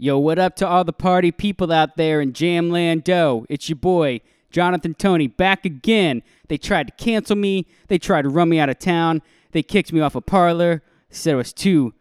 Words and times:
Yo, 0.00 0.16
what 0.16 0.38
up 0.38 0.54
to 0.54 0.64
all 0.64 0.84
the 0.84 0.92
party 0.92 1.32
people 1.32 1.72
out 1.72 1.96
there 1.96 2.20
in 2.20 2.32
Jamland 2.32 3.02
Jamlando? 3.02 3.44
It's 3.48 3.68
your 3.68 3.74
boy, 3.74 4.20
Jonathan 4.48 4.94
Tony, 4.94 5.26
back 5.26 5.64
again. 5.64 6.22
They 6.46 6.56
tried 6.56 6.86
to 6.86 6.92
cancel 6.92 7.34
me. 7.34 7.66
They 7.88 7.98
tried 7.98 8.22
to 8.22 8.28
run 8.28 8.48
me 8.48 8.60
out 8.60 8.68
of 8.68 8.78
town. 8.78 9.22
They 9.50 9.64
kicked 9.64 9.92
me 9.92 9.98
off 10.00 10.14
a 10.14 10.20
Parler. 10.20 10.84
They 11.08 11.16
said 11.16 11.34
I 11.34 11.38
was 11.38 11.52
too 11.52 11.94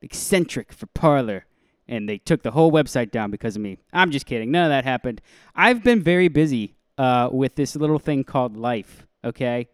eccentric 0.00 0.72
for 0.72 0.86
Parler. 0.86 1.44
And 1.86 2.08
they 2.08 2.16
took 2.16 2.42
the 2.42 2.52
whole 2.52 2.72
website 2.72 3.10
down 3.10 3.30
because 3.30 3.56
of 3.56 3.62
me. 3.62 3.76
I'm 3.92 4.10
just 4.10 4.24
kidding. 4.24 4.50
None 4.50 4.64
of 4.64 4.70
that 4.70 4.84
happened. 4.84 5.20
I've 5.54 5.84
been 5.84 6.02
very 6.02 6.28
busy 6.28 6.76
uh, 6.96 7.28
with 7.30 7.56
this 7.56 7.76
little 7.76 7.98
thing 7.98 8.24
called 8.24 8.56
life, 8.56 9.06
okay? 9.22 9.68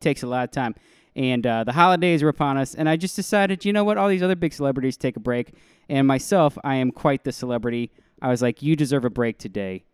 takes 0.00 0.22
a 0.22 0.26
lot 0.26 0.44
of 0.44 0.50
time. 0.50 0.74
And 1.16 1.46
uh, 1.46 1.64
the 1.64 1.72
holidays 1.72 2.22
are 2.22 2.28
upon 2.28 2.58
us, 2.58 2.74
and 2.74 2.90
I 2.90 2.96
just 2.96 3.16
decided, 3.16 3.64
you 3.64 3.72
know 3.72 3.84
what? 3.84 3.96
All 3.96 4.08
these 4.08 4.22
other 4.22 4.36
big 4.36 4.52
celebrities 4.52 4.98
take 4.98 5.16
a 5.16 5.20
break, 5.20 5.54
and 5.88 6.06
myself, 6.06 6.58
I 6.62 6.74
am 6.76 6.90
quite 6.90 7.24
the 7.24 7.32
celebrity. 7.32 7.90
I 8.20 8.28
was 8.28 8.42
like, 8.42 8.60
you 8.60 8.76
deserve 8.76 9.06
a 9.06 9.10
break 9.10 9.38
today. 9.38 9.86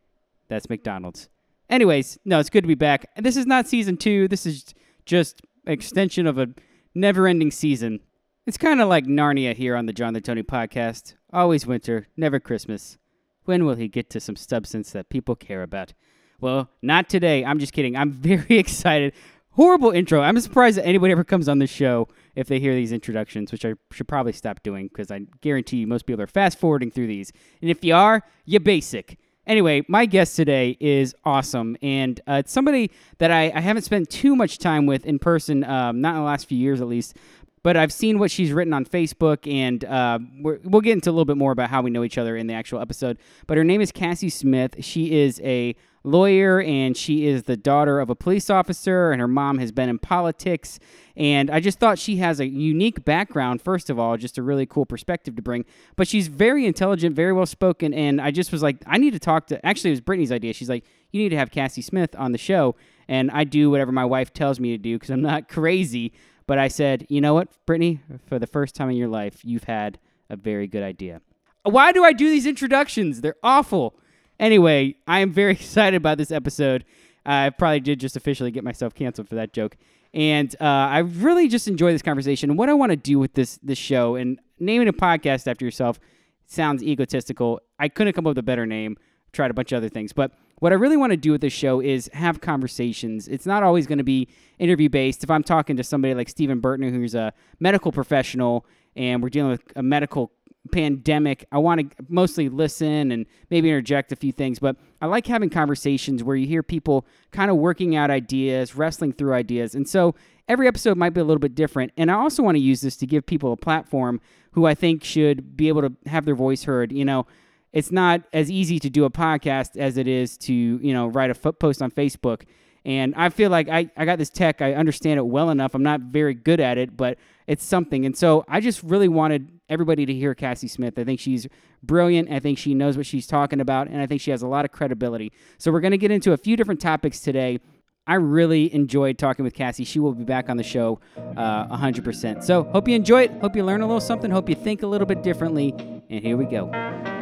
That's 0.49 0.69
McDonald's. 0.69 1.29
Anyways, 1.71 2.19
no, 2.25 2.41
it's 2.41 2.51
good 2.51 2.65
to 2.65 2.69
be 2.69 2.75
back. 2.75 3.09
This 3.17 3.37
is 3.37 3.47
not 3.47 3.69
season 3.69 3.97
two. 3.97 4.27
This 4.27 4.47
is 4.47 4.75
just 5.07 5.43
extension 5.65 6.27
of 6.27 6.39
a 6.39 6.49
never-ending 6.93 7.53
season. 7.53 8.01
It's 8.45 8.59
kind 8.59 8.81
of 8.81 8.89
like 8.89 9.07
Narnia 9.07 9.55
here 9.55 9.77
on 9.77 9.87
the 9.87 9.93
Jonathan 9.93 10.25
Tony 10.25 10.43
podcast. 10.43 11.15
Always 11.33 11.69
winter, 11.69 12.09
never 12.17 12.41
Christmas. 12.41 12.99
When 13.45 13.65
will 13.65 13.77
he 13.77 13.87
get 13.87 14.11
to 14.11 14.21
some 14.21 14.35
substance 14.35 14.91
that 14.91 15.09
people 15.09 15.37
care 15.37 15.63
about? 15.63 15.93
Well, 16.41 16.69
not 16.83 17.09
today. 17.09 17.45
I'm 17.45 17.61
just 17.61 17.73
kidding. 17.73 17.97
I'm 17.97 18.11
very 18.13 18.59
excited 18.59 19.13
horrible 19.53 19.91
intro. 19.91 20.21
I'm 20.21 20.39
surprised 20.41 20.79
that 20.79 20.87
anybody 20.87 21.13
ever 21.13 21.25
comes 21.25 21.49
on 21.49 21.59
this 21.59 21.71
show 21.71 22.09
if 22.35 22.49
they 22.49 22.59
hear 22.59 22.75
these 22.75 22.93
introductions, 22.93 23.53
which 23.53 23.65
I 23.65 23.75
should 23.93 24.09
probably 24.09 24.33
stop 24.33 24.63
doing 24.63 24.89
because 24.89 25.11
I 25.11 25.21
guarantee 25.41 25.79
you 25.79 25.87
most 25.87 26.07
people 26.07 26.23
are 26.23 26.27
fast 26.27 26.59
forwarding 26.59 26.91
through 26.91 27.07
these. 27.07 27.33
And 27.61 27.71
if 27.71 27.85
you 27.85 27.95
are, 27.95 28.23
you're 28.45 28.61
basic. 28.61 29.19
Anyway, 29.45 29.85
my 29.89 30.07
guest 30.07 30.37
today 30.37 30.77
is 30.79 31.17
awesome, 31.25 31.77
and 31.83 32.21
uh, 32.29 32.35
it's 32.35 32.53
somebody 32.53 32.93
that 33.19 33.33
I, 33.33 33.51
I, 33.53 33.61
haven't 33.61 33.83
spent 33.83 34.09
too 34.09 34.37
much 34.37 34.59
time 34.59 34.87
with 34.87 35.05
in 35.05 35.19
person, 35.19 35.65
um, 35.65 36.01
not 36.01 36.11
in 36.11 36.21
the 36.21 36.25
last 36.25 36.47
few 36.47 36.57
years 36.57 36.81
at 36.81 36.87
least. 36.87 37.17
But 37.63 37.77
I've 37.77 37.93
seen 37.93 38.19
what 38.19 38.31
she's 38.31 38.53
written 38.53 38.73
on 38.73 38.85
Facebook, 38.85 39.51
and 39.51 39.85
uh, 39.85 40.19
we 40.43 40.59
will 40.65 40.81
get 40.81 40.95
into 40.95 41.11
a 41.11 41.13
little 41.13 41.25
bit 41.25 41.37
more 41.37 41.53
about 41.53 41.71
how 41.71 41.81
we 41.83 41.91
know 41.91 42.03
each 42.03 42.19
other 42.19 42.37
in 42.37 42.49
the 42.49 42.55
actual 42.55 42.81
episode. 42.81 43.19
But 43.47 43.57
her 43.57 43.65
name 43.65 43.81
is 43.81 43.93
Cassie 43.93 44.31
Smith. 44.31 44.85
She 44.85 45.21
is 45.21 45.41
a 45.45 45.77
lawyer 46.05 46.61
and 46.61 46.97
she 46.97 47.27
is 47.27 47.45
the 47.45 47.57
daughter 47.57 48.01
of 48.01 48.11
a 48.11 48.15
police 48.15 48.51
officer 48.51 49.13
and 49.13 49.21
her 49.21 49.29
mom 49.29 49.59
has 49.59 49.71
been 49.71 49.89
in 49.89 49.99
politics 49.99 50.81
and 51.17 51.49
i 51.51 51.61
just 51.61 51.79
thought 51.79 51.99
she 51.99 52.17
has 52.17 52.41
a 52.41 52.47
unique 52.47 53.05
background 53.05 53.63
first 53.63 53.89
of 53.89 53.99
all 53.99 54.17
just 54.17 54.37
a 54.37 54.43
really 54.43 54.67
cool 54.67 54.85
perspective 54.85 55.37
to 55.37 55.43
bring 55.43 55.65
but 55.95 56.09
she's 56.09 56.27
very 56.27 56.67
intelligent 56.67 57.15
very 57.15 57.33
well 57.33 57.47
spoken 57.47 57.95
and 57.95 58.21
i 58.21 58.33
just 58.33 58.51
was 58.51 58.63
like 58.63 58.77
i 58.87 58.99
need 58.99 59.13
to 59.13 59.19
talk 59.21 59.47
to 59.47 59.65
actually 59.65 59.91
it 59.91 59.93
was 59.93 60.01
brittany's 60.01 60.33
idea 60.33 60.53
she's 60.53 60.69
like 60.69 60.85
you 61.13 61.23
need 61.23 61.29
to 61.29 61.37
have 61.37 61.53
cassie 61.53 61.83
smith 61.83 62.17
on 62.19 62.33
the 62.33 62.39
show 62.39 62.75
and 63.07 63.31
i 63.31 63.45
do 63.45 63.71
whatever 63.71 63.93
my 63.93 64.05
wife 64.05 64.33
tells 64.33 64.59
me 64.59 64.71
to 64.71 64.79
do 64.79 64.97
because 64.97 65.11
i'm 65.11 65.23
not 65.23 65.49
crazy 65.49 66.13
but 66.47 66.59
i 66.59 66.69
said 66.69 67.07
you 67.09 67.21
know 67.21 67.35
what 67.35 67.49
brittany 67.67 68.01
for 68.27 68.39
the 68.39 68.47
first 68.47 68.75
time 68.75 68.91
in 68.91 68.97
your 68.97 69.09
life 69.09 69.45
you've 69.45 69.65
had 69.65 69.99
a 70.31 70.37
very 70.37 70.67
good 70.67 70.83
idea 70.83 71.21
why 71.65 71.93
do 71.93 72.05
i 72.05 72.13
do 72.13 72.29
these 72.29 72.47
introductions 72.47 73.21
they're 73.21 73.37
awful 73.43 73.95
Anyway, 74.43 74.97
I 75.07 75.21
am 75.21 75.33
very 75.33 75.53
excited 75.63 75.97
about 75.97 76.19
this 76.19 76.33
episode. 76.33 76.85
I 77.25 77.51
probably 77.51 77.81
did 77.81 78.01
just 78.01 78.17
officially 78.17 78.51
get 78.51 78.65
myself 78.65 78.93
canceled 78.95 79.29
for 79.29 79.37
that 79.37 79.53
joke. 79.53 79.77
And 80.13 80.55
uh, 80.61 80.65
I 80.65 80.99
really 80.99 81.49
just 81.49 81.69
enjoy 81.69 81.93
this 81.93 82.03
conversation. 82.03 82.57
What 82.57 82.69
I 82.69 82.75
want 82.75 82.91
to 82.91 82.97
do 82.97 83.19
with 83.19 83.33
this 83.33 83.59
this 83.63 83.79
show 83.79 84.17
and 84.17 84.39
naming 84.59 84.89
a 84.89 84.93
podcast 84.93 85.47
after 85.47 85.65
yourself 85.65 85.99
sounds 86.47 86.83
egotistical. 86.83 87.61
I 87.79 87.89
couldn't 87.89 88.13
come 88.13 88.27
up 88.27 88.33
with 88.33 88.39
a 88.39 88.43
better 88.43 88.67
name. 88.67 88.99
Tried 89.33 89.51
a 89.51 89.55
bunch 89.55 89.73
of 89.73 89.79
other 89.79 89.89
things, 89.89 90.13
but 90.13 90.33
what 90.63 90.71
I 90.71 90.77
really 90.77 90.97
want 90.97 91.11
to 91.11 91.17
do 91.17 91.33
with 91.33 91.41
this 91.41 91.53
show 91.53 91.81
is 91.81 92.09
have 92.13 92.41
conversations. 92.41 93.27
It's 93.27 93.47
not 93.47 93.65
always 93.65 93.89
going 93.89 93.99
to 93.99 94.05
be 94.05 94.29
interview 94.61 94.89
based. 94.89 95.25
If 95.25 95.31
I'm 95.31 95.43
talking 95.43 95.77
to 95.77 95.83
somebody 95.83 96.15
like 96.15 96.29
Stephen 96.29 96.61
Burton, 96.61 96.95
who's 96.95 97.17
a 97.17 97.33
medical 97.59 97.91
professional, 97.91 98.65
and 98.95 99.21
we're 99.21 99.29
dealing 99.29 99.51
with 99.51 99.65
a 99.75 99.83
medical 99.83 100.31
pandemic, 100.71 101.45
I 101.51 101.59
want 101.59 101.81
to 101.81 102.05
mostly 102.09 102.49
listen 102.49 103.11
and 103.11 103.27
maybe 103.51 103.71
interject 103.71 104.13
a 104.13 104.17
few 104.17 104.31
things, 104.31 104.61
but 104.61 104.77
I 105.01 105.07
like 105.07 105.27
having 105.27 105.51
conversations 105.51 106.23
where 106.23 106.37
you 106.37 106.47
hear 106.47 106.63
people 106.63 107.07
kind 107.33 107.51
of 107.51 107.57
working 107.57 107.97
out 107.97 108.13
ideas, 108.13 108.77
wrestling 108.77 109.15
through 109.15 109.35
ideas. 109.35 109.75
And 109.75 109.89
so 109.89 110.15
every 110.49 110.69
episode 110.69 110.97
might 110.97 111.11
be 111.11 111.21
a 111.21 111.25
little 111.25 111.41
bit 111.41 111.57
different. 111.57 111.91
And 111.97 112.09
I 112.09 112.15
also 112.15 112.41
want 112.41 112.55
to 112.55 112.63
use 112.63 112.83
this 112.83 112.97
to 112.99 113.07
give 113.09 113.27
people 113.27 113.51
a 113.53 113.57
platform 113.57 114.21
who 114.53 114.67
I 114.67 114.77
think 114.77 115.03
should 115.03 115.57
be 115.57 115.67
able 115.67 115.83
to 115.83 115.93
have 116.07 116.25
their 116.25 116.37
voice 116.37 116.63
heard. 116.63 116.93
You 116.93 117.05
know, 117.05 117.27
it's 117.73 117.91
not 117.91 118.23
as 118.33 118.51
easy 118.51 118.79
to 118.79 118.91
do 118.91 119.05
a 119.05 119.11
podcast 119.11 119.77
as 119.77 119.97
it 119.97 120.07
is 120.07 120.37
to, 120.39 120.53
you 120.53 120.93
know, 120.93 121.07
write 121.07 121.31
a 121.31 121.35
foot 121.35 121.59
post 121.59 121.83
on 121.83 121.91
Facebook. 121.91 122.43
And 122.85 123.15
I 123.15 123.29
feel 123.29 123.51
like 123.51 123.69
I, 123.69 123.91
I 123.97 124.05
got 124.05 124.19
this 124.19 124.31
tech, 124.31 124.61
I 124.61 124.75
understand 124.75 125.19
it 125.19 125.27
well 125.27 125.51
enough. 125.51 125.75
I'm 125.75 125.85
not 125.85 126.01
very 126.01 126.35
good 126.35 126.61
at 126.61 126.79
it, 126.79 126.97
but 126.97 127.17
it's 127.47 127.65
something. 127.65 128.05
And 128.05 128.17
so 128.17 128.45
I 128.49 128.61
just 128.61 128.83
really 128.83 129.09
wanted 129.09 129.49
everybody 129.69 130.05
to 130.05 130.13
hear 130.13 130.35
Cassie 130.35 130.69
Smith. 130.69 130.99
I 130.99 131.05
think 131.05 131.21
she's 131.21 131.47
brilliant. 131.83 132.31
I 132.31 132.41
think 132.41 132.59
she 132.59 132.75
knows 132.75 132.97
what 132.97 133.07
she's 133.07 133.27
talking 133.27 133.61
about, 133.61 133.89
and 133.89 134.01
I 134.01 134.07
think 134.07 134.21
she 134.21 134.31
has 134.33 134.43
a 134.43 134.47
lot 134.47 134.65
of 134.65 134.73
credibility. 134.73 135.33
So 135.59 135.71
we're 135.73 135.81
going 135.81 135.93
to 135.93 135.99
get 135.99 136.11
into 136.11 136.33
a 136.33 136.37
few 136.37 136.57
different 136.57 136.81
topics 136.81 137.21
today. 137.21 137.61
I 138.07 138.15
really 138.15 138.73
enjoyed 138.75 139.17
talking 139.17 139.45
with 139.45 139.55
Cassie. 139.55 139.85
She 139.85 140.01
will 140.01 140.13
be 140.13 140.25
back 140.25 140.51
on 140.51 140.57
the 140.57 140.65
show 140.65 140.99
uh, 141.17 141.77
100%. 141.77 142.43
So 142.43 142.65
hope 142.65 142.89
you 142.89 142.97
enjoy 142.97 143.23
it. 143.23 143.33
Hope 143.41 143.55
you 143.55 143.65
learn 143.65 143.81
a 143.81 143.87
little 143.87 144.01
something. 144.01 144.31
Hope 144.31 144.49
you 144.49 144.57
think 144.57 144.83
a 144.83 144.89
little 144.89 145.07
bit 145.07 145.23
differently. 145.23 145.73
And 146.11 146.21
here 146.21 146.37
we 146.37 146.47
go. 146.47 147.22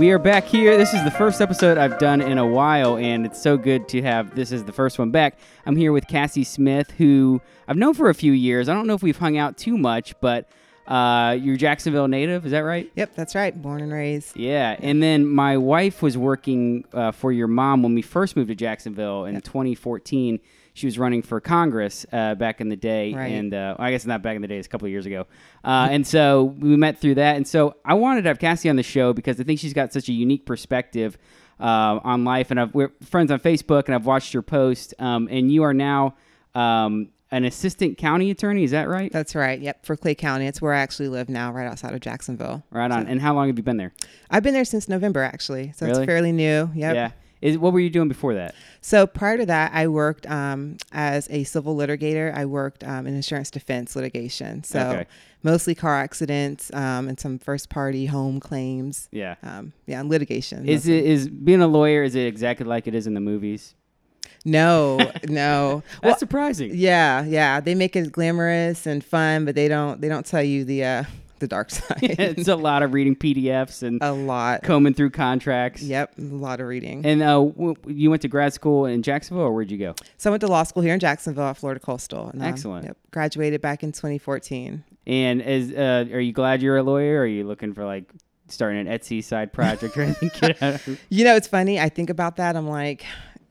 We 0.00 0.12
are 0.12 0.18
back 0.18 0.44
here. 0.46 0.78
This 0.78 0.94
is 0.94 1.04
the 1.04 1.10
first 1.10 1.42
episode 1.42 1.76
I've 1.76 1.98
done 1.98 2.22
in 2.22 2.38
a 2.38 2.46
while, 2.46 2.96
and 2.96 3.26
it's 3.26 3.38
so 3.38 3.58
good 3.58 3.86
to 3.90 4.00
have 4.00 4.34
this 4.34 4.50
is 4.50 4.64
the 4.64 4.72
first 4.72 4.98
one 4.98 5.10
back. 5.10 5.38
I'm 5.66 5.76
here 5.76 5.92
with 5.92 6.06
Cassie 6.06 6.42
Smith, 6.42 6.90
who 6.92 7.42
I've 7.68 7.76
known 7.76 7.92
for 7.92 8.08
a 8.08 8.14
few 8.14 8.32
years. 8.32 8.70
I 8.70 8.72
don't 8.72 8.86
know 8.86 8.94
if 8.94 9.02
we've 9.02 9.18
hung 9.18 9.36
out 9.36 9.58
too 9.58 9.76
much, 9.76 10.18
but 10.22 10.48
uh, 10.86 11.36
you're 11.38 11.58
Jacksonville 11.58 12.08
native, 12.08 12.46
is 12.46 12.52
that 12.52 12.60
right? 12.60 12.90
Yep, 12.96 13.14
that's 13.14 13.34
right. 13.34 13.60
Born 13.60 13.82
and 13.82 13.92
raised. 13.92 14.38
Yeah, 14.38 14.74
and 14.78 15.02
then 15.02 15.28
my 15.28 15.58
wife 15.58 16.00
was 16.00 16.16
working 16.16 16.86
uh, 16.94 17.12
for 17.12 17.30
your 17.30 17.48
mom 17.48 17.82
when 17.82 17.94
we 17.94 18.00
first 18.00 18.36
moved 18.36 18.48
to 18.48 18.54
Jacksonville 18.54 19.26
in 19.26 19.34
yep. 19.34 19.44
2014 19.44 20.40
she 20.74 20.86
was 20.86 20.98
running 20.98 21.22
for 21.22 21.40
Congress 21.40 22.06
uh, 22.12 22.34
back 22.34 22.60
in 22.60 22.68
the 22.68 22.76
day, 22.76 23.12
right. 23.14 23.26
and 23.26 23.54
uh, 23.54 23.76
I 23.78 23.90
guess 23.90 24.06
not 24.06 24.22
back 24.22 24.36
in 24.36 24.42
the 24.42 24.48
day, 24.48 24.58
it's 24.58 24.66
a 24.66 24.70
couple 24.70 24.86
of 24.86 24.92
years 24.92 25.06
ago. 25.06 25.26
Uh, 25.64 25.88
and 25.90 26.06
so 26.06 26.44
we 26.58 26.76
met 26.76 26.98
through 26.98 27.16
that, 27.16 27.36
and 27.36 27.46
so 27.46 27.76
I 27.84 27.94
wanted 27.94 28.22
to 28.22 28.28
have 28.28 28.38
Cassie 28.38 28.70
on 28.70 28.76
the 28.76 28.82
show 28.82 29.12
because 29.12 29.40
I 29.40 29.44
think 29.44 29.60
she's 29.60 29.74
got 29.74 29.92
such 29.92 30.08
a 30.08 30.12
unique 30.12 30.46
perspective 30.46 31.18
uh, 31.58 32.00
on 32.02 32.24
life, 32.24 32.50
and 32.50 32.60
I've, 32.60 32.74
we're 32.74 32.92
friends 33.02 33.30
on 33.30 33.40
Facebook, 33.40 33.86
and 33.86 33.94
I've 33.94 34.06
watched 34.06 34.32
your 34.32 34.42
post, 34.42 34.94
um, 34.98 35.28
and 35.30 35.50
you 35.50 35.62
are 35.62 35.74
now. 35.74 36.14
Um, 36.54 37.10
an 37.32 37.44
assistant 37.44 37.96
county 37.96 38.30
attorney, 38.30 38.64
is 38.64 38.72
that 38.72 38.88
right? 38.88 39.12
That's 39.12 39.34
right. 39.34 39.60
Yep, 39.60 39.86
for 39.86 39.96
Clay 39.96 40.14
County. 40.14 40.46
It's 40.46 40.60
where 40.60 40.72
I 40.72 40.80
actually 40.80 41.08
live 41.08 41.28
now, 41.28 41.52
right 41.52 41.66
outside 41.66 41.94
of 41.94 42.00
Jacksonville. 42.00 42.64
Right 42.70 42.90
on. 42.90 43.04
So, 43.04 43.08
and 43.08 43.20
how 43.20 43.34
long 43.34 43.46
have 43.46 43.56
you 43.56 43.62
been 43.62 43.76
there? 43.76 43.92
I've 44.30 44.42
been 44.42 44.54
there 44.54 44.64
since 44.64 44.88
November, 44.88 45.22
actually. 45.22 45.72
So 45.76 45.86
really? 45.86 46.02
it's 46.02 46.06
fairly 46.06 46.32
new. 46.32 46.70
Yep. 46.74 46.94
Yeah. 46.94 47.10
Is, 47.40 47.56
what 47.56 47.72
were 47.72 47.80
you 47.80 47.90
doing 47.90 48.08
before 48.08 48.34
that? 48.34 48.54
So 48.80 49.06
prior 49.06 49.38
to 49.38 49.46
that, 49.46 49.72
I 49.72 49.88
worked 49.88 50.26
um, 50.30 50.76
as 50.92 51.28
a 51.30 51.44
civil 51.44 51.74
litigator. 51.74 52.34
I 52.34 52.44
worked 52.44 52.84
um, 52.84 53.06
in 53.06 53.14
insurance 53.14 53.50
defense 53.50 53.96
litigation. 53.96 54.62
So 54.62 54.80
okay. 54.80 55.06
mostly 55.42 55.74
car 55.74 55.98
accidents 55.98 56.72
um, 56.74 57.08
and 57.08 57.18
some 57.18 57.38
first 57.38 57.70
party 57.70 58.06
home 58.06 58.40
claims. 58.40 59.08
Yeah. 59.10 59.36
Um, 59.42 59.72
yeah, 59.86 60.02
litigation. 60.02 60.68
Is 60.68 60.86
mostly. 60.86 60.98
it 60.98 61.04
is 61.06 61.28
being 61.28 61.62
a 61.62 61.68
lawyer? 61.68 62.02
Is 62.02 62.14
it 62.14 62.26
exactly 62.26 62.66
like 62.66 62.86
it 62.86 62.94
is 62.94 63.06
in 63.06 63.14
the 63.14 63.20
movies? 63.20 63.74
No, 64.44 64.98
no. 65.28 65.82
That's 65.94 66.02
well, 66.02 66.18
surprising. 66.18 66.72
Yeah, 66.74 67.24
yeah. 67.24 67.60
They 67.60 67.74
make 67.74 67.96
it 67.96 68.12
glamorous 68.12 68.86
and 68.86 69.04
fun, 69.04 69.44
but 69.44 69.54
they 69.54 69.68
don't 69.68 70.00
they 70.00 70.08
don't 70.08 70.26
tell 70.26 70.42
you 70.42 70.64
the 70.64 70.84
uh, 70.84 71.04
the 71.40 71.48
dark 71.48 71.70
side. 71.70 71.98
It's 72.02 72.48
a 72.48 72.56
lot 72.56 72.82
of 72.82 72.94
reading 72.94 73.16
PDFs 73.16 73.82
and 73.82 73.98
a 74.02 74.12
lot 74.12 74.62
combing 74.62 74.94
through 74.94 75.10
contracts. 75.10 75.82
Yep, 75.82 76.18
a 76.18 76.22
lot 76.22 76.60
of 76.60 76.66
reading. 76.68 77.04
And 77.04 77.22
uh, 77.22 77.34
w- 77.44 77.74
you 77.86 78.10
went 78.10 78.22
to 78.22 78.28
grad 78.28 78.52
school 78.54 78.86
in 78.86 79.02
Jacksonville, 79.02 79.44
or 79.44 79.52
where'd 79.52 79.70
you 79.70 79.78
go? 79.78 79.94
So 80.16 80.30
I 80.30 80.32
went 80.32 80.42
to 80.42 80.48
law 80.48 80.62
school 80.62 80.82
here 80.82 80.94
in 80.94 81.00
Jacksonville 81.00 81.44
at 81.44 81.56
Florida 81.56 81.80
Coastal. 81.80 82.28
And, 82.28 82.40
um, 82.42 82.48
Excellent. 82.48 82.86
Yep, 82.86 82.96
graduated 83.10 83.60
back 83.60 83.82
in 83.82 83.92
2014. 83.92 84.84
And 85.06 85.42
is 85.42 85.72
uh, 85.72 86.06
are 86.12 86.20
you 86.20 86.32
glad 86.32 86.62
you're 86.62 86.76
a 86.76 86.82
lawyer? 86.82 87.18
Or 87.18 87.22
are 87.22 87.26
you 87.26 87.44
looking 87.44 87.72
for 87.72 87.84
like 87.84 88.12
starting 88.48 88.86
an 88.86 88.86
Etsy 88.86 89.24
side 89.24 89.52
project 89.52 89.96
or 89.96 90.02
anything? 90.02 90.30
you 91.08 91.24
know, 91.24 91.34
it's 91.36 91.48
funny. 91.48 91.80
I 91.80 91.88
think 91.88 92.10
about 92.10 92.36
that. 92.36 92.54
I'm 92.56 92.68
like, 92.68 93.04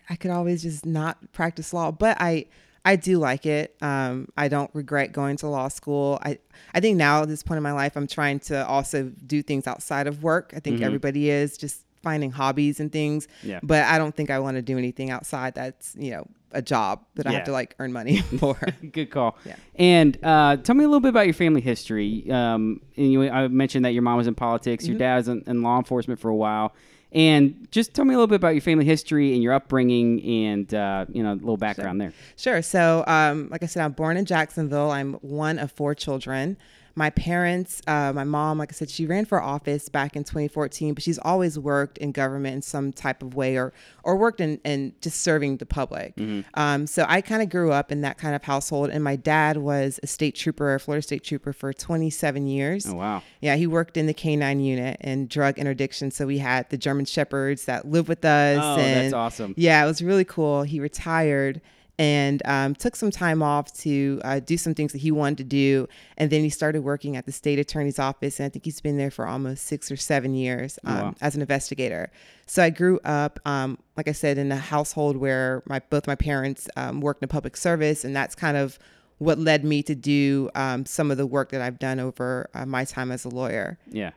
I 0.10 0.16
could 0.16 0.32
always 0.32 0.62
just 0.62 0.86
not 0.86 1.18
practice 1.34 1.74
law, 1.74 1.92
but 1.92 2.18
I 2.20 2.46
I 2.86 2.96
do 2.96 3.18
like 3.18 3.46
it. 3.46 3.76
Um, 3.82 4.30
I 4.38 4.48
don't 4.48 4.70
regret 4.74 5.12
going 5.12 5.38
to 5.38 5.48
law 5.48 5.68
school. 5.68 6.20
I, 6.24 6.40
I 6.74 6.80
think 6.80 6.98
now 6.98 7.24
at 7.24 7.28
this 7.28 7.44
point 7.44 7.58
in 7.58 7.64
my 7.64 7.74
life, 7.74 7.96
I'm 7.96 8.08
trying 8.08 8.40
to 8.42 8.66
also 8.68 9.12
do 9.26 9.42
things 9.42 9.68
outside 9.68 10.08
of 10.08 10.24
work. 10.24 10.54
I 10.56 10.60
think 10.60 10.78
mm-hmm. 10.78 10.86
everybody 10.86 11.30
is 11.30 11.58
just 11.58 11.84
finding 12.02 12.32
hobbies 12.32 12.80
and 12.80 12.92
things. 12.92 13.28
Yeah. 13.44 13.60
But 13.62 13.84
I 13.86 13.98
don't 13.98 14.16
think 14.16 14.30
I 14.30 14.40
want 14.40 14.56
to 14.56 14.62
do 14.62 14.78
anything 14.78 15.10
outside 15.10 15.56
that's 15.56 15.96
you 15.98 16.12
know 16.12 16.28
a 16.52 16.62
job 16.62 17.06
that 17.16 17.28
I 17.28 17.32
have 17.34 17.44
to 17.44 17.52
like 17.52 17.76
earn 17.80 17.94
money 17.94 18.18
for. 18.40 18.58
Good 18.92 19.12
call. 19.12 19.38
Yeah. 19.46 19.56
And 19.76 20.18
uh, 20.24 20.58
tell 20.58 20.76
me 20.76 20.84
a 20.84 20.88
little 20.88 21.00
bit 21.00 21.10
about 21.10 21.26
your 21.28 21.34
family 21.34 21.62
history. 21.62 22.30
Um, 22.32 22.82
and 22.98 23.12
you, 23.12 23.30
I 23.30 23.48
mentioned 23.48 23.86
that 23.86 23.94
your 23.94 24.02
mom 24.02 24.18
was 24.18 24.28
in 24.28 24.36
politics, 24.36 24.84
Mm-hmm. 24.84 24.94
your 24.94 25.00
dad 25.00 25.16
was 25.18 25.28
in, 25.28 25.44
in 25.46 25.62
law 25.62 25.78
enforcement 25.78 26.20
for 26.20 26.30
a 26.30 26.36
while. 26.36 26.74
And 27.12 27.68
just 27.72 27.94
tell 27.94 28.06
me 28.06 28.14
a 28.14 28.18
little 28.18 28.28
bit 28.28 28.36
about 28.36 28.50
your 28.50 28.62
family 28.62 28.86
history 28.86 29.34
and 29.34 29.42
your 29.42 29.54
upbringing 29.54 30.22
and, 30.24 30.72
uh, 30.74 31.06
you 31.12 31.24
know, 31.24 31.32
a 31.32 31.34
little 31.34 31.58
background 31.58 32.00
there. 32.00 32.14
Sure. 32.38 32.62
So, 32.62 33.04
um, 33.08 33.50
like 33.50 33.64
I 33.64 33.66
said, 33.66 33.84
I'm 33.84 33.94
born 33.94 34.16
in 34.16 34.26
Jacksonville. 34.26 34.92
I'm 34.92 35.14
one 35.16 35.58
of 35.58 35.72
four 35.72 35.96
children. 35.96 36.56
My 36.96 37.10
parents, 37.12 37.82
uh, 37.88 38.12
my 38.14 38.24
mom, 38.24 38.58
like 38.58 38.72
I 38.72 38.76
said, 38.76 38.90
she 38.90 39.06
ran 39.06 39.26
for 39.26 39.42
office 39.42 39.90
back 39.90 40.16
in 40.16 40.24
2014, 40.24 40.94
but 40.94 41.04
she's 41.04 41.20
always 41.20 41.58
worked 41.58 41.98
in 42.00 42.12
government 42.12 42.56
in 42.56 42.62
some 42.62 42.92
type 42.92 43.24
of 43.24 43.36
way 43.36 43.58
or, 43.58 43.74
or 44.04 44.16
worked 44.18 44.42
in, 44.42 44.60
in 44.66 44.94
just 45.02 45.22
serving 45.22 45.58
the 45.58 45.66
public. 45.66 46.14
Um, 46.56 46.88
so 46.88 47.06
I 47.08 47.22
kind 47.22 47.42
of 47.42 47.50
grew 47.50 47.72
up 47.72 47.92
in 47.92 48.02
that 48.02 48.18
kind 48.18 48.36
of 48.36 48.44
household. 48.44 48.90
And 48.90 49.04
my 49.04 49.16
dad 49.16 49.58
was 49.58 50.00
a 50.04 50.08
state 50.08 50.36
trooper, 50.36 50.74
a 50.76 50.80
Florida 50.80 51.02
state 51.02 51.24
trooper 51.24 51.54
for 51.54 51.72
27 51.74 52.48
years. 52.48 52.86
Oh, 52.88 52.96
wow. 52.96 53.24
Yeah, 53.42 53.56
he 53.56 53.68
worked 53.68 53.96
in 53.98 54.08
the 54.08 54.14
K9 54.14 54.64
unit 54.64 54.98
and 55.02 55.30
drug 55.30 55.58
interdiction. 55.58 56.12
So 56.12 56.26
we 56.26 56.40
had 56.40 56.70
the 56.70 56.78
German 56.78 57.06
Shepherds 57.06 57.66
that 57.66 57.88
lived 57.88 58.08
with 58.08 58.26
us. 58.26 58.60
Oh, 58.62 58.80
and 58.80 59.06
that's 59.06 59.14
awesome. 59.14 59.54
Yeah, 59.58 59.84
it 59.84 59.88
was 59.88 60.02
really 60.02 60.26
cool. 60.26 60.64
He 60.64 60.80
retired 60.80 61.62
and 62.00 62.42
um, 62.46 62.74
took 62.76 62.96
some 62.96 63.12
time 63.12 63.44
off 63.44 63.74
to 63.74 64.22
uh, 64.24 64.40
do 64.40 64.58
some 64.58 64.74
things 64.74 64.94
that 64.94 65.00
he 65.00 65.12
wanted 65.12 65.38
to 65.40 65.44
do. 65.44 65.86
And 66.16 66.32
then 66.32 66.42
he 66.42 66.50
started 66.50 66.82
working 66.82 67.18
at 67.18 67.26
the 67.26 67.34
state 67.34 67.60
attorney's 67.60 68.00
office. 68.00 68.40
And 68.40 68.46
I 68.46 68.50
think 68.50 68.64
he's 68.64 68.80
been 68.80 68.98
there 68.98 69.12
for 69.12 69.28
almost 69.28 69.66
six 69.66 69.92
or 69.92 69.98
seven 69.98 70.34
years 70.34 70.80
um, 70.86 70.98
wow. 70.98 71.16
as 71.20 71.36
an 71.36 71.42
investigator. 71.42 72.10
So 72.46 72.64
I 72.64 72.70
grew 72.70 73.02
up, 73.04 73.38
um, 73.46 73.78
like 73.98 74.08
I 74.08 74.14
said, 74.14 74.38
in 74.38 74.50
a 74.50 74.58
household 74.58 75.18
where 75.18 75.62
my 75.66 75.80
both 75.90 76.08
my 76.08 76.16
parents 76.16 76.70
um, 76.78 77.02
worked 77.02 77.22
in 77.22 77.28
public 77.28 77.58
service. 77.58 78.06
And 78.06 78.16
that's 78.16 78.34
kind 78.34 78.56
of 78.56 78.80
what 79.18 79.38
led 79.38 79.66
me 79.66 79.84
to 79.84 79.94
do 79.94 80.50
um, 80.56 80.86
some 80.86 81.12
of 81.12 81.18
the 81.18 81.28
work 81.28 81.50
that 81.50 81.62
I've 81.62 81.80
done 81.80 82.00
over 82.00 82.50
uh, 82.54 82.66
my 82.66 82.86
time 82.86 83.12
as 83.12 83.26
a 83.26 83.30
lawyer. 83.30 83.78
Yeah. 83.92 84.12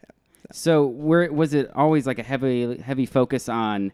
So, 0.52 0.86
where 0.86 1.32
was 1.32 1.52
it 1.52 1.68
always 1.74 2.06
like 2.06 2.20
a 2.20 2.22
heavy, 2.22 2.78
heavy 2.78 3.06
focus 3.06 3.48
on 3.48 3.92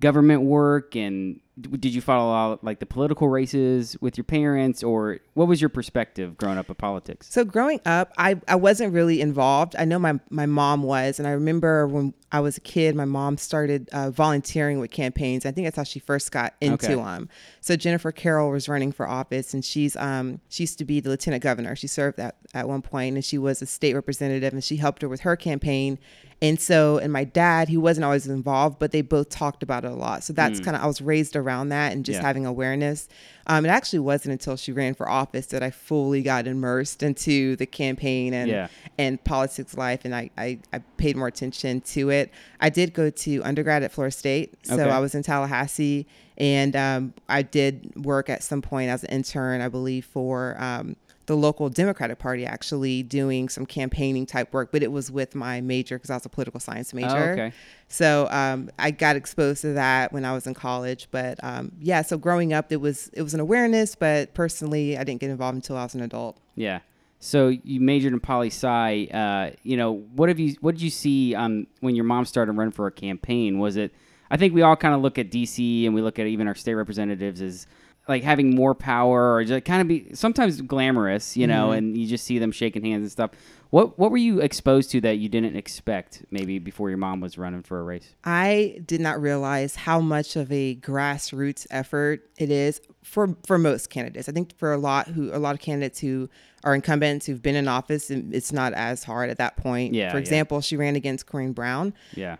government 0.00 0.42
work? 0.42 0.94
And 0.96 1.40
did 1.60 1.94
you 1.94 2.00
follow 2.00 2.32
all, 2.32 2.58
like 2.62 2.78
the 2.80 2.86
political 2.86 3.28
races 3.28 3.96
with 4.00 4.16
your 4.16 4.24
parents, 4.24 4.82
or 4.82 5.18
what 5.34 5.48
was 5.48 5.60
your 5.60 5.68
perspective 5.68 6.36
growing 6.38 6.56
up 6.56 6.68
in 6.70 6.74
politics? 6.74 7.28
So 7.30 7.44
growing 7.44 7.80
up, 7.84 8.10
I, 8.16 8.40
I 8.48 8.56
wasn't 8.56 8.94
really 8.94 9.20
involved. 9.20 9.76
I 9.78 9.84
know 9.84 9.98
my, 9.98 10.18
my 10.30 10.46
mom 10.46 10.82
was, 10.82 11.18
and 11.18 11.28
I 11.28 11.32
remember 11.32 11.86
when 11.86 12.14
I 12.34 12.40
was 12.40 12.56
a 12.56 12.60
kid, 12.60 12.96
my 12.96 13.04
mom 13.04 13.36
started 13.36 13.90
uh, 13.92 14.10
volunteering 14.10 14.78
with 14.80 14.90
campaigns. 14.90 15.44
I 15.44 15.52
think 15.52 15.66
that's 15.66 15.76
how 15.76 15.82
she 15.84 15.98
first 15.98 16.32
got 16.32 16.54
into 16.62 16.86
Okay. 16.86 16.94
them. 16.94 17.28
So 17.60 17.76
Jennifer 17.76 18.12
Carroll 18.12 18.50
was 18.50 18.66
running 18.68 18.90
for 18.90 19.06
office, 19.06 19.52
and 19.52 19.62
she's 19.62 19.94
um 19.96 20.40
she 20.48 20.62
used 20.62 20.78
to 20.78 20.86
be 20.86 21.00
the 21.00 21.10
lieutenant 21.10 21.42
governor. 21.42 21.76
She 21.76 21.86
served 21.86 22.18
at 22.18 22.36
at 22.54 22.66
one 22.68 22.80
point, 22.80 23.16
and 23.16 23.24
she 23.24 23.36
was 23.36 23.60
a 23.60 23.66
state 23.66 23.94
representative, 23.94 24.54
and 24.54 24.64
she 24.64 24.76
helped 24.76 25.02
her 25.02 25.08
with 25.10 25.20
her 25.20 25.36
campaign. 25.36 25.98
And 26.40 26.58
so, 26.58 26.98
and 26.98 27.12
my 27.12 27.22
dad, 27.22 27.68
he 27.68 27.76
wasn't 27.76 28.04
always 28.04 28.26
involved, 28.26 28.78
but 28.80 28.90
they 28.90 29.00
both 29.02 29.28
talked 29.28 29.62
about 29.62 29.84
it 29.84 29.92
a 29.92 29.94
lot. 29.94 30.24
So 30.24 30.32
that's 30.32 30.58
kind 30.58 30.74
of 30.76 30.82
I 30.82 30.86
was 30.86 31.00
raised 31.00 31.36
around 31.42 31.68
that 31.70 31.92
and 31.92 32.04
just. 32.04 32.16
Yeah. 32.16 32.22
having 32.26 32.46
awareness. 32.46 33.08
Um, 33.48 33.64
it 33.66 33.68
actually 33.68 33.98
wasn't 33.98 34.32
until 34.32 34.56
she 34.56 34.70
ran 34.70 34.94
for 34.94 35.08
office 35.08 35.46
that 35.46 35.62
I 35.62 35.70
fully 35.72 36.22
got 36.22 36.46
immersed 36.46 37.02
into 37.02 37.56
the 37.56 37.66
campaign 37.66 38.32
and 38.32 38.48
Yeah. 38.48 38.68
and 38.96 39.22
politics 39.24 39.76
life, 39.76 40.04
and 40.04 40.14
I, 40.14 40.30
I 40.38 40.58
I 40.72 40.78
paid 40.98 41.16
more 41.16 41.26
attention 41.26 41.80
to 41.80 42.10
it. 42.10 42.30
I 42.60 42.70
did 42.70 42.94
go 42.94 43.10
to 43.10 43.42
undergrad 43.42 43.82
at 43.82 43.90
Florida 43.92 44.16
State, 44.16 44.54
so 44.64 44.74
Okay. 44.74 44.88
I 44.88 45.00
was 45.00 45.14
in 45.16 45.22
Tallahassee, 45.24 46.06
and 46.38 46.76
um, 46.76 47.14
I 47.28 47.42
did 47.42 47.92
work 48.04 48.30
at 48.30 48.42
some 48.44 48.62
point 48.62 48.88
as 48.90 49.02
an 49.04 49.10
intern, 49.10 49.60
I 49.60 49.68
believe, 49.68 50.04
for. 50.04 50.56
Um, 50.62 50.94
the 51.32 51.36
local 51.38 51.70
Democratic 51.70 52.18
Party 52.18 52.44
actually 52.44 53.02
doing 53.02 53.48
some 53.48 53.64
campaigning 53.64 54.26
type 54.26 54.52
work, 54.52 54.70
but 54.70 54.82
it 54.82 54.92
was 54.92 55.10
with 55.10 55.34
my 55.34 55.62
major 55.62 55.96
because 55.96 56.10
I 56.10 56.14
was 56.14 56.26
a 56.26 56.28
political 56.28 56.60
science 56.60 56.92
major. 56.92 57.16
Oh, 57.16 57.32
okay. 57.32 57.52
So 57.88 58.28
um, 58.30 58.68
I 58.78 58.90
got 58.90 59.16
exposed 59.16 59.62
to 59.62 59.72
that 59.72 60.12
when 60.12 60.26
I 60.26 60.34
was 60.34 60.46
in 60.46 60.52
college. 60.52 61.08
But 61.10 61.42
um, 61.42 61.72
yeah, 61.80 62.02
so 62.02 62.18
growing 62.18 62.52
up, 62.52 62.70
it 62.70 62.82
was 62.82 63.08
it 63.14 63.22
was 63.22 63.32
an 63.32 63.40
awareness, 63.40 63.94
but 63.94 64.34
personally, 64.34 64.98
I 64.98 65.04
didn't 65.04 65.22
get 65.22 65.30
involved 65.30 65.54
until 65.54 65.78
I 65.78 65.84
was 65.84 65.94
an 65.94 66.02
adult. 66.02 66.36
Yeah. 66.54 66.80
So 67.18 67.48
you 67.48 67.80
majored 67.80 68.12
in 68.12 68.20
poli 68.20 68.48
sci. 68.48 69.06
Uh, 69.06 69.52
you 69.62 69.78
know, 69.78 69.92
what 70.14 70.28
have 70.28 70.38
you? 70.38 70.54
What 70.60 70.74
did 70.74 70.82
you 70.82 70.90
see 70.90 71.34
um, 71.34 71.66
when 71.80 71.94
your 71.94 72.04
mom 72.04 72.26
started 72.26 72.52
running 72.52 72.72
for 72.72 72.86
a 72.86 72.92
campaign? 72.92 73.58
Was 73.58 73.76
it? 73.76 73.94
I 74.30 74.36
think 74.36 74.52
we 74.52 74.60
all 74.60 74.76
kind 74.76 74.94
of 74.94 75.00
look 75.00 75.18
at 75.18 75.30
DC 75.30 75.86
and 75.86 75.94
we 75.94 76.02
look 76.02 76.18
at 76.18 76.26
even 76.26 76.46
our 76.46 76.54
state 76.54 76.74
representatives 76.74 77.40
as 77.40 77.66
like 78.08 78.22
having 78.22 78.54
more 78.54 78.74
power 78.74 79.34
or 79.34 79.44
just 79.44 79.64
kind 79.64 79.80
of 79.80 79.88
be 79.88 80.14
sometimes 80.14 80.60
glamorous, 80.60 81.36
you 81.36 81.46
know, 81.46 81.68
mm-hmm. 81.68 81.78
and 81.78 81.96
you 81.96 82.06
just 82.06 82.24
see 82.24 82.38
them 82.38 82.50
shaking 82.50 82.84
hands 82.84 83.02
and 83.02 83.12
stuff. 83.12 83.30
What 83.70 83.98
what 83.98 84.10
were 84.10 84.18
you 84.18 84.40
exposed 84.40 84.90
to 84.90 85.00
that 85.02 85.18
you 85.18 85.28
didn't 85.28 85.56
expect 85.56 86.24
maybe 86.30 86.58
before 86.58 86.90
your 86.90 86.98
mom 86.98 87.20
was 87.20 87.38
running 87.38 87.62
for 87.62 87.80
a 87.80 87.82
race? 87.82 88.14
I 88.24 88.80
did 88.84 89.00
not 89.00 89.20
realize 89.20 89.76
how 89.76 90.00
much 90.00 90.36
of 90.36 90.52
a 90.52 90.74
grassroots 90.76 91.66
effort 91.70 92.28
it 92.38 92.50
is 92.50 92.80
for 93.02 93.36
for 93.46 93.56
most 93.56 93.88
candidates. 93.88 94.28
I 94.28 94.32
think 94.32 94.56
for 94.58 94.72
a 94.72 94.78
lot 94.78 95.08
who 95.08 95.34
a 95.34 95.38
lot 95.38 95.54
of 95.54 95.60
candidates 95.60 96.00
who 96.00 96.28
are 96.64 96.74
incumbents 96.74 97.26
who've 97.26 97.42
been 97.42 97.56
in 97.56 97.66
office, 97.66 98.10
it's 98.10 98.52
not 98.52 98.72
as 98.74 99.04
hard 99.04 99.30
at 99.30 99.38
that 99.38 99.56
point. 99.56 99.94
Yeah, 99.94 100.10
For 100.10 100.18
yeah. 100.18 100.20
example, 100.20 100.60
she 100.60 100.76
ran 100.76 100.94
against 100.96 101.26
Corrine 101.26 101.54
Brown. 101.54 101.94
Yeah. 102.14 102.36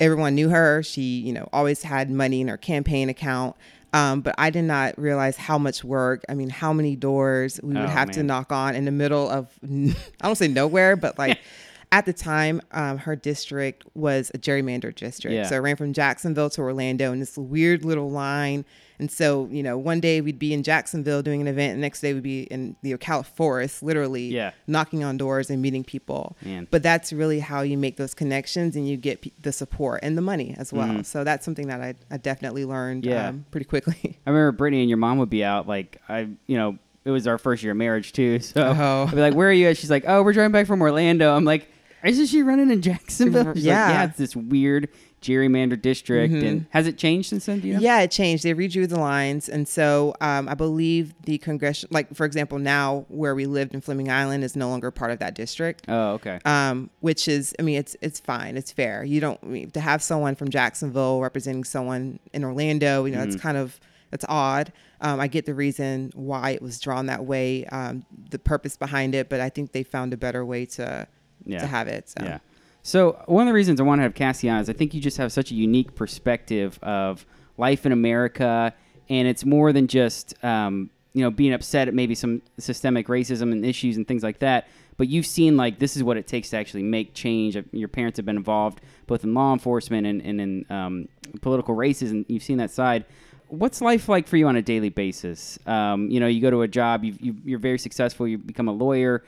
everyone 0.00 0.34
knew 0.34 0.48
her. 0.50 0.82
She, 0.82 1.02
you 1.02 1.32
know, 1.32 1.48
always 1.52 1.82
had 1.82 2.10
money 2.10 2.40
in 2.40 2.48
her 2.48 2.56
campaign 2.56 3.08
account. 3.08 3.56
Um, 3.94 4.20
but 4.22 4.34
I 4.38 4.50
did 4.50 4.64
not 4.64 4.98
realize 4.98 5.36
how 5.36 5.56
much 5.56 5.84
work. 5.84 6.24
I 6.28 6.34
mean, 6.34 6.50
how 6.50 6.72
many 6.72 6.96
doors 6.96 7.60
we 7.62 7.74
would 7.74 7.84
Oh, 7.84 7.86
have 7.86 8.10
to 8.10 8.22
knock 8.24 8.50
on 8.50 8.74
in 8.74 8.84
the 8.84 8.90
middle 8.90 9.30
of, 9.30 9.48
I 9.64 9.94
don't 10.22 10.34
say 10.36 10.48
nowhere, 10.48 10.96
but 10.96 11.16
like 11.16 11.38
at 11.94 12.06
the 12.06 12.12
time, 12.12 12.60
um, 12.72 12.98
her 12.98 13.14
district 13.14 13.84
was 13.94 14.30
a 14.34 14.38
gerrymandered 14.38 14.96
district. 14.96 15.32
Yeah. 15.34 15.44
So 15.44 15.54
it 15.54 15.60
ran 15.60 15.76
from 15.76 15.92
Jacksonville 15.92 16.50
to 16.50 16.60
Orlando 16.60 17.12
in 17.12 17.20
this 17.20 17.38
weird 17.38 17.84
little 17.84 18.10
line. 18.10 18.64
And 18.98 19.10
so, 19.10 19.48
you 19.52 19.62
know, 19.62 19.78
one 19.78 20.00
day 20.00 20.20
we'd 20.20 20.38
be 20.38 20.52
in 20.52 20.64
Jacksonville 20.64 21.22
doing 21.22 21.40
an 21.40 21.46
event, 21.46 21.74
and 21.74 21.78
the 21.80 21.86
next 21.86 22.00
day 22.00 22.12
we'd 22.12 22.22
be 22.24 22.42
in 22.44 22.74
the 22.82 22.92
Ocala 22.96 23.24
Forest, 23.24 23.80
literally 23.82 24.26
Yeah. 24.26 24.50
knocking 24.66 25.04
on 25.04 25.16
doors 25.16 25.50
and 25.50 25.62
meeting 25.62 25.84
people. 25.84 26.36
Man. 26.44 26.66
But 26.68 26.82
that's 26.82 27.12
really 27.12 27.38
how 27.38 27.62
you 27.62 27.78
make 27.78 27.96
those 27.96 28.12
connections 28.14 28.74
and 28.74 28.88
you 28.88 28.96
get 28.96 29.20
pe- 29.22 29.30
the 29.40 29.52
support 29.52 30.00
and 30.02 30.18
the 30.18 30.22
money 30.22 30.54
as 30.58 30.72
well. 30.72 31.04
So 31.04 31.22
that's 31.22 31.44
something 31.44 31.68
that 31.68 31.80
I, 31.80 31.94
I 32.10 32.16
definitely 32.16 32.64
learned 32.64 33.04
Mm-hmm. 33.04 33.10
Yeah. 33.12 33.28
um, 33.28 33.44
pretty 33.52 33.66
quickly. 33.66 34.18
I 34.26 34.30
remember 34.30 34.50
Brittany 34.52 34.80
and 34.80 34.88
your 34.90 34.98
mom 34.98 35.18
would 35.18 35.30
be 35.30 35.44
out. 35.44 35.68
Like 35.68 36.00
I, 36.08 36.28
you 36.48 36.56
know, 36.56 36.78
it 37.04 37.10
was 37.10 37.26
our 37.28 37.36
first 37.38 37.62
year 37.62 37.72
of 37.72 37.78
marriage 37.78 38.12
too. 38.12 38.38
So 38.40 38.62
Oh. 38.62 39.04
I'd 39.08 39.14
be 39.14 39.20
like, 39.20 39.34
"Where 39.34 39.48
are 39.48 39.52
you?" 39.52 39.68
at? 39.68 39.76
She's 39.76 39.90
like, 39.90 40.04
"Oh, 40.06 40.22
we're 40.22 40.32
driving 40.32 40.52
back 40.52 40.66
from 40.66 40.80
Orlando." 40.80 41.36
I'm 41.36 41.44
like, 41.44 41.68
"Isn't 42.04 42.26
she 42.26 42.42
running 42.42 42.70
in 42.70 42.82
Jacksonville?" 42.82 43.54
She's 43.54 43.64
like, 43.64 43.64
Yeah. 43.64 43.88
yeah, 43.90 44.04
it's 44.04 44.18
this 44.18 44.36
weird 44.36 44.88
gerrymandered 45.24 45.80
district. 45.80 46.34
And 46.34 46.66
has 46.70 46.86
it 46.86 46.98
changed 46.98 47.30
since 47.30 47.46
then? 47.46 47.62
You 47.62 47.74
know? 47.74 47.80
Yeah, 47.80 48.00
it 48.00 48.10
changed. 48.10 48.44
They 48.44 48.52
redrew 48.52 48.86
the 48.88 49.00
lines. 49.00 49.48
And 49.48 49.66
so 49.66 50.14
um, 50.20 50.48
I 50.48 50.54
believe 50.54 51.14
the 51.22 51.38
congressional, 51.38 51.94
like, 51.94 52.14
for 52.14 52.26
example, 52.26 52.58
now 52.58 53.06
where 53.08 53.34
we 53.34 53.46
lived 53.46 53.72
in 53.72 53.80
Fleming 53.80 54.10
Island 54.10 54.44
is 54.44 54.54
no 54.54 54.68
longer 54.68 54.90
part 54.90 55.10
of 55.12 55.18
that 55.20 55.34
district. 55.34 55.86
Oh, 55.88 56.12
okay. 56.12 56.40
um, 56.44 56.90
which 57.00 57.26
is, 57.26 57.54
I 57.58 57.62
mean, 57.62 57.78
it's 57.78 57.96
it's 58.02 58.20
fine, 58.20 58.56
it's 58.56 58.70
fair. 58.70 59.02
You 59.02 59.20
don't 59.20 59.40
I 59.42 59.46
mean, 59.46 59.70
to 59.70 59.80
have 59.80 60.02
someone 60.02 60.34
from 60.34 60.50
Jacksonville 60.50 61.20
representing 61.20 61.64
someone 61.64 62.18
in 62.34 62.44
Orlando. 62.44 63.06
You 63.06 63.16
know, 63.16 63.22
it's 63.22 63.36
kind 63.36 63.56
of 63.56 63.80
it's 64.12 64.24
odd. 64.28 64.72
Um, 65.00 65.20
I 65.20 65.26
get 65.26 65.44
the 65.46 65.54
reason 65.54 66.12
why 66.14 66.50
it 66.50 66.62
was 66.62 66.78
drawn 66.80 67.06
that 67.06 67.24
way, 67.24 67.64
um, 67.66 68.04
the 68.30 68.38
purpose 68.38 68.76
behind 68.76 69.14
it, 69.14 69.28
but 69.28 69.40
I 69.40 69.48
think 69.48 69.72
they 69.72 69.82
found 69.82 70.12
a 70.12 70.16
better 70.16 70.44
way 70.44 70.66
to 70.66 71.08
Yeah. 71.46 71.60
to 71.60 71.66
have 71.66 71.88
it. 71.88 72.08
So. 72.08 72.24
Yeah. 72.24 72.38
So 72.82 73.22
one 73.26 73.46
of 73.46 73.50
the 73.50 73.54
reasons 73.54 73.80
I 73.80 73.84
want 73.84 74.00
to 74.00 74.02
have 74.02 74.14
Cassie 74.14 74.48
on 74.50 74.60
is 74.60 74.68
I 74.68 74.74
think 74.74 74.92
you 74.92 75.00
just 75.00 75.16
have 75.16 75.32
such 75.32 75.50
a 75.50 75.54
unique 75.54 75.94
perspective 75.94 76.78
of 76.82 77.24
life 77.56 77.86
in 77.86 77.92
America, 77.92 78.74
and 79.08 79.26
it's 79.26 79.44
more 79.44 79.72
than 79.72 79.86
just 79.86 80.34
um, 80.44 80.90
you 81.14 81.22
know 81.22 81.30
being 81.30 81.54
upset 81.54 81.88
at 81.88 81.94
maybe 81.94 82.14
some 82.14 82.42
systemic 82.58 83.06
racism 83.06 83.52
and 83.52 83.64
issues 83.64 83.96
and 83.96 84.06
things 84.06 84.22
like 84.22 84.40
that. 84.40 84.68
But 84.96 85.08
you've 85.08 85.26
seen 85.26 85.56
like 85.56 85.78
this 85.78 85.96
is 85.96 86.02
what 86.02 86.16
it 86.16 86.26
takes 86.26 86.50
to 86.50 86.58
actually 86.58 86.82
make 86.82 87.14
change. 87.14 87.56
Your 87.72 87.88
parents 87.88 88.18
have 88.18 88.26
been 88.26 88.36
involved 88.36 88.80
both 89.06 89.24
in 89.24 89.34
law 89.34 89.52
enforcement 89.52 90.06
and, 90.06 90.20
and 90.22 90.40
in 90.40 90.66
um, 90.70 91.08
political 91.40 91.74
races, 91.74 92.10
and 92.10 92.24
you've 92.28 92.42
seen 92.42 92.58
that 92.58 92.70
side. 92.70 93.04
What's 93.48 93.80
life 93.80 94.08
like 94.08 94.26
for 94.26 94.36
you 94.36 94.46
on 94.48 94.56
a 94.56 94.62
daily 94.62 94.88
basis? 94.88 95.58
Um, 95.66 96.10
you 96.10 96.18
know, 96.18 96.26
you 96.26 96.40
go 96.40 96.50
to 96.50 96.62
a 96.62 96.68
job, 96.68 97.04
you, 97.04 97.14
you, 97.20 97.36
you're 97.44 97.58
very 97.58 97.78
successful, 97.78 98.26
you 98.26 98.38
become 98.38 98.68
a 98.68 98.72
lawyer, 98.72 99.22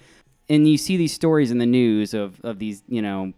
and 0.48 0.68
you 0.68 0.78
see 0.78 0.96
these 0.96 1.12
stories 1.12 1.50
in 1.50 1.58
the 1.58 1.66
news 1.66 2.14
of, 2.14 2.40
of 2.42 2.58
these, 2.58 2.82
you 2.88 3.02
know, 3.02 3.32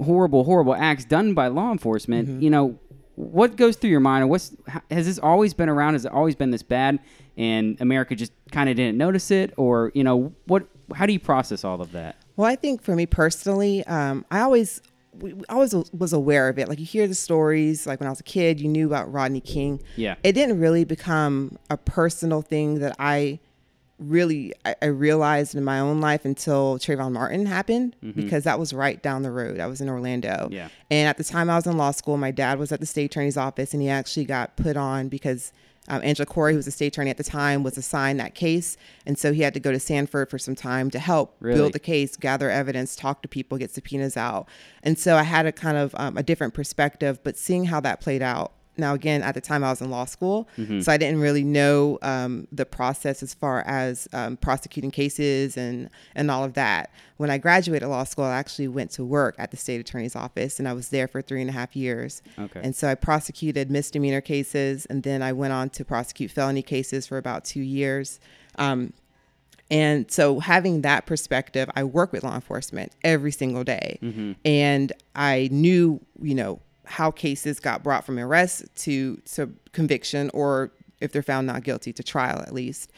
horrible, 0.00 0.44
horrible 0.44 0.74
acts 0.74 1.04
done 1.04 1.34
by 1.34 1.48
law 1.48 1.72
enforcement, 1.72 2.42
you 2.42 2.50
know, 2.50 2.78
what 3.18 3.56
goes 3.56 3.74
through 3.76 3.90
your 3.90 4.00
mind? 4.00 4.30
What's 4.30 4.54
has 4.92 5.06
this 5.06 5.18
always 5.18 5.52
been 5.52 5.68
around? 5.68 5.94
Has 5.94 6.04
it 6.04 6.12
always 6.12 6.36
been 6.36 6.52
this 6.52 6.62
bad, 6.62 7.00
and 7.36 7.76
America 7.80 8.14
just 8.14 8.32
kind 8.52 8.70
of 8.70 8.76
didn't 8.76 8.96
notice 8.96 9.32
it, 9.32 9.52
or 9.56 9.90
you 9.92 10.04
know, 10.04 10.32
what? 10.46 10.68
How 10.94 11.04
do 11.04 11.12
you 11.12 11.18
process 11.18 11.64
all 11.64 11.80
of 11.80 11.90
that? 11.92 12.14
Well, 12.36 12.46
I 12.46 12.54
think 12.54 12.80
for 12.80 12.94
me 12.94 13.06
personally, 13.06 13.84
um, 13.88 14.24
I 14.30 14.40
always 14.40 14.80
we 15.18 15.34
always 15.48 15.74
was 15.92 16.12
aware 16.12 16.48
of 16.48 16.60
it. 16.60 16.68
Like 16.68 16.78
you 16.78 16.84
hear 16.84 17.08
the 17.08 17.14
stories, 17.14 17.88
like 17.88 17.98
when 17.98 18.06
I 18.06 18.10
was 18.10 18.20
a 18.20 18.24
kid, 18.24 18.60
you 18.60 18.68
knew 18.68 18.86
about 18.86 19.12
Rodney 19.12 19.40
King. 19.40 19.82
Yeah. 19.96 20.14
It 20.22 20.32
didn't 20.32 20.60
really 20.60 20.84
become 20.84 21.58
a 21.70 21.76
personal 21.76 22.40
thing 22.40 22.78
that 22.78 22.94
I 23.00 23.40
really 23.98 24.52
I, 24.64 24.74
I 24.82 24.86
realized 24.86 25.54
in 25.54 25.64
my 25.64 25.80
own 25.80 26.00
life 26.00 26.24
until 26.24 26.78
Trayvon 26.78 27.12
Martin 27.12 27.46
happened 27.46 27.96
because 28.14 28.44
that 28.44 28.58
was 28.58 28.72
right 28.72 29.02
down 29.02 29.22
the 29.22 29.30
road. 29.30 29.60
I 29.60 29.66
was 29.66 29.80
in 29.80 29.88
Orlando. 29.88 30.28
Mm-hmm. 30.28 30.52
Yeah. 30.52 30.68
And 30.90 31.08
at 31.08 31.16
the 31.16 31.24
time 31.24 31.50
I 31.50 31.56
was 31.56 31.66
in 31.66 31.76
law 31.76 31.90
school, 31.90 32.16
my 32.16 32.30
dad 32.30 32.58
was 32.58 32.72
at 32.72 32.80
the 32.80 32.86
state 32.86 33.06
attorney's 33.06 33.36
office 33.36 33.72
and 33.72 33.82
he 33.82 33.88
actually 33.88 34.24
got 34.24 34.56
put 34.56 34.76
on 34.76 35.08
because 35.08 35.52
um, 35.88 36.02
Angela 36.04 36.26
Corey, 36.26 36.52
who 36.52 36.58
was 36.58 36.66
the 36.66 36.70
state 36.70 36.88
attorney 36.88 37.10
at 37.10 37.16
the 37.16 37.24
time, 37.24 37.62
was 37.62 37.78
assigned 37.78 38.20
that 38.20 38.34
case. 38.34 38.76
And 39.06 39.18
so 39.18 39.32
he 39.32 39.42
had 39.42 39.54
to 39.54 39.60
go 39.60 39.72
to 39.72 39.80
Sanford 39.80 40.28
for 40.30 40.38
some 40.38 40.54
time 40.54 40.90
to 40.90 40.98
help 40.98 41.34
Really? 41.40 41.58
build 41.58 41.72
the 41.72 41.78
case, 41.78 42.16
gather 42.16 42.50
evidence, 42.50 42.94
talk 42.94 43.22
to 43.22 43.28
people, 43.28 43.56
get 43.58 43.70
subpoenas 43.70 44.16
out. 44.16 44.48
And 44.82 44.98
so 44.98 45.16
I 45.16 45.22
had 45.22 45.46
a 45.46 45.52
kind 45.52 45.78
of 45.78 45.94
um, 45.96 46.16
a 46.18 46.22
different 46.22 46.52
perspective, 46.54 47.18
but 47.24 47.36
seeing 47.38 47.64
how 47.64 47.80
that 47.80 48.00
played 48.00 48.22
out. 48.22 48.52
Now, 48.78 48.94
again, 48.94 49.22
at 49.22 49.34
the 49.34 49.40
time 49.40 49.64
I 49.64 49.70
was 49.70 49.80
in 49.80 49.90
law 49.90 50.04
school, 50.04 50.48
so 50.80 50.92
I 50.92 50.96
didn't 50.96 51.20
really 51.20 51.42
know 51.42 51.98
um, 52.02 52.46
the 52.52 52.64
process 52.64 53.22
as 53.22 53.34
far 53.34 53.62
as 53.66 54.08
um, 54.12 54.36
prosecuting 54.36 54.90
cases 54.90 55.56
and, 55.56 55.90
and 56.14 56.30
all 56.30 56.44
of 56.44 56.54
that. 56.54 56.92
When 57.16 57.28
I 57.30 57.38
graduated 57.38 57.88
law 57.88 58.04
school, 58.04 58.24
I 58.24 58.36
actually 58.38 58.68
went 58.68 58.92
to 58.92 59.04
work 59.04 59.34
at 59.38 59.50
the 59.50 59.56
state 59.56 59.80
attorney's 59.80 60.14
office 60.14 60.60
and 60.60 60.68
I 60.68 60.72
was 60.72 60.90
there 60.90 61.08
for 61.08 61.20
three 61.20 61.40
and 61.40 61.50
a 61.50 61.52
half 61.52 61.74
years. 61.74 62.22
Okay. 62.38 62.60
And 62.62 62.76
so 62.76 62.88
I 62.88 62.94
prosecuted 62.94 63.70
misdemeanor 63.70 64.20
cases 64.20 64.86
and 64.86 65.02
then 65.02 65.20
I 65.22 65.32
went 65.32 65.52
on 65.52 65.70
to 65.70 65.84
prosecute 65.84 66.30
felony 66.30 66.62
cases 66.62 67.06
for 67.08 67.18
about 67.18 67.44
two 67.44 67.60
years. 67.60 68.20
Um, 68.56 68.92
and 69.70 70.10
so 70.10 70.38
having 70.40 70.82
that 70.82 71.04
perspective, 71.06 71.68
I 71.74 71.84
work 71.84 72.12
with 72.12 72.22
law 72.22 72.34
enforcement 72.34 72.92
every 73.04 73.32
single 73.32 73.64
day. 73.64 73.98
And 74.44 74.92
I 75.14 75.48
knew, 75.52 76.00
you 76.22 76.34
know, 76.34 76.60
how 76.88 77.10
cases 77.10 77.60
got 77.60 77.82
brought 77.82 78.04
from 78.04 78.18
arrest 78.18 78.64
to, 78.76 79.16
to 79.34 79.52
conviction 79.72 80.30
or 80.34 80.72
if 81.00 81.12
they're 81.12 81.22
found 81.22 81.46
not 81.46 81.62
guilty 81.62 81.92
to 81.92 82.02
trial 82.02 82.40
at 82.40 82.52
least. 82.52 82.90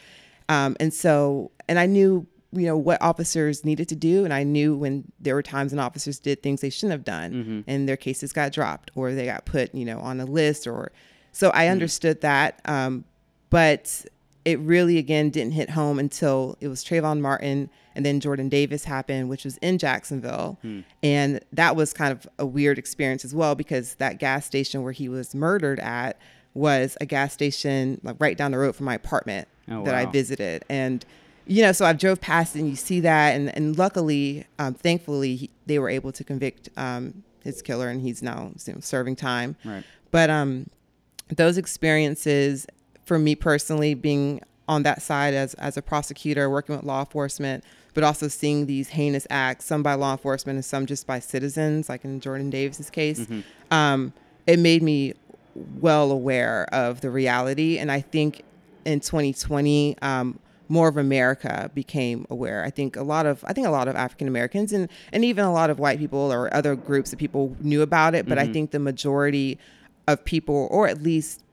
Um, 0.49 0.75
and 0.79 0.93
so, 0.93 1.51
and 1.67 1.77
I 1.77 1.85
knew, 1.85 2.25
you 2.51 2.65
know, 2.65 2.75
what 2.75 3.01
officers 3.01 3.63
needed 3.63 3.87
to 3.89 3.95
do. 3.95 4.25
And 4.25 4.33
I 4.33 4.43
knew 4.43 4.75
when 4.75 5.11
there 5.19 5.35
were 5.35 5.43
times 5.43 5.71
when 5.71 5.79
officers 5.79 6.19
did 6.19 6.41
things 6.41 6.61
they 6.61 6.69
shouldn't 6.69 6.91
have 6.91 7.03
done 7.03 7.63
and 7.67 7.87
their 7.87 7.97
cases 7.97 8.33
got 8.33 8.51
dropped 8.51 8.91
or 8.95 9.13
they 9.13 9.25
got 9.25 9.45
put, 9.45 9.73
you 9.73 9.85
know, 9.85 9.99
on 9.99 10.19
a 10.19 10.25
list 10.25 10.67
or, 10.67 10.91
so 11.31 11.49
I 11.51 11.67
understood 11.67 12.21
that. 12.21 12.59
Um, 12.65 13.05
but 13.49 14.05
it 14.45 14.59
really 14.59 14.97
again 14.97 15.29
didn't 15.29 15.53
hit 15.53 15.71
home 15.71 15.99
until 15.99 16.57
it 16.61 16.67
was 16.67 16.83
Trayvon 16.83 17.19
Martin 17.21 17.69
and 17.95 18.05
then 18.05 18.19
Jordan 18.19 18.49
Davis 18.49 18.85
happened, 18.85 19.29
which 19.29 19.43
was 19.43 19.57
in 19.57 19.77
Jacksonville. 19.77 20.57
And 21.03 21.41
that 21.51 21.75
was 21.75 21.93
kind 21.93 22.11
of 22.11 22.25
a 22.39 22.45
weird 22.45 22.79
experience 22.79 23.25
as 23.25 23.35
well 23.35 23.53
because 23.53 23.95
that 23.95 24.17
gas 24.17 24.45
station 24.45 24.81
where 24.83 24.93
he 24.93 25.09
was 25.09 25.35
murdered 25.35 25.79
at 25.79 26.17
was 26.53 26.97
a 27.01 27.05
gas 27.05 27.33
station 27.33 27.99
like 28.03 28.15
right 28.19 28.37
down 28.37 28.51
the 28.51 28.57
road 28.57 28.75
from 28.75 28.85
my 28.85 28.95
apartment 28.95 29.47
Oh, 29.69 29.83
that 29.85 29.95
I 29.95 30.05
visited. 30.05 30.65
And 30.69 31.05
you 31.47 31.63
know, 31.63 31.71
so 31.71 31.85
I 31.85 31.93
drove 31.93 32.21
past 32.21 32.55
and 32.55 32.69
you 32.69 32.75
see 32.75 32.99
that, 33.01 33.35
and 33.35 33.55
and 33.55 33.77
luckily, 33.77 34.45
um, 34.59 34.73
thankfully, 34.73 35.35
he, 35.35 35.49
they 35.65 35.79
were 35.79 35.89
able 35.89 36.11
to 36.11 36.23
convict 36.23 36.69
um, 36.77 37.23
his 37.43 37.61
killer, 37.61 37.89
and 37.89 38.01
he's 38.01 38.21
now 38.21 38.51
you 38.65 38.73
know, 38.73 38.79
serving 38.79 39.15
time. 39.15 39.55
Right. 39.65 39.83
But 40.11 40.29
um, 40.29 40.67
those 41.35 41.57
experiences 41.57 42.67
for 43.05 43.17
me 43.19 43.35
personally 43.35 43.93
being 43.93 44.41
on 44.67 44.83
that 44.83 45.01
side 45.01 45.33
as 45.33 45.53
as 45.55 45.75
a 45.77 45.81
prosecutor 45.81 46.49
working 46.49 46.75
with 46.75 46.85
law 46.85 46.99
enforcement 47.01 47.63
but 47.93 48.03
also 48.03 48.27
seeing 48.29 48.67
these 48.67 48.89
heinous 48.89 49.27
acts 49.29 49.65
some 49.65 49.83
by 49.83 49.93
law 49.93 50.11
enforcement 50.13 50.55
and 50.55 50.63
some 50.63 50.85
just 50.85 51.05
by 51.05 51.19
citizens 51.19 51.89
like 51.89 52.05
in 52.05 52.19
jordan 52.19 52.49
davis's 52.49 52.89
case 52.89 53.25
um, 53.71 54.13
it 54.47 54.59
made 54.59 54.81
me 54.81 55.13
well 55.81 56.11
aware 56.11 56.65
of 56.73 57.01
the 57.01 57.09
reality. 57.09 57.77
And 57.77 57.91
i 57.91 57.99
think 57.99 58.43
in 58.85 58.99
2020 59.01 59.97
um, 60.01 60.39
more 60.69 60.87
of 60.87 60.95
america 60.95 61.69
became 61.75 62.25
aware. 62.29 62.63
I 62.63 62.69
think 62.69 62.95
a 62.95 63.03
lot 63.03 63.25
of 63.25 63.43
i 63.45 63.51
think 63.51 63.67
a 63.67 63.71
lot 63.71 63.89
of 63.89 63.95
african 63.97 64.27
americans 64.29 64.71
and 64.71 64.87
and 65.11 65.25
even 65.25 65.43
a 65.43 65.51
lot 65.51 65.69
of 65.69 65.79
white 65.79 65.99
people 65.99 66.31
or 66.31 66.53
other 66.53 66.75
groups 66.75 67.11
of 67.11 67.19
people 67.19 67.55
knew 67.59 67.81
about 67.81 68.15
it 68.15 68.25
but 68.25 68.37
i 68.37 68.47
think 68.53 68.71
the 68.71 68.79
majority 68.79 69.59
of 70.07 70.23
people 70.23 70.69
or 70.71 70.87
at 70.87 71.01
least 71.03 71.43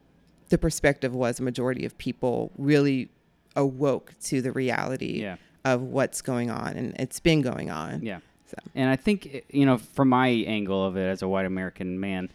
the 0.49 0.59
perspective 0.59 1.15
was 1.15 1.41
a 1.41 1.43
majority 1.43 1.85
of 1.85 1.97
people 1.99 2.51
really 2.59 3.09
awoke 3.57 4.15
to 4.25 4.41
the 4.43 4.53
reality 4.53 5.21
Yeah. 5.23 5.37
of 5.65 5.83
what's 5.83 6.23
going 6.23 6.51
on 6.51 6.77
and 6.77 6.95
it's 6.99 7.21
been 7.21 7.43
going 7.43 7.71
on 7.71 8.03
Yeah. 8.03 8.21
So. 8.47 8.57
And 8.75 8.89
I 8.89 8.97
think 8.97 9.45
you 9.51 9.67
know, 9.67 9.77
from 9.79 10.09
my 10.09 10.29
angle 10.29 10.85
of 10.85 10.97
it 10.97 11.07
as 11.07 11.21
a 11.23 11.29
white 11.29 11.45
American 11.47 12.01
man, 12.01 12.31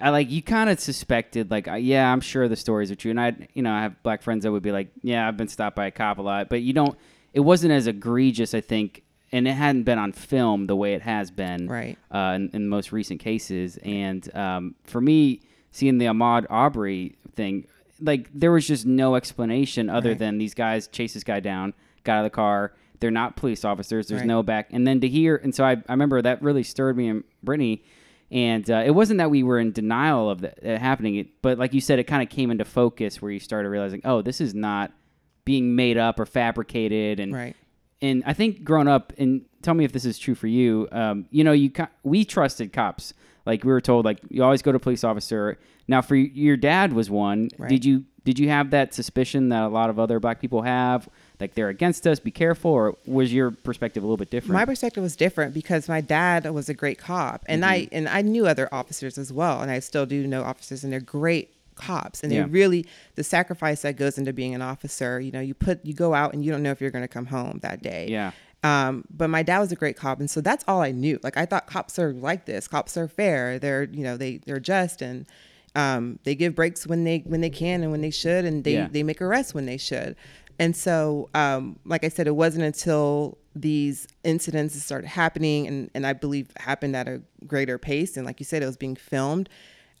I 0.00 0.10
like 0.10 0.30
you 0.30 0.42
kind 0.42 0.68
of 0.68 0.78
suspected 0.78 1.50
like, 1.50 1.66
yeah, 1.78 2.12
I'm 2.12 2.20
sure 2.20 2.48
the 2.48 2.54
stories 2.56 2.90
are 2.90 2.94
true, 2.94 3.10
and 3.10 3.18
I, 3.20 3.34
you 3.54 3.62
know, 3.62 3.72
I 3.72 3.80
have 3.82 4.00
black 4.02 4.20
friends 4.22 4.44
that 4.44 4.52
would 4.52 4.62
be 4.62 4.70
like, 4.72 4.88
yeah, 5.02 5.26
I've 5.26 5.36
been 5.38 5.48
stopped 5.48 5.74
by 5.74 5.86
a 5.86 5.90
cop 5.90 6.18
a 6.18 6.22
lot, 6.22 6.48
but 6.50 6.60
you 6.62 6.72
don't. 6.74 6.96
It 7.32 7.40
wasn't 7.40 7.72
as 7.72 7.86
egregious, 7.86 8.52
I 8.54 8.60
think, 8.60 9.02
and 9.32 9.48
it 9.48 9.52
hadn't 9.54 9.84
been 9.84 9.98
on 9.98 10.12
film 10.12 10.66
the 10.66 10.76
way 10.76 10.92
it 10.94 11.02
has 11.02 11.30
been, 11.30 11.66
Right. 11.66 11.98
Uh, 12.12 12.34
in, 12.36 12.50
in 12.52 12.68
most 12.68 12.92
recent 12.92 13.18
cases, 13.20 13.78
and 13.78 14.32
um, 14.36 14.74
for 14.84 15.00
me, 15.00 15.40
seeing 15.72 15.96
the 15.98 16.06
Ahmaud 16.06 16.46
Aubrey 16.50 17.16
thing, 17.38 17.66
like 18.00 18.28
there 18.34 18.52
was 18.52 18.66
just 18.66 18.84
no 18.84 19.14
explanation 19.14 19.88
other 19.88 20.10
Right. 20.10 20.18
than 20.18 20.36
these 20.38 20.52
guys 20.54 20.86
chase 20.88 21.14
this 21.14 21.24
guy 21.24 21.40
down, 21.40 21.72
got 22.04 22.16
out 22.16 22.18
of 22.20 22.24
the 22.24 22.30
car. 22.36 22.74
They're 23.00 23.10
not 23.10 23.36
police 23.36 23.64
officers. 23.64 24.08
There's 24.08 24.20
Right. 24.20 24.26
no 24.28 24.42
back. 24.42 24.68
And 24.72 24.86
then 24.86 25.00
to 25.00 25.08
hear, 25.08 25.36
and 25.36 25.54
so 25.54 25.64
I, 25.64 25.72
I 25.88 25.92
remember 25.92 26.20
that 26.20 26.42
really 26.42 26.62
stirred 26.64 26.96
me 26.96 27.08
and 27.08 27.24
Brittany. 27.42 27.82
And 28.30 28.70
uh, 28.70 28.82
it 28.84 28.90
wasn't 28.90 29.18
that 29.18 29.30
we 29.30 29.42
were 29.42 29.58
in 29.58 29.72
denial 29.72 30.28
of 30.28 30.42
that 30.42 30.58
uh, 30.62 30.78
happening, 30.78 31.14
it, 31.14 31.28
but 31.40 31.56
like 31.58 31.72
you 31.72 31.80
said, 31.80 31.98
it 31.98 32.04
kind 32.04 32.22
of 32.22 32.28
came 32.28 32.50
into 32.50 32.64
focus 32.66 33.22
where 33.22 33.30
you 33.30 33.38
started 33.40 33.70
realizing, 33.70 34.02
oh, 34.04 34.20
this 34.20 34.40
is 34.40 34.52
not 34.54 34.92
being 35.46 35.74
made 35.74 35.96
up 35.96 36.20
or 36.20 36.26
fabricated. 36.26 37.20
And 37.20 37.32
Right. 37.32 37.56
and 38.02 38.22
I 38.26 38.34
think 38.34 38.64
growing 38.64 38.86
up, 38.86 39.12
and 39.16 39.42
tell 39.62 39.72
me 39.74 39.84
if 39.84 39.92
this 39.92 40.04
is 40.04 40.18
true 40.18 40.34
for 40.34 40.46
you. 40.46 40.88
Um, 40.92 41.26
you 41.30 41.42
know, 41.42 41.52
you 41.52 41.70
we 42.02 42.24
trusted 42.24 42.72
cops. 42.72 43.14
Like 43.48 43.64
we 43.64 43.72
were 43.72 43.80
told, 43.80 44.04
like 44.04 44.18
you 44.28 44.44
always 44.44 44.62
go 44.62 44.70
to 44.72 44.76
a 44.76 44.80
police 44.80 45.02
officer. 45.02 45.58
Now, 45.88 46.02
for 46.02 46.14
your 46.14 46.56
dad 46.58 46.92
was 46.92 47.08
one. 47.10 47.48
Right. 47.58 47.70
Did 47.70 47.84
you 47.84 48.04
did 48.24 48.38
you 48.38 48.50
have 48.50 48.70
that 48.72 48.92
suspicion 48.92 49.48
that 49.48 49.62
a 49.62 49.68
lot 49.68 49.88
of 49.88 49.98
other 49.98 50.20
black 50.20 50.38
people 50.38 50.60
have, 50.60 51.08
like 51.40 51.54
they're 51.54 51.70
against 51.70 52.06
us? 52.06 52.20
Be 52.20 52.30
careful, 52.30 52.70
or 52.70 52.94
was 53.06 53.32
your 53.32 53.50
perspective 53.50 54.02
a 54.02 54.06
little 54.06 54.18
bit 54.18 54.30
different? 54.30 54.52
My 54.52 54.66
perspective 54.66 55.02
was 55.02 55.16
different 55.16 55.54
because 55.54 55.88
my 55.88 56.02
dad 56.02 56.44
was 56.50 56.68
a 56.68 56.74
great 56.74 56.98
cop, 56.98 57.42
and 57.46 57.64
I 57.64 57.76
Mm-hmm. 57.86 57.94
and 57.96 58.08
I 58.08 58.20
knew 58.20 58.46
other 58.46 58.68
officers 58.70 59.16
as 59.16 59.32
well, 59.32 59.62
and 59.62 59.70
I 59.70 59.78
still 59.80 60.04
do 60.04 60.26
know 60.26 60.42
officers, 60.42 60.84
and 60.84 60.92
they're 60.92 61.00
great 61.00 61.54
cops, 61.74 62.22
and 62.22 62.30
Yeah. 62.32 62.42
they 62.42 62.50
really 62.50 62.84
the 63.14 63.24
sacrifice 63.24 63.80
that 63.82 63.96
goes 63.96 64.18
into 64.18 64.32
being 64.34 64.54
an 64.54 64.60
officer. 64.60 65.20
You 65.20 65.32
know, 65.32 65.40
you 65.40 65.54
put 65.54 65.82
you 65.86 65.94
go 65.94 66.12
out 66.12 66.34
and 66.34 66.44
you 66.44 66.50
don't 66.52 66.62
know 66.62 66.72
if 66.72 66.82
you're 66.82 66.90
going 66.90 67.04
to 67.04 67.14
come 67.18 67.26
home 67.26 67.60
that 67.62 67.82
day. 67.82 68.08
Yeah. 68.10 68.32
Um, 68.64 69.04
but 69.08 69.30
my 69.30 69.42
dad 69.42 69.60
was 69.60 69.70
a 69.70 69.76
great 69.76 69.96
cop, 69.96 70.18
and 70.20 70.28
so 70.30 70.40
that's 70.40 70.64
all 70.66 70.82
I 70.82 70.90
knew. 70.90 71.20
Like 71.22 71.36
I 71.36 71.46
thought 71.46 71.66
cops 71.66 71.98
are 71.98 72.12
like 72.12 72.46
this. 72.46 72.66
Cops 72.66 72.96
are 72.96 73.06
fair. 73.08 73.58
They're 73.58 73.84
you 73.84 74.02
know 74.02 74.16
they 74.16 74.38
they're 74.38 74.58
just 74.60 75.00
and 75.00 75.26
um, 75.76 76.18
they 76.24 76.34
give 76.34 76.54
breaks 76.56 76.86
when 76.86 77.04
they 77.04 77.18
when 77.26 77.40
they 77.40 77.50
can 77.50 77.82
and 77.82 77.92
when 77.92 78.00
they 78.00 78.10
should, 78.10 78.44
and 78.44 78.64
they 78.64 78.72
Yeah. 78.74 78.88
they 78.90 79.02
make 79.02 79.22
arrests 79.22 79.54
when 79.54 79.66
they 79.66 79.76
should. 79.76 80.16
And 80.60 80.74
so, 80.74 81.28
um, 81.34 81.78
like 81.84 82.02
I 82.02 82.08
said, 82.08 82.26
it 82.26 82.34
wasn't 82.34 82.64
until 82.64 83.38
these 83.54 84.08
incidents 84.24 84.74
started 84.82 85.06
happening, 85.06 85.68
and, 85.68 85.88
and 85.94 86.04
I 86.04 86.12
believe 86.14 86.50
happened 86.56 86.96
at 86.96 87.06
a 87.06 87.20
greater 87.46 87.78
pace, 87.78 88.16
and 88.16 88.26
like 88.26 88.40
you 88.40 88.44
said, 88.44 88.62
it 88.64 88.66
was 88.66 88.76
being 88.76 88.96
filmed, 88.96 89.48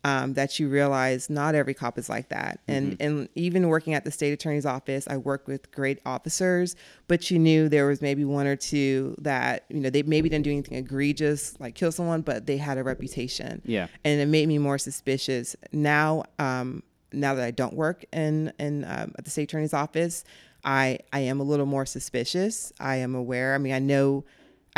um, 0.04 0.34
that 0.34 0.58
you 0.60 0.68
realize 0.68 1.28
not 1.28 1.54
every 1.54 1.74
cop 1.74 1.98
is 1.98 2.08
like 2.08 2.28
that. 2.28 2.60
And 2.68 2.96
and 3.00 3.28
even 3.34 3.68
working 3.68 3.94
at 3.94 4.04
the 4.04 4.10
state 4.10 4.32
attorney's 4.32 4.64
office, 4.66 5.06
I 5.08 5.16
worked 5.16 5.48
with 5.48 5.70
great 5.72 5.98
officers, 6.06 6.76
but 7.08 7.30
you 7.30 7.38
knew 7.38 7.68
there 7.68 7.86
was 7.86 8.00
maybe 8.00 8.24
one 8.24 8.46
or 8.46 8.56
two 8.56 9.14
that 9.18 9.64
you 9.68 9.80
know 9.80 9.90
they 9.90 10.02
maybe 10.02 10.28
didn't 10.28 10.44
do 10.44 10.52
anything 10.52 10.78
egregious 10.78 11.58
like 11.60 11.74
kill 11.74 11.90
someone, 11.92 12.20
but 12.22 12.46
they 12.46 12.56
had 12.58 12.78
a 12.78 12.84
reputation 12.84 13.60
Yeah. 13.64 13.88
and 14.04 14.20
it 14.20 14.26
made 14.26 14.46
me 14.48 14.58
more 14.58 14.78
suspicious. 14.78 15.56
Now, 15.72 16.24
um, 16.38 16.82
now 17.12 17.34
that 17.34 17.44
I 17.44 17.50
don't 17.50 17.74
work 17.74 18.04
in 18.12 18.52
in 18.58 18.84
um, 18.84 19.14
at 19.18 19.24
the 19.24 19.30
state 19.30 19.44
attorney's 19.44 19.74
office, 19.74 20.24
I 20.64 21.00
I 21.12 21.20
am 21.20 21.40
a 21.40 21.44
little 21.44 21.66
more 21.66 21.86
suspicious. 21.86 22.72
I 22.78 22.96
am 22.96 23.14
aware. 23.14 23.54
I 23.54 23.58
mean, 23.58 23.72
I 23.72 23.78
know. 23.80 24.24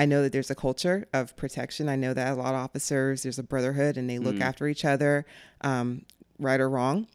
I 0.00 0.06
know 0.06 0.22
that 0.22 0.32
there's 0.32 0.50
a 0.50 0.54
culture 0.54 1.06
of 1.12 1.36
protection. 1.36 1.90
I 1.90 1.96
know 1.96 2.14
that 2.14 2.32
a 2.32 2.34
lot 2.34 2.54
of 2.54 2.60
officers, 2.60 3.22
there's 3.22 3.38
a 3.38 3.42
brotherhood 3.42 3.98
and 3.98 4.08
they 4.08 4.18
look 4.18 4.40
after 4.40 4.66
each 4.66 4.86
other, 4.86 5.26
um, 5.60 6.06
right 6.38 6.58
or 6.58 6.70
wrong. 6.70 7.06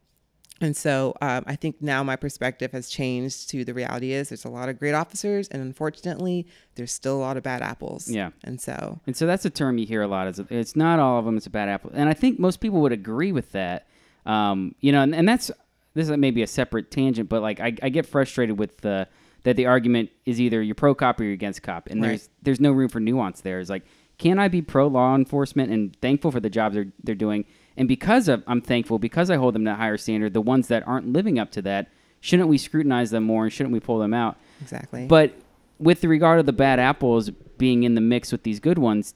And 0.62 0.78
so 0.78 1.16
um, 1.20 1.44
I 1.48 1.56
think 1.56 1.82
now 1.82 2.04
my 2.04 2.16
perspective 2.16 2.74
has 2.74 2.88
changed 2.88 3.50
to 3.50 3.66
the 3.66 3.74
reality 3.74 4.12
is 4.12 4.30
there's 4.30 4.46
a 4.46 4.50
lot 4.50 4.70
of 4.70 4.78
great 4.78 4.94
officers, 4.94 5.48
and 5.48 5.64
unfortunately, 5.64 6.46
there's 6.76 6.92
still 6.92 7.18
a 7.18 7.24
lot 7.28 7.38
of 7.38 7.44
bad 7.44 7.64
apples. 7.64 8.08
Yeah. 8.08 8.30
And 8.44 8.62
so, 8.62 9.00
And 9.08 9.18
so 9.18 9.26
that's 9.26 9.46
a 9.46 9.50
term 9.50 9.80
you 9.80 9.88
hear 9.88 10.04
a 10.04 10.08
lot. 10.08 10.28
Is 10.28 10.40
it's 10.52 10.76
not 10.76 11.00
all 11.00 11.18
of 11.18 11.26
them. 11.26 11.38
It's 11.38 11.48
a 11.48 11.50
bad 11.50 11.68
apple, 11.68 11.90
and 11.94 12.08
I 12.08 12.14
think 12.14 12.40
most 12.40 12.62
people 12.62 12.82
would 12.82 12.94
agree 12.94 13.32
with 13.32 13.52
that. 13.54 13.88
Um, 14.28 14.76
you 14.80 14.92
know, 14.92 15.02
and, 15.02 15.14
and 15.16 15.28
that's 15.28 15.50
this 15.96 16.08
is 16.08 16.18
maybe 16.18 16.44
a 16.44 16.48
separate 16.48 16.92
tangent, 16.92 17.30
but 17.30 17.42
like 17.42 17.60
I, 17.60 17.76
I 17.82 17.90
get 17.90 18.06
frustrated 18.06 18.60
with 18.60 18.78
the 18.78 19.08
that 19.46 19.56
the 19.56 19.66
argument 19.68 20.10
is 20.26 20.42
either 20.42 20.62
you're 20.62 20.76
pro 20.76 20.94
cop 20.94 21.20
or 21.20 21.24
you're 21.24 21.34
against 21.34 21.64
cop, 21.64 21.88
and 21.90 22.02
Right. 22.02 22.10
there's 22.10 22.30
there's 22.42 22.60
no 22.60 22.72
room 22.74 22.90
for 22.90 23.00
nuance 23.00 23.42
there. 23.42 23.60
It's 23.60 23.70
like 23.70 23.84
can 24.18 24.40
I 24.40 24.48
be 24.48 24.62
pro 24.62 24.88
law 24.88 25.14
enforcement 25.14 25.72
and 25.72 25.94
thankful 26.02 26.32
for 26.32 26.40
the 26.40 26.50
jobs 26.50 26.76
they're 26.76 26.88
they're 27.04 27.16
doing? 27.16 27.46
And 27.78 27.88
because 27.88 28.28
of 28.28 28.44
I'm 28.48 28.62
thankful 28.62 29.00
because 29.00 29.30
I 29.30 29.38
hold 29.38 29.56
them 29.56 29.66
to 29.66 29.72
a 29.72 29.76
higher 29.76 29.98
standard. 29.98 30.34
The 30.34 30.42
ones 30.42 30.68
that 30.68 30.86
aren't 30.88 31.08
living 31.14 31.38
up 31.40 31.52
to 31.52 31.62
that, 31.64 31.90
shouldn't 32.20 32.50
we 32.50 32.58
scrutinize 32.58 33.12
them 33.12 33.24
more 33.24 33.44
and 33.46 33.54
shouldn't 33.54 33.74
we 33.74 33.80
pull 33.80 34.00
them 34.00 34.14
out? 34.14 34.38
Exactly. 34.62 35.06
But 35.08 35.34
with 35.80 36.04
regard 36.04 36.40
to 36.40 36.44
the 36.44 36.54
bad 36.54 36.80
apples 36.80 37.30
being 37.58 37.84
in 37.84 37.96
the 37.96 38.02
mix 38.02 38.32
with 38.32 38.44
these 38.44 38.60
good 38.60 38.78
ones, 38.78 39.14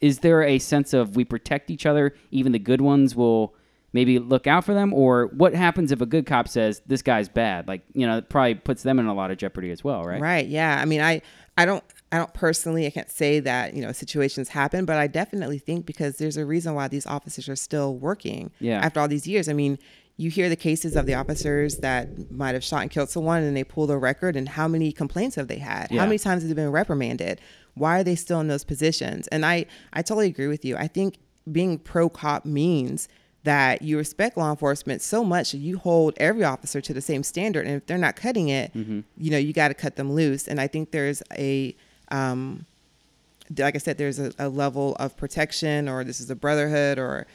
is 0.00 0.18
there 0.20 0.42
a 0.42 0.58
sense 0.58 0.92
of 0.92 1.16
we 1.16 1.24
protect 1.24 1.70
each 1.70 1.86
other, 1.86 2.14
even 2.30 2.52
the 2.52 2.58
good 2.58 2.82
ones 2.82 3.16
will 3.16 3.54
maybe 3.92 4.18
look 4.18 4.46
out 4.46 4.64
for 4.64 4.74
them, 4.74 4.92
or 4.92 5.26
what 5.28 5.54
happens 5.54 5.92
if 5.92 6.00
a 6.00 6.06
good 6.06 6.26
cop 6.26 6.48
says 6.48 6.82
this 6.86 7.02
guy's 7.02 7.28
bad? 7.28 7.68
Like 7.68 7.82
you 7.94 8.06
know, 8.06 8.18
it 8.18 8.28
probably 8.28 8.54
puts 8.54 8.82
them 8.82 8.98
in 8.98 9.06
a 9.06 9.14
lot 9.14 9.30
of 9.30 9.38
jeopardy 9.38 9.70
as 9.70 9.82
well, 9.84 10.04
right? 10.04 10.20
Right. 10.20 10.46
Yeah. 10.46 10.78
I 10.80 10.84
mean, 10.84 11.00
I 11.00 11.22
I 11.56 11.64
don't 11.64 11.82
I 12.12 12.18
don't 12.18 12.32
personally 12.34 12.86
I 12.86 12.90
can't 12.90 13.10
say 13.10 13.40
that 13.40 13.74
you 13.74 13.82
know 13.82 13.92
situations 13.92 14.48
happen, 14.50 14.84
but 14.84 14.96
I 14.98 15.06
definitely 15.06 15.58
think 15.58 15.86
because 15.86 16.16
there's 16.18 16.36
a 16.36 16.44
reason 16.44 16.74
why 16.74 16.88
these 16.88 17.06
officers 17.06 17.48
are 17.48 17.56
still 17.56 17.96
working 17.96 18.50
Yeah. 18.60 18.80
after 18.80 19.00
all 19.00 19.08
these 19.08 19.26
years. 19.26 19.48
I 19.48 19.52
mean. 19.52 19.78
You 20.18 20.30
hear 20.30 20.48
the 20.48 20.56
cases 20.56 20.96
of 20.96 21.04
the 21.04 21.12
officers 21.12 21.76
that 21.80 22.30
might 22.32 22.54
have 22.54 22.64
shot 22.64 22.80
and 22.80 22.90
killed 22.90 23.10
someone, 23.10 23.42
and 23.42 23.54
they 23.54 23.64
pull 23.64 23.86
the 23.86 23.98
record. 23.98 24.34
And 24.34 24.48
how 24.48 24.66
many 24.66 24.90
complaints 24.90 25.36
have 25.36 25.46
they 25.46 25.58
had? 25.58 25.88
Yeah. 25.90 26.00
How 26.00 26.06
many 26.06 26.16
times 26.18 26.40
have 26.42 26.48
they 26.48 26.54
been 26.54 26.70
reprimanded? 26.72 27.38
Why 27.74 28.00
are 28.00 28.02
they 28.02 28.14
still 28.14 28.40
in 28.40 28.48
those 28.48 28.64
positions? 28.64 29.28
And 29.28 29.44
I, 29.44 29.66
I 29.92 30.00
totally 30.00 30.28
agree 30.28 30.46
with 30.46 30.64
you. 30.64 30.74
I 30.74 30.86
think 30.86 31.18
being 31.52 31.78
pro 31.78 32.08
cop 32.08 32.46
means 32.46 33.10
that 33.46 33.80
you 33.82 33.96
respect 33.96 34.36
law 34.36 34.50
enforcement 34.50 35.00
so 35.02 35.22
much 35.24 35.52
that 35.52 35.58
you 35.58 35.78
hold 35.78 36.14
every 36.18 36.42
officer 36.44 36.80
to 36.80 36.92
the 36.92 37.00
same 37.00 37.22
standard. 37.22 37.64
And 37.66 37.76
if 37.76 37.86
they're 37.86 37.96
not 37.98 38.16
cutting 38.16 38.48
it, 38.48 38.72
Mm-hmm. 38.74 39.00
you 39.16 39.30
know, 39.30 39.38
you 39.38 39.52
got 39.52 39.68
to 39.68 39.74
cut 39.74 39.94
them 39.96 40.12
loose. 40.12 40.46
And 40.48 40.60
I 40.60 40.66
think 40.66 40.90
there's 40.90 41.22
a, 41.38 41.74
um, 42.10 42.66
like 43.56 43.74
I 43.76 43.78
said, 43.78 43.98
there's 43.98 44.18
a, 44.18 44.32
a 44.38 44.48
level 44.48 44.96
of 44.96 45.16
protection, 45.16 45.88
or 45.88 46.02
this 46.04 46.20
is 46.20 46.28
a 46.30 46.34
brotherhood, 46.34 46.98
or 46.98 47.26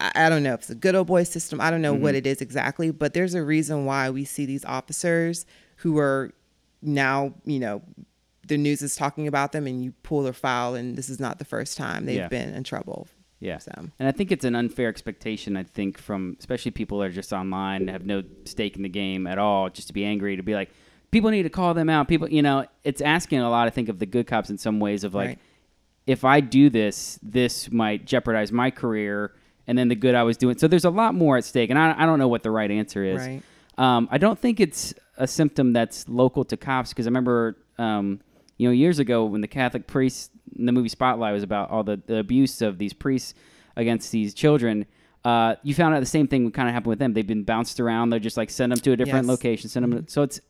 I, 0.00 0.12
I 0.26 0.28
don't 0.28 0.42
know 0.44 0.54
if 0.54 0.60
it's 0.60 0.70
a 0.70 0.74
good 0.76 0.94
old 0.94 1.08
boy 1.08 1.24
system. 1.24 1.60
I 1.60 1.70
don't 1.72 1.82
know 1.82 1.94
what 1.94 2.14
it 2.14 2.26
is 2.26 2.40
exactly, 2.40 2.90
but 2.92 3.12
there's 3.14 3.34
a 3.34 3.42
reason 3.42 3.84
why 3.86 4.08
we 4.10 4.24
see 4.24 4.46
these 4.46 4.64
officers 4.64 5.46
who 5.76 5.98
are 5.98 6.30
now, 6.82 7.34
you 7.44 7.58
know, 7.58 7.82
the 8.46 8.56
news 8.56 8.80
is 8.82 8.94
talking 8.94 9.26
about 9.26 9.50
them, 9.50 9.66
and 9.66 9.82
you 9.82 9.92
pull 10.04 10.22
their 10.22 10.32
file, 10.32 10.76
and 10.76 10.96
this 10.96 11.08
is 11.08 11.18
not 11.18 11.40
the 11.40 11.44
first 11.44 11.76
time 11.76 12.06
they've 12.06 12.16
Yeah. 12.16 12.28
been 12.28 12.54
in 12.54 12.62
trouble. 12.62 13.08
Yeah. 13.40 13.58
So. 13.58 13.72
And 13.98 14.08
I 14.08 14.12
think 14.12 14.32
it's 14.32 14.44
an 14.44 14.54
unfair 14.54 14.88
expectation, 14.88 15.56
I 15.56 15.62
think, 15.62 15.98
from 15.98 16.36
especially 16.38 16.70
people 16.70 16.98
that 17.00 17.06
are 17.06 17.12
just 17.12 17.32
online 17.32 17.82
and 17.82 17.90
have 17.90 18.06
no 18.06 18.22
stake 18.44 18.76
in 18.76 18.82
the 18.82 18.88
game 18.88 19.26
at 19.26 19.38
all, 19.38 19.68
just 19.68 19.88
to 19.88 19.92
be 19.94 20.04
angry, 20.04 20.36
to 20.36 20.42
be 20.42 20.54
like, 20.54 20.70
people 21.10 21.30
need 21.30 21.42
to 21.42 21.50
call 21.50 21.74
them 21.74 21.90
out. 21.90 22.08
People, 22.08 22.28
you 22.30 22.42
know, 22.42 22.64
it's 22.82 23.00
asking 23.00 23.40
a 23.40 23.50
lot, 23.50 23.66
I 23.66 23.70
think, 23.70 23.88
of 23.88 23.98
the 23.98 24.06
good 24.06 24.26
cops 24.26 24.50
in 24.50 24.58
some 24.58 24.80
ways 24.80 25.04
of 25.04 25.14
like, 25.14 25.28
Right. 25.28 25.38
if 26.06 26.24
I 26.24 26.40
do 26.40 26.70
this, 26.70 27.18
this 27.22 27.70
might 27.70 28.06
jeopardize 28.06 28.52
my 28.52 28.70
career 28.70 29.32
and 29.66 29.76
then 29.76 29.88
the 29.88 29.94
good 29.96 30.14
I 30.14 30.22
was 30.22 30.36
doing. 30.36 30.56
So 30.58 30.68
there's 30.68 30.84
a 30.84 30.90
lot 30.90 31.14
more 31.14 31.36
at 31.36 31.44
stake. 31.44 31.70
And 31.70 31.78
I, 31.78 31.94
I 32.02 32.06
don't 32.06 32.18
know 32.18 32.28
what 32.28 32.42
the 32.42 32.50
right 32.50 32.70
answer 32.70 33.04
is. 33.04 33.20
Right. 33.20 33.42
Um, 33.78 34.08
I 34.10 34.18
don't 34.18 34.38
think 34.38 34.60
it's 34.60 34.94
a 35.18 35.26
symptom 35.26 35.72
that's 35.72 36.08
local 36.08 36.44
to 36.46 36.56
cops 36.56 36.90
because 36.90 37.06
I 37.06 37.10
remember, 37.10 37.56
um, 37.78 38.20
you 38.56 38.66
know, 38.68 38.72
years 38.72 38.98
ago 38.98 39.24
when 39.26 39.42
the 39.42 39.48
Catholic 39.48 39.86
priests 39.86 40.30
the 40.54 40.72
movie 40.72 40.88
Spotlight 40.88 41.32
was 41.34 41.42
about 41.42 41.70
all 41.70 41.82
the, 41.84 42.00
the 42.06 42.18
abuse 42.18 42.62
of 42.62 42.78
these 42.78 42.92
priests 42.92 43.34
against 43.76 44.12
these 44.12 44.34
children. 44.34 44.86
Uh, 45.24 45.56
you 45.62 45.74
found 45.74 45.94
out 45.94 46.00
the 46.00 46.06
same 46.06 46.28
thing 46.28 46.44
would 46.44 46.54
kind 46.54 46.68
of 46.68 46.74
happen 46.74 46.88
with 46.88 46.98
them. 47.00 47.12
They've 47.12 47.26
been 47.26 47.42
bounced 47.44 47.80
around. 47.80 48.10
They're 48.10 48.20
just 48.20 48.36
like 48.36 48.48
send 48.50 48.70
them 48.72 48.78
to 48.80 48.92
a 48.92 48.96
different 48.96 49.24
Yes. 49.26 49.30
location. 49.30 49.68
Send 49.68 49.92
them. 49.92 50.06
So 50.08 50.22
it's 50.22 50.40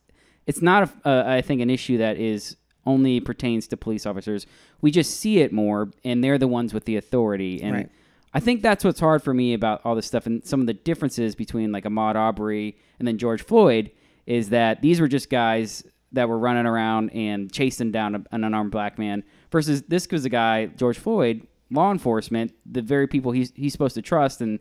it's 0.46 0.62
not 0.62 0.90
a, 1.04 1.08
uh, 1.08 1.24
I 1.26 1.40
think 1.40 1.60
an 1.60 1.70
issue 1.70 1.98
that 1.98 2.18
is 2.18 2.56
only 2.84 3.18
pertains 3.20 3.66
to 3.68 3.76
police 3.76 4.06
officers. 4.06 4.46
We 4.80 4.90
just 4.92 5.18
see 5.18 5.38
it 5.38 5.52
more, 5.52 5.90
and 6.04 6.22
they're 6.22 6.38
the 6.38 6.46
ones 6.46 6.72
with 6.72 6.84
the 6.84 6.96
authority. 6.96 7.60
And 7.62 7.72
Right. 7.74 7.90
I 8.32 8.38
think 8.38 8.62
that's 8.62 8.84
what's 8.84 9.00
hard 9.00 9.22
for 9.22 9.32
me 9.34 9.54
about 9.54 9.80
all 9.84 9.94
this 9.96 10.06
stuff 10.06 10.26
and 10.26 10.44
some 10.44 10.60
of 10.60 10.66
the 10.66 10.74
differences 10.74 11.34
between 11.34 11.72
like 11.72 11.84
Ahmaud 11.84 12.14
Aubrey 12.16 12.76
and 12.98 13.08
then 13.08 13.16
George 13.18 13.42
Floyd 13.42 13.90
is 14.26 14.50
that 14.50 14.82
these 14.82 15.00
were 15.00 15.08
just 15.08 15.30
guys 15.30 15.82
that 16.12 16.28
were 16.28 16.38
running 16.38 16.66
around 16.66 17.10
and 17.10 17.52
chasing 17.52 17.90
down 17.90 18.14
a, 18.14 18.22
an 18.32 18.44
unarmed 18.44 18.70
black 18.70 18.98
man 18.98 19.24
versus 19.50 19.82
this 19.82 20.08
was 20.10 20.24
a 20.24 20.28
guy, 20.28 20.66
George 20.66 20.98
Floyd, 20.98 21.46
law 21.70 21.90
enforcement, 21.90 22.54
the 22.64 22.82
very 22.82 23.06
people 23.06 23.32
he's, 23.32 23.52
he's 23.56 23.72
supposed 23.72 23.94
to 23.94 24.02
trust. 24.02 24.40
And 24.40 24.60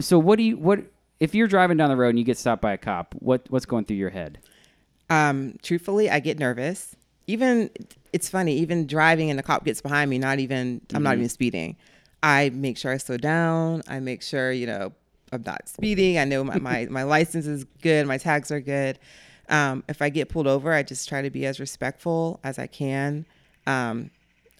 so 0.00 0.18
what 0.18 0.36
do 0.36 0.42
you, 0.42 0.56
what, 0.56 0.80
if 1.20 1.34
you're 1.34 1.46
driving 1.46 1.76
down 1.76 1.90
the 1.90 1.96
road 1.96 2.10
and 2.10 2.18
you 2.18 2.24
get 2.24 2.38
stopped 2.38 2.62
by 2.62 2.72
a 2.72 2.78
cop, 2.78 3.14
what, 3.18 3.46
what's 3.50 3.66
going 3.66 3.84
through 3.84 3.96
your 3.96 4.10
head? 4.10 4.38
Um, 5.10 5.56
truthfully, 5.62 6.10
I 6.10 6.20
get 6.20 6.38
nervous. 6.38 6.96
Even 7.26 7.70
it's 8.12 8.28
funny, 8.28 8.56
even 8.58 8.86
driving 8.86 9.30
and 9.30 9.38
the 9.38 9.42
cop 9.42 9.64
gets 9.64 9.80
behind 9.80 10.10
me, 10.10 10.18
not 10.18 10.38
even 10.38 10.80
I'm 10.92 11.02
not 11.02 11.16
even 11.16 11.28
speeding. 11.28 11.76
I 12.22 12.50
make 12.50 12.78
sure 12.78 12.92
I 12.92 12.96
slow 12.96 13.16
down. 13.16 13.82
I 13.88 14.00
make 14.00 14.22
sure, 14.22 14.52
you 14.52 14.66
know, 14.66 14.92
I'm 15.32 15.42
not 15.44 15.68
speeding. 15.68 16.18
I 16.18 16.24
know 16.24 16.44
my, 16.44 16.58
my, 16.58 16.86
my 16.90 17.02
license 17.02 17.46
is 17.46 17.64
good, 17.82 18.06
my 18.06 18.18
tags 18.18 18.50
are 18.50 18.60
good. 18.60 18.98
Um, 19.48 19.84
if 19.88 20.00
I 20.02 20.08
get 20.08 20.28
pulled 20.28 20.46
over, 20.46 20.72
I 20.72 20.82
just 20.82 21.08
try 21.08 21.22
to 21.22 21.30
be 21.30 21.46
as 21.46 21.60
respectful 21.60 22.40
as 22.44 22.58
I 22.58 22.66
can. 22.66 23.26
Um, 23.66 24.10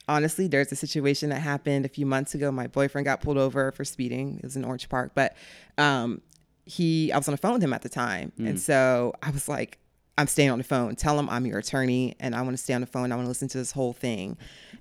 honestly, 0.08 0.48
there's 0.48 0.70
a 0.72 0.76
situation 0.76 1.30
that 1.30 1.40
happened 1.40 1.84
a 1.84 1.88
few 1.88 2.06
months 2.06 2.34
ago. 2.34 2.50
My 2.52 2.66
boyfriend 2.66 3.04
got 3.04 3.20
pulled 3.20 3.38
over 3.38 3.72
for 3.72 3.84
speeding. 3.84 4.36
It 4.38 4.44
was 4.44 4.56
in 4.56 4.64
Orange 4.64 4.88
Park, 4.88 5.12
but 5.14 5.36
um, 5.78 6.20
he, 6.66 7.12
I 7.12 7.16
was 7.18 7.28
on 7.28 7.32
the 7.32 7.38
phone 7.38 7.54
with 7.54 7.62
him 7.62 7.72
at 7.72 7.82
the 7.82 7.88
time, 7.88 8.32
and 8.38 8.60
so 8.60 9.12
I 9.22 9.30
was 9.30 9.48
like, 9.48 9.78
"I'm 10.16 10.26
staying 10.26 10.50
on 10.50 10.58
the 10.58 10.64
phone. 10.64 10.96
Tell 10.96 11.18
him 11.18 11.28
I'm 11.28 11.46
your 11.46 11.58
attorney, 11.58 12.16
and 12.20 12.34
I 12.34 12.42
want 12.42 12.56
to 12.56 12.62
stay 12.62 12.74
on 12.74 12.80
the 12.80 12.86
phone. 12.86 13.12
I 13.12 13.16
want 13.16 13.26
to 13.26 13.28
listen 13.28 13.48
to 13.48 13.58
this 13.58 13.72
whole 13.72 13.92
thing." 13.92 14.36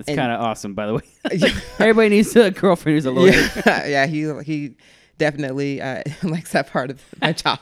And- 0.08 0.18
kind 0.18 0.32
of 0.32 0.42
awesome, 0.42 0.74
by 0.74 0.88
the 0.88 0.94
way. 0.96 1.02
Everybody 1.80 2.10
needs 2.10 2.36
a 2.36 2.52
girlfriend 2.52 2.96
who's 2.96 3.06
a 3.06 3.12
lawyer. 3.12 3.32
Yeah, 3.66 3.86
yeah, 3.88 4.06
he 4.06 4.32
he 4.44 4.76
definitely 5.18 5.82
uh, 5.82 6.04
likes 6.24 6.52
that 6.54 6.72
part 6.72 6.90
of 6.90 7.02
my 7.22 7.34
job. 7.34 7.60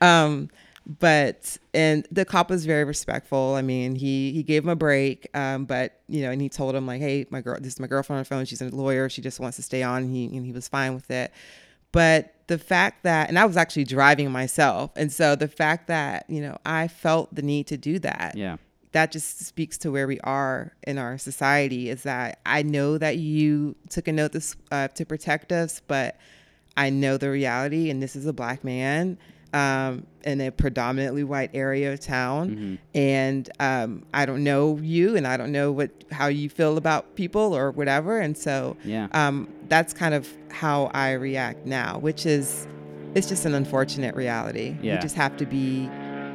Um, 0.00 0.50
but 0.86 1.56
and 1.72 2.06
the 2.10 2.24
cop 2.24 2.50
was 2.50 2.66
very 2.66 2.84
respectful. 2.84 3.54
I 3.54 3.62
mean, 3.62 3.94
he 3.94 4.32
he 4.32 4.42
gave 4.42 4.64
him 4.64 4.68
a 4.70 4.76
break, 4.76 5.28
um, 5.34 5.64
but 5.64 6.00
you 6.08 6.22
know, 6.22 6.30
and 6.30 6.40
he 6.42 6.48
told 6.48 6.74
him 6.74 6.86
like, 6.86 7.00
"Hey, 7.00 7.26
my 7.30 7.40
girl, 7.40 7.58
this 7.60 7.74
is 7.74 7.80
my 7.80 7.86
girlfriend 7.86 8.18
on 8.18 8.22
the 8.22 8.28
phone. 8.28 8.44
She's 8.44 8.60
a 8.60 8.68
lawyer. 8.68 9.08
She 9.08 9.22
just 9.22 9.40
wants 9.40 9.56
to 9.56 9.62
stay 9.62 9.82
on." 9.82 10.02
And 10.04 10.14
he 10.14 10.24
and 10.36 10.44
he 10.44 10.52
was 10.52 10.68
fine 10.68 10.94
with 10.94 11.10
it. 11.10 11.32
But 11.92 12.34
the 12.48 12.58
fact 12.58 13.04
that, 13.04 13.28
and 13.28 13.38
I 13.38 13.46
was 13.46 13.56
actually 13.56 13.84
driving 13.84 14.30
myself, 14.30 14.90
and 14.96 15.10
so 15.12 15.36
the 15.36 15.48
fact 15.48 15.86
that 15.86 16.26
you 16.28 16.40
know 16.42 16.58
I 16.66 16.88
felt 16.88 17.34
the 17.34 17.42
need 17.42 17.66
to 17.68 17.76
do 17.78 17.98
that, 18.00 18.34
Yeah. 18.36 18.56
that 18.92 19.10
just 19.10 19.46
speaks 19.46 19.78
to 19.78 19.90
where 19.90 20.06
we 20.06 20.20
are 20.20 20.72
in 20.86 20.98
our 20.98 21.16
society 21.16 21.88
is 21.88 22.02
that 22.02 22.40
I 22.44 22.62
know 22.62 22.98
that 22.98 23.16
you 23.16 23.76
took 23.88 24.06
a 24.08 24.12
note 24.12 24.32
this 24.32 24.54
uh, 24.70 24.88
to 24.88 25.06
protect 25.06 25.50
us, 25.52 25.80
but 25.86 26.18
I 26.76 26.90
know 26.90 27.16
the 27.16 27.30
reality, 27.30 27.88
and 27.88 28.02
this 28.02 28.16
is 28.16 28.26
a 28.26 28.32
black 28.34 28.64
man 28.64 29.16
um, 29.54 30.06
in 30.24 30.40
a 30.40 30.50
predominantly 30.50 31.22
white 31.24 31.50
area 31.54 31.92
of 31.92 32.00
town, 32.00 32.78
and 32.94 33.48
um, 33.60 34.04
I 34.12 34.26
don't 34.26 34.42
know 34.44 34.78
you, 34.82 35.16
and 35.16 35.26
I 35.26 35.36
don't 35.36 35.52
know 35.52 35.70
what 35.72 35.90
how 36.10 36.26
you 36.26 36.48
feel 36.50 36.76
about 36.76 37.14
people 37.14 37.54
or 37.56 37.70
whatever, 37.70 38.18
and 38.18 38.36
so 38.36 38.76
Yeah. 38.84 39.08
um, 39.12 39.48
that's 39.68 39.92
kind 39.92 40.12
of 40.14 40.28
how 40.50 40.90
I 40.94 41.12
react 41.12 41.66
now, 41.66 41.98
which 41.98 42.26
is 42.26 42.66
it's 43.14 43.28
just 43.28 43.44
an 43.44 43.54
unfortunate 43.54 44.14
reality. 44.16 44.76
Yeah. 44.82 44.94
You 44.96 45.00
just 45.00 45.14
have 45.14 45.36
to 45.36 45.46
be 45.46 45.88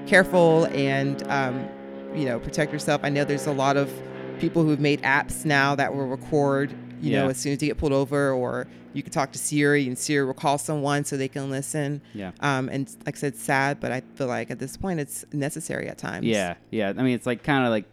careful 0.08 0.66
and 0.68 1.22
um, 1.28 1.68
you 2.16 2.26
know 2.26 2.40
protect 2.40 2.72
yourself. 2.72 3.02
I 3.04 3.10
know 3.10 3.24
there's 3.26 3.48
a 3.48 3.54
lot 3.54 3.76
of 3.78 3.92
people 4.40 4.64
who've 4.64 4.80
made 4.80 5.02
apps 5.02 5.46
now 5.46 5.76
that 5.76 5.94
will 5.94 6.08
record. 6.08 6.74
You 7.02 7.14
know, 7.14 7.30
as 7.30 7.38
soon 7.38 7.54
as 7.54 7.62
you 7.62 7.70
get 7.70 7.78
pulled 7.78 7.94
over, 7.94 8.32
or 8.34 8.68
you 9.00 9.04
can 9.04 9.14
talk 9.14 9.32
to 9.32 9.40
Siri, 9.40 9.88
and 9.88 9.98
Siri 9.98 10.26
will 10.26 10.34
call 10.34 10.58
someone 10.58 11.06
so 11.06 11.16
they 11.16 11.30
can 11.30 11.50
listen. 11.50 12.02
Yeah. 12.14 12.32
Um, 12.42 12.68
and 12.68 12.94
like 13.06 13.16
I 13.16 13.20
said, 13.20 13.34
it's 13.34 13.42
sad, 13.42 13.80
but 13.80 13.92
I 13.92 14.02
feel 14.16 14.28
like 14.28 14.52
at 14.52 14.60
this 14.60 14.76
point 14.76 15.00
it's 15.00 15.26
necessary 15.32 15.88
at 15.88 15.98
times. 15.98 16.26
Yeah, 16.26 16.56
yeah. 16.70 16.90
I 16.90 17.02
mean, 17.02 17.16
it's 17.16 17.26
like 17.26 17.44
kind 17.44 17.64
of 17.64 17.72
like 17.72 17.86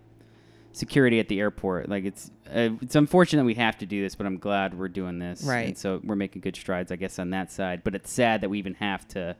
security 0.72 1.20
at 1.20 1.28
the 1.28 1.38
airport. 1.38 1.88
Like 1.88 2.04
it's 2.04 2.30
uh, 2.48 2.70
it's 2.82 2.96
unfortunate 2.96 3.44
we 3.44 3.54
have 3.54 3.78
to 3.78 3.86
do 3.86 4.02
this, 4.02 4.16
but 4.16 4.26
I'm 4.26 4.38
glad 4.38 4.76
we're 4.76 4.88
doing 4.88 5.20
this. 5.20 5.42
Right. 5.42 5.68
And 5.68 5.78
so 5.78 6.00
we're 6.02 6.16
making 6.16 6.42
good 6.42 6.56
strides, 6.56 6.90
I 6.90 6.96
guess, 6.96 7.18
on 7.18 7.30
that 7.30 7.52
side. 7.52 7.82
But 7.84 7.94
it's 7.94 8.10
sad 8.10 8.40
that 8.40 8.50
we 8.50 8.58
even 8.58 8.74
have 8.74 9.06
to 9.08 9.36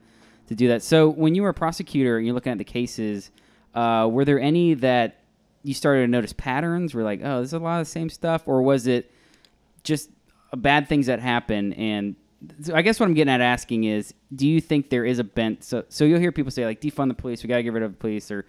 to 0.46 0.55
do 0.55 0.68
that. 0.68 0.83
So 0.83 1.09
when 1.09 1.35
you 1.35 1.42
were 1.42 1.48
a 1.48 1.55
prosecutor 1.55 2.16
and 2.16 2.24
you're 2.24 2.35
looking 2.35 2.52
at 2.52 2.59
the 2.59 2.64
cases, 2.64 3.31
uh, 3.74 4.09
were 4.11 4.24
there 4.24 4.40
any 4.40 4.74
that 4.74 5.20
you 5.64 5.74
started 5.74 6.02
to 6.02 6.07
notice 6.07 6.33
patterns? 6.33 6.94
Were 6.94 7.02
like, 7.02 7.20
oh, 7.24 7.38
there's 7.38 7.52
a 7.52 7.59
lot 7.59 7.81
of 7.81 7.87
the 7.87 7.90
same 7.90 8.09
stuff, 8.09 8.42
or 8.46 8.62
was 8.62 8.87
it 8.87 9.11
just 9.83 10.11
bad 10.54 10.88
things 10.88 11.06
that 11.06 11.20
happen 11.20 11.72
and 11.74 12.16
so 12.61 12.74
I 12.74 12.82
guess 12.82 13.00
what 13.00 13.06
I'm 13.06 13.14
getting 13.14 13.32
at 13.32 13.40
asking 13.40 13.85
is, 13.85 14.12
do 14.32 14.46
you 14.46 14.61
think 14.61 14.90
there 14.90 15.06
is 15.06 15.18
a 15.18 15.24
bent? 15.24 15.64
So, 15.64 15.85
so 15.88 16.04
you'll 16.04 16.20
hear 16.20 16.30
people 16.30 16.52
say 16.52 16.66
like 16.66 16.80
defund 16.82 17.09
the 17.09 17.14
police, 17.14 17.42
we 17.42 17.48
got 17.48 17.56
to 17.56 17.62
get 17.62 17.72
rid 17.72 17.82
of 17.82 17.92
the 17.92 17.96
police, 17.96 18.30
or 18.30 18.44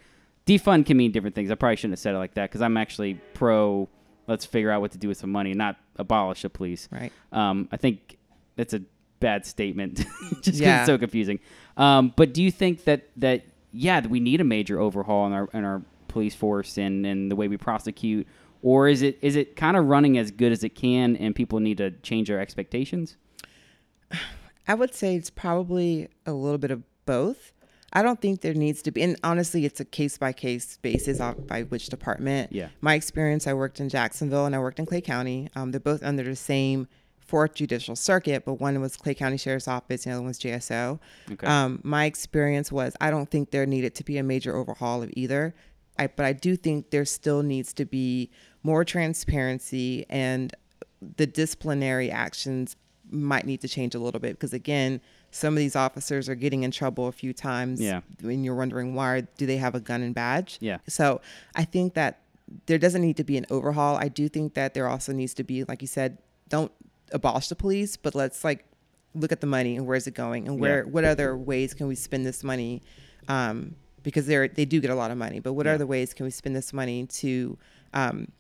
defund 0.45 0.85
can 0.85 0.97
mean 0.97 1.11
different 1.13 1.35
things. 1.35 1.49
I 1.49 1.55
probably 1.55 1.77
shouldn't 1.77 1.93
have 1.93 1.99
said 1.99 2.13
it 2.13 2.17
like 2.17 2.33
that 2.35 2.49
because 2.51 2.61
I'm 2.61 2.75
actually 2.77 3.15
pro. 3.33 3.87
Let's 4.27 4.45
figure 4.45 4.71
out 4.71 4.81
what 4.81 4.91
to 4.91 4.97
do 4.97 5.07
with 5.07 5.17
some 5.17 5.31
money, 5.31 5.53
not 5.53 5.77
abolish 5.95 6.41
the 6.41 6.49
police. 6.49 6.89
Right. 6.91 7.13
Um, 7.31 7.69
I 7.71 7.77
think 7.77 8.17
that's 8.57 8.73
a 8.73 8.81
bad 9.21 9.45
statement, 9.45 10.05
Just 10.41 10.59
Yeah. 10.59 10.79
it's 10.79 10.85
so 10.85 10.97
confusing. 10.97 11.39
Um, 11.77 12.13
but 12.15 12.33
do 12.33 12.43
you 12.43 12.51
think 12.51 12.83
that 12.83 13.07
that 13.17 13.45
yeah, 13.71 14.05
we 14.05 14.19
need 14.19 14.41
a 14.41 14.43
major 14.45 14.79
overhaul 14.81 15.27
in 15.27 15.33
our 15.33 15.49
in 15.53 15.63
our 15.63 15.81
police 16.09 16.35
force 16.35 16.77
and 16.77 17.05
and 17.05 17.31
the 17.31 17.37
way 17.37 17.47
we 17.47 17.55
prosecute, 17.57 18.27
or 18.61 18.87
is 18.87 19.01
it 19.01 19.17
is 19.21 19.35
it 19.35 19.55
kind 19.55 19.77
of 19.77 19.85
running 19.85 20.17
as 20.17 20.31
good 20.31 20.51
as 20.51 20.63
it 20.63 20.75
can, 20.75 21.15
and 21.17 21.35
people 21.35 21.59
need 21.59 21.77
to 21.77 21.91
change 21.91 22.27
their 22.27 22.39
expectations? 22.39 23.17
I 24.67 24.73
would 24.73 24.93
say 24.93 25.15
it's 25.15 25.29
probably 25.29 26.09
a 26.25 26.33
little 26.33 26.57
bit 26.57 26.71
of 26.71 26.83
both. 27.05 27.53
I 27.93 28.01
don't 28.01 28.19
think 28.19 28.41
there 28.41 28.53
needs 28.53 28.81
to 28.81 28.91
be, 28.91 29.01
and 29.01 29.17
honestly, 29.23 29.63
it's 29.63 29.79
a 29.79 29.85
case 29.85 30.17
by 30.17 30.33
case 30.33 30.77
basis 30.81 31.19
by 31.47 31.63
which 31.63 31.87
department. 31.87 32.51
Yeah. 32.51 32.67
My 32.81 32.95
experience, 32.95 33.47
I 33.47 33.53
worked 33.53 33.79
in 33.79 33.87
Jacksonville 33.87 34.45
and 34.45 34.53
I 34.53 34.59
worked 34.59 34.77
in 34.79 34.85
Clay 34.85 34.99
County. 34.99 35.49
Um, 35.55 35.71
they're 35.71 35.79
both 35.79 36.03
under 36.03 36.23
the 36.23 36.35
same 36.35 36.89
fourth 37.27 37.55
judicial 37.55 37.95
circuit, 37.95 38.45
but 38.45 38.55
one 38.55 38.79
was 38.81 38.97
Clay 38.97 39.13
County 39.13 39.37
Sheriff's 39.37 39.67
Office, 39.67 40.05
and 40.05 40.11
the 40.11 40.15
other 40.15 40.21
one 40.21 40.27
was 40.27 40.39
JSO. 40.39 40.99
Okay. 41.31 41.47
Um, 41.47 41.79
my 41.83 42.05
experience 42.05 42.71
was 42.71 42.95
I 42.99 43.09
don't 43.09 43.29
think 43.29 43.51
there 43.51 43.65
needed 43.65 43.95
to 43.95 44.03
be 44.03 44.17
a 44.17 44.23
major 44.23 44.55
overhaul 44.55 45.03
of 45.03 45.11
either. 45.13 45.53
I, 45.99 46.07
but 46.07 46.25
I 46.25 46.33
do 46.33 46.55
think 46.55 46.89
there 46.91 47.05
still 47.05 47.43
needs 47.43 47.73
to 47.73 47.85
be 47.85 48.29
more 48.63 48.83
transparency 48.85 50.05
and 50.09 50.53
the 51.15 51.27
disciplinary 51.27 52.09
actions 52.11 52.75
might 53.09 53.45
need 53.45 53.61
to 53.61 53.67
change 53.67 53.95
a 53.95 53.99
little 53.99 54.19
bit 54.19 54.33
because 54.33 54.51
again 54.53 54.99
some 55.31 55.53
of 55.53 55.57
these 55.59 55.75
officers 55.75 56.27
are 56.27 56.35
getting 56.35 56.63
in 56.63 56.71
trouble 56.71 57.07
a 57.07 57.11
few 57.11 57.31
times 57.33 57.79
Yeah. 57.79 58.01
when 58.21 58.43
you're 58.43 58.55
wondering 58.55 58.95
why 58.95 59.21
do 59.37 59.45
they 59.45 59.57
have 59.57 59.75
a 59.75 59.79
gun 59.79 60.01
and 60.01 60.13
badge 60.13 60.57
Yeah. 60.59 60.79
so 60.87 61.21
i 61.55 61.63
think 61.63 61.93
that 61.93 62.19
there 62.65 62.77
doesn't 62.77 63.01
need 63.01 63.15
to 63.17 63.23
be 63.23 63.37
an 63.37 63.45
overhaul 63.49 63.95
i 63.95 64.09
do 64.09 64.27
think 64.27 64.55
that 64.55 64.73
there 64.73 64.87
also 64.89 65.13
needs 65.13 65.33
to 65.35 65.43
be 65.43 65.63
like 65.63 65.81
you 65.81 65.87
said 65.87 66.17
don't 66.49 66.71
abolish 67.13 67.47
the 67.47 67.55
police 67.55 67.95
but 67.95 68.13
let's 68.13 68.43
like 68.43 68.65
look 69.15 69.31
at 69.31 69.39
the 69.39 69.47
money 69.47 69.77
and 69.77 69.85
where's 69.87 70.07
it 70.07 70.13
going 70.13 70.45
and 70.47 70.59
where 70.59 70.79
Yeah. 70.83 70.89
what 70.91 71.05
other 71.05 71.37
ways 71.37 71.73
can 71.73 71.87
we 71.87 71.95
spend 71.95 72.25
this 72.25 72.43
money 72.43 72.81
um, 73.29 73.75
because 74.07 74.25
they're 74.25 74.47
they 74.47 74.63
do 74.63 74.79
get 74.79 74.89
a 74.89 74.95
lot 74.95 75.11
of 75.11 75.17
money 75.17 75.39
but 75.41 75.51
what 75.51 75.65
Yeah. 75.65 75.73
other 75.73 75.85
ways 75.85 76.13
can 76.13 76.23
we 76.23 76.29
spend 76.31 76.55
this 76.55 76.71
money 76.71 77.05
to 77.07 77.57
um, 77.93 78.31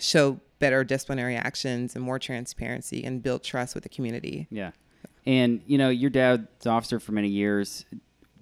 show 0.00 0.40
better 0.58 0.82
disciplinary 0.84 1.36
actions 1.36 1.94
and 1.94 2.02
more 2.02 2.18
transparency 2.18 3.04
and 3.04 3.22
build 3.22 3.42
trust 3.44 3.74
with 3.74 3.82
the 3.82 3.90
community 3.90 4.46
Yeah. 4.50 4.70
And, 5.26 5.60
you 5.66 5.76
know, 5.76 5.88
your 5.90 6.08
dad's 6.10 6.66
officer 6.66 7.00
for 7.00 7.10
many 7.12 7.28
years. 7.28 7.84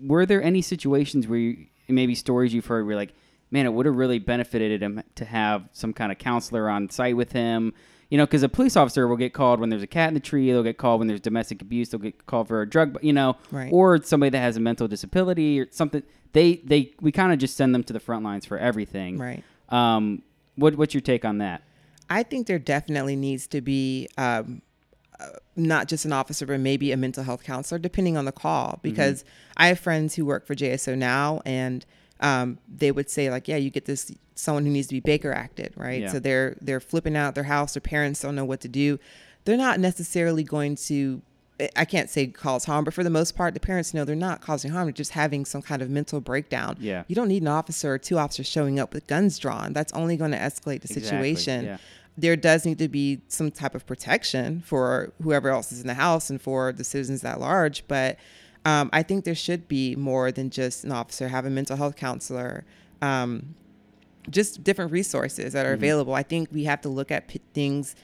Were 0.01 0.27
there 0.27 0.43
any 0.43 0.61
situations 0.61 1.27
where 1.27 1.39
you, 1.39 1.67
maybe 1.89 2.15
stories 2.15 2.53
you've 2.53 2.67
heard 2.67 2.87
where 2.87 2.95
like, 2.95 3.15
man, 3.51 3.65
it 3.65 3.73
would 3.73 3.87
have 3.87 3.97
really 3.97 4.19
benefited 4.19 4.83
him 4.83 5.03
to 5.15 5.25
have 5.25 5.67
some 5.73 5.93
kind 5.95 6.13
of 6.13 6.19
counselor 6.19 6.69
on 6.69 6.91
site 6.91 7.17
with 7.17 7.33
him? 7.33 7.73
You 8.15 8.19
know, 8.19 8.27
because 8.27 8.45
a 8.45 8.49
police 8.49 8.77
officer 8.77 9.09
will 9.09 9.17
get 9.17 9.33
called 9.33 9.59
when 9.59 9.71
there's 9.71 9.83
a 9.83 9.89
cat 9.89 10.07
in 10.07 10.15
the 10.15 10.21
tree. 10.21 10.47
They'll 10.53 10.63
get 10.63 10.79
called 10.79 11.01
when 11.01 11.09
there's 11.09 11.21
domestic 11.21 11.61
abuse. 11.61 11.89
They'll 11.89 11.99
get 11.99 12.27
called 12.27 12.47
for 12.47 12.63
a 12.63 12.69
drug, 12.71 12.97
you 13.03 13.13
know, 13.13 13.37
Right. 13.51 13.73
or 13.73 14.01
somebody 14.05 14.31
that 14.31 14.39
has 14.39 14.57
a 14.57 14.61
mental 14.61 14.87
disability 14.87 15.59
or 15.59 15.67
something. 15.73 16.01
They, 16.33 16.59
they, 16.65 16.93
we 17.01 17.11
kind 17.11 17.33
of 17.33 17.41
just 17.41 17.57
send 17.57 17.75
them 17.75 17.83
to 17.83 17.93
the 17.93 17.99
front 17.99 18.23
lines 18.23 18.47
for 18.47 18.57
everything. 18.57 19.19
right 19.19 19.43
Um, 19.69 20.23
what, 20.55 20.77
what's 20.77 20.95
your 20.95 21.01
take 21.01 21.25
on 21.25 21.39
that? 21.39 21.63
I 22.09 22.23
think 22.23 22.47
there 22.47 22.61
definitely 22.61 23.17
needs 23.17 23.49
to 23.49 23.61
be 23.61 24.07
um, 24.17 24.63
uh, 25.19 25.31
not 25.57 25.89
just 25.89 26.05
an 26.05 26.13
officer, 26.13 26.47
but 26.47 26.61
maybe 26.61 26.93
a 26.93 26.97
mental 26.97 27.25
health 27.25 27.43
counselor, 27.43 27.81
depending 27.81 28.17
on 28.17 28.27
the 28.27 28.33
call. 28.33 28.79
Because 28.81 29.25
I 29.57 29.67
have 29.67 29.81
friends 29.81 30.15
who 30.15 30.25
work 30.25 30.47
for 30.47 30.55
JSO 30.55 30.97
now, 30.97 31.43
and 31.45 31.85
um, 32.25 32.59
they 32.69 32.91
would 32.91 33.09
say 33.11 33.31
like, 33.31 33.47
"Yeah, 33.47 33.57
you 33.57 33.71
get 33.71 33.85
this 33.85 34.11
someone 34.35 34.65
who 34.65 34.73
needs 34.73 34.89
to 34.89 34.95
be 34.95 35.01
Baker 35.01 35.33
acted, 35.33 35.73
right? 35.77 36.03
Yeah. 36.03 36.13
So 36.13 36.19
they're 36.19 36.57
they're 36.61 36.81
flipping 36.81 37.17
out 37.17 37.35
their 37.35 37.45
house. 37.45 37.75
Their 37.75 37.81
parents 37.83 38.21
don't 38.21 38.35
know 38.35 38.45
what 38.45 38.61
to 38.63 38.69
do. 38.69 38.99
They're 39.45 39.57
not 39.57 39.79
necessarily 39.79 40.43
going 40.43 40.77
to." 40.89 41.23
I 41.77 41.85
can't 41.85 42.11
say 42.11 42.27
cause 42.27 42.65
harm, 42.65 42.85
but 42.85 42.95
for 42.95 43.05
the 43.05 43.11
most 43.11 43.37
part, 43.37 43.55
the 43.55 43.61
parents 43.61 43.95
know 43.95 44.05
they're 44.05 44.17
not 44.17 44.41
causing 44.41 44.73
harm. 44.73 44.87
They're 44.87 44.93
just 44.93 45.13
having 45.13 45.45
some 45.45 45.63
kind 45.63 45.83
of 45.83 45.89
mental 45.89 46.21
breakdown. 46.21 46.77
Yeah. 46.81 47.05
You 47.07 47.15
don't 47.15 47.29
need 47.29 47.43
an 47.43 47.49
officer 47.49 47.95
or 47.95 47.99
two 47.99 48.19
officers 48.19 48.49
showing 48.49 48.81
up 48.81 48.93
with 48.93 49.07
guns 49.07 49.39
drawn. 49.39 49.73
That's 49.73 49.93
only 49.93 50.17
going 50.17 50.33
to 50.33 50.37
escalate 50.37 50.81
the 50.83 50.93
Exactly, 50.93 51.35
situation 51.37 51.65
yeah. 51.65 51.77
there 52.19 52.35
does 52.35 52.67
need 52.67 52.79
to 52.79 52.89
be 52.89 53.21
some 53.29 53.53
type 53.53 53.77
of 53.77 53.87
protection 53.87 54.63
for 54.67 55.13
whoever 55.23 55.49
else 55.49 55.71
is 55.71 55.81
in 55.81 55.87
the 55.87 55.95
house 55.95 56.29
and 56.29 56.43
for 56.43 56.73
the 56.73 56.83
citizens 56.83 57.23
at 57.23 57.39
large. 57.39 57.87
But 57.87 58.19
um, 58.65 58.91
I 58.93 59.03
think 59.03 59.25
there 59.25 59.35
should 59.35 59.69
be 59.69 59.95
more 59.97 60.33
than 60.33 60.51
just 60.51 60.85
an 60.85 60.93
officer, 60.93 61.29
have 61.29 61.45
a 61.47 61.51
mental 61.51 61.77
health 61.77 61.97
counselor, 61.97 62.65
um, 63.03 63.55
just 64.31 64.65
different 64.65 64.91
resources 64.93 65.53
that 65.53 65.67
are 65.67 65.71
Mm-hmm. 65.75 65.85
available. 65.85 66.15
I 66.15 66.23
think 66.23 66.49
we 66.51 66.65
have 66.65 66.81
to 66.83 66.89
look 66.89 67.11
at 67.11 67.29
p- 67.29 67.41
things 67.53 67.95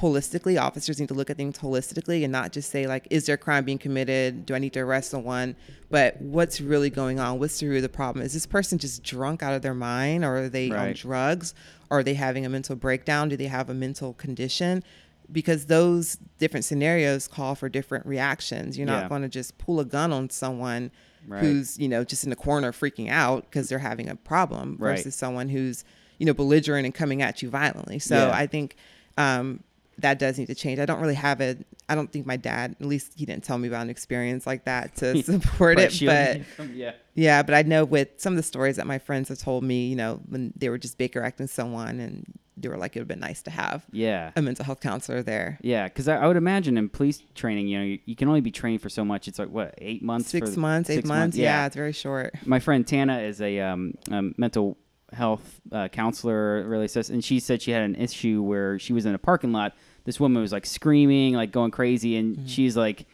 holistically. 0.00 0.60
Officers 0.60 0.98
need 1.00 1.08
to 1.08 1.14
look 1.14 1.30
at 1.30 1.36
things 1.36 1.58
holistically 1.58 2.22
and 2.24 2.32
not 2.32 2.52
just 2.52 2.70
say 2.70 2.86
like, 2.86 3.06
is 3.10 3.26
there 3.26 3.36
crime 3.36 3.64
being 3.64 3.78
committed? 3.78 4.46
Do 4.46 4.54
I 4.54 4.58
need 4.58 4.72
to 4.74 4.80
arrest 4.80 5.10
someone? 5.10 5.54
But 5.90 6.20
what's 6.20 6.60
really 6.60 6.90
going 6.90 7.20
on? 7.20 7.38
What's 7.38 7.60
the 7.60 7.66
root 7.68 7.76
of 7.76 7.82
the 7.82 7.88
problem? 7.88 8.24
Is 8.24 8.32
this 8.32 8.46
person 8.46 8.78
just 8.78 9.02
drunk 9.02 9.42
out 9.42 9.54
of 9.54 9.62
their 9.62 9.74
mind, 9.74 10.24
or 10.24 10.36
are 10.44 10.48
they 10.48 10.70
on 10.70 10.92
drugs? 10.94 11.54
Or 11.90 11.98
are 11.98 12.02
they 12.02 12.14
having 12.14 12.46
a 12.46 12.48
mental 12.48 12.74
breakdown? 12.74 13.28
Do 13.28 13.36
they 13.36 13.46
have 13.48 13.68
a 13.68 13.74
mental 13.74 14.14
condition? 14.14 14.82
Because 15.30 15.66
those 15.66 16.16
different 16.38 16.64
scenarios 16.64 17.28
call 17.28 17.54
for 17.54 17.68
different 17.68 18.04
reactions. 18.06 18.76
You're 18.76 18.86
Yeah. 18.88 19.00
not 19.02 19.08
going 19.08 19.22
to 19.22 19.28
just 19.28 19.56
pull 19.58 19.80
a 19.80 19.84
gun 19.84 20.12
on 20.12 20.30
someone 20.30 20.90
Right. 21.26 21.40
who's 21.40 21.78
you 21.78 21.88
know 21.88 22.02
just 22.04 22.24
in 22.24 22.30
the 22.30 22.36
corner 22.36 22.72
freaking 22.72 23.08
out 23.08 23.44
because 23.44 23.68
they're 23.68 23.78
having 23.78 24.08
a 24.08 24.16
problem 24.16 24.76
Right. 24.80 24.96
versus 24.96 25.14
someone 25.14 25.48
who's 25.48 25.84
you 26.18 26.26
know 26.26 26.34
belligerent 26.34 26.84
and 26.84 26.94
coming 26.94 27.22
at 27.22 27.42
you 27.42 27.48
violently. 27.50 27.98
So 28.00 28.16
Yeah. 28.28 28.36
I 28.36 28.46
think 28.46 28.76
um, 29.16 29.62
that 29.98 30.18
does 30.18 30.38
need 30.38 30.46
to 30.46 30.54
change. 30.54 30.78
I 30.80 30.86
don't 30.86 31.00
really 31.00 31.14
have 31.14 31.40
a. 31.40 31.56
I 31.88 31.94
don't 31.94 32.10
think 32.10 32.24
my 32.26 32.36
dad, 32.36 32.76
at 32.80 32.86
least 32.86 33.12
he 33.16 33.26
didn't 33.26 33.44
tell 33.44 33.58
me 33.58 33.68
about 33.68 33.82
an 33.82 33.90
experience 33.90 34.46
like 34.46 34.64
that 34.64 34.96
to 34.96 35.22
support 35.22 35.78
it. 35.78 35.92
shielding 35.92 36.44
But 36.56 36.70
yeah. 36.70 36.92
yeah, 37.14 37.42
but 37.42 37.54
I 37.54 37.62
know 37.62 37.84
with 37.84 38.08
some 38.16 38.32
of 38.32 38.36
the 38.38 38.42
stories 38.42 38.76
that 38.76 38.86
my 38.86 38.98
friends 38.98 39.28
have 39.28 39.38
told 39.38 39.62
me, 39.64 39.86
you 39.88 39.96
know, 39.96 40.20
when 40.28 40.52
they 40.56 40.70
were 40.70 40.78
just 40.78 40.96
Baker 40.98 41.22
acting 41.22 41.46
someone, 41.46 42.00
and 42.00 42.24
they 42.56 42.68
were 42.68 42.76
like, 42.76 42.94
it 42.96 42.98
would 43.00 43.02
have 43.02 43.08
been 43.08 43.20
nice 43.20 43.42
to 43.42 43.50
have 43.50 43.84
Yeah. 43.92 44.30
a 44.36 44.42
mental 44.42 44.64
health 44.64 44.80
counselor 44.80 45.22
there. 45.22 45.58
Yeah, 45.62 45.88
because 45.88 46.06
I, 46.08 46.16
I 46.18 46.26
would 46.26 46.36
imagine 46.36 46.76
in 46.76 46.88
police 46.88 47.22
training, 47.34 47.68
you 47.68 47.78
know, 47.78 47.84
you, 47.84 47.98
you 48.04 48.14
can 48.16 48.28
only 48.28 48.40
be 48.42 48.50
trained 48.50 48.82
for 48.82 48.88
so 48.90 49.04
much. 49.04 49.26
It's 49.28 49.38
like 49.38 49.48
what 49.48 49.74
eight 49.78 50.02
months, 50.02 50.28
Six 50.30 50.54
for- 50.54 50.60
months, 50.60 50.90
eight 50.90 50.96
six 50.96 51.08
months. 51.08 51.36
Yeah. 51.36 51.66
it's 51.66 51.76
very 51.76 51.92
short. 51.92 52.34
My 52.44 52.58
friend 52.60 52.86
Tana 52.86 53.20
is 53.20 53.40
a 53.40 53.60
um, 53.60 53.94
um, 54.10 54.34
mental 54.36 54.76
health 55.12 55.60
uh, 55.70 55.88
counselor, 55.88 56.66
really 56.68 56.88
says, 56.88 57.10
and 57.10 57.24
she 57.24 57.40
said 57.40 57.60
she 57.62 57.70
had 57.70 57.82
an 57.82 57.94
issue 57.96 58.42
where 58.42 58.78
she 58.78 58.92
was 58.92 59.06
in 59.06 59.14
a 59.14 59.18
parking 59.18 59.52
lot. 59.52 59.74
This 60.04 60.18
woman 60.20 60.42
was 60.42 60.52
like 60.52 60.66
screaming, 60.66 61.34
like 61.34 61.52
going 61.52 61.70
crazy, 61.70 62.16
and 62.16 62.36
Mm-hmm. 62.36 62.46
she's 62.46 62.76
like, 62.76 63.06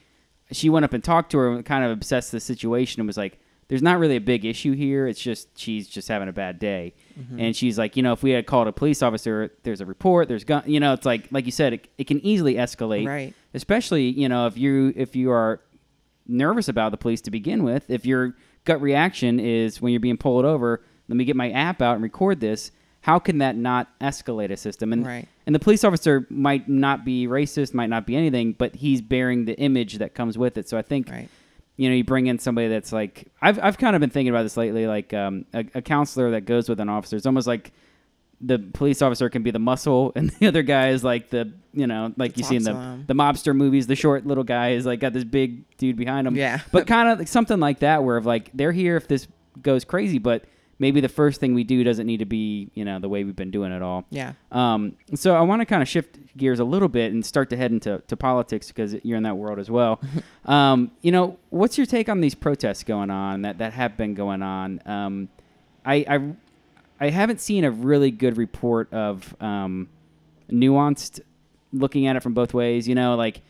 she 0.53 0.71
went 0.71 0.85
up 0.85 0.93
and 0.95 1.05
talked 1.05 1.31
to 1.33 1.39
her, 1.39 1.53
and 1.53 1.65
kind 1.65 1.85
of 1.85 1.91
obsessed 1.91 2.33
the 2.33 2.41
situation, 2.41 3.01
and 3.01 3.07
was 3.07 3.17
like. 3.17 3.39
There's 3.69 3.83
not 3.83 3.99
really 3.99 4.17
a 4.17 4.21
big 4.23 4.47
issue 4.47 4.73
here. 4.73 5.07
It's 5.07 5.21
just 5.21 5.59
she's 5.59 5.87
just 5.87 6.09
having 6.09 6.27
a 6.27 6.33
bad 6.33 6.59
day, 6.59 6.95
Mm-hmm. 7.19 7.41
and 7.41 7.57
she's 7.57 7.79
like, 7.79 7.97
you 7.97 8.03
know, 8.03 8.13
if 8.13 8.23
we 8.23 8.31
had 8.31 8.47
called 8.47 8.69
a 8.69 8.73
police 8.73 9.03
officer, 9.03 9.51
there's 9.65 9.81
a 9.81 9.87
report, 9.87 10.29
there's 10.29 10.45
gun, 10.45 10.63
you 10.67 10.79
know, 10.81 10.93
it's 10.93 11.05
like 11.05 11.27
like 11.33 11.47
you 11.47 11.53
said, 11.53 11.73
it, 11.73 11.89
it 11.99 12.05
can 12.07 12.25
easily 12.25 12.55
escalate 12.55 13.07
Right. 13.09 13.35
especially 13.55 14.09
you 14.09 14.29
know 14.29 14.47
if 14.47 14.57
you 14.57 14.93
if 14.97 15.17
you 15.17 15.31
are 15.33 15.61
nervous 16.27 16.69
about 16.69 16.91
the 16.93 16.97
police 16.99 17.21
to 17.23 17.31
begin 17.31 17.65
with 17.65 17.89
if 17.91 18.05
your 18.05 18.35
gut 18.65 18.81
reaction 18.83 19.41
is 19.41 19.81
when 19.81 19.93
you're 19.93 20.01
being 20.01 20.19
pulled 20.19 20.45
over 20.45 20.83
let 21.09 21.17
me 21.17 21.25
get 21.25 21.35
my 21.37 21.51
app 21.53 21.81
out 21.81 21.95
and 21.95 22.03
record 22.03 22.39
this 22.41 22.71
how 23.01 23.19
can 23.19 23.39
that 23.39 23.57
not 23.57 23.89
escalate 24.01 24.51
a 24.51 24.57
system 24.57 24.93
and 24.93 25.07
Right. 25.07 25.27
and 25.47 25.55
the 25.55 25.59
police 25.59 25.85
officer 25.85 26.27
might 26.29 26.69
not 26.69 27.05
be 27.05 27.27
racist 27.27 27.73
might 27.73 27.89
not 27.89 28.07
be 28.07 28.15
anything 28.15 28.53
but 28.53 28.77
he's 28.77 29.01
bearing 29.01 29.47
the 29.47 29.59
image 29.59 29.95
that 29.99 30.15
comes 30.15 30.37
with 30.37 30.59
it 30.59 30.69
so 30.69 30.77
i 30.77 30.83
think 30.83 31.09
Right. 31.11 31.29
You 31.79 31.89
know 31.89 31.95
you 31.95 32.05
bring 32.05 32.27
in 32.27 32.39
somebody 32.39 32.69
that's 32.69 32.93
like 32.93 33.29
i've, 33.41 33.59
I've 33.63 33.79
kind 33.79 33.97
of 33.97 34.01
been 34.01 34.11
thinking 34.11 34.29
about 34.31 34.43
this 34.43 34.57
lately 34.59 34.87
like 34.87 35.15
um, 35.15 35.47
a, 35.55 35.65
a 35.77 35.81
counselor 35.83 36.33
that 36.33 36.43
goes 36.43 36.69
with 36.69 36.81
an 36.81 36.89
officer 36.91 37.17
it's 37.17 37.25
almost 37.25 37.47
like 37.47 37.73
the 38.41 38.59
police 38.59 39.01
officer 39.01 39.29
can 39.31 39.43
be 39.43 39.51
the 39.51 39.59
muscle 39.59 40.13
and 40.17 40.31
the 40.31 40.47
other 40.49 40.63
guy 40.63 40.91
is 40.91 41.03
like 41.03 41.31
the 41.31 41.51
you 41.73 41.87
know 41.87 42.13
like 42.17 42.37
you 42.37 42.45
see 42.45 42.57
in 42.57 42.63
the, 42.65 42.75
him. 42.75 43.05
the 43.07 43.15
mobster 43.15 43.55
movies 43.57 43.87
the 43.87 43.97
short 43.97 44.27
little 44.27 44.45
guy 44.45 44.71
is 44.73 44.85
like 44.85 45.01
got 45.01 45.13
this 45.13 45.25
big 45.25 45.65
dude 45.79 45.97
behind 45.97 46.27
him 46.27 46.37
Yeah. 46.37 46.61
but 46.73 46.87
kind 46.87 47.09
of 47.09 47.19
like 47.19 47.29
something 47.29 47.59
like 47.61 47.79
that 47.81 48.05
where 48.05 48.17
of 48.17 48.27
like 48.27 48.51
they're 48.53 48.73
here 48.73 48.97
if 48.97 49.09
this 49.09 49.27
goes 49.63 49.85
crazy 49.85 50.19
but 50.19 50.45
maybe 50.79 51.01
the 51.01 51.09
first 51.09 51.41
thing 51.41 51.55
we 51.55 51.65
do 51.65 51.83
doesn't 51.83 52.07
need 52.07 52.19
to 52.19 52.25
be 52.25 52.71
you 52.75 52.85
know 52.85 52.99
the 52.99 53.09
way 53.09 53.25
we've 53.25 53.35
been 53.37 53.51
doing 53.51 53.73
it 53.73 53.83
all 53.83 54.05
Yeah. 54.11 54.33
um, 54.53 54.95
so 55.15 55.35
I 55.35 55.41
want 55.41 55.61
to 55.61 55.67
kind 55.67 55.83
of 55.83 55.89
shift 55.89 56.19
gears 56.37 56.61
a 56.61 56.65
little 56.65 56.89
bit 56.89 57.13
and 57.13 57.25
start 57.27 57.51
to 57.51 57.57
head 57.57 57.73
into 57.73 58.01
to 58.07 58.17
politics 58.17 58.69
because 58.69 58.95
you're 59.05 59.17
in 59.17 59.25
that 59.25 59.37
world 59.37 59.59
as 59.59 59.71
well. 59.71 60.01
um, 60.45 60.91
you 61.03 61.11
know, 61.11 61.37
what's 61.51 61.77
your 61.79 61.87
take 61.87 62.09
on 62.09 62.21
these 62.21 62.35
protests 62.35 62.85
going 62.85 63.11
on 63.11 63.43
that, 63.43 63.59
that 63.59 63.73
have 63.73 63.97
been 63.97 64.15
going 64.15 64.43
on? 64.43 64.81
Um, 64.87 65.29
I, 65.85 66.05
I 66.09 66.33
I 67.01 67.11
haven't 67.11 67.41
seen 67.41 67.65
a 67.65 67.71
really 67.71 68.11
good 68.11 68.37
report 68.37 68.93
of 68.93 69.35
um, 69.41 69.89
nuanced 70.51 71.21
looking 71.73 72.07
at 72.07 72.17
it 72.17 72.23
from 72.23 72.35
both 72.35 72.55
ways. 72.55 72.89
You 72.89 72.95
know, 72.95 73.15
like 73.17 73.41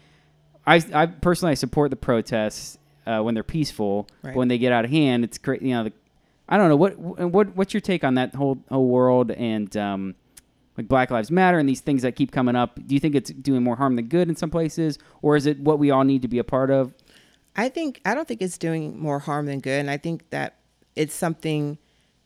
I, 0.66 0.82
I 0.92 1.06
personally 1.06 1.52
I 1.52 1.54
support 1.54 1.90
the 1.90 1.96
protests 1.96 2.78
uh, 3.06 3.20
when 3.22 3.34
they're 3.34 3.42
peaceful. 3.42 4.06
But 4.22 4.34
when 4.36 4.48
they 4.48 4.58
get 4.58 4.72
out 4.72 4.84
of 4.84 4.90
hand, 4.90 5.24
it's 5.24 5.38
great. 5.38 5.62
You 5.62 5.74
know, 5.74 5.84
the, 5.84 5.92
I 6.48 6.56
don't 6.56 6.68
know 6.68 6.76
what 6.76 6.98
what 6.98 7.54
what's 7.56 7.74
your 7.74 7.80
take 7.80 8.04
on 8.04 8.14
that 8.14 8.34
whole 8.34 8.58
whole 8.70 8.86
world 8.88 9.30
and 9.32 9.76
um, 9.76 10.14
like 10.76 10.88
Black 10.88 11.10
Lives 11.10 11.30
Matter 11.30 11.58
and 11.58 11.68
these 11.68 11.80
things 11.80 12.02
that 12.02 12.16
keep 12.16 12.32
coming 12.32 12.56
up. 12.56 12.78
Do 12.86 12.94
you 12.94 13.00
think 13.00 13.14
it's 13.14 13.30
doing 13.30 13.62
more 13.62 13.76
harm 13.76 13.96
than 13.96 14.06
good 14.06 14.28
in 14.28 14.36
some 14.36 14.50
places, 14.50 14.98
or 15.22 15.36
is 15.36 15.46
it 15.46 15.60
what 15.60 15.78
we 15.78 15.90
all 15.90 16.04
need 16.04 16.22
to 16.22 16.28
be 16.28 16.38
a 16.38 16.44
part 16.44 16.70
of? 16.70 16.94
I 17.56 17.68
think 17.68 18.00
I 18.04 18.14
don't 18.14 18.26
think 18.26 18.40
it's 18.40 18.56
doing 18.58 18.98
more 18.98 19.18
harm 19.18 19.46
than 19.46 19.60
good, 19.60 19.80
and 19.80 19.90
I 19.90 19.96
think 19.98 20.30
that 20.30 20.56
it's 20.96 21.14
something 21.14 21.78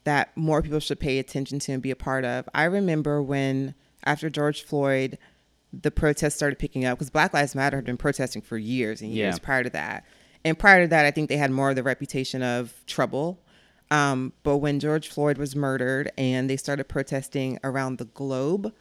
that 0.05 0.37
more 0.37 0.63
people 0.63 0.81
should 0.81 0.99
pay 1.01 1.19
attention 1.19 1.59
to 1.61 1.73
and 1.73 1.83
be 1.83 1.91
a 1.91 1.97
part 1.97 2.25
of. 2.25 2.49
I 2.55 2.65
remember 2.65 3.23
when 3.23 3.75
after 4.05 4.29
George 4.29 4.63
Floyd, 4.63 5.17
the 5.73 5.91
protests 5.91 6.35
started 6.35 6.59
picking 6.59 6.85
up 6.85 6.99
because 6.99 7.11
Black 7.11 7.33
Lives 7.33 7.55
Matter 7.55 7.77
had 7.79 7.85
been 7.85 7.97
protesting 7.97 8.43
for 8.43 8.59
years 8.59 9.01
and 9.01 9.11
years 9.13 9.37
Yeah. 9.37 9.45
prior 9.45 9.63
to 9.63 9.71
that. 9.71 10.05
And 10.45 10.59
prior 10.59 10.83
to 10.83 10.89
that, 10.89 11.07
I 11.07 11.13
think 11.13 11.29
they 11.29 11.37
had 11.37 11.51
more 11.53 11.71
of 11.71 11.77
the 11.77 11.83
reputation 11.85 12.43
of 12.43 12.75
trouble. 12.87 13.41
Um, 13.93 14.33
but 14.43 14.57
when 14.57 14.81
George 14.81 15.09
Floyd 15.09 15.37
was 15.37 15.55
murdered 15.55 16.11
and 16.17 16.49
they 16.49 16.57
started 16.57 16.85
protesting 16.89 17.59
around 17.63 17.99
the 17.99 18.07
globe, 18.07 18.73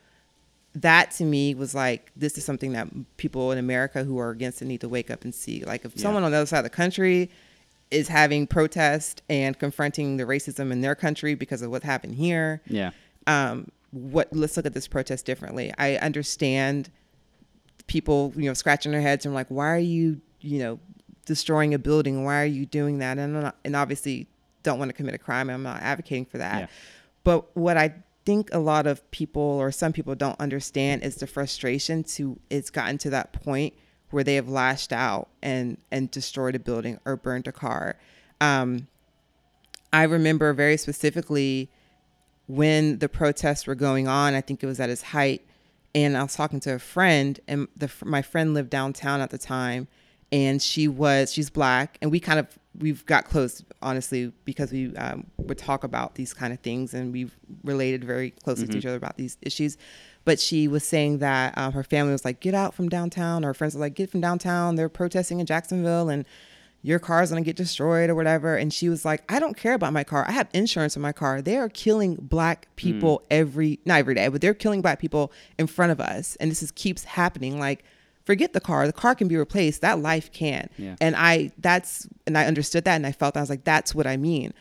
that 0.73 1.11
to 1.11 1.25
me 1.25 1.53
was 1.53 1.75
like 1.75 2.11
this 2.15 2.37
is 2.37 2.45
something 2.45 2.71
that 2.71 2.87
people 3.17 3.51
in 3.51 3.57
America 3.57 4.05
who 4.05 4.17
are 4.19 4.29
against 4.29 4.61
it 4.61 4.65
need 4.65 4.79
to 4.81 4.87
wake 4.87 5.11
up 5.11 5.23
and 5.25 5.35
see. 5.35 5.63
Like 5.65 5.83
if 5.83 5.95
Yeah. 5.97 6.03
someone 6.03 6.23
on 6.23 6.31
the 6.31 6.37
other 6.37 6.45
side 6.45 6.59
of 6.59 6.63
the 6.63 6.69
country 6.69 7.29
is 7.91 8.07
having 8.07 8.47
protest 8.47 9.21
and 9.29 9.59
confronting 9.59 10.15
the 10.15 10.23
racism 10.23 10.71
in 10.71 10.79
their 10.79 10.95
country 10.95 11.35
because 11.35 11.61
of 11.61 11.69
what 11.71 11.83
happened 11.83 12.15
here, 12.15 12.61
Yeah. 12.67 12.91
um, 13.27 13.69
what 13.91 14.29
let's 14.33 14.55
look 14.55 14.65
at 14.65 14.73
this 14.73 14.87
protest 14.87 15.25
differently. 15.25 15.73
I 15.77 15.97
understand 15.97 16.89
people, 17.87 18.31
you 18.37 18.45
know, 18.45 18.53
scratching 18.53 18.93
their 18.93 19.01
heads 19.01 19.25
and 19.25 19.35
like, 19.35 19.47
why 19.49 19.67
are 19.71 19.77
you, 19.77 20.21
you 20.39 20.59
know, 20.59 20.79
destroying 21.25 21.73
a 21.73 21.79
building? 21.79 22.23
Why 22.23 22.41
are 22.43 22.45
you 22.45 22.65
doing 22.65 22.99
that? 22.99 23.17
And 23.17 23.51
and 23.65 23.75
obviously 23.75 24.27
don't 24.63 24.79
want 24.79 24.89
to 24.89 24.93
commit 24.93 25.13
a 25.13 25.17
crime. 25.17 25.49
I'm 25.49 25.63
not 25.63 25.81
advocating 25.81 26.25
for 26.25 26.37
that. 26.37 26.61
Yeah. 26.61 26.67
But 27.23 27.55
what 27.55 27.77
I 27.77 27.93
think 28.25 28.49
a 28.53 28.59
lot 28.59 28.87
of 28.87 29.09
people 29.11 29.41
or 29.41 29.71
some 29.71 29.93
people 29.93 30.15
don't 30.15 30.39
understand 30.39 31.03
is 31.03 31.15
the 31.15 31.27
frustration 31.27 32.03
to 32.03 32.39
it's 32.49 32.69
gotten 32.69 32.97
to 32.99 33.09
that 33.09 33.33
point 33.33 33.73
where 34.11 34.23
they 34.23 34.35
have 34.35 34.49
lashed 34.49 34.93
out 34.93 35.29
and 35.41 35.77
and 35.91 36.11
destroyed 36.11 36.55
a 36.55 36.59
building 36.59 36.99
or 37.05 37.15
burned 37.15 37.47
a 37.47 37.51
car. 37.51 37.97
Um, 38.39 38.87
I 39.93 40.03
remember 40.03 40.53
very 40.53 40.77
specifically 40.77 41.69
when 42.47 42.99
the 42.99 43.09
protests 43.09 43.67
were 43.67 43.75
going 43.75 44.07
on. 44.07 44.33
I 44.33 44.41
think 44.41 44.63
it 44.63 44.65
was 44.65 44.79
at 44.79 44.89
its 44.89 45.01
height, 45.01 45.45
and 45.95 46.17
I 46.17 46.23
was 46.23 46.35
talking 46.35 46.59
to 46.61 46.75
a 46.75 46.79
friend, 46.79 47.39
and 47.47 47.67
the 47.75 47.89
my 48.03 48.21
friend 48.21 48.53
lived 48.53 48.69
downtown 48.69 49.21
at 49.21 49.29
the 49.29 49.37
time, 49.37 49.87
and 50.31 50.61
she 50.61 50.87
was 50.87 51.31
she's 51.33 51.49
black, 51.49 51.97
and 52.01 52.11
we 52.11 52.19
kind 52.19 52.39
of 52.39 52.47
we've 52.79 53.05
got 53.05 53.25
close 53.25 53.63
honestly 53.81 54.31
because 54.45 54.71
we 54.71 54.95
um, 54.95 55.27
would 55.37 55.57
talk 55.57 55.83
about 55.83 56.15
these 56.15 56.33
kind 56.33 56.53
of 56.53 56.59
things, 56.59 56.93
and 56.93 57.11
we've 57.11 57.35
related 57.63 58.03
very 58.03 58.31
closely 58.31 58.67
to 58.67 58.77
each 58.77 58.85
other 58.85 58.97
about 58.97 59.17
these 59.17 59.37
issues. 59.41 59.77
But 60.23 60.39
she 60.39 60.67
was 60.67 60.83
saying 60.83 61.17
that 61.17 61.57
um, 61.57 61.73
her 61.73 61.83
family 61.83 62.11
was 62.11 62.23
like, 62.23 62.39
"Get 62.39 62.53
out 62.53 62.73
from 62.73 62.89
downtown." 62.89 63.43
Her 63.43 63.53
friends 63.53 63.75
were 63.75 63.81
like, 63.81 63.95
"Get 63.95 64.09
from 64.09 64.21
downtown." 64.21 64.75
They're 64.75 64.89
protesting 64.89 65.39
in 65.39 65.45
Jacksonville, 65.45 66.09
and 66.09 66.25
your 66.83 66.99
car's 66.99 67.29
gonna 67.29 67.41
get 67.41 67.55
destroyed 67.55 68.09
or 68.09 68.15
whatever. 68.15 68.55
And 68.55 68.73
she 68.73 68.89
was 68.89 69.05
like, 69.05 69.23
I 69.31 69.39
don't 69.39 69.55
care 69.55 69.73
about 69.73 69.93
my 69.93 70.03
car. 70.03 70.25
I 70.27 70.31
have 70.31 70.47
insurance 70.53 70.95
on 70.95 71.03
my 71.03 71.11
car. 71.11 71.41
They 71.41 71.57
are 71.57 71.69
killing 71.69 72.15
black 72.15 72.67
people 72.75 73.21
every 73.29 73.79
not 73.85 73.99
every 73.99 74.15
day, 74.15 74.27
but 74.27 74.41
they're 74.41 74.53
killing 74.53 74.81
black 74.81 74.99
people 74.99 75.31
in 75.59 75.67
front 75.67 75.91
of 75.91 75.99
us. 75.99 76.35
And 76.37 76.49
this 76.49 76.63
is 76.63 76.71
keeps 76.71 77.03
happening. 77.03 77.59
Like, 77.59 77.83
forget 78.25 78.53
the 78.53 78.59
car. 78.61 78.85
The 78.87 78.93
car 78.93 79.15
can 79.15 79.27
be 79.27 79.37
replaced. 79.37 79.81
That 79.81 79.99
life 79.99 80.31
can't. 80.31 80.71
Yeah. 80.77 80.95
And 81.01 81.15
I 81.15 81.51
that's 81.57 82.07
and 82.27 82.37
I 82.37 82.45
understood 82.45 82.83
that 82.85 82.95
and 82.95 83.05
I 83.07 83.11
felt 83.11 83.37
I 83.37 83.41
was 83.41 83.49
like, 83.49 83.63
that's 83.63 83.93
what 83.95 84.07
I 84.07 84.17
mean. 84.17 84.53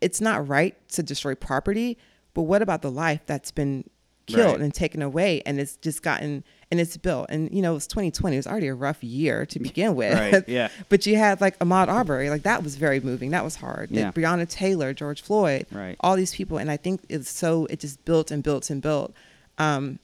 It's 0.00 0.20
not 0.20 0.46
right 0.48 0.76
to 0.90 1.02
destroy 1.02 1.34
property, 1.34 1.98
but 2.34 2.42
what 2.42 2.62
about 2.62 2.82
the 2.82 2.90
life 2.90 3.20
that's 3.26 3.50
been 3.50 3.84
killed 4.26 4.52
Right. 4.56 4.60
and 4.60 4.74
taken 4.74 5.00
away 5.00 5.40
and 5.46 5.58
it's 5.58 5.76
just 5.78 6.02
gotten 6.02 6.44
and 6.70 6.78
it's 6.78 6.98
built 6.98 7.30
and 7.30 7.50
you 7.50 7.62
know 7.62 7.74
it's 7.76 7.86
2020 7.86 8.36
it 8.36 8.38
was 8.38 8.46
already 8.46 8.66
a 8.66 8.74
rough 8.74 9.02
year 9.02 9.46
to 9.46 9.58
begin 9.58 9.94
with 9.94 10.12
Right, 10.12 10.44
yeah. 10.46 10.68
but 10.90 11.06
you 11.06 11.16
had 11.16 11.40
like 11.40 11.58
Ahmaud 11.60 11.88
Arbery, 11.88 12.28
like 12.28 12.42
that 12.42 12.62
was 12.62 12.76
very 12.76 13.00
moving. 13.00 13.30
That 13.30 13.42
was 13.42 13.56
hard. 13.56 13.90
Yeah. 13.90 14.12
Breonna 14.12 14.46
Taylor, 14.46 14.92
George 14.92 15.22
Floyd, 15.22 15.64
Right. 15.72 15.96
all 16.00 16.14
these 16.14 16.34
people, 16.34 16.58
and 16.58 16.70
I 16.70 16.76
think 16.76 17.00
it's 17.08 17.30
so 17.30 17.64
it 17.70 17.80
just 17.80 18.04
built 18.04 18.30
and 18.30 18.42
built 18.42 18.68
and 18.68 18.82
built. 18.82 19.14
Um, 19.56 19.98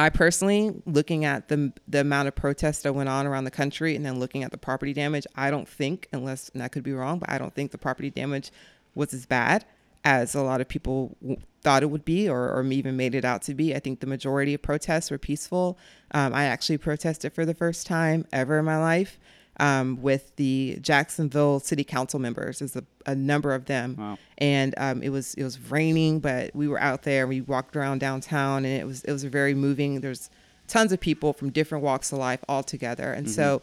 I 0.00 0.08
personally, 0.08 0.72
looking 0.86 1.26
at 1.26 1.48
the 1.48 1.72
the 1.86 2.00
amount 2.00 2.28
of 2.28 2.34
protests 2.34 2.82
that 2.82 2.94
went 2.94 3.10
on 3.10 3.26
around 3.26 3.44
the 3.44 3.50
country, 3.50 3.94
and 3.94 4.04
then 4.04 4.18
looking 4.18 4.42
at 4.42 4.50
the 4.50 4.56
property 4.56 4.94
damage, 4.94 5.26
I 5.36 5.50
don't 5.50 5.68
think, 5.68 6.08
unless 6.12 6.48
and 6.54 6.62
I 6.62 6.68
could 6.68 6.82
be 6.82 6.92
wrong, 6.92 7.18
but 7.18 7.28
I 7.28 7.36
don't 7.36 7.54
think 7.54 7.70
the 7.70 7.78
property 7.78 8.08
damage 8.08 8.50
was 8.94 9.12
as 9.12 9.26
bad 9.26 9.66
as 10.02 10.34
a 10.34 10.42
lot 10.42 10.62
of 10.62 10.68
people 10.68 11.18
thought 11.62 11.82
it 11.82 11.90
would 11.90 12.06
be, 12.06 12.30
or, 12.30 12.50
or 12.50 12.64
even 12.64 12.96
made 12.96 13.14
it 13.14 13.26
out 13.26 13.42
to 13.42 13.54
be. 13.54 13.74
I 13.74 13.78
think 13.78 14.00
the 14.00 14.06
majority 14.06 14.54
of 14.54 14.62
protests 14.62 15.10
were 15.10 15.18
peaceful. 15.18 15.76
Um, 16.12 16.32
I 16.32 16.44
actually 16.44 16.78
protested 16.78 17.34
for 17.34 17.44
the 17.44 17.52
first 17.52 17.86
time 17.86 18.26
ever 18.32 18.58
in 18.58 18.64
my 18.64 18.78
life 18.78 19.18
um, 19.58 20.00
with 20.00 20.34
the 20.36 20.78
Jacksonville 20.80 21.60
City 21.60 21.84
Council 21.84 22.18
members. 22.20 22.60
There's 22.60 22.76
a, 22.76 22.84
a 23.06 23.14
number 23.14 23.52
of 23.54 23.66
them, 23.66 23.96
Wow. 23.98 24.18
and 24.38 24.74
um, 24.78 25.02
it 25.02 25.10
was 25.10 25.34
it 25.34 25.42
was 25.44 25.58
raining, 25.70 26.20
but 26.20 26.54
we 26.54 26.68
were 26.68 26.80
out 26.80 27.02
there. 27.02 27.26
We 27.26 27.40
walked 27.42 27.76
around 27.76 27.98
downtown, 28.00 28.64
and 28.64 28.80
it 28.80 28.86
was 28.86 29.04
it 29.04 29.12
was 29.12 29.24
very 29.24 29.54
moving. 29.54 30.00
There's 30.00 30.30
tons 30.68 30.92
of 30.92 31.00
people 31.00 31.32
from 31.32 31.50
different 31.50 31.84
walks 31.84 32.12
of 32.12 32.18
life 32.18 32.40
all 32.48 32.62
together, 32.62 33.12
and 33.12 33.28
so 33.30 33.60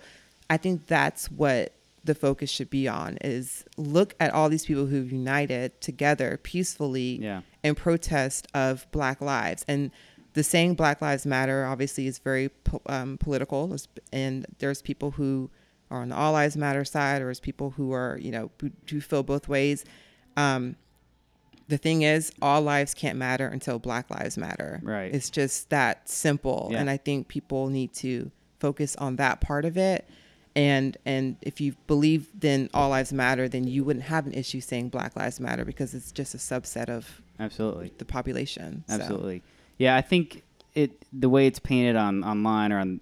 I 0.50 0.58
think 0.58 0.88
that's 0.88 1.32
what 1.32 1.74
the 2.04 2.16
focus 2.16 2.50
should 2.50 2.70
be 2.70 2.88
on 2.88 3.18
is 3.22 3.66
look 3.76 4.16
at 4.22 4.32
all 4.34 4.48
these 4.48 4.66
people 4.66 4.86
who've 4.86 5.12
united 5.12 5.82
together 5.82 6.40
peacefully 6.42 7.20
Yeah. 7.22 7.42
in 7.64 7.76
protest 7.76 8.48
of 8.54 8.90
black 8.94 9.20
lives 9.20 9.66
and 9.68 9.92
the 10.32 10.42
saying 10.44 10.76
black 10.76 11.02
lives 11.02 11.26
matter 11.26 11.66
obviously 11.66 12.08
is 12.08 12.20
very 12.20 12.50
um, 12.86 13.18
political 13.18 13.76
and 14.14 14.46
there's 14.60 14.82
people 14.82 15.12
who 15.12 15.50
are 15.90 16.02
on 16.02 16.10
the 16.10 16.16
all 16.16 16.34
lives 16.34 16.58
matter 16.58 16.84
side 16.86 17.22
or 17.22 17.30
as 17.30 17.40
people 17.40 17.72
who 17.72 17.92
are 17.94 18.18
you 18.22 18.32
know 18.32 18.52
who, 18.62 18.72
who 18.90 19.00
feel 19.02 19.24
both 19.24 19.48
ways 19.48 19.86
um, 20.36 20.76
the 21.70 21.78
thing 21.78 22.02
is 22.04 22.32
all 22.42 22.62
lives 22.62 22.94
can't 22.94 23.18
matter 23.18 23.48
until 23.48 23.80
black 23.80 24.10
lives 24.10 24.38
matter 24.38 24.80
Right. 24.84 25.14
it's 25.14 25.30
just 25.30 25.70
that 25.70 26.08
simple 26.10 26.70
Yeah. 26.72 26.80
and 26.80 26.90
i 26.90 26.98
think 26.98 27.28
people 27.28 27.68
need 27.70 27.94
to 27.96 28.32
focus 28.60 28.96
on 28.98 29.16
that 29.18 29.42
part 29.42 29.66
of 29.66 29.78
it 29.78 30.08
and 30.56 30.98
and 31.06 31.36
if 31.42 31.62
you 31.62 31.76
believe 31.88 32.28
then 32.34 32.70
all 32.74 32.90
lives 32.90 33.14
matter 33.14 33.48
then 33.48 33.66
you 33.68 33.84
wouldn't 33.84 34.06
have 34.06 34.26
an 34.26 34.34
issue 34.34 34.60
saying 34.62 34.90
black 34.90 35.16
lives 35.16 35.40
matter 35.40 35.64
because 35.66 35.94
it's 35.94 36.12
just 36.12 36.34
a 36.34 36.38
subset 36.38 36.90
of 36.90 37.22
Absolutely. 37.40 37.92
the 38.00 38.06
population 38.06 38.84
So, 38.88 38.96
Absolutely. 38.96 39.44
Yeah, 39.78 39.96
I 39.96 40.02
think 40.02 40.42
it 40.74 41.06
the 41.14 41.30
way 41.30 41.46
it's 41.46 41.60
painted 41.60 41.96
on 41.96 42.24
online 42.24 42.72
or 42.72 42.80
on 42.80 43.00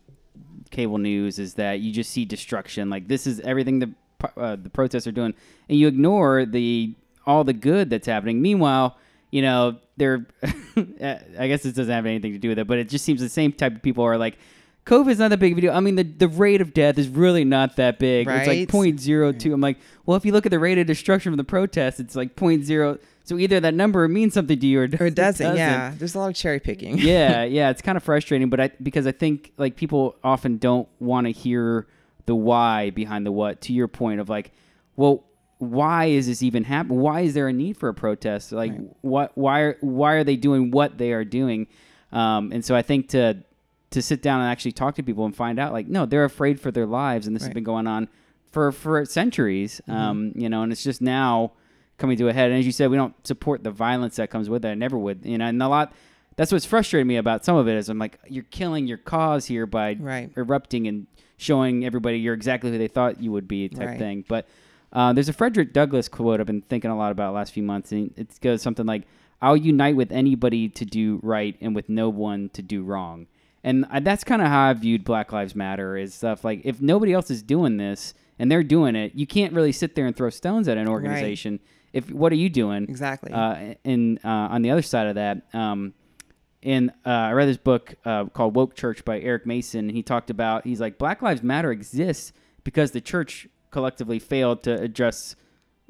cable 0.72 0.98
news 0.98 1.40
is 1.40 1.56
that 1.56 1.80
you 1.80 1.92
just 1.92 2.12
see 2.12 2.26
destruction. 2.26 2.90
Like 2.90 3.08
this 3.08 3.28
is 3.28 3.40
everything 3.42 3.80
the 3.80 3.92
uh, 4.38 4.56
the 4.56 4.70
protests 4.70 5.08
are 5.08 5.12
doing, 5.12 5.34
and 5.70 5.78
you 5.78 5.88
ignore 5.88 6.46
the 6.46 6.96
all 7.26 7.44
the 7.44 7.54
good 7.54 7.90
that's 7.90 8.08
happening. 8.08 8.42
Meanwhile, 8.42 8.98
you 9.32 9.42
know 9.42 9.78
they're. 9.98 10.26
I 10.78 11.48
guess 11.48 11.64
this 11.64 11.74
doesn't 11.74 11.94
have 11.94 12.06
anything 12.06 12.34
to 12.34 12.40
do 12.40 12.50
with 12.50 12.60
it, 12.60 12.68
but 12.68 12.78
it 12.78 12.90
just 12.90 13.06
seems 13.06 13.22
the 13.22 13.30
same 13.30 13.52
type 13.52 13.76
of 13.76 13.82
people 13.82 14.04
are 14.04 14.18
like. 14.18 14.38
COVID's 14.86 15.18
not 15.18 15.30
that 15.30 15.40
big 15.40 15.54
of 15.54 15.58
a 15.58 15.62
deal. 15.62 15.74
I 15.74 15.80
mean, 15.80 15.96
the, 15.96 16.04
the 16.04 16.28
rate 16.28 16.62
of 16.62 16.72
death 16.72 17.00
is 17.00 17.08
really 17.08 17.44
not 17.44 17.76
that 17.78 17.98
big. 17.98 18.28
It's 18.28 18.46
like 18.46 18.72
Right. 18.72 18.96
0.02. 18.96 19.52
I'm 19.52 19.60
like, 19.60 19.80
well, 20.06 20.16
if 20.16 20.26
you 20.26 20.32
look 20.32 20.46
at 20.46 20.52
the 20.52 20.60
rate 20.60 20.78
of 20.78 20.86
destruction 20.86 21.32
from 21.32 21.38
the 21.38 21.44
protests, 21.44 22.00
it's 22.00 22.16
like 22.16 22.36
0.0. 22.36 23.00
So 23.26 23.38
either 23.38 23.60
that 23.60 23.74
number 23.74 24.08
means 24.08 24.36
something 24.36 24.60
to 24.60 24.66
you 24.68 24.82
or, 24.82 24.84
or 25.00 25.08
it 25.08 25.16
doesn't, 25.16 25.56
yeah 25.58 25.94
there's 25.98 26.16
a 26.16 26.20
lot 26.20 26.30
of 26.30 26.36
cherry 26.36 26.60
picking 26.60 26.98
yeah, 27.00 27.44
yeah, 27.60 27.70
it's 27.72 27.82
kind 27.82 27.98
of 27.98 28.04
frustrating, 28.04 28.50
but 28.50 28.60
I 28.60 28.72
because 28.82 29.06
I 29.06 29.12
think 29.12 29.52
like 29.58 29.76
people 29.76 30.16
often 30.24 30.58
don't 30.58 30.88
want 31.00 31.26
to 31.28 31.32
hear 31.32 31.88
the 32.26 32.36
why 32.36 32.92
behind 32.92 33.26
the 33.26 33.32
what. 33.32 33.62
To 33.62 33.74
your 33.74 33.88
point 33.88 34.20
of 34.20 34.30
like, 34.30 34.52
well, 34.96 35.26
why 35.58 36.06
is 36.06 36.28
this 36.28 36.44
even 36.44 36.64
happening? 36.64 37.00
Why 37.00 37.22
is 37.22 37.34
there 37.34 37.48
a 37.48 37.54
need 37.54 37.78
for 37.78 37.90
a 37.90 37.94
protest? 37.94 38.52
Like, 38.52 38.74
what? 39.02 39.32
Why 39.36 39.60
are 39.62 39.78
why 39.82 40.14
are 40.14 40.24
they 40.24 40.36
doing 40.36 40.72
what 40.72 40.98
they 40.98 41.12
are 41.12 41.26
doing? 41.26 41.68
Um, 42.12 42.52
and 42.52 42.64
so 42.64 42.76
I 42.76 42.82
think 42.82 43.10
to 43.10 43.44
to 43.92 44.02
sit 44.02 44.22
down 44.22 44.42
and 44.42 44.50
actually 44.50 44.74
talk 44.74 44.96
to 44.96 45.04
people 45.04 45.26
and 45.26 45.36
find 45.36 45.60
out 45.60 45.72
like, 45.72 45.88
no, 45.88 46.06
they're 46.06 46.26
afraid 46.26 46.60
for 46.60 46.72
their 46.72 46.86
lives, 46.86 47.28
and 47.28 47.36
this 47.36 47.44
has 47.44 47.54
been 47.54 47.64
going 47.64 47.88
on 47.88 48.08
for 48.52 48.72
for 48.72 49.06
centuries. 49.06 49.82
Um, 49.88 50.32
you 50.36 50.50
know, 50.50 50.64
and 50.64 50.72
it's 50.72 50.84
just 50.84 51.02
now 51.02 51.54
coming 51.98 52.18
to 52.18 52.28
a 52.30 52.34
head. 52.34 52.52
And 52.52 52.60
as 52.60 52.66
you 52.66 52.72
said, 52.72 52.90
we 52.90 52.98
don't 52.98 53.16
support 53.26 53.64
the 53.64 53.72
violence 53.72 54.16
that 54.18 54.30
comes 54.30 54.50
with 54.50 54.66
it. 54.66 54.70
I 54.70 54.74
never 54.76 54.98
would. 54.98 55.26
You 55.26 55.38
know, 55.38 55.46
and 55.46 55.62
a 55.62 55.68
lot. 55.68 55.94
That's 56.38 56.52
what's 56.52 56.66
frustrating 56.66 57.08
me 57.08 57.16
about 57.16 57.46
some 57.46 57.56
of 57.56 57.68
it 57.70 57.78
is 57.78 57.88
I'm 57.88 57.98
like, 57.98 58.20
you're 58.28 58.44
killing 58.52 58.88
your 58.88 58.98
cause 58.98 59.46
here 59.46 59.66
by 59.66 59.96
Right. 59.98 60.30
erupting 60.36 60.86
and 60.88 61.08
showing 61.38 61.86
everybody 61.86 62.18
you're 62.20 62.34
exactly 62.34 62.72
who 62.72 62.78
they 62.78 62.90
thought 62.90 63.22
you 63.22 63.32
would 63.32 63.48
be 63.48 63.70
type 63.70 63.88
Right. 63.88 63.98
thing. 64.00 64.26
But 64.28 64.46
uh, 64.92 65.14
there's 65.14 65.30
a 65.30 65.34
Frederick 65.34 65.72
Douglass 65.72 66.10
quote 66.10 66.42
I've 66.42 66.46
been 66.46 66.62
thinking 66.62 66.92
a 66.92 66.98
lot 66.98 67.12
about 67.14 67.28
the 67.30 67.36
last 67.36 67.54
few 67.54 67.64
months, 67.64 67.92
and 67.94 68.12
it 68.18 68.38
goes 68.42 68.62
something 68.62 68.86
like, 68.86 69.04
"I'll 69.42 69.56
unite 69.58 69.96
with 69.96 70.12
anybody 70.12 70.68
to 70.70 70.84
do 70.86 71.20
right 71.24 71.56
and 71.62 71.74
with 71.76 71.88
no 71.90 72.10
one 72.10 72.50
to 72.50 72.62
do 72.62 72.84
wrong." 72.84 73.28
And 73.64 73.86
I, 73.90 74.00
that's 74.02 74.24
kind 74.26 74.42
of 74.42 74.50
how 74.50 74.70
I 74.70 74.74
viewed 74.74 75.04
Black 75.06 75.32
Lives 75.32 75.56
Matter 75.56 75.96
is 75.98 76.14
stuff 76.14 76.44
like 76.44 76.62
if 76.66 76.82
nobody 76.82 77.14
else 77.14 77.32
is 77.32 77.42
doing 77.42 77.78
this 77.78 78.14
and 78.40 78.52
they're 78.52 78.62
doing 78.64 78.96
it, 78.96 79.14
you 79.16 79.26
can't 79.26 79.54
really 79.54 79.72
sit 79.72 79.96
there 79.96 80.06
and 80.06 80.16
throw 80.16 80.30
stones 80.30 80.68
at 80.68 80.78
an 80.78 80.88
organization. 80.90 81.60
If 81.96 82.12
what 82.12 82.32
are 82.32 82.36
you 82.36 82.50
doing? 82.50 82.84
Exactly. 82.84 83.32
Uh, 83.32 83.76
and 83.86 84.20
uh, 84.24 84.28
on 84.54 84.62
the 84.62 84.72
other 84.72 84.82
side 84.82 85.08
of 85.08 85.16
that, 85.16 85.44
um, 85.54 85.94
in 86.62 86.90
uh, 87.06 87.10
I 87.10 87.32
read 87.32 87.48
this 87.48 87.58
book 87.58 87.96
uh, 88.06 88.26
called 88.26 88.56
Woke 88.56 88.76
Church 88.76 89.06
by 89.06 89.20
Eric 89.20 89.46
Mason. 89.46 89.88
He 89.90 90.04
talked 90.04 90.30
about 90.30 90.66
he's 90.66 90.82
like 90.82 90.98
Black 90.98 91.22
Lives 91.22 91.42
Matter 91.42 91.72
exists 91.72 92.34
because 92.64 92.92
the 92.92 93.02
church 93.02 93.48
collectively 93.72 94.20
failed 94.20 94.64
to 94.64 94.74
address 94.82 95.36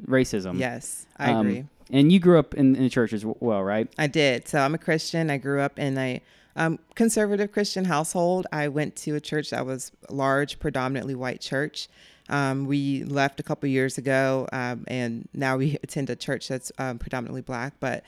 racism. 0.07 0.59
yes 0.59 1.05
i 1.17 1.31
Um, 1.31 1.47
agree 1.47 1.65
And 1.91 2.11
you 2.11 2.19
grew 2.19 2.37
up 2.39 2.53
in, 2.55 2.75
in 2.75 2.83
the 2.83 2.89
church 2.89 3.13
as 3.13 3.23
well, 3.25 3.63
right? 3.63 3.87
I 3.97 4.07
did. 4.07 4.47
So 4.47 4.59
I'm 4.59 4.73
a 4.75 4.77
Christian. 4.77 5.29
I 5.29 5.37
grew 5.37 5.61
up 5.61 5.79
in 5.79 5.97
a 5.97 6.21
um, 6.55 6.79
conservative 6.95 7.51
Christian 7.51 7.85
household. 7.85 8.47
I 8.51 8.67
went 8.67 8.95
to 8.97 9.15
a 9.15 9.19
church 9.21 9.51
that 9.51 9.65
was 9.65 9.91
a 10.09 10.13
large, 10.13 10.57
predominantly 10.59 11.15
white 11.15 11.41
church. 11.41 11.87
Um, 12.29 12.65
we 12.65 13.03
left 13.03 13.39
a 13.39 13.43
couple 13.43 13.69
years 13.69 13.97
ago, 13.97 14.47
um, 14.51 14.83
and 14.88 15.27
now 15.33 15.57
we 15.57 15.77
attend 15.83 16.09
a 16.09 16.15
church 16.15 16.47
that's 16.47 16.71
um, 16.77 16.97
predominantly 16.99 17.41
black. 17.41 17.73
But 17.79 18.03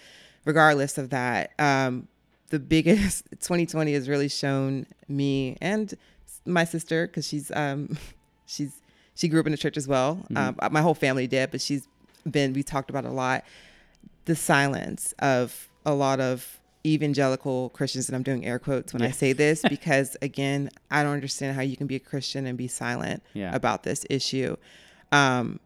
regardless 0.45 0.97
of 0.97 1.09
that, 1.11 1.51
um, 1.59 2.07
the 2.49 2.59
biggest 2.59 3.25
2020 3.31 3.93
has 3.93 4.09
really 4.09 4.29
shown 4.29 4.85
me 5.07 5.57
and 5.61 5.93
my 6.45 6.63
sister 6.63 7.07
because 7.07 7.27
she's 7.27 7.51
um, 7.51 7.97
she's 8.45 8.81
she 9.15 9.27
grew 9.27 9.39
up 9.39 9.45
in 9.47 9.51
the 9.51 9.57
church 9.57 9.77
as 9.77 9.87
well. 9.87 10.23
Mhm. 10.29 10.71
my 10.71 10.81
whole 10.81 10.93
family 10.93 11.27
did, 11.27 11.51
but 11.51 11.61
she's 11.61 11.87
been. 12.29 12.53
We 12.53 12.63
talked 12.63 12.89
about 12.89 13.05
a 13.05 13.11
lot 13.11 13.43
the 14.25 14.35
silence 14.35 15.13
of 15.19 15.69
a 15.85 15.93
lot 15.93 16.19
of 16.19 16.59
evangelical 16.93 17.69
Christians, 17.69 18.07
and 18.09 18.15
I'm 18.15 18.23
doing 18.23 18.45
air 18.45 18.59
quotes 18.59 18.93
when 18.93 19.01
I 19.01 19.11
say 19.11 19.33
this 19.33 19.61
because, 19.69 20.15
again, 20.21 20.69
I 20.89 21.03
don't 21.03 21.13
understand 21.13 21.55
how 21.55 21.61
you 21.61 21.75
can 21.77 21.87
be 21.87 21.95
a 21.95 21.99
Christian 21.99 22.45
and 22.45 22.57
be 22.57 22.67
silent 22.67 23.23
Yeah. 23.33 23.53
about 23.55 23.83
this 23.83 24.05
issue. 24.09 24.55
Um, 25.11 25.59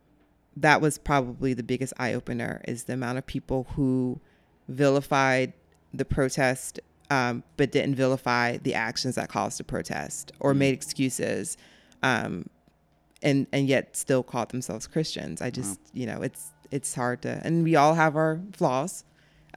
that 0.57 0.81
was 0.81 0.97
probably 0.97 1.53
the 1.53 1.63
biggest 1.63 1.93
eye 1.97 2.13
opener 2.13 2.61
is 2.67 2.83
the 2.85 2.93
amount 2.93 3.17
of 3.17 3.25
people 3.25 3.67
who 3.75 4.19
vilified 4.67 5.53
the 5.93 6.05
protest, 6.05 6.79
um, 7.09 7.43
but 7.57 7.71
didn't 7.71 7.95
vilify 7.95 8.57
the 8.57 8.73
actions 8.73 9.15
that 9.15 9.29
caused 9.29 9.59
the 9.59 9.63
protest 9.63 10.31
or 10.39 10.53
Mhm. 10.53 10.57
made 10.57 10.73
excuses. 10.73 11.57
Um, 12.03 12.47
and 13.23 13.45
and 13.51 13.67
yet 13.67 13.95
still 13.95 14.23
called 14.23 14.49
themselves 14.49 14.87
Christians. 14.87 15.43
I 15.43 15.51
just 15.51 15.79
you 15.93 16.07
know 16.07 16.23
it's 16.23 16.47
it's 16.71 16.95
hard 16.95 17.21
to 17.21 17.39
and 17.43 17.63
we 17.63 17.75
all 17.75 17.93
have 17.93 18.15
our 18.15 18.39
flaws. 18.53 19.03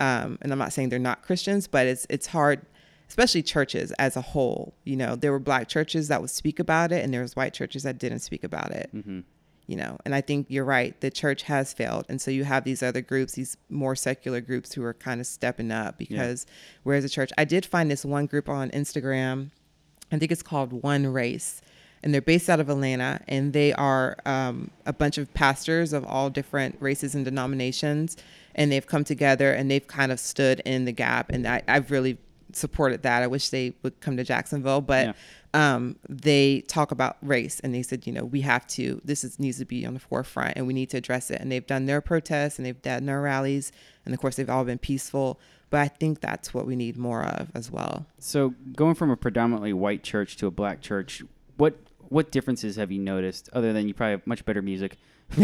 Um, 0.00 0.38
and 0.42 0.52
I'm 0.52 0.58
not 0.58 0.72
saying 0.72 0.88
they're 0.88 0.98
not 0.98 1.22
Christians, 1.22 1.66
but 1.66 1.86
it's 1.86 2.06
it's 2.10 2.26
hard, 2.26 2.66
especially 3.08 3.42
churches 3.42 3.92
as 3.92 4.16
a 4.16 4.20
whole. 4.20 4.74
You 4.84 4.96
know, 4.96 5.16
there 5.16 5.32
were 5.32 5.38
black 5.38 5.68
churches 5.68 6.08
that 6.08 6.20
would 6.20 6.30
speak 6.30 6.58
about 6.58 6.92
it, 6.92 7.04
and 7.04 7.12
there 7.12 7.22
was 7.22 7.36
white 7.36 7.54
churches 7.54 7.82
that 7.84 7.98
didn't 7.98 8.20
speak 8.20 8.44
about 8.44 8.70
it. 8.72 8.90
hmm 8.92 9.20
You 9.66 9.76
know, 9.76 9.98
and 10.04 10.14
I 10.14 10.20
think 10.20 10.46
you're 10.50 10.64
right. 10.64 11.00
The 11.00 11.10
church 11.10 11.42
has 11.44 11.72
failed, 11.72 12.04
and 12.08 12.20
so 12.20 12.30
you 12.30 12.44
have 12.44 12.64
these 12.64 12.82
other 12.82 13.00
groups, 13.00 13.32
these 13.34 13.56
more 13.70 13.96
secular 13.96 14.40
groups, 14.40 14.72
who 14.74 14.82
are 14.84 14.94
kind 14.94 15.20
of 15.20 15.26
stepping 15.26 15.70
up 15.70 15.96
because 15.98 16.46
whereas 16.82 17.04
the 17.04 17.08
church, 17.08 17.32
I 17.38 17.44
did 17.44 17.64
find 17.64 17.90
this 17.90 18.04
one 18.04 18.26
group 18.26 18.48
on 18.48 18.70
Instagram. 18.70 19.50
I 20.12 20.18
think 20.18 20.30
it's 20.30 20.42
called 20.42 20.82
One 20.82 21.06
Race, 21.06 21.62
and 22.02 22.12
they're 22.12 22.20
based 22.20 22.50
out 22.50 22.60
of 22.60 22.68
Atlanta, 22.68 23.20
and 23.26 23.52
they 23.54 23.72
are 23.72 24.16
um, 24.26 24.70
a 24.84 24.92
bunch 24.92 25.16
of 25.16 25.32
pastors 25.32 25.92
of 25.94 26.04
all 26.04 26.28
different 26.28 26.76
races 26.78 27.14
and 27.14 27.24
denominations, 27.24 28.16
and 28.54 28.70
they've 28.70 28.86
come 28.86 29.04
together 29.04 29.52
and 29.52 29.70
they've 29.70 29.86
kind 29.86 30.12
of 30.12 30.20
stood 30.20 30.60
in 30.64 30.84
the 30.84 30.92
gap, 30.92 31.30
and 31.30 31.46
I, 31.46 31.62
I've 31.68 31.90
really 31.90 32.18
supported 32.52 33.02
that. 33.02 33.22
I 33.22 33.26
wish 33.26 33.48
they 33.48 33.74
would 33.82 34.00
come 34.00 34.16
to 34.16 34.24
Jacksonville, 34.24 34.80
but 34.80 35.06
Yeah. 35.54 35.74
um, 35.74 35.96
they 36.08 36.60
talk 36.62 36.92
about 36.92 37.16
race, 37.22 37.58
and 37.60 37.74
they 37.74 37.82
said, 37.82 38.06
you 38.06 38.12
know, 38.12 38.24
we 38.24 38.42
have 38.42 38.66
to. 38.68 39.00
This 39.04 39.24
is, 39.24 39.38
needs 39.40 39.58
to 39.58 39.64
be 39.64 39.84
on 39.84 39.94
the 39.94 40.00
forefront, 40.00 40.52
and 40.56 40.66
we 40.66 40.72
need 40.72 40.90
to 40.90 40.96
address 40.98 41.30
it. 41.30 41.40
And 41.40 41.50
they've 41.50 41.66
done 41.66 41.86
their 41.86 42.00
protests, 42.00 42.58
and 42.58 42.64
they've 42.66 42.80
done 42.80 43.06
their 43.06 43.20
rallies, 43.20 43.72
and 44.04 44.14
of 44.14 44.20
course, 44.20 44.36
they've 44.36 44.48
all 44.50 44.64
been 44.64 44.78
peaceful. 44.78 45.40
But 45.70 45.80
I 45.80 45.88
think 45.88 46.20
that's 46.20 46.54
what 46.54 46.66
we 46.66 46.76
need 46.76 46.96
more 46.96 47.24
of 47.24 47.50
as 47.54 47.70
well. 47.72 48.06
So 48.20 48.54
going 48.76 48.94
from 48.94 49.10
a 49.10 49.16
predominantly 49.16 49.72
white 49.72 50.04
church 50.04 50.36
to 50.36 50.46
a 50.46 50.50
black 50.52 50.80
church, 50.80 51.22
what 51.56 51.76
what 52.10 52.30
differences 52.30 52.76
have 52.76 52.92
you 52.92 53.00
noticed 53.00 53.48
other 53.52 53.72
than 53.72 53.88
you 53.88 53.94
probably 53.94 54.12
have 54.12 54.26
much 54.26 54.44
better 54.44 54.62
music? 54.62 54.96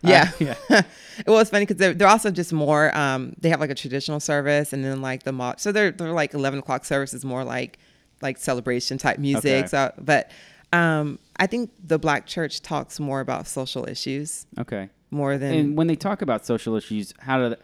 Yeah. 0.00 0.30
Uh, 0.40 0.54
yeah. 0.70 0.82
well, 1.26 1.38
it's 1.40 1.50
funny 1.50 1.66
because 1.66 1.78
they're, 1.78 1.92
they're 1.94 2.08
also 2.08 2.30
just 2.30 2.52
more. 2.52 2.96
Um, 2.96 3.34
they 3.40 3.48
have 3.48 3.58
like 3.60 3.70
a 3.70 3.74
traditional 3.74 4.20
service, 4.20 4.72
and 4.72 4.84
then 4.84 5.02
like 5.02 5.24
the 5.24 5.32
mod. 5.32 5.60
So 5.60 5.72
they're 5.72 5.90
they're 5.90 6.12
like 6.12 6.34
eleven 6.34 6.60
o'clock 6.60 6.84
service 6.84 7.12
is 7.12 7.24
more 7.24 7.42
like 7.42 7.78
like 8.22 8.38
celebration 8.38 8.98
type 8.98 9.18
music. 9.18 9.64
Okay. 9.64 9.66
So, 9.66 9.92
but 9.98 10.30
um, 10.72 11.18
I 11.36 11.46
think 11.46 11.70
the 11.84 11.98
black 11.98 12.26
church 12.26 12.62
talks 12.62 13.00
more 13.00 13.20
about 13.20 13.48
social 13.48 13.88
issues 13.88 14.46
Okay. 14.58 14.88
more 15.10 15.38
than 15.38 15.52
And 15.52 15.76
when 15.76 15.86
they 15.86 15.96
talk 15.96 16.22
about 16.22 16.44
social 16.46 16.76
issues, 16.76 17.12
how 17.18 17.48
do 17.48 17.56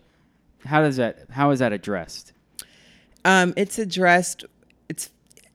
how 0.65 0.81
does 0.81 0.97
that 0.97 1.27
how 1.31 1.51
is 1.51 1.61
that 1.61 1.73
addressed? 1.73 2.33
Um, 3.25 3.55
it's 3.57 3.79
addressed. 3.79 4.45
It's 4.89 5.11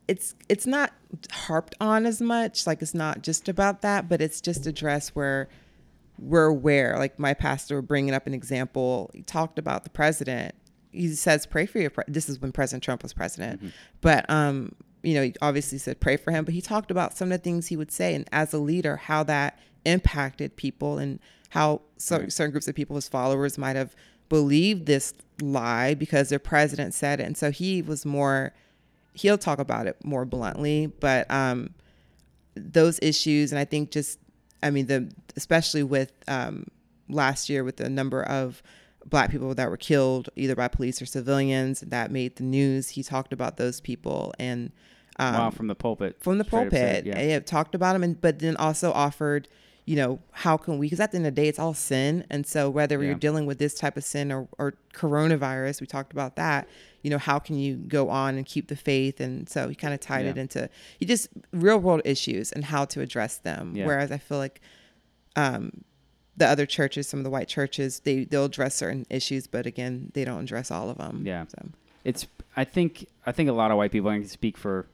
it's 0.08 0.34
it's 0.48 0.66
not 0.66 0.94
harped 1.32 1.76
on 1.80 2.06
as 2.06 2.22
much. 2.22 2.68
Like 2.68 2.82
it's 2.82 2.94
not 2.94 3.22
just 3.22 3.50
about 3.50 3.82
that, 3.82 4.08
but 4.10 4.22
it's 4.22 4.42
just 4.42 4.66
a 4.68 4.72
dress 4.72 5.10
where 5.10 5.50
we're 6.18 6.46
aware. 6.46 6.96
Like 6.98 7.18
my 7.20 7.34
pastor 7.34 7.82
bringing 7.82 8.14
up 8.14 8.28
an 8.28 8.34
example. 8.34 9.10
He 9.14 9.22
talked 9.24 9.58
about 9.58 9.84
the 9.84 9.90
president. 9.90 10.56
He 10.92 11.10
says, 11.10 11.46
"Pray 11.46 11.66
for 11.66 11.80
your." 11.80 11.90
Pre-. 11.92 12.04
This 12.08 12.30
is 12.30 12.42
when 12.42 12.52
President 12.52 12.84
Trump 12.84 13.04
was 13.04 13.14
president, 13.14 13.62
but 14.02 14.30
um, 14.30 14.74
you 15.04 15.14
know, 15.14 15.24
he 15.24 15.34
obviously 15.42 15.78
said 15.78 16.00
pray 16.00 16.18
for 16.18 16.32
him. 16.32 16.46
But 16.46 16.54
he 16.54 16.62
talked 16.62 16.92
about 16.92 17.16
some 17.16 17.32
of 17.32 17.38
the 17.40 17.44
things 17.44 17.68
he 17.68 17.78
would 17.78 17.92
say, 17.92 18.16
and 18.16 18.28
as 18.32 18.54
a 18.54 18.58
leader, 18.58 18.98
how 18.98 19.24
that 19.24 19.60
impacted 19.86 20.56
people, 20.56 20.98
and 20.98 21.20
how 21.50 21.82
Right. 22.12 22.32
certain 22.32 22.52
groups 22.52 22.68
of 22.68 22.76
people, 22.76 22.96
his 22.96 23.08
followers, 23.08 23.58
might 23.58 23.76
have 23.76 23.96
believed 24.30 24.86
this 24.86 25.14
lie 25.42 25.94
because 25.94 26.30
their 26.30 26.40
president 26.40 26.94
said 26.94 27.20
it. 27.20 27.24
And 27.24 27.36
so 27.38 27.50
he 27.52 27.82
was 27.82 28.06
more, 28.06 28.54
he'll 29.20 29.38
talk 29.38 29.60
about 29.60 29.88
it 29.88 29.98
more 30.04 30.26
bluntly, 30.26 30.88
but 30.88 31.30
um, 31.32 31.72
those 32.56 33.00
issues, 33.02 33.52
and 33.52 33.60
I 33.60 33.66
think 33.66 33.92
just, 33.92 34.20
I 34.64 34.70
mean, 34.72 34.88
the 34.88 35.12
especially 35.36 35.84
with 35.84 36.12
um, 36.28 36.66
last 37.10 37.50
year 37.50 37.64
with 37.64 37.78
the 37.78 37.90
number 37.90 38.24
of 38.24 38.62
black 39.06 39.32
people 39.32 39.54
that 39.56 39.70
were 39.70 39.78
killed 39.78 40.30
either 40.36 40.56
by 40.56 40.68
police 40.68 41.02
or 41.02 41.06
civilians 41.06 41.80
that 41.82 42.12
made 42.12 42.36
the 42.36 42.44
news. 42.44 42.90
He 42.90 43.02
talked 43.04 43.34
about 43.34 43.58
those 43.58 43.80
people 43.82 44.34
and 44.38 44.72
um, 45.18 45.34
wow, 45.34 45.50
from 45.50 45.68
the 45.68 45.76
pulpit. 45.76 46.18
from 46.20 46.38
the 46.38 46.46
pulpit. 46.46 47.06
yeah. 47.06 47.22
Yeah. 47.22 47.40
talked 47.40 47.76
about 47.76 47.94
them, 47.94 48.04
and 48.04 48.20
but 48.22 48.40
then 48.40 48.56
also 48.56 48.92
offered, 48.94 49.50
you 49.86 49.96
know, 49.98 50.20
how 50.32 50.56
can 50.56 50.78
we? 50.80 50.86
Because 50.88 51.00
at 51.02 51.12
the 51.12 51.18
end 51.18 51.28
of 51.28 51.36
the 51.36 51.42
day, 51.42 51.48
it's 51.50 51.60
all 51.60 51.74
sin, 51.74 52.26
and 52.30 52.46
so 52.48 52.70
whether 52.70 53.00
Yeah. 53.00 53.08
you're 53.08 53.16
dealing 53.16 53.46
with 53.46 53.60
this 53.60 53.74
type 53.74 53.98
of 53.98 54.04
sin 54.06 54.32
or, 54.32 54.48
or 54.58 54.76
coronavirus, 54.94 55.82
we 55.82 55.88
talked 55.88 56.14
about 56.14 56.36
that. 56.38 56.68
You 57.02 57.10
know, 57.10 57.18
how 57.18 57.40
can 57.40 57.58
you 57.58 57.76
go 57.76 58.10
on 58.10 58.36
and 58.36 58.46
keep 58.46 58.68
the 58.68 58.76
faith? 58.76 59.20
And 59.20 59.48
so 59.48 59.70
he 59.70 59.76
kind 59.76 59.94
of 59.94 60.00
tied 60.00 60.26
it 60.26 60.38
into 60.38 60.70
you 61.00 61.08
just 61.08 61.30
real 61.54 61.78
world 61.78 62.02
issues 62.06 62.52
and 62.52 62.66
how 62.66 62.86
to 62.86 63.02
address 63.02 63.38
them. 63.38 63.74
Yeah. 63.76 63.86
Whereas 63.86 64.12
I 64.12 64.18
feel 64.18 64.38
like 64.38 64.62
um, 65.36 65.84
the 66.38 66.48
other 66.48 66.66
churches, 66.66 67.08
some 67.08 67.20
of 67.20 67.24
the 67.24 67.30
white 67.30 67.48
churches, 67.48 68.02
they 68.02 68.26
they'll 68.26 68.46
address 68.46 68.76
certain 68.76 69.06
issues, 69.10 69.48
but 69.48 69.66
again, 69.66 70.12
they 70.14 70.26
don't 70.26 70.44
address 70.44 70.72
all 70.72 70.90
of 70.90 70.98
them. 70.98 71.24
Yeah. 71.26 71.46
So. 71.48 71.70
it's 72.04 72.28
I 72.56 72.64
think 72.64 73.08
I 73.26 73.32
think 73.32 73.50
a 73.50 73.54
lot 73.54 73.72
of 73.72 73.78
white 73.78 73.92
people. 73.92 74.10
I 74.10 74.20
can 74.20 74.28
speak 74.28 74.58
for 74.58 74.88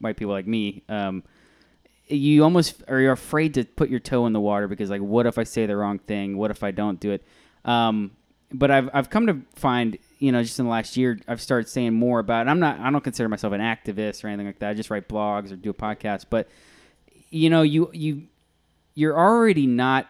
white 0.00 0.16
people 0.16 0.32
like 0.32 0.46
me. 0.46 0.82
Um, 0.88 1.22
you 2.06 2.42
almost 2.42 2.82
are 2.88 3.00
you're 3.00 3.12
afraid 3.12 3.54
to 3.54 3.64
put 3.64 3.90
your 3.90 4.00
toe 4.00 4.26
in 4.26 4.32
the 4.32 4.40
water 4.40 4.68
because 4.68 4.90
like, 4.90 5.00
what 5.00 5.26
if 5.26 5.38
I 5.38 5.44
say 5.44 5.66
the 5.66 5.76
wrong 5.76 5.98
thing? 5.98 6.36
What 6.36 6.50
if 6.50 6.62
I 6.62 6.70
don't 6.70 6.98
do 6.98 7.12
it? 7.12 7.24
Um, 7.64 8.12
but 8.52 8.70
I've 8.70 8.90
I've 8.92 9.10
come 9.10 9.26
to 9.26 9.40
find 9.54 9.98
you 10.18 10.32
know 10.32 10.42
just 10.42 10.58
in 10.58 10.64
the 10.64 10.70
last 10.70 10.96
year 10.96 11.18
I've 11.28 11.40
started 11.40 11.68
saying 11.68 11.94
more 11.94 12.18
about. 12.18 12.42
And 12.42 12.50
I'm 12.50 12.60
not 12.60 12.80
I 12.80 12.90
don't 12.90 13.04
consider 13.04 13.28
myself 13.28 13.52
an 13.52 13.60
activist 13.60 14.24
or 14.24 14.28
anything 14.28 14.46
like 14.46 14.58
that. 14.60 14.70
I 14.70 14.74
just 14.74 14.90
write 14.90 15.08
blogs 15.08 15.52
or 15.52 15.56
do 15.56 15.70
a 15.70 15.74
podcast. 15.74 16.26
But 16.30 16.48
you 17.30 17.50
know 17.50 17.62
you 17.62 17.90
you 17.92 18.22
you're 18.94 19.16
already 19.18 19.66
not 19.66 20.08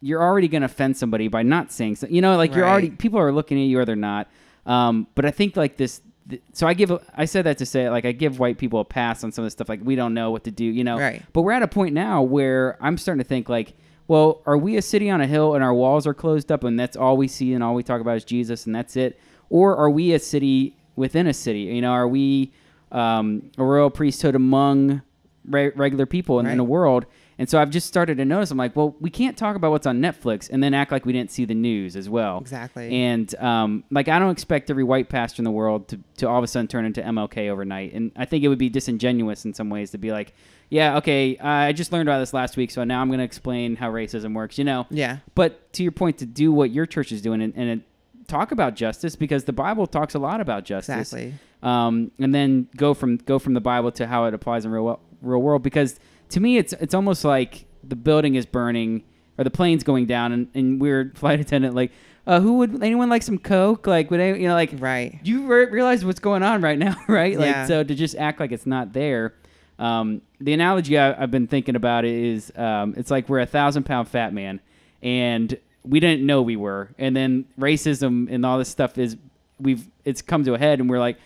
you're 0.00 0.22
already 0.22 0.48
going 0.48 0.62
to 0.62 0.66
offend 0.66 0.96
somebody 0.96 1.28
by 1.28 1.42
not 1.42 1.70
saying 1.72 1.96
so. 1.96 2.06
You 2.08 2.22
know, 2.22 2.36
like 2.36 2.54
you're 2.54 2.64
already 2.72 2.90
people 2.90 3.18
are 3.18 3.32
looking 3.32 3.58
at 3.58 3.64
you 3.64 3.78
or 3.78 3.84
they're 3.84 3.96
not. 3.96 4.28
Um, 4.64 5.06
but 5.14 5.24
I 5.26 5.30
think 5.30 5.56
like 5.56 5.76
this. 5.76 6.00
th- 6.28 6.40
So 6.54 6.66
I 6.66 6.72
give 6.72 6.90
a- 6.90 7.02
I 7.14 7.26
said 7.26 7.44
that 7.44 7.58
to 7.58 7.66
say 7.66 7.90
like 7.90 8.06
I 8.06 8.12
give 8.12 8.38
white 8.38 8.56
people 8.56 8.80
a 8.80 8.84
pass 8.84 9.22
on 9.24 9.32
some 9.32 9.42
of 9.44 9.46
the 9.46 9.50
stuff 9.50 9.68
like 9.68 9.80
we 9.84 9.96
don't 9.96 10.14
know 10.14 10.30
what 10.30 10.44
to 10.44 10.50
do. 10.50 10.64
You 10.64 10.84
know, 10.84 10.98
Right. 10.98 11.22
But 11.34 11.42
we're 11.42 11.52
at 11.52 11.62
a 11.62 11.68
point 11.68 11.92
now 11.92 12.22
where 12.22 12.78
I'm 12.80 12.96
starting 12.96 13.22
to 13.22 13.28
think 13.28 13.50
like, 13.50 13.74
well, 14.10 14.42
are 14.44 14.58
we 14.58 14.76
a 14.76 14.82
city 14.82 15.08
on 15.08 15.20
a 15.20 15.26
hill 15.28 15.54
and 15.54 15.62
our 15.62 15.72
walls 15.72 16.04
are 16.04 16.12
closed 16.12 16.50
up 16.50 16.64
and 16.64 16.76
that's 16.76 16.96
all 16.96 17.16
we 17.16 17.28
see 17.28 17.54
and 17.54 17.62
all 17.62 17.76
we 17.76 17.84
talk 17.84 18.00
about 18.00 18.16
is 18.16 18.24
Jesus 18.24 18.66
and 18.66 18.74
that's 18.74 18.96
it, 18.96 19.20
or 19.50 19.76
are 19.76 19.88
we 19.88 20.14
a 20.14 20.18
city 20.18 20.74
within 20.96 21.28
a 21.28 21.32
city? 21.32 21.60
You 21.60 21.80
know, 21.80 21.92
are 21.92 22.08
we 22.08 22.52
um, 22.90 23.52
a 23.56 23.62
royal 23.62 23.88
priesthood 23.88 24.34
among 24.34 25.02
re- 25.48 25.70
regular 25.76 26.06
people 26.06 26.40
in, 26.40 26.46
in 26.46 26.58
the 26.58 26.64
world? 26.64 27.06
And 27.38 27.48
so 27.48 27.60
I've 27.60 27.70
just 27.70 27.86
started 27.86 28.16
to 28.16 28.24
notice. 28.24 28.50
I'm 28.50 28.58
like, 28.58 28.74
well, 28.74 28.96
we 28.98 29.10
can't 29.10 29.38
talk 29.38 29.54
about 29.54 29.70
what's 29.70 29.86
on 29.86 30.00
Netflix 30.00 30.50
and 30.50 30.60
then 30.60 30.74
act 30.74 30.90
like 30.90 31.06
we 31.06 31.12
didn't 31.12 31.30
see 31.30 31.44
the 31.44 31.54
news 31.54 31.94
as 31.94 32.08
well. 32.08 32.38
Exactly. 32.38 32.92
And 32.92 33.32
um, 33.36 33.84
like, 33.92 34.08
I 34.08 34.18
don't 34.18 34.30
expect 34.30 34.70
every 34.70 34.84
white 34.84 35.08
pastor 35.08 35.40
in 35.40 35.44
the 35.44 35.52
world 35.52 35.86
to, 35.86 36.00
to 36.16 36.28
all 36.28 36.36
of 36.36 36.42
a 36.42 36.48
sudden 36.48 36.66
turn 36.66 36.84
into 36.84 37.00
MLK 37.00 37.48
overnight. 37.48 37.92
And 37.92 38.10
I 38.16 38.24
think 38.24 38.42
it 38.42 38.48
would 38.48 38.58
be 38.58 38.68
disingenuous 38.68 39.44
in 39.44 39.54
some 39.54 39.70
ways 39.70 39.92
to 39.92 39.98
be 39.98 40.10
like, 40.10 40.34
yeah, 40.70 40.96
okay, 40.98 41.36
I 41.38 41.72
just 41.72 41.92
learned 41.92 42.08
about 42.08 42.20
this 42.20 42.32
last 42.32 42.56
week, 42.56 42.70
so 42.70 42.84
now 42.84 43.00
I'm 43.02 43.08
going 43.08 43.18
to 43.18 43.24
explain 43.24 43.76
how 43.76 43.90
racism 43.90 44.34
works. 44.34 44.56
You 44.56 44.64
know. 44.64 44.86
Yeah. 44.90 45.18
But 45.34 45.72
to 45.74 45.82
your 45.82 45.92
point, 45.92 46.18
to 46.18 46.26
do 46.26 46.52
what 46.52 46.70
your 46.70 46.86
church 46.86 47.12
is 47.12 47.20
doing 47.20 47.42
and, 47.42 47.52
and 47.56 47.68
it, 47.70 47.80
talk 48.28 48.52
about 48.52 48.76
justice 48.76 49.16
because 49.16 49.44
the 49.44 49.52
Bible 49.52 49.86
talks 49.88 50.14
a 50.14 50.18
lot 50.20 50.40
about 50.40 50.64
justice 50.64 51.12
Exactly. 51.12 51.34
um, 51.64 52.12
and 52.20 52.32
then 52.32 52.68
go 52.76 52.94
from 52.94 53.16
go 53.16 53.40
from 53.40 53.54
the 53.54 53.60
Bible 53.60 53.90
to 53.92 54.06
how 54.06 54.24
it 54.26 54.34
applies 54.34 54.64
in 54.64 54.70
real 54.70 55.00
real 55.20 55.42
world. 55.42 55.62
Because 55.64 55.98
to 56.30 56.40
me, 56.40 56.56
it's 56.56 56.72
it's 56.74 56.94
almost 56.94 57.24
like 57.24 57.66
the 57.82 57.96
building 57.96 58.36
is 58.36 58.46
burning 58.46 59.02
or 59.38 59.42
the 59.44 59.50
plane's 59.50 59.82
going 59.82 60.06
down, 60.06 60.32
and, 60.32 60.48
and 60.54 60.80
we're 60.80 61.10
flight 61.16 61.40
attendant 61.40 61.74
like, 61.74 61.90
uh, 62.26 62.38
who 62.40 62.58
would 62.58 62.80
anyone 62.82 63.08
like 63.08 63.22
some 63.22 63.38
coke? 63.38 63.86
Like, 63.88 64.10
would 64.10 64.20
any, 64.20 64.42
you 64.42 64.46
know, 64.48 64.54
like, 64.54 64.70
Right. 64.78 65.18
You 65.24 65.46
re- 65.46 65.64
realize 65.66 66.04
what's 66.04 66.20
going 66.20 66.42
on 66.44 66.60
right 66.60 66.78
now, 66.78 66.94
right? 67.08 67.36
Like, 67.38 67.46
Yeah. 67.46 67.66
so 67.66 67.82
to 67.82 67.94
just 67.94 68.14
act 68.16 68.38
like 68.38 68.52
it's 68.52 68.66
not 68.66 68.92
there. 68.92 69.34
Um, 69.80 70.20
the 70.40 70.52
analogy 70.52 70.98
I, 70.98 71.20
I've 71.20 71.30
been 71.30 71.46
thinking 71.46 71.74
about 71.74 72.04
is, 72.04 72.52
um, 72.54 72.94
it's 72.96 73.10
like 73.10 73.28
we're 73.28 73.40
a 73.40 73.46
thousand 73.46 73.84
pound 73.84 74.08
fat 74.08 74.32
man, 74.32 74.60
and 75.02 75.58
we 75.82 75.98
didn't 75.98 76.24
know 76.24 76.42
we 76.42 76.54
were, 76.54 76.90
and 76.98 77.16
then 77.16 77.46
racism 77.58 78.30
and 78.30 78.44
all 78.44 78.58
this 78.58 78.68
stuff 78.68 78.98
is, 78.98 79.16
we've 79.58 79.88
it's 80.04 80.20
come 80.20 80.44
to 80.44 80.54
a 80.54 80.58
head, 80.58 80.80
and 80.80 80.90
we're 80.90 81.00
like, 81.00 81.18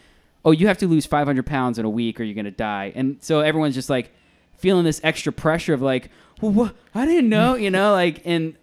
oh, 0.45 0.53
you 0.53 0.69
have 0.69 0.79
to 0.79 0.87
lose 0.87 1.05
500 1.05 1.45
pounds 1.45 1.79
in 1.79 1.85
a 1.85 1.91
week 1.91 2.21
or 2.21 2.23
you're 2.23 2.37
gonna 2.37 2.53
die, 2.53 2.93
and 2.95 3.19
so 3.21 3.41
everyone's 3.41 3.75
just 3.75 3.91
like 3.91 4.13
feeling 4.57 4.85
this 4.85 5.01
extra 5.03 5.33
pressure 5.33 5.75
of 5.75 5.83
like, 5.83 6.11
well, 6.41 6.53
what? 6.53 6.77
I 6.95 7.07
didn't 7.07 7.29
know, 7.29 7.57
you 7.57 7.71
know, 7.71 7.93
like, 7.93 8.23
and 8.25 8.57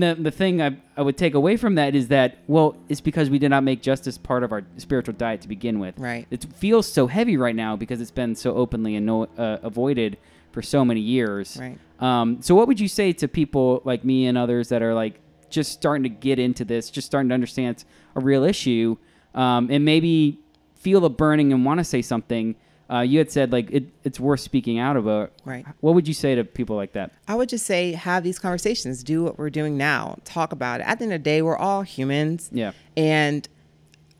the 0.00 0.14
the 0.18 0.30
thing 0.30 0.62
I 0.62 0.76
I 0.96 1.02
would 1.02 1.16
take 1.16 1.34
away 1.34 1.56
from 1.56 1.74
that 1.74 1.94
is 1.94 2.08
that 2.08 2.38
well, 2.46 2.76
it's 2.88 3.00
because 3.00 3.30
we 3.30 3.38
did 3.38 3.50
not 3.50 3.62
make 3.62 3.82
justice 3.82 4.16
part 4.16 4.42
of 4.42 4.52
our 4.52 4.62
spiritual 4.76 5.14
diet 5.14 5.40
to 5.42 5.48
begin 5.48 5.78
with. 5.78 5.98
Right. 5.98 6.26
It 6.30 6.46
feels 6.54 6.90
so 6.90 7.06
heavy 7.06 7.36
right 7.36 7.54
now 7.54 7.76
because 7.76 8.00
it's 8.00 8.10
been 8.10 8.34
so 8.34 8.54
openly 8.54 8.96
and 8.96 9.06
no, 9.06 9.24
uh, 9.36 9.58
avoided 9.62 10.18
for 10.52 10.62
so 10.62 10.84
many 10.84 11.00
years. 11.00 11.58
Right. 11.60 11.78
Um, 11.98 12.42
so 12.42 12.54
what 12.54 12.68
would 12.68 12.80
you 12.80 12.88
say 12.88 13.12
to 13.12 13.28
people 13.28 13.82
like 13.84 14.04
me 14.04 14.26
and 14.26 14.36
others 14.36 14.68
that 14.68 14.82
are 14.82 14.94
like 14.94 15.20
just 15.50 15.72
starting 15.72 16.02
to 16.04 16.08
get 16.08 16.38
into 16.38 16.64
this, 16.64 16.90
just 16.90 17.06
starting 17.06 17.28
to 17.28 17.34
understand 17.34 17.76
it's 17.76 17.84
a 18.16 18.20
real 18.20 18.44
issue, 18.44 18.96
um, 19.34 19.68
and 19.70 19.84
maybe 19.84 20.40
feel 20.74 21.04
a 21.04 21.10
burning 21.10 21.52
and 21.52 21.64
want 21.64 21.78
to 21.78 21.84
say 21.84 22.02
something? 22.02 22.56
Uh, 22.92 23.00
you 23.00 23.18
had 23.18 23.30
said 23.30 23.52
like 23.52 23.70
it, 23.70 23.84
it's 24.04 24.20
worth 24.20 24.40
speaking 24.40 24.78
out 24.78 24.96
about. 24.96 25.32
Right. 25.44 25.64
What 25.80 25.94
would 25.94 26.06
you 26.06 26.14
say 26.14 26.34
to 26.34 26.44
people 26.44 26.76
like 26.76 26.92
that? 26.92 27.10
I 27.26 27.34
would 27.34 27.48
just 27.48 27.64
say 27.64 27.92
have 27.92 28.22
these 28.22 28.38
conversations. 28.38 29.02
Do 29.02 29.24
what 29.24 29.38
we're 29.38 29.50
doing 29.50 29.78
now. 29.78 30.18
Talk 30.24 30.52
about 30.52 30.80
it. 30.80 30.86
At 30.86 30.98
the 30.98 31.04
end 31.04 31.12
of 31.14 31.20
the 31.20 31.24
day, 31.24 31.40
we're 31.40 31.56
all 31.56 31.82
humans. 31.82 32.50
Yeah. 32.52 32.72
And 32.96 33.48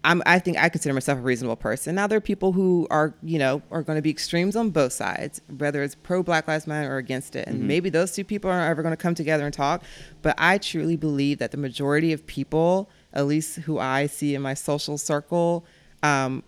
I'm, 0.04 0.22
I 0.26 0.38
think 0.38 0.58
I 0.58 0.68
consider 0.68 0.94
myself 0.94 1.18
a 1.18 1.22
reasonable 1.22 1.56
person. 1.56 1.94
Now 1.94 2.06
there 2.06 2.16
are 2.16 2.22
people 2.22 2.52
who 2.52 2.88
are, 2.90 3.14
you 3.22 3.38
know, 3.38 3.62
are 3.70 3.82
going 3.82 3.96
to 3.96 4.02
be 4.02 4.10
extremes 4.10 4.56
on 4.56 4.70
both 4.70 4.92
sides, 4.92 5.40
whether 5.58 5.82
it's 5.82 5.94
pro 5.94 6.22
Black 6.22 6.48
Lives 6.48 6.66
Matter 6.66 6.92
or 6.92 6.96
against 6.96 7.36
it. 7.36 7.46
And 7.46 7.68
maybe 7.68 7.90
those 7.90 8.12
two 8.12 8.24
people 8.24 8.50
aren't 8.50 8.70
ever 8.70 8.82
going 8.82 8.92
to 8.92 8.96
come 8.96 9.14
together 9.14 9.44
and 9.44 9.54
talk. 9.54 9.84
But 10.22 10.34
I 10.38 10.58
truly 10.58 10.96
believe 10.96 11.38
that 11.38 11.50
the 11.50 11.56
majority 11.56 12.12
of 12.12 12.26
people, 12.26 12.90
at 13.12 13.26
least 13.26 13.56
who 13.58 13.78
I 13.78 14.06
see 14.06 14.34
in 14.34 14.42
my 14.42 14.54
social 14.54 14.98
circle, 14.98 15.64
um, 16.02 16.42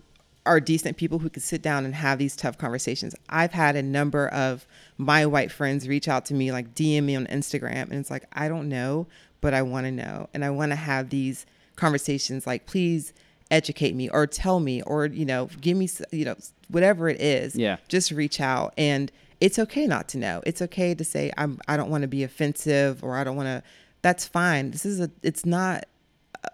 are 0.45 0.59
decent 0.59 0.97
people 0.97 1.19
who 1.19 1.29
can 1.29 1.41
sit 1.41 1.61
down 1.61 1.85
and 1.85 1.95
have 1.95 2.19
these 2.19 2.35
tough 2.35 2.57
conversations. 2.57 3.15
I've 3.29 3.51
had 3.51 3.75
a 3.75 3.81
number 3.81 4.27
of 4.27 4.67
my 4.97 5.25
white 5.25 5.51
friends 5.51 5.87
reach 5.87 6.07
out 6.07 6.25
to 6.27 6.33
me, 6.33 6.51
like 6.51 6.73
DM 6.73 7.03
me 7.03 7.15
on 7.15 7.25
Instagram, 7.27 7.83
and 7.83 7.93
it's 7.93 8.11
like, 8.11 8.25
I 8.33 8.47
don't 8.47 8.69
know, 8.69 9.07
but 9.41 9.53
I 9.53 9.61
want 9.61 9.85
to 9.85 9.91
know. 9.91 10.29
And 10.33 10.45
I 10.45 10.49
want 10.49 10.71
to 10.71 10.75
have 10.75 11.09
these 11.09 11.45
conversations 11.75 12.45
like, 12.45 12.65
please 12.65 13.13
educate 13.51 13.95
me 13.95 14.09
or 14.09 14.27
tell 14.27 14.59
me 14.59 14.81
or, 14.83 15.05
you 15.05 15.25
know, 15.25 15.49
give 15.61 15.77
me, 15.77 15.89
you 16.11 16.25
know, 16.25 16.35
whatever 16.69 17.09
it 17.09 17.21
is. 17.21 17.55
Yeah. 17.55 17.77
Just 17.87 18.11
reach 18.11 18.39
out. 18.39 18.73
And 18.77 19.11
it's 19.41 19.59
okay 19.59 19.85
not 19.85 20.07
to 20.09 20.17
know. 20.17 20.41
It's 20.45 20.61
okay 20.61 20.95
to 20.95 21.03
say, 21.03 21.31
I'm, 21.37 21.59
I 21.67 21.77
don't 21.77 21.89
want 21.89 22.03
to 22.03 22.07
be 22.07 22.23
offensive 22.23 23.03
or 23.03 23.15
I 23.15 23.23
don't 23.23 23.35
want 23.35 23.47
to, 23.47 23.63
that's 24.01 24.25
fine. 24.25 24.71
This 24.71 24.85
is 24.85 24.99
a, 24.99 25.11
it's 25.21 25.45
not 25.45 25.85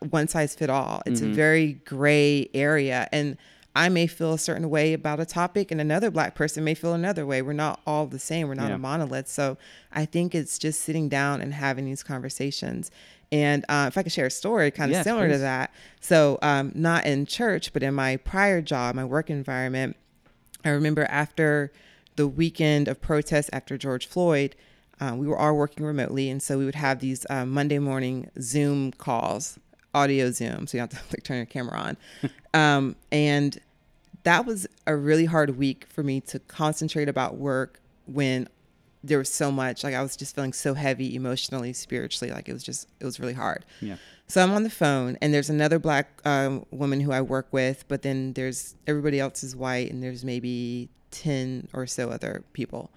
one 0.09 0.27
size 0.27 0.55
fit 0.55 0.69
all. 0.69 1.01
It's 1.05 1.21
a 1.21 1.25
mm-hmm. 1.25 1.33
very 1.33 1.73
gray 1.85 2.49
area. 2.53 3.07
And 3.11 3.37
I 3.75 3.87
may 3.89 4.05
feel 4.07 4.33
a 4.33 4.37
certain 4.37 4.69
way 4.69 4.93
about 4.93 5.19
a 5.21 5.25
topic, 5.25 5.71
and 5.71 5.79
another 5.79 6.11
black 6.11 6.35
person 6.35 6.63
may 6.63 6.73
feel 6.73 6.93
another 6.93 7.25
way. 7.25 7.41
We're 7.41 7.53
not 7.53 7.79
all 7.87 8.05
the 8.05 8.19
same. 8.19 8.47
We're 8.49 8.55
not 8.55 8.67
Yeah. 8.69 8.75
a 8.75 8.77
monolith. 8.77 9.29
So 9.29 9.57
I 9.93 10.05
think 10.05 10.35
it's 10.35 10.59
just 10.59 10.81
sitting 10.81 11.07
down 11.07 11.41
and 11.41 11.53
having 11.53 11.85
these 11.85 12.03
conversations. 12.03 12.91
And 13.31 13.63
uh, 13.69 13.85
if 13.87 13.97
I 13.97 14.03
could 14.03 14.11
share 14.11 14.25
a 14.25 14.31
story 14.31 14.71
kind 14.71 14.93
of 14.93 15.03
similar 15.03 15.27
please. 15.29 15.35
to 15.35 15.39
that. 15.39 15.73
So, 16.01 16.37
um, 16.41 16.73
not 16.75 17.05
in 17.05 17.25
church, 17.25 17.71
but 17.71 17.81
in 17.81 17.93
my 17.93 18.17
prior 18.17 18.61
job, 18.61 18.93
my 18.95 19.05
work 19.05 19.29
environment, 19.29 19.95
I 20.65 20.69
remember 20.69 21.05
after 21.05 21.71
the 22.17 22.27
weekend 22.27 22.89
of 22.89 22.99
protests 22.99 23.49
after 23.53 23.77
George 23.77 24.05
Floyd, 24.05 24.53
um, 24.99 25.17
we 25.17 25.27
were 25.27 25.37
all 25.37 25.55
working 25.55 25.85
remotely, 25.85 26.29
and 26.29 26.43
so 26.43 26.57
we 26.57 26.65
would 26.65 26.75
have 26.75 26.99
these 26.99 27.25
uh, 27.29 27.45
Monday 27.45 27.79
morning 27.79 28.29
Zoom 28.41 28.91
calls, 28.91 29.57
audio 29.95 30.29
Zoom, 30.31 30.67
so 30.67 30.77
you 30.77 30.81
don't 30.81 30.91
have 30.91 31.09
to 31.09 31.15
like 31.15 31.23
turn 31.23 31.37
your 31.37 31.45
camera 31.45 31.77
on. 31.79 31.97
Um, 32.53 32.95
and 33.11 33.59
that 34.23 34.45
was 34.45 34.67
a 34.85 34.95
really 34.95 35.25
hard 35.25 35.57
week 35.57 35.85
for 35.89 36.03
me 36.03 36.21
to 36.21 36.39
concentrate 36.39 37.09
about 37.09 37.37
work 37.37 37.79
when 38.05 38.47
there 39.03 39.17
was 39.17 39.29
so 39.33 39.51
much 39.51 39.83
like 39.83 39.95
I 39.95 40.01
was 40.01 40.15
just 40.15 40.35
feeling 40.35 40.53
so 40.53 40.73
heavy 40.73 41.15
emotionally, 41.15 41.73
spiritually, 41.73 42.31
like 42.31 42.47
it 42.47 42.53
was 42.53 42.63
just 42.63 42.87
it 42.99 43.05
was 43.05 43.19
really 43.19 43.33
hard. 43.33 43.65
Yeah. 43.81 43.95
So 44.27 44.41
I'm 44.41 44.51
on 44.51 44.63
the 44.63 44.69
phone, 44.69 45.17
and 45.21 45.33
there's 45.33 45.49
another 45.49 45.79
black 45.79 46.21
um, 46.23 46.65
woman 46.71 47.01
who 47.01 47.11
I 47.11 47.21
work 47.21 47.47
with, 47.51 47.83
but 47.87 48.01
then 48.01 48.33
there's 48.33 48.75
everybody 48.87 49.19
else 49.19 49.43
is 49.43 49.55
white, 49.55 49.91
and 49.91 50.01
there's 50.03 50.23
maybe 50.23 50.89
ten 51.09 51.67
or 51.73 51.87
so 51.87 52.09
other 52.09 52.43
people. 52.53 52.91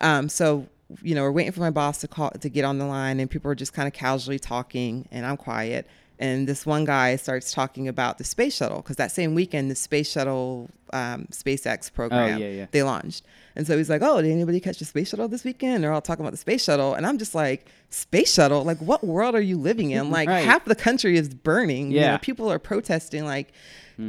Um, 0.00 0.28
so 0.28 0.66
you 1.02 1.14
know, 1.14 1.22
we're 1.22 1.32
waiting 1.32 1.52
for 1.52 1.60
my 1.60 1.70
boss 1.70 1.98
to 1.98 2.08
call 2.08 2.30
to 2.30 2.48
get 2.48 2.64
on 2.64 2.78
the 2.78 2.86
line, 2.86 3.20
and 3.20 3.30
people 3.30 3.50
are 3.50 3.54
just 3.54 3.72
kind 3.72 3.86
of 3.86 3.92
casually 3.94 4.38
talking, 4.38 5.06
and 5.10 5.26
I'm 5.26 5.36
quiet. 5.36 5.86
And 6.22 6.46
this 6.46 6.64
one 6.64 6.84
guy 6.84 7.16
starts 7.16 7.52
talking 7.52 7.88
about 7.88 8.18
the 8.18 8.24
space 8.24 8.54
shuttle 8.56 8.78
because 8.78 8.96
that 8.96 9.10
same 9.10 9.34
weekend, 9.34 9.70
the 9.70 9.74
space 9.74 10.10
shuttle 10.10 10.70
um, 10.92 11.26
SpaceX 11.32 11.92
program 11.92 12.38
yeah, 12.38 12.48
yeah. 12.48 12.66
they 12.70 12.82
launched. 12.82 13.24
And 13.56 13.66
so 13.66 13.76
he's 13.76 13.90
like, 13.90 14.02
"Oh, 14.02 14.22
did 14.22 14.30
anybody 14.30 14.60
catch 14.60 14.78
the 14.78 14.84
space 14.84 15.08
shuttle 15.10 15.26
this 15.28 15.42
weekend?" 15.44 15.82
They're 15.82 15.92
all 15.92 16.00
talking 16.00 16.22
about 16.24 16.30
the 16.30 16.36
space 16.38 16.62
shuttle, 16.64 16.94
and 16.94 17.04
I'm 17.06 17.18
just 17.18 17.34
like, 17.34 17.66
"Space 17.90 18.32
shuttle? 18.32 18.62
Like, 18.62 18.78
what 18.78 19.02
world 19.04 19.34
are 19.34 19.40
you 19.40 19.58
living 19.58 19.90
in? 19.90 20.10
Like, 20.18 20.28
Right. 20.28 20.44
half 20.44 20.64
the 20.64 20.74
country 20.76 21.16
is 21.18 21.28
burning. 21.28 21.90
You 21.90 21.98
Yeah. 22.00 22.12
know, 22.12 22.18
people 22.18 22.50
are 22.52 22.58
protesting. 22.60 23.24
Like, 23.24 23.52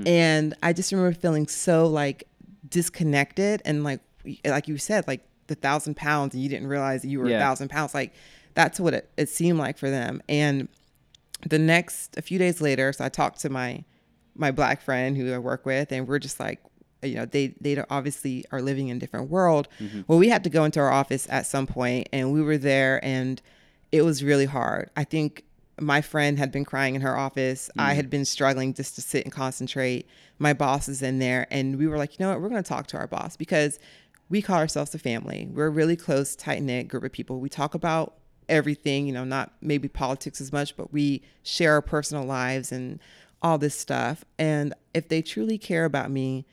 and 0.06 0.54
I 0.64 0.72
just 0.74 0.92
remember 0.92 1.14
feeling 1.20 1.48
so 1.48 1.88
like 1.88 2.24
disconnected 2.70 3.62
and 3.66 3.84
like, 3.84 4.00
like 4.46 4.68
you 4.68 4.78
said, 4.78 5.08
like 5.08 5.22
the 5.48 5.56
thousand 5.56 5.96
pounds, 5.96 6.34
and 6.34 6.44
you 6.44 6.50
didn't 6.50 6.68
realize 6.68 7.04
you 7.06 7.20
were 7.20 7.30
Yeah. 7.30 7.38
a 7.38 7.40
thousand 7.40 7.70
pounds. 7.70 7.94
Like, 7.94 8.14
that's 8.54 8.80
what 8.80 8.94
it, 8.94 9.10
it 9.18 9.30
seemed 9.30 9.58
like 9.60 9.78
for 9.78 9.90
them. 9.90 10.22
And 10.30 10.68
the 11.48 11.60
next 11.60 12.18
a 12.18 12.22
few 12.22 12.40
days 12.40 12.62
later 12.62 12.92
so 12.94 13.04
i 13.04 13.10
talked 13.10 13.40
to 13.40 13.50
my 13.50 13.84
my 14.36 14.52
black 14.52 14.82
friend 14.82 15.18
who 15.18 15.32
i 15.34 15.38
work 15.38 15.66
with 15.66 15.92
and 15.92 16.08
we're 16.08 16.20
just 16.20 16.40
like 16.40 16.60
you 17.04 17.16
know 17.16 17.26
they 17.26 17.54
they 17.60 17.78
obviously 17.90 18.46
are 18.52 18.62
living 18.62 18.88
in 18.88 18.98
a 18.98 19.00
different 19.00 19.30
world. 19.30 19.68
Mm-hmm. 19.80 20.02
Well 20.08 20.20
we 20.20 20.30
had 20.30 20.44
to 20.44 20.50
go 20.50 20.64
into 20.64 20.80
our 20.80 20.92
office 20.92 21.28
at 21.30 21.46
some 21.46 21.68
point 21.68 22.10
and 22.12 22.34
we 22.34 22.42
were 22.42 22.58
there 22.58 23.04
and 23.04 23.42
it 23.92 24.02
was 24.04 24.24
really 24.24 24.46
hard. 24.46 24.90
I 24.96 25.04
think 25.04 25.44
my 25.80 26.02
friend 26.02 26.38
had 26.38 26.52
been 26.52 26.66
crying 26.66 26.96
in 26.96 27.02
her 27.02 27.18
office. 27.18 27.70
I 27.78 27.90
mm-hmm. 27.90 27.96
had 27.96 28.10
been 28.10 28.26
struggling 28.26 28.74
just 28.74 28.96
to 28.96 29.02
sit 29.02 29.24
and 29.24 29.34
concentrate. 29.34 30.08
My 30.40 30.54
boss 30.54 30.88
is 30.88 31.02
in 31.02 31.20
there 31.20 31.48
and 31.52 31.78
we 31.78 31.88
were 31.88 31.98
like 31.98 32.18
you 32.18 32.26
know 32.26 32.32
what? 32.32 32.42
We're 32.42 32.50
going 32.50 32.64
to 32.64 32.68
talk 32.68 32.88
to 32.88 32.98
our 32.98 33.08
boss 33.08 33.38
because 33.38 33.80
we 34.30 34.42
call 34.42 34.58
ourselves 34.58 34.96
a 34.96 35.00
family. 35.00 35.48
We're 35.52 35.68
a 35.68 35.72
really 35.72 35.96
close 35.96 36.36
tight-knit 36.36 36.88
group 36.88 37.04
of 37.04 37.12
people. 37.12 37.40
We 37.40 37.50
talk 37.50 37.76
about 37.76 38.16
everything, 38.50 39.08
you 39.08 39.14
know, 39.14 39.24
not 39.24 39.54
maybe 39.62 39.88
politics 39.88 40.42
as 40.42 40.52
much, 40.52 40.76
but 40.76 40.92
we 40.94 41.22
share 41.44 41.74
our 41.74 41.82
personal 41.82 42.24
lives 42.24 42.72
and 42.72 43.00
all 43.42 43.58
this 43.58 43.76
stuff. 43.76 44.24
And 44.40 44.74
if 44.94 45.10
they 45.10 45.22
truly 45.22 45.58
care 45.58 45.86
about 45.86 46.10
me, 46.12 46.46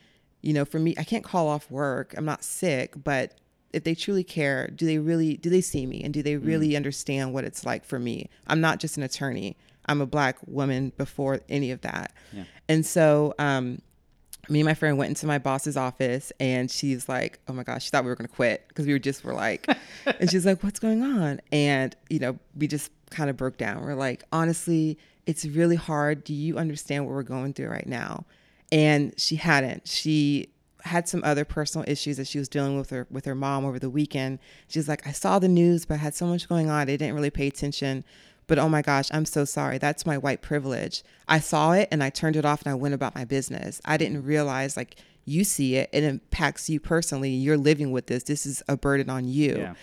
you 0.43 0.53
know, 0.53 0.65
for 0.65 0.79
me, 0.79 0.95
I 0.99 1.05
can't 1.05 1.25
call 1.25 1.49
off 1.49 1.71
work. 1.71 2.15
I'm 2.17 2.25
not 2.25 2.43
sick, 2.43 2.95
but 3.03 3.35
if 3.73 3.85
they 3.85 3.95
truly 3.95 4.25
care, 4.25 4.69
do 4.69 4.87
they 4.87 4.99
really 4.99 5.37
do 5.37 5.51
they 5.51 5.61
see 5.61 5.87
me 5.87 6.03
and 6.03 6.13
do 6.13 6.23
they 6.23 6.37
really 6.37 6.77
understand 6.77 7.33
what 7.33 7.45
it's 7.45 7.65
like 7.65 7.85
for 7.85 7.99
me? 7.99 8.29
I'm 8.47 8.61
not 8.61 8.81
just 8.81 8.97
an 8.97 9.03
attorney. 9.03 9.57
I'm 9.87 10.01
a 10.01 10.07
black 10.07 10.39
woman 10.47 10.93
before 10.97 11.41
any 11.49 11.71
of 11.71 11.83
that. 11.83 12.13
Yeah. 12.33 12.45
And 12.69 12.85
so 12.85 13.35
um 13.39 13.81
me 14.49 14.61
and 14.61 14.67
my 14.67 14.75
friend 14.75 14.99
went 14.99 15.11
into 15.11 15.27
my 15.27 15.39
boss's 15.39 15.77
office 15.77 16.33
and 16.41 16.71
she's 16.71 17.09
like, 17.09 17.41
Oh 17.49 17.53
my 17.53 17.63
gosh, 17.63 17.85
she 17.85 17.91
thought 17.91 18.05
we 18.05 18.11
were 18.11 18.17
gonna 18.17 18.29
quit 18.29 18.67
because 18.69 18.87
we 18.87 18.93
were 18.93 18.99
just 18.99 19.25
were 19.25 19.35
like 19.35 19.67
and 20.07 20.31
she's 20.31 20.47
like, 20.47 20.63
What's 20.63 20.81
going 20.81 21.03
on? 21.03 21.41
And, 21.53 21.95
you 22.09 22.19
know, 22.19 22.39
we 22.57 22.67
just 22.67 22.91
kind 23.11 23.29
of 23.29 23.37
broke 23.37 23.59
down. 23.59 23.83
We're 23.83 23.95
like, 23.95 24.25
honestly, 24.33 24.99
it's 25.27 25.45
really 25.45 25.77
hard. 25.77 26.25
Do 26.25 26.33
you 26.35 26.59
understand 26.59 27.07
what 27.07 27.15
we're 27.15 27.23
going 27.23 27.53
through 27.53 27.69
right 27.69 27.87
now? 27.87 28.25
And 28.73 29.19
she 29.19 29.37
hadn't. 29.37 29.87
She 29.89 30.49
had 30.85 31.09
some 31.09 31.23
other 31.25 31.45
personal 31.45 31.89
issues 31.89 32.17
that 32.17 32.27
she 32.27 32.39
was 32.39 32.49
dealing 32.49 32.79
with 32.79 32.91
her 32.91 33.07
with 33.11 33.25
her 33.25 33.35
mom 33.35 33.65
over 33.65 33.79
the 33.79 33.91
weekend. 33.91 34.39
She's 34.69 34.89
like, 34.89 35.07
I 35.07 35.13
saw 35.13 35.39
the 35.39 35.49
news, 35.49 35.85
but 35.85 35.95
I 35.95 35.99
had 35.99 36.15
so 36.15 36.27
much 36.27 36.49
going 36.49 36.71
on. 36.71 36.81
I 36.81 36.85
didn't 36.85 37.15
really 37.15 37.31
pay 37.31 37.47
attention. 37.47 38.05
But 38.51 38.59
oh 38.59 38.69
my 38.69 38.83
gosh, 38.83 39.09
I'm 39.13 39.27
so 39.27 39.45
sorry. 39.45 39.79
That's 39.79 40.05
my 40.05 40.19
white 40.19 40.43
privilege. 40.43 41.05
I 41.29 41.39
saw 41.39 41.71
it 41.71 41.87
and 41.93 42.03
I 42.03 42.11
turned 42.11 42.35
it 42.35 42.45
off 42.45 42.63
and 42.63 42.73
I 42.73 42.75
went 42.75 42.95
about 42.95 43.15
my 43.15 43.25
business. 43.25 43.81
I 43.85 43.97
didn't 43.97 44.25
realize 44.25 44.77
like 44.77 44.97
you 45.25 45.45
see 45.45 45.77
it, 45.77 45.89
it 45.93 46.03
impacts 46.03 46.69
you 46.69 46.81
personally. 46.81 47.31
You're 47.31 47.57
living 47.57 47.93
with 47.93 48.09
this. 48.09 48.25
This 48.25 48.47
is 48.47 48.61
a 48.67 48.77
burden 48.77 49.09
on 49.09 49.29
you. 49.29 49.57
Yeah. 49.57 49.75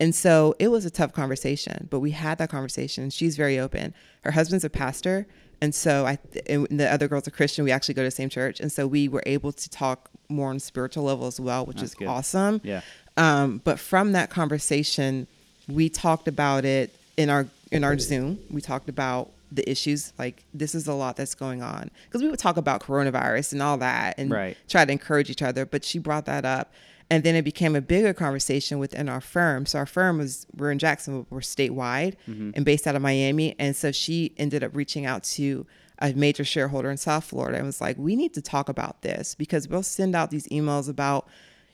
And 0.00 0.12
so 0.12 0.56
it 0.58 0.72
was 0.72 0.84
a 0.84 0.90
tough 0.90 1.12
conversation, 1.12 1.86
but 1.88 2.00
we 2.00 2.10
had 2.10 2.38
that 2.38 2.50
conversation. 2.50 3.10
She's 3.10 3.36
very 3.36 3.60
open. 3.60 3.94
Her 4.24 4.32
husband's 4.32 4.64
a 4.64 4.70
pastor. 4.70 5.28
And 5.60 5.72
so 5.72 6.04
I, 6.04 6.18
and 6.48 6.66
the 6.80 6.92
other 6.92 7.06
girl's 7.06 7.28
a 7.28 7.30
Christian. 7.30 7.64
We 7.64 7.70
actually 7.70 7.94
go 7.94 8.02
to 8.02 8.08
the 8.08 8.10
same 8.10 8.28
church. 8.28 8.58
And 8.58 8.72
so 8.72 8.88
we 8.88 9.06
were 9.06 9.22
able 9.24 9.52
to 9.52 9.70
talk 9.70 10.10
more 10.28 10.50
on 10.50 10.56
a 10.56 10.60
spiritual 10.60 11.04
level 11.04 11.28
as 11.28 11.38
well, 11.38 11.64
which 11.64 11.76
That's 11.76 11.92
is 11.92 11.94
good. 11.94 12.08
awesome. 12.08 12.60
Yeah. 12.64 12.80
Um, 13.16 13.60
but 13.62 13.78
from 13.78 14.10
that 14.12 14.30
conversation, 14.30 15.28
we 15.68 15.88
talked 15.88 16.26
about 16.26 16.64
it 16.64 16.92
in 17.16 17.30
our 17.30 17.46
in 17.70 17.84
our 17.84 17.98
Zoom, 17.98 18.38
we 18.50 18.60
talked 18.60 18.88
about 18.88 19.32
the 19.52 19.68
issues 19.70 20.12
like 20.18 20.44
this 20.52 20.74
is 20.74 20.86
a 20.86 20.92
lot 20.94 21.16
that's 21.16 21.34
going 21.34 21.62
on. 21.62 21.90
Because 22.04 22.22
we 22.22 22.28
would 22.28 22.38
talk 22.38 22.56
about 22.56 22.82
coronavirus 22.82 23.52
and 23.52 23.62
all 23.62 23.78
that 23.78 24.18
and 24.18 24.30
Right. 24.30 24.56
try 24.68 24.84
to 24.84 24.92
encourage 24.92 25.30
each 25.30 25.42
other 25.42 25.64
but 25.64 25.84
she 25.84 25.98
brought 25.98 26.26
that 26.26 26.44
up. 26.44 26.72
And 27.08 27.22
then 27.22 27.36
it 27.36 27.42
became 27.42 27.76
a 27.76 27.80
bigger 27.80 28.12
conversation 28.12 28.80
within 28.80 29.08
our 29.08 29.20
firm. 29.20 29.64
So 29.64 29.78
our 29.78 29.86
firm 29.86 30.18
was 30.18 30.46
we're 30.56 30.72
in 30.72 30.78
jacksonville 30.78 31.26
we're 31.30 31.40
statewide 31.40 32.16
mm-hmm. 32.28 32.50
and 32.54 32.64
based 32.64 32.86
out 32.86 32.96
of 32.96 33.02
miami. 33.02 33.54
And 33.58 33.76
so 33.76 33.92
she 33.92 34.32
ended 34.36 34.64
up 34.64 34.74
reaching 34.74 35.06
out 35.06 35.22
to 35.24 35.66
a 36.00 36.12
major 36.12 36.44
shareholder 36.44 36.90
in 36.90 36.96
south 36.98 37.24
florida 37.24 37.56
and 37.56 37.66
was 37.66 37.80
like 37.80 37.96
we 37.96 38.16
need 38.16 38.34
to 38.34 38.42
talk 38.42 38.68
about 38.68 39.00
this 39.00 39.34
because 39.34 39.66
we'll 39.66 39.82
send 39.82 40.14
out 40.14 40.30
these 40.30 40.46
emails 40.48 40.90
about 40.90 41.26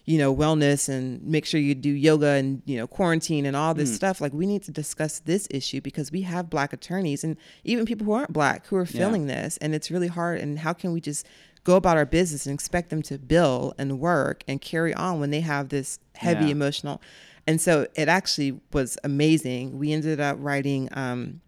you 0.04 0.18
know 0.18 0.34
wellness 0.34 0.88
and 0.88 1.22
make 1.22 1.44
sure 1.46 1.60
you 1.60 1.74
do 1.74 1.90
yoga 1.90 2.26
and 2.30 2.60
you 2.64 2.76
know 2.76 2.86
quarantine 2.88 3.46
and 3.46 3.54
all 3.56 3.72
this 3.72 3.94
stuff 3.94 4.20
like 4.20 4.32
we 4.32 4.46
need 4.46 4.62
to 4.62 4.72
discuss 4.72 5.20
this 5.20 5.46
issue 5.50 5.80
because 5.80 6.10
we 6.10 6.22
have 6.22 6.50
black 6.50 6.72
attorneys 6.72 7.22
and 7.22 7.36
even 7.64 7.86
people 7.86 8.04
who 8.04 8.12
aren't 8.12 8.32
black 8.32 8.66
who 8.66 8.76
are 8.76 8.84
feeling 8.86 9.26
this 9.28 9.56
and 9.58 9.74
it's 9.76 9.90
really 9.90 10.08
hard 10.08 10.40
and 10.40 10.58
how 10.60 10.72
can 10.72 10.92
we 10.92 11.00
just 11.00 11.24
go 11.64 11.76
about 11.76 11.96
our 11.96 12.04
business 12.04 12.46
and 12.46 12.54
expect 12.54 12.90
them 12.90 13.00
to 13.02 13.16
bill 13.18 13.72
and 13.78 14.00
work 14.00 14.42
and 14.48 14.60
carry 14.60 14.92
on 14.94 15.20
when 15.20 15.30
they 15.30 15.40
have 15.40 15.68
this 15.68 16.00
heavy 16.16 16.46
Yeah. 16.46 16.50
emotional 16.52 17.00
and 17.46 17.60
so 17.60 17.86
it 17.94 18.08
actually 18.08 18.60
was 18.72 18.98
amazing 19.04 19.78
we 19.78 19.92
ended 19.92 20.18
up 20.20 20.36
writing 20.40 20.88
um, 20.92 21.40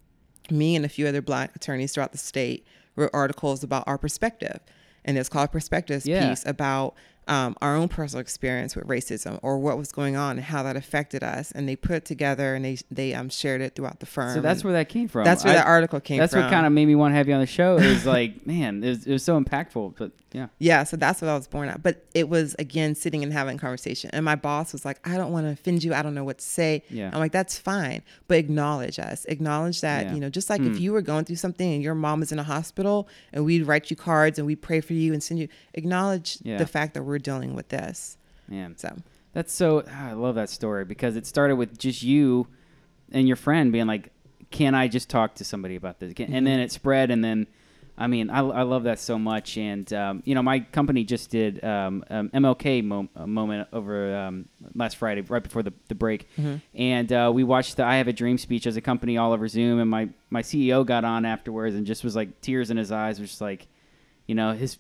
me 0.51 0.77
and 0.77 0.85
a 0.85 0.89
few 0.89 1.07
other 1.09 1.23
black 1.23 1.57
attorneys 1.57 1.93
throughout 1.93 2.13
the 2.13 2.19
state 2.19 2.65
wrote 2.95 3.11
articles 3.13 3.65
about 3.65 3.83
our 3.89 3.99
perspective 3.99 4.61
and 5.05 5.19
it's 5.19 5.29
called 5.29 5.51
perspectives 5.51 6.07
Yeah. 6.07 6.29
piece 6.29 6.47
about 6.47 6.95
um, 7.29 7.57
our 7.63 7.75
own 7.77 7.89
personal 7.89 8.21
experience 8.21 8.77
with 8.77 8.87
racism 8.87 9.39
or 9.43 9.59
what 9.59 9.79
was 9.79 9.93
going 9.93 10.17
on 10.17 10.33
and 10.37 10.45
how 10.45 10.63
that 10.63 10.77
affected 10.77 11.23
us 11.25 11.51
and 11.53 11.69
they 11.69 11.77
put 11.77 11.93
it 11.97 12.05
together 12.05 12.55
and 12.55 12.65
they 12.65 12.79
they 12.91 13.15
um, 13.15 13.29
shared 13.29 13.61
it 13.61 13.75
throughout 13.75 14.01
the 14.01 14.07
firm 14.07 14.35
So 14.35 14.41
that's 14.41 14.63
where 14.65 14.73
that 14.75 14.89
came 14.89 15.09
from. 15.09 15.25
that's 15.25 15.45
where 15.45 15.53
I- 15.55 15.57
that 15.57 15.67
article 15.67 16.01
came 16.01 16.19
That's 16.19 16.33
from 16.33 16.43
what 16.43 16.51
kind 16.51 16.67
of 16.67 16.73
made 16.73 16.87
me 16.87 16.95
want 16.95 17.13
to 17.13 17.17
have 17.17 17.29
you 17.29 17.35
on 17.35 17.41
the 17.41 17.47
show. 17.47 17.77
Is 17.77 18.05
like, 18.07 18.47
man, 18.55 18.83
it 18.85 18.89
was, 18.89 19.07
it 19.07 19.13
was 19.13 19.23
so 19.25 19.41
impactful. 19.41 19.95
But 19.97 20.13
yeah, 20.33 20.49
Yeah, 20.59 20.83
so 20.85 20.97
that's 20.97 21.23
what 21.23 21.29
I 21.31 21.35
was 21.35 21.47
born 21.47 21.69
at. 21.69 21.83
But 21.83 22.05
it 22.13 22.29
was 22.29 22.55
again 22.59 22.95
sitting 22.97 23.23
and 23.23 23.33
having 23.33 23.57
a 23.57 23.59
conversation. 23.59 24.11
And 24.13 24.25
my 24.25 24.35
boss 24.35 24.73
was 24.73 24.85
like, 24.85 24.99
I 25.09 25.17
don't 25.17 25.33
want 25.33 25.47
to 25.47 25.53
offend 25.53 25.85
you. 25.85 25.95
I 25.95 26.03
don't 26.03 26.15
know 26.15 26.25
what 26.25 26.39
to 26.39 26.45
say. 26.45 26.83
Yeah. 26.91 27.11
I'm 27.13 27.21
like, 27.21 27.31
that's 27.33 27.57
fine. 27.59 28.03
But 28.27 28.39
acknowledge 28.39 28.99
us. 28.99 29.25
Acknowledge 29.27 29.81
that, 29.83 30.07
Yeah. 30.07 30.15
you 30.15 30.21
know, 30.21 30.29
just 30.31 30.51
like 30.51 30.61
Hmm. 30.61 30.73
if 30.73 30.81
you 30.81 30.93
were 30.93 31.03
going 31.03 31.25
through 31.25 31.37
something 31.37 31.73
and 31.73 31.83
your 31.83 31.95
mom 31.95 32.21
is 32.23 32.33
in 32.33 32.39
a 32.41 32.43
hospital 32.43 33.09
and 33.33 33.45
we'd 33.45 33.63
write 33.63 33.91
you 33.91 33.97
cards 33.97 34.39
and 34.39 34.47
we'd 34.47 34.61
pray 34.61 34.81
for 34.81 34.93
you 34.95 35.13
and 35.13 35.23
send 35.23 35.39
you, 35.39 35.47
acknowledge 35.75 36.39
Yeah. 36.43 36.57
the 36.57 36.67
fact 36.67 36.95
that 36.95 37.03
we're 37.05 37.14
dealing 37.19 37.55
with 37.55 37.69
this. 37.69 38.17
man, 38.49 38.77
So, 38.77 38.97
that's 39.33 39.53
so. 39.53 39.83
ah, 39.91 40.11
I 40.11 40.13
love 40.13 40.35
that 40.37 40.49
story 40.51 40.85
because 40.85 41.17
it 41.17 41.27
started 41.27 41.57
with 41.57 41.79
just 41.79 42.03
you 42.03 42.47
and 43.13 43.27
your 43.27 43.37
friend 43.37 43.73
being 43.73 43.87
like, 43.87 44.13
"Can 44.51 44.75
I 44.75 44.89
just 44.89 45.09
talk 45.09 45.35
to 45.37 45.45
somebody 45.45 45.77
about 45.77 45.99
this?" 45.99 46.13
Can, 46.15 46.33
And 46.33 46.47
then 46.47 46.61
it 46.61 46.71
spread, 46.73 47.11
and 47.11 47.25
then. 47.25 47.47
I 47.97 48.09
mean, 48.09 48.29
I, 48.29 48.41
I 48.41 48.63
love 48.63 48.83
that 48.85 48.99
so 48.99 49.21
much, 49.21 49.57
and 49.57 49.93
um, 49.93 50.21
you 50.27 50.35
know, 50.35 50.43
my 50.43 50.59
company 50.59 51.05
just 51.05 51.31
did 51.31 51.63
um, 51.63 52.05
um, 52.11 52.29
MLK 52.31 52.83
mo- 52.83 53.09
uh, 53.15 53.25
moment 53.25 53.69
over 53.73 54.17
um, 54.17 54.49
last 54.75 54.97
Friday, 54.97 55.21
right 55.21 55.41
before 55.41 55.63
the, 55.63 55.73
the 55.87 55.95
break, 55.95 56.27
and 56.75 57.13
uh, 57.13 57.31
we 57.33 57.45
watched 57.45 57.77
the 57.77 57.85
"I 57.85 57.99
Have 57.99 58.09
a 58.09 58.13
Dream" 58.13 58.37
speech 58.37 58.67
as 58.67 58.77
a 58.77 58.81
company 58.81 59.17
all 59.17 59.33
over 59.33 59.47
Zoom, 59.47 59.79
and 59.79 59.89
my 59.89 60.09
my 60.29 60.43
CEO 60.43 60.85
got 60.85 61.05
on 61.05 61.25
afterwards 61.25 61.77
and 61.77 61.87
just 61.87 62.03
was 62.03 62.17
like 62.17 62.41
tears 62.41 62.73
in 62.73 62.77
his 62.77 62.91
eyes, 62.91 63.21
was 63.21 63.29
just 63.31 63.41
like, 63.41 63.69
you 64.27 64.35
know, 64.35 64.51
his. 64.55 64.77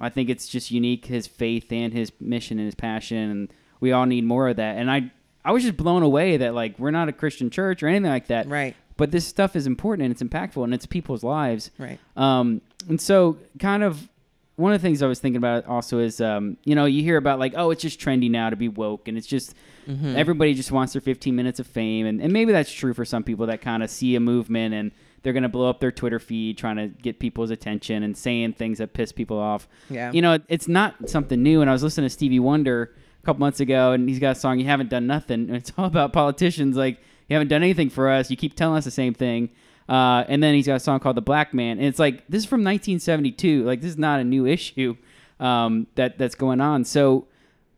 I 0.00 0.08
think 0.08 0.28
it's 0.30 0.48
just 0.48 0.70
unique 0.70 1.06
his 1.06 1.26
faith 1.26 1.72
and 1.72 1.92
his 1.92 2.12
mission 2.20 2.58
and 2.58 2.66
his 2.66 2.74
passion, 2.74 3.30
and 3.30 3.52
we 3.80 3.92
all 3.92 4.06
need 4.06 4.24
more 4.24 4.48
of 4.48 4.56
that. 4.56 4.76
And 4.76 4.90
I 4.90 5.10
I 5.44 5.52
was 5.52 5.62
just 5.62 5.76
blown 5.76 6.02
away 6.02 6.36
that 6.36 6.54
like 6.54 6.78
we're 6.78 6.90
not 6.90 7.08
a 7.08 7.12
Christian 7.12 7.50
church 7.50 7.82
or 7.82 7.88
anything 7.88 8.10
like 8.10 8.26
that, 8.28 8.48
right, 8.48 8.74
but 8.96 9.10
this 9.10 9.26
stuff 9.26 9.56
is 9.56 9.66
important 9.66 10.04
and 10.04 10.12
it's 10.12 10.22
impactful 10.22 10.62
and 10.62 10.74
it's 10.74 10.86
people's 10.86 11.22
lives. 11.24 11.70
right. 11.78 11.98
Um, 12.16 12.60
and 12.88 13.00
so, 13.00 13.38
kind 13.58 13.82
of, 13.82 14.08
one 14.56 14.72
of 14.72 14.80
the 14.80 14.86
things 14.86 15.02
I 15.02 15.06
was 15.06 15.20
thinking 15.20 15.36
about 15.36 15.66
also 15.66 15.98
is, 15.98 16.20
um, 16.20 16.56
you 16.64 16.74
know, 16.74 16.84
you 16.84 17.02
hear 17.02 17.16
about 17.16 17.38
like, 17.38 17.54
oh, 17.56 17.70
it's 17.70 17.82
just 17.82 18.00
trendy 18.00 18.30
now 18.30 18.50
to 18.50 18.56
be 18.56 18.68
woke, 18.68 19.08
and 19.08 19.16
it's 19.18 19.26
just 19.26 19.54
Mm-hmm. 19.88 20.16
everybody 20.18 20.52
just 20.52 20.70
wants 20.70 20.92
their 20.92 21.00
15 21.00 21.34
minutes 21.34 21.58
of 21.60 21.66
fame, 21.66 22.04
and, 22.04 22.20
and 22.20 22.30
maybe 22.30 22.52
that's 22.52 22.70
true 22.70 22.92
for 22.92 23.06
some 23.06 23.24
people 23.24 23.46
that 23.46 23.62
kind 23.62 23.82
of 23.82 23.88
see 23.88 24.14
a 24.16 24.20
movement 24.20 24.74
and 24.74 24.92
they're 25.22 25.32
gonna 25.32 25.48
blow 25.48 25.68
up 25.68 25.80
their 25.80 25.92
Twitter 25.92 26.18
feed 26.18 26.58
trying 26.58 26.76
to 26.76 26.88
get 26.88 27.18
people's 27.18 27.50
attention 27.50 28.02
and 28.02 28.16
saying 28.16 28.54
things 28.54 28.78
that 28.78 28.92
piss 28.92 29.12
people 29.12 29.38
off. 29.38 29.68
Yeah. 29.90 30.12
You 30.12 30.22
know, 30.22 30.38
it's 30.48 30.68
not 30.68 31.08
something 31.08 31.42
new. 31.42 31.60
And 31.60 31.68
I 31.68 31.72
was 31.72 31.82
listening 31.82 32.06
to 32.06 32.10
Stevie 32.10 32.40
Wonder 32.40 32.94
a 33.22 33.26
couple 33.26 33.40
months 33.40 33.60
ago, 33.60 33.92
and 33.92 34.08
he's 34.08 34.18
got 34.18 34.36
a 34.36 34.40
song, 34.40 34.58
"You 34.58 34.66
Haven't 34.66 34.90
Done 34.90 35.06
Nothing," 35.06 35.48
and 35.48 35.56
it's 35.56 35.72
all 35.76 35.86
about 35.86 36.12
politicians 36.12 36.76
like. 36.76 37.00
You 37.28 37.34
haven't 37.34 37.48
done 37.48 37.62
anything 37.62 37.90
for 37.90 38.08
us. 38.08 38.30
You 38.30 38.38
keep 38.38 38.56
telling 38.56 38.78
us 38.78 38.86
the 38.86 38.90
same 38.90 39.12
thing. 39.12 39.50
Uh, 39.86 40.24
and 40.28 40.42
then 40.42 40.54
he's 40.54 40.66
got 40.66 40.76
a 40.76 40.80
song 40.80 40.98
called 40.98 41.16
"The 41.16 41.20
Black 41.20 41.52
Man," 41.52 41.78
and 41.78 41.86
it's 41.86 41.98
like 41.98 42.26
this 42.26 42.42
is 42.42 42.48
from 42.48 42.60
1972. 42.60 43.64
Like 43.64 43.82
this 43.82 43.90
is 43.90 43.98
not 43.98 44.20
a 44.20 44.24
new 44.24 44.46
issue 44.56 44.96
um, 45.40 45.86
that 45.94 46.18
that's 46.18 46.34
going 46.34 46.60
on. 46.60 46.84
So 46.84 47.26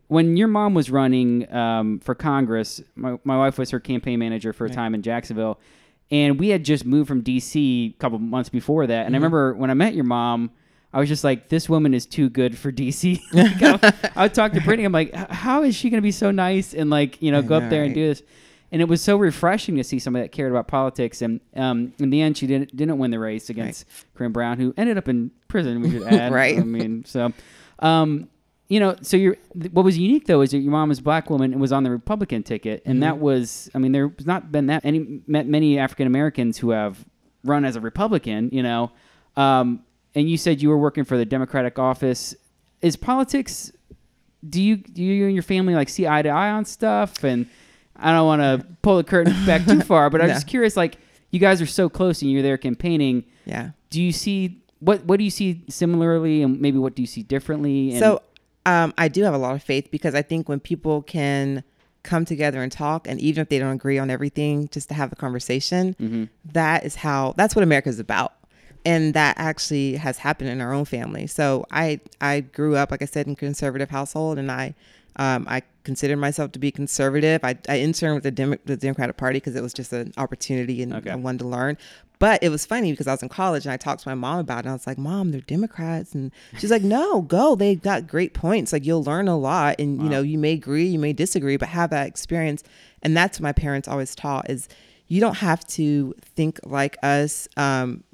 when 0.08 0.36
your 0.36 0.48
mom 0.48 0.74
was 0.74 0.90
running 0.90 1.52
um, 1.54 2.00
for 2.00 2.16
Congress, 2.16 2.82
my, 2.96 3.16
my 3.22 3.38
wife 3.38 3.58
was 3.58 3.70
her 3.70 3.78
campaign 3.78 4.18
manager 4.18 4.52
for 4.52 4.66
a 4.66 4.70
time 4.70 4.92
in 4.92 5.02
Jacksonville, 5.02 5.60
and 6.10 6.38
we 6.38 6.48
had 6.48 6.64
just 6.64 6.84
moved 6.84 7.08
from 7.08 7.20
D.C. 7.20 7.94
a 7.96 8.00
couple 8.00 8.18
months 8.18 8.48
before 8.50 8.86
that. 8.86 9.00
Mm-hmm. 9.00 9.06
And 9.06 9.14
I 9.14 9.18
remember 9.18 9.54
when 9.54 9.70
I 9.70 9.74
met 9.74 9.94
your 9.94 10.04
mom, 10.04 10.50
I 10.92 10.98
was 10.98 11.08
just 11.08 11.22
like, 11.22 11.48
"This 11.48 11.68
woman 11.68 11.94
is 11.94 12.06
too 12.06 12.28
good 12.28 12.58
for 12.58 12.72
D.C." 12.72 13.22
Like, 13.32 13.62
I, 14.16 14.22
would 14.24 14.34
talk 14.34 14.52
to 14.52 14.60
Brittany. 14.60 14.84
I'm 14.84 14.92
like, 14.92 15.14
"How 15.14 15.62
is 15.62 15.74
she 15.74 15.88
going 15.90 15.98
to 16.00 16.02
be 16.02 16.12
so 16.12 16.30
nice 16.30 16.74
and 16.74 16.90
like 16.90 17.20
you 17.22 17.30
know 17.30 17.42
go 17.42 17.56
up 17.56 17.70
there 17.70 17.84
and 17.84 17.94
do 17.94 18.08
this?" 18.08 18.22
And 18.72 18.80
it 18.80 18.86
was 18.86 19.02
so 19.02 19.16
refreshing 19.16 19.76
to 19.76 19.84
see 19.84 19.98
somebody 19.98 20.24
that 20.24 20.32
cared 20.32 20.52
about 20.52 20.68
politics. 20.68 21.22
And 21.22 21.40
um, 21.56 21.92
in 21.98 22.10
the 22.10 22.20
end, 22.20 22.38
she 22.38 22.46
didn't 22.46 22.74
didn't 22.76 22.98
win 22.98 23.10
the 23.10 23.18
race 23.18 23.50
against 23.50 23.86
Corrine 24.16 24.32
Brown, 24.32 24.58
who 24.58 24.74
ended 24.76 24.98
up 24.98 25.08
in 25.08 25.30
prison. 25.48 25.80
We 25.80 25.90
should 25.90 26.02
add, 26.06 26.32
Right. 26.32 26.58
I 26.58 26.62
mean, 26.62 27.04
so. 27.04 27.32
Um, 27.78 28.28
you 28.70 28.78
know, 28.80 28.94
so 29.02 29.16
you're, 29.16 29.36
what 29.72 29.84
was 29.84 29.98
unique 29.98 30.26
though 30.26 30.40
is 30.42 30.52
that 30.52 30.58
your 30.58 30.70
mom 30.70 30.88
was 30.88 31.00
a 31.00 31.02
black 31.02 31.28
woman 31.28 31.52
and 31.52 31.60
was 31.60 31.72
on 31.72 31.82
the 31.82 31.90
Republican 31.90 32.42
ticket, 32.44 32.82
and 32.86 33.02
that 33.02 33.18
was, 33.18 33.68
I 33.74 33.78
mean, 33.78 33.90
there's 33.92 34.24
not 34.26 34.50
been 34.52 34.66
that 34.66 34.84
any 34.84 35.20
met 35.26 35.46
many 35.46 35.78
African 35.78 36.06
Americans 36.06 36.56
who 36.56 36.70
have 36.70 37.04
run 37.44 37.64
as 37.64 37.74
a 37.76 37.80
Republican, 37.80 38.48
you 38.52 38.62
know, 38.62 38.92
um, 39.36 39.82
and 40.14 40.30
you 40.30 40.36
said 40.38 40.62
you 40.62 40.68
were 40.68 40.78
working 40.78 41.04
for 41.04 41.16
the 41.18 41.24
Democratic 41.24 41.78
office. 41.78 42.34
Is 42.80 42.96
politics? 42.96 43.72
Do 44.48 44.62
you 44.62 44.76
do 44.76 45.02
you 45.02 45.26
and 45.26 45.34
your 45.34 45.42
family 45.42 45.74
like 45.74 45.88
see 45.88 46.06
eye 46.08 46.22
to 46.22 46.28
eye 46.30 46.50
on 46.50 46.64
stuff? 46.64 47.24
And 47.24 47.46
I 47.96 48.12
don't 48.12 48.26
want 48.26 48.40
to 48.40 48.66
pull 48.82 48.96
the 48.96 49.04
curtain 49.04 49.34
back 49.46 49.66
too 49.66 49.80
far, 49.82 50.08
but 50.10 50.20
I'm 50.22 50.28
No. 50.28 50.34
just 50.34 50.46
curious. 50.46 50.76
Like, 50.76 50.96
you 51.30 51.38
guys 51.40 51.60
are 51.60 51.66
so 51.66 51.88
close, 51.88 52.22
and 52.22 52.30
you're 52.30 52.42
there 52.42 52.56
campaigning. 52.56 53.24
Yeah. 53.44 53.70
Do 53.90 54.00
you 54.00 54.12
see 54.12 54.62
what 54.78 55.04
what 55.04 55.18
do 55.18 55.24
you 55.24 55.30
see 55.30 55.62
similarly, 55.68 56.42
and 56.42 56.60
maybe 56.60 56.78
what 56.78 56.94
do 56.94 57.02
you 57.02 57.06
see 57.08 57.22
differently? 57.22 57.90
And, 57.90 57.98
So 57.98 58.22
um, 58.66 58.92
I 58.98 59.08
do 59.08 59.22
have 59.24 59.34
a 59.34 59.38
lot 59.38 59.54
of 59.54 59.62
faith 59.62 59.90
because 59.90 60.14
I 60.14 60.22
think 60.22 60.48
when 60.48 60.60
people 60.60 61.02
can 61.02 61.64
come 62.02 62.24
together 62.24 62.62
and 62.62 62.70
talk, 62.72 63.06
and 63.08 63.20
even 63.20 63.42
if 63.42 63.48
they 63.48 63.58
don't 63.58 63.72
agree 63.72 63.98
on 63.98 64.10
everything, 64.10 64.68
just 64.68 64.88
to 64.88 64.94
have 64.94 65.12
a 65.12 65.16
conversation, 65.16 65.94
Mm-hmm. 66.00 66.24
that 66.52 66.84
is 66.84 66.96
how 66.96 67.34
that's 67.36 67.54
what 67.56 67.62
America 67.62 67.88
is 67.88 67.98
about. 68.00 68.34
And 68.84 69.12
that 69.12 69.36
actually 69.38 69.96
has 69.96 70.16
happened 70.18 70.48
in 70.48 70.60
our 70.62 70.72
own 70.72 70.86
family. 70.86 71.26
So 71.26 71.66
I 71.70 72.00
I 72.20 72.40
grew 72.40 72.76
up, 72.76 72.90
like 72.90 73.02
I 73.02 73.06
said, 73.06 73.26
in 73.26 73.34
a 73.34 73.36
conservative 73.36 73.90
household, 73.90 74.38
and 74.38 74.50
I 74.50 74.74
um, 75.16 75.46
I 75.48 75.62
considered 75.84 76.16
myself 76.18 76.52
to 76.52 76.58
be 76.58 76.70
conservative. 76.70 77.40
I, 77.42 77.56
I 77.68 77.78
interned 77.80 78.14
with 78.16 78.24
the, 78.24 78.30
Demo- 78.30 78.58
the 78.64 78.76
Democratic 78.76 79.16
Party 79.16 79.38
because 79.38 79.56
it 79.56 79.62
was 79.62 79.72
just 79.72 79.92
an 79.92 80.12
opportunity 80.16 80.82
and 80.82 80.92
Okay. 80.94 81.10
I 81.10 81.14
wanted 81.16 81.38
to 81.38 81.46
learn. 81.48 81.76
But 82.18 82.42
it 82.42 82.50
was 82.50 82.66
funny 82.66 82.90
because 82.92 83.06
I 83.06 83.12
was 83.12 83.22
in 83.22 83.30
college 83.30 83.64
and 83.64 83.72
I 83.72 83.78
talked 83.78 84.02
to 84.02 84.08
my 84.08 84.14
mom 84.14 84.40
about 84.40 84.58
it. 84.58 84.66
And 84.66 84.68
I 84.68 84.72
was 84.74 84.86
like, 84.86 84.98
"Mom, 84.98 85.30
they're 85.30 85.40
Democrats," 85.40 86.14
and 86.14 86.30
she's 86.58 86.70
like, 86.70 86.82
"No, 86.82 87.22
go. 87.22 87.54
They 87.54 87.74
got 87.76 88.06
great 88.06 88.34
points. 88.34 88.74
Like 88.74 88.84
you'll 88.84 89.02
learn 89.02 89.26
a 89.26 89.38
lot, 89.38 89.76
and 89.78 90.02
you 90.02 90.08
know 90.10 90.20
you 90.20 90.36
may 90.36 90.52
agree, 90.52 90.84
you 90.86 90.98
may 90.98 91.14
disagree, 91.14 91.56
but 91.56 91.68
have 91.68 91.88
that 91.90 92.06
experience." 92.06 92.62
And 93.02 93.16
that's 93.16 93.38
what 93.40 93.44
my 93.44 93.52
parents 93.52 93.88
always 93.88 94.14
taught: 94.14 94.50
is 94.50 94.68
you 95.08 95.18
don't 95.22 95.38
have 95.38 95.66
to 95.68 96.14
think 96.36 96.60
like 96.62 96.98
us. 97.02 97.48
Um, 97.56 98.04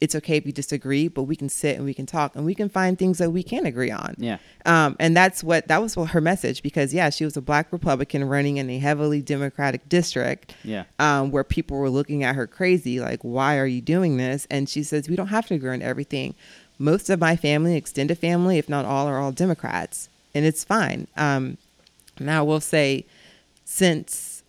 it's 0.00 0.14
okay 0.14 0.36
if 0.36 0.46
you 0.46 0.52
disagree, 0.52 1.08
but 1.08 1.22
we 1.24 1.36
can 1.36 1.48
sit 1.48 1.76
and 1.76 1.84
we 1.84 1.94
can 1.94 2.06
talk 2.06 2.34
and 2.36 2.44
we 2.44 2.54
can 2.54 2.68
find 2.68 2.98
things 2.98 3.18
that 3.18 3.30
we 3.30 3.42
can 3.42 3.66
agree 3.66 3.90
on. 3.90 4.14
Yeah. 4.18 4.38
Um, 4.64 4.96
and 4.98 5.16
that's 5.16 5.42
what 5.42 5.68
that 5.68 5.82
was 5.82 5.96
what 5.96 6.10
her 6.10 6.20
message 6.20 6.62
because 6.62 6.94
yeah, 6.94 7.10
she 7.10 7.24
was 7.24 7.36
a 7.36 7.40
black 7.40 7.72
Republican 7.72 8.24
running 8.24 8.56
in 8.56 8.70
a 8.70 8.78
heavily 8.78 9.20
Democratic 9.20 9.88
district. 9.88 10.54
Yeah. 10.64 10.84
Um, 10.98 11.30
where 11.30 11.44
people 11.44 11.78
were 11.78 11.90
looking 11.90 12.22
at 12.24 12.34
her 12.34 12.46
crazy, 12.46 13.00
like, 13.00 13.22
why 13.22 13.58
are 13.58 13.66
you 13.66 13.80
doing 13.80 14.16
this? 14.16 14.46
And 14.50 14.68
she 14.68 14.82
says, 14.82 15.08
we 15.08 15.16
don't 15.16 15.28
have 15.28 15.46
to 15.46 15.54
agree 15.54 15.72
on 15.72 15.82
everything. 15.82 16.34
Most 16.78 17.08
of 17.08 17.20
my 17.20 17.36
family, 17.36 17.76
extended 17.76 18.18
family, 18.18 18.58
if 18.58 18.68
not 18.68 18.84
all, 18.84 19.06
are 19.06 19.18
all 19.18 19.30
Democrats, 19.30 20.08
and 20.34 20.44
it's 20.44 20.64
fine. 20.64 21.06
Um, 21.16 21.56
now, 22.18 22.44
we'll 22.44 22.60
say, 22.60 23.06
since 23.64 24.42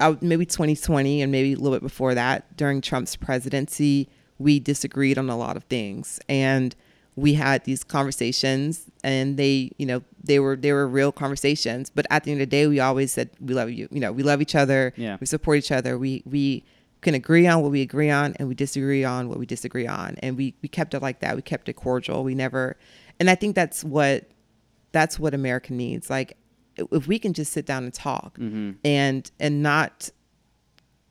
uh, 0.00 0.16
maybe 0.20 0.46
2020 0.46 1.22
and 1.22 1.30
maybe 1.30 1.52
a 1.52 1.56
little 1.56 1.76
bit 1.76 1.82
before 1.82 2.14
that, 2.14 2.56
during 2.56 2.80
Trump's 2.80 3.16
presidency, 3.16 4.08
we 4.40 4.58
disagreed 4.58 5.16
on 5.18 5.30
a 5.30 5.36
lot 5.36 5.56
of 5.56 5.62
things, 5.64 6.18
and 6.28 6.74
we 7.14 7.34
had 7.34 7.64
these 7.64 7.84
conversations, 7.84 8.86
and 9.04 9.36
they, 9.36 9.70
you 9.78 9.86
know, 9.86 10.02
they 10.24 10.40
were 10.40 10.56
they 10.56 10.72
were 10.72 10.88
real 10.88 11.12
conversations. 11.12 11.90
But 11.90 12.06
at 12.10 12.24
the 12.24 12.32
end 12.32 12.40
of 12.40 12.48
the 12.48 12.50
day, 12.50 12.66
we 12.66 12.80
always 12.80 13.12
said 13.12 13.30
we 13.40 13.54
love 13.54 13.70
you. 13.70 13.86
You 13.92 14.00
know, 14.00 14.10
we 14.12 14.22
love 14.22 14.40
each 14.40 14.54
other. 14.54 14.92
Yeah. 14.96 15.18
We 15.20 15.26
support 15.26 15.58
each 15.58 15.70
other. 15.70 15.98
We 15.98 16.22
we 16.24 16.64
can 17.02 17.14
agree 17.14 17.46
on 17.46 17.62
what 17.62 17.70
we 17.70 17.82
agree 17.82 18.10
on 18.10 18.34
and 18.38 18.48
we 18.48 18.54
disagree 18.54 19.04
on 19.04 19.28
what 19.28 19.38
we 19.38 19.46
disagree 19.46 19.86
on 19.86 20.16
and 20.22 20.36
we 20.36 20.54
we 20.62 20.68
kept 20.68 20.92
it 20.92 21.00
like 21.00 21.20
that 21.20 21.34
we 21.34 21.40
kept 21.40 21.66
it 21.70 21.72
cordial 21.72 22.22
we 22.22 22.34
never 22.34 22.76
and 23.18 23.30
i 23.30 23.34
think 23.34 23.54
that's 23.54 23.82
what 23.82 24.28
that's 24.92 25.18
what 25.18 25.32
america 25.32 25.72
needs 25.72 26.10
like 26.10 26.36
if 26.76 27.06
we 27.08 27.18
can 27.18 27.32
just 27.32 27.54
sit 27.54 27.64
down 27.64 27.84
and 27.84 27.94
talk 27.94 28.36
Mm-hmm. 28.38 28.72
and 28.84 29.30
and 29.40 29.62
not 29.62 30.10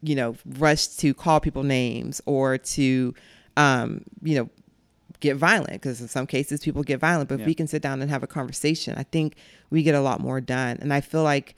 you 0.01 0.15
know 0.15 0.35
rush 0.57 0.87
to 0.87 1.13
call 1.13 1.39
people 1.39 1.63
names 1.63 2.21
or 2.25 2.57
to 2.57 3.13
um 3.57 4.03
you 4.23 4.35
know 4.35 4.49
get 5.19 5.35
violent 5.35 5.73
because 5.73 5.99
in 5.99 6.07
some 6.07 6.25
cases 6.25 6.61
people 6.61 6.81
get 6.83 6.99
violent 6.99 7.27
but 7.27 7.37
Yeah. 7.39 7.43
if 7.43 7.47
we 7.47 7.53
can 7.53 7.67
sit 7.67 7.81
down 7.81 8.01
and 8.01 8.09
have 8.09 8.23
a 8.23 8.27
conversation 8.27 8.95
i 8.97 9.03
think 9.03 9.35
we 9.69 9.83
get 9.83 9.95
a 9.95 9.99
lot 10.01 10.21
more 10.21 10.39
done 10.39 10.77
and 10.79 10.93
i 10.93 11.01
feel 11.01 11.23
like 11.23 11.55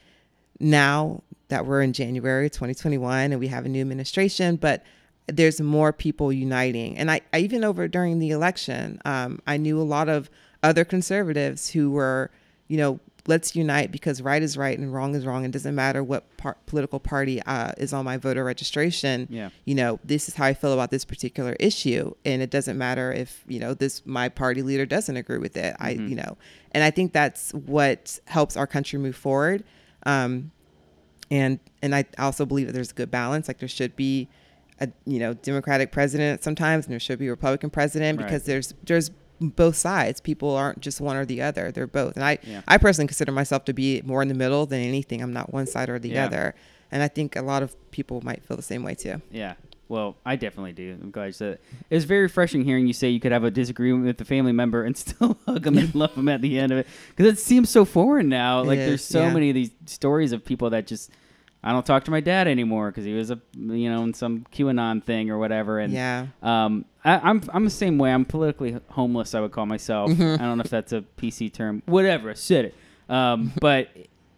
now 0.60 1.22
that 1.50 1.66
we're 1.66 1.82
in 1.82 1.94
january 1.94 2.50
2021 2.50 3.32
and 3.32 3.40
we 3.40 3.48
have 3.48 3.66
a 3.66 3.70
new 3.70 3.82
administration 3.82 4.56
but 4.56 4.84
there's 5.28 5.62
more 5.62 5.94
people 5.94 6.32
uniting 6.34 6.98
and 6.98 7.12
i, 7.12 7.22
I 7.34 7.40
even 7.40 7.64
over 7.64 7.88
during 7.88 8.20
the 8.20 8.32
election 8.32 9.00
um, 9.06 9.40
i 9.48 9.58
knew 9.58 9.80
a 9.80 9.84
lot 9.84 10.10
of 10.10 10.30
other 10.64 10.84
conservatives 10.86 11.70
who 11.70 11.92
were 11.92 12.32
you 12.68 12.78
know 12.78 13.00
let's 13.28 13.56
unite 13.56 13.92
because 13.92 14.22
right 14.22 14.42
is 14.42 14.58
right 14.58 14.78
and 14.78 14.94
wrong 14.94 15.14
is 15.16 15.26
wrong. 15.26 15.46
It 15.46 15.52
doesn't 15.52 15.76
matter 15.76 16.04
what 16.04 16.36
par- 16.38 16.58
political 16.66 17.00
party 17.00 17.42
uh, 17.44 17.72
is 17.78 17.94
on 17.94 18.04
my 18.06 18.18
voter 18.18 18.44
registration. 18.44 19.28
Yeah. 19.30 19.50
You 19.66 19.76
know, 19.76 20.00
this 20.04 20.28
is 20.28 20.36
how 20.36 20.46
I 20.46 20.54
feel 20.54 20.74
about 20.74 20.90
this 20.92 21.06
particular 21.06 21.56
issue, 21.60 22.14
and 22.26 22.42
it 22.42 22.50
doesn't 22.50 22.78
matter 22.78 23.12
if 23.12 23.44
you 23.48 23.60
know 23.60 23.74
this 23.74 24.06
my 24.06 24.30
party 24.30 24.62
leader 24.64 24.86
doesn't 24.86 25.16
agree 25.16 25.38
with 25.38 25.56
it. 25.58 25.76
I 25.80 25.92
you 25.92 26.16
know, 26.16 26.38
and 26.72 26.84
I 26.84 26.90
think 26.92 27.14
that's 27.14 27.52
what 27.54 28.20
helps 28.26 28.58
our 28.58 28.68
country 28.68 28.98
move 29.00 29.16
forward. 29.16 29.64
Um, 30.06 30.52
and 31.30 31.60
and 31.82 31.96
I 31.96 32.06
also 32.18 32.46
believe 32.46 32.68
that 32.68 32.74
there's 32.74 32.92
a 32.92 32.96
good 32.96 33.12
balance. 33.12 33.48
Like 33.48 33.60
there 33.60 33.70
should 33.70 33.96
be 33.96 34.28
a 34.80 34.90
you 35.06 35.20
know 35.20 35.34
Democratic 35.36 35.92
president 35.92 36.44
sometimes, 36.44 36.86
and 36.86 36.92
there 36.92 37.00
should 37.00 37.20
be 37.20 37.28
a 37.28 37.32
Republican 37.32 37.70
president 37.70 38.18
Right. 38.20 38.26
because 38.26 38.44
there's 38.46 38.74
there's 38.84 39.12
both 39.50 39.76
sides. 39.76 40.22
People 40.22 40.56
aren't 40.56 40.80
just 40.80 41.02
one 41.02 41.16
or 41.16 41.26
the 41.26 41.42
other; 41.42 41.72
they're 41.72 41.88
both. 41.88 42.16
And 42.16 42.24
I 42.24 42.38
Yeah. 42.44 42.62
I 42.68 42.78
personally 42.78 43.08
consider 43.08 43.32
myself 43.32 43.66
to 43.66 43.74
be 43.74 44.02
more 44.06 44.22
in 44.22 44.28
the 44.28 44.34
middle 44.34 44.66
than 44.66 44.82
anything. 44.82 45.22
I'm 45.22 45.34
not 45.34 45.54
one 45.54 45.68
side 45.68 45.90
or 45.90 46.00
the 46.00 46.10
Yeah. 46.10 46.26
other, 46.26 46.56
and 46.92 47.02
I 47.04 47.08
think 47.08 47.36
a 47.36 47.42
lot 47.42 47.64
of 47.64 47.76
people 47.92 48.22
might 48.22 48.44
feel 48.44 48.58
the 48.58 48.64
same 48.64 48.84
way 48.84 48.96
too. 48.96 49.22
Yeah. 49.32 49.54
Well, 49.90 50.16
I 50.26 50.38
definitely 50.38 50.72
do. 50.72 50.98
I'm 51.04 51.12
glad 51.12 51.26
you 51.26 51.32
said 51.34 51.54
it. 51.56 51.62
It 51.90 51.96
was 51.96 52.06
very 52.06 52.22
refreshing 52.22 52.64
hearing 52.64 52.88
you 52.88 52.94
say 52.94 53.10
you 53.10 53.20
could 53.20 53.34
have 53.34 53.44
a 53.44 53.52
disagreement 53.52 54.06
with 54.06 54.22
a 54.22 54.26
family 54.26 54.54
member 54.54 54.86
and 54.86 54.96
still 55.06 55.38
hug 55.46 55.64
them 55.64 55.78
and 55.78 55.94
love 55.94 56.16
them 56.16 56.30
at 56.30 56.42
the 56.42 56.58
end 56.60 56.72
of 56.72 56.78
it. 56.78 56.88
Because 57.14 57.34
it 57.34 57.40
seems 57.40 57.70
so 57.70 57.84
foreign 57.84 58.30
now. 58.30 58.64
Like 58.64 58.80
is, 58.80 58.88
there's 58.88 59.04
so 59.04 59.24
yeah. 59.24 59.34
many 59.34 59.50
of 59.50 59.56
these 59.56 59.72
stories 59.88 60.32
of 60.32 60.46
people 60.46 60.70
that 60.70 60.88
just 60.88 61.12
I 61.64 61.72
don't 61.72 61.86
talk 61.86 62.06
to 62.06 62.12
my 62.12 62.22
dad 62.22 62.48
anymore 62.48 62.90
because 62.90 63.06
he 63.06 63.14
was 63.14 63.30
a 63.30 63.40
you 63.56 63.90
know 63.90 64.04
in 64.04 64.14
some 64.14 64.46
QAnon 64.52 65.04
thing 65.04 65.30
or 65.30 65.38
whatever. 65.38 65.80
And 65.80 65.94
Yeah. 65.94 66.28
um, 66.42 66.86
I, 67.06 67.18
I'm 67.20 67.42
I'm 67.54 67.64
the 67.66 67.70
same 67.70 67.98
way. 67.98 68.12
I'm 68.12 68.26
politically 68.26 68.76
homeless. 68.90 69.36
I 69.36 69.42
would 69.42 69.52
call 69.52 69.66
myself. 69.68 70.10
Mm-hmm. 70.12 70.42
I 70.42 70.46
don't 70.46 70.58
know 70.58 70.64
if 70.64 70.72
that's 70.72 70.92
a 70.92 71.04
PC 71.18 71.54
term. 71.54 71.84
Whatever. 71.86 72.32
I 72.32 72.34
said 72.34 72.66
it. 72.66 72.76
Um, 73.10 73.52
but 73.62 73.90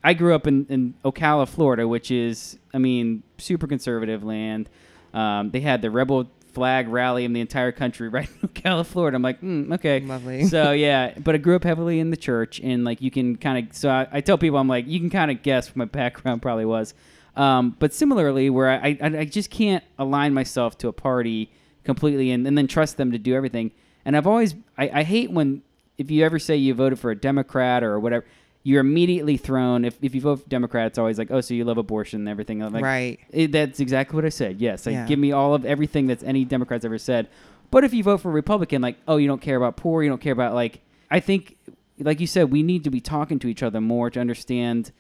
I 0.04 0.14
grew 0.14 0.36
up 0.36 0.48
in, 0.48 0.66
in 0.70 0.96
Ocala, 1.06 1.48
Florida, 1.48 1.88
which 1.88 2.12
is 2.12 2.58
I 2.74 2.78
mean 2.78 3.24
super 3.38 3.68
conservative 3.68 4.24
land. 4.24 4.70
Um, 5.14 5.52
they 5.52 5.60
had 5.62 5.82
the 5.82 5.92
rebel 5.92 6.30
flag 6.54 6.88
rally 6.88 7.26
in 7.26 7.34
the 7.34 7.40
entire 7.42 7.72
country 7.72 8.10
right 8.18 8.30
in 8.42 8.50
Ocala, 8.50 8.86
Florida. 8.86 9.16
I'm 9.16 9.22
like, 9.22 9.42
mm, 9.42 9.74
okay, 9.76 10.02
Lovely. 10.02 10.46
So 10.46 10.72
yeah, 10.72 11.14
but 11.20 11.36
I 11.36 11.38
grew 11.38 11.56
up 11.56 11.64
heavily 11.64 12.00
in 12.00 12.10
the 12.10 12.18
church, 12.18 12.60
and 12.62 12.84
like 12.84 13.02
you 13.02 13.12
can 13.12 13.38
kind 13.38 13.66
of. 13.70 13.76
So 13.76 13.90
I, 13.90 14.08
I 14.12 14.22
tell 14.22 14.38
people, 14.38 14.60
I'm 14.60 14.68
like, 14.68 14.88
you 14.88 15.00
can 15.00 15.10
kind 15.10 15.32
of 15.32 15.42
guess 15.42 15.70
what 15.70 15.78
my 15.78 15.86
background 15.86 16.42
probably 16.42 16.66
was. 16.66 16.94
Um, 17.36 17.76
but 17.80 17.94
similarly, 17.94 18.50
where 18.50 18.70
I, 18.70 18.98
I 19.02 19.18
I 19.20 19.26
just 19.26 19.50
can't 19.50 19.84
align 19.98 20.34
myself 20.34 20.78
to 20.80 20.88
a 20.88 20.94
party 20.94 21.52
completely 21.84 22.32
and, 22.32 22.46
and 22.48 22.58
then 22.58 22.68
trust 22.68 22.98
them 22.98 23.12
to 23.12 23.18
do 23.18 23.34
everything. 23.36 23.72
And 24.06 24.16
I've 24.16 24.28
always 24.28 24.56
I, 24.78 24.90
I 24.94 25.04
hate 25.04 25.32
when 25.32 25.64
if 25.98 26.12
you 26.12 26.24
ever 26.24 26.40
say 26.40 26.56
you 26.56 26.74
voted 26.74 27.00
for 27.00 27.12
a 27.12 27.16
Democrat 27.16 27.84
or 27.84 28.00
whatever, 28.00 28.26
you're 28.64 28.82
immediately 28.82 29.38
thrown. 29.38 29.84
If, 29.86 29.98
if 30.02 30.16
you 30.16 30.22
vote 30.22 30.42
for 30.44 30.50
Democrat, 30.50 30.88
it's 30.88 30.98
always 30.98 31.18
like, 31.18 31.30
oh, 31.32 31.42
so 31.42 31.54
you 31.54 31.66
love 31.66 31.78
abortion 31.78 32.22
and 32.22 32.30
everything. 32.30 32.60
Like, 32.60 32.84
Right. 32.84 33.20
it, 33.30 33.52
that's 33.52 33.80
exactly 33.80 34.16
what 34.16 34.26
I 34.26 34.30
said. 34.30 34.60
Yes, 34.62 34.86
like 34.86 34.94
Yeah. 34.94 35.06
give 35.06 35.20
me 35.20 35.32
all 35.32 35.54
of 35.54 35.66
everything 35.66 36.08
that's 36.08 36.24
any 36.24 36.46
Democrats 36.46 36.86
ever 36.86 36.98
said. 36.98 37.28
But 37.72 37.84
if 37.84 37.94
you 37.94 38.04
vote 38.04 38.22
for 38.22 38.30
a 38.30 38.34
Republican, 38.34 38.82
like, 38.82 38.98
oh, 39.08 39.18
you 39.18 39.28
don't 39.28 39.42
care 39.42 39.58
about 39.58 39.76
poor, 39.78 40.02
you 40.04 40.10
don't 40.10 40.22
care 40.22 40.34
about 40.34 40.54
like, 40.54 40.80
I 41.12 41.20
think, 41.20 41.58
like 42.00 42.20
you 42.20 42.28
said, 42.28 42.52
we 42.52 42.64
need 42.64 42.84
to 42.86 42.90
be 42.90 43.02
talking 43.02 43.38
to 43.40 43.48
each 43.48 43.62
other 43.64 43.82
more 43.82 44.10
to 44.12 44.20
understand. 44.20 44.92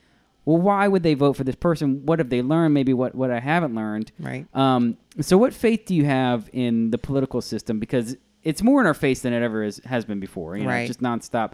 Well, 0.45 0.57
why 0.57 0.87
would 0.87 1.03
they 1.03 1.13
vote 1.13 1.33
for 1.33 1.43
this 1.43 1.55
person? 1.55 2.05
What 2.05 2.19
have 2.19 2.29
they 2.29 2.41
learned? 2.41 2.73
Maybe 2.73 2.93
what 2.93 3.15
what 3.15 3.31
I 3.31 3.39
haven't 3.39 3.75
learned. 3.75 4.11
Right. 4.19 4.45
Um, 4.53 4.97
so, 5.21 5.37
what 5.37 5.53
faith 5.53 5.85
do 5.85 5.95
you 5.95 6.05
have 6.05 6.49
in 6.51 6.91
the 6.91 6.97
political 6.97 7.41
system? 7.41 7.79
Because 7.79 8.17
it's 8.43 8.61
more 8.61 8.81
in 8.81 8.87
our 8.87 8.93
face 8.93 9.21
than 9.21 9.31
it 9.31 9.41
ever 9.41 9.63
is, 9.63 9.79
has 9.85 10.03
been 10.03 10.19
before. 10.19 10.57
You 10.57 10.63
know, 10.63 10.69
Right. 10.69 10.87
just 10.87 11.01
nonstop. 11.01 11.53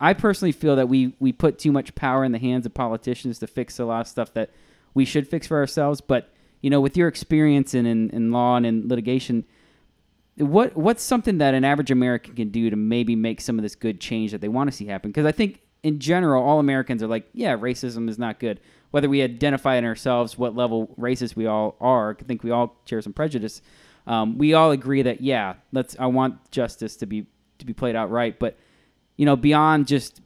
I 0.00 0.14
personally 0.14 0.52
feel 0.52 0.76
that 0.76 0.88
we 0.88 1.14
we 1.18 1.32
put 1.32 1.58
too 1.58 1.72
much 1.72 1.94
power 1.94 2.24
in 2.24 2.32
the 2.32 2.38
hands 2.38 2.66
of 2.66 2.72
politicians 2.74 3.38
to 3.40 3.46
fix 3.46 3.78
a 3.78 3.84
lot 3.84 4.02
of 4.02 4.06
stuff 4.06 4.32
that 4.34 4.50
we 4.94 5.04
should 5.04 5.26
fix 5.28 5.46
for 5.48 5.56
ourselves. 5.58 6.00
But 6.00 6.32
you 6.62 6.70
know, 6.70 6.80
with 6.80 6.96
your 6.96 7.08
experience 7.08 7.74
in 7.74 7.84
in, 7.84 8.10
in 8.10 8.30
law 8.30 8.56
and 8.56 8.64
in 8.64 8.86
litigation, 8.88 9.44
what 10.36 10.76
what's 10.76 11.02
something 11.02 11.38
that 11.38 11.54
an 11.54 11.64
average 11.64 11.90
American 11.90 12.34
can 12.34 12.50
do 12.50 12.70
to 12.70 12.76
maybe 12.76 13.16
make 13.16 13.40
some 13.40 13.58
of 13.58 13.62
this 13.62 13.74
good 13.74 14.00
change 14.00 14.30
that 14.30 14.40
they 14.40 14.48
want 14.48 14.70
to 14.70 14.76
see 14.76 14.86
happen? 14.86 15.10
Because 15.10 15.26
I 15.26 15.32
think 15.32 15.60
in 15.82 15.98
general, 15.98 16.42
all 16.42 16.58
Americans 16.58 17.02
are 17.02 17.06
like, 17.06 17.28
yeah, 17.32 17.56
racism 17.56 18.08
is 18.08 18.18
not 18.18 18.38
good. 18.38 18.60
Whether 18.90 19.08
we 19.08 19.22
identify 19.22 19.76
in 19.76 19.84
ourselves 19.84 20.36
what 20.36 20.54
level 20.54 20.88
racist 20.98 21.36
we 21.36 21.46
all 21.46 21.76
are, 21.80 22.16
I 22.18 22.22
think 22.24 22.42
we 22.42 22.50
all 22.50 22.76
share 22.86 23.00
some 23.00 23.12
prejudice. 23.12 23.62
Um, 24.06 24.38
we 24.38 24.54
all 24.54 24.72
agree 24.72 25.02
that 25.02 25.20
yeah, 25.20 25.54
let's. 25.72 25.94
I 25.98 26.06
want 26.06 26.50
justice 26.50 26.96
to 26.96 27.06
be 27.06 27.26
to 27.58 27.66
be 27.66 27.72
played 27.72 27.94
out 27.94 28.10
right, 28.10 28.36
but 28.38 28.58
you 29.16 29.26
know, 29.26 29.36
beyond 29.36 29.86
just 29.86 30.20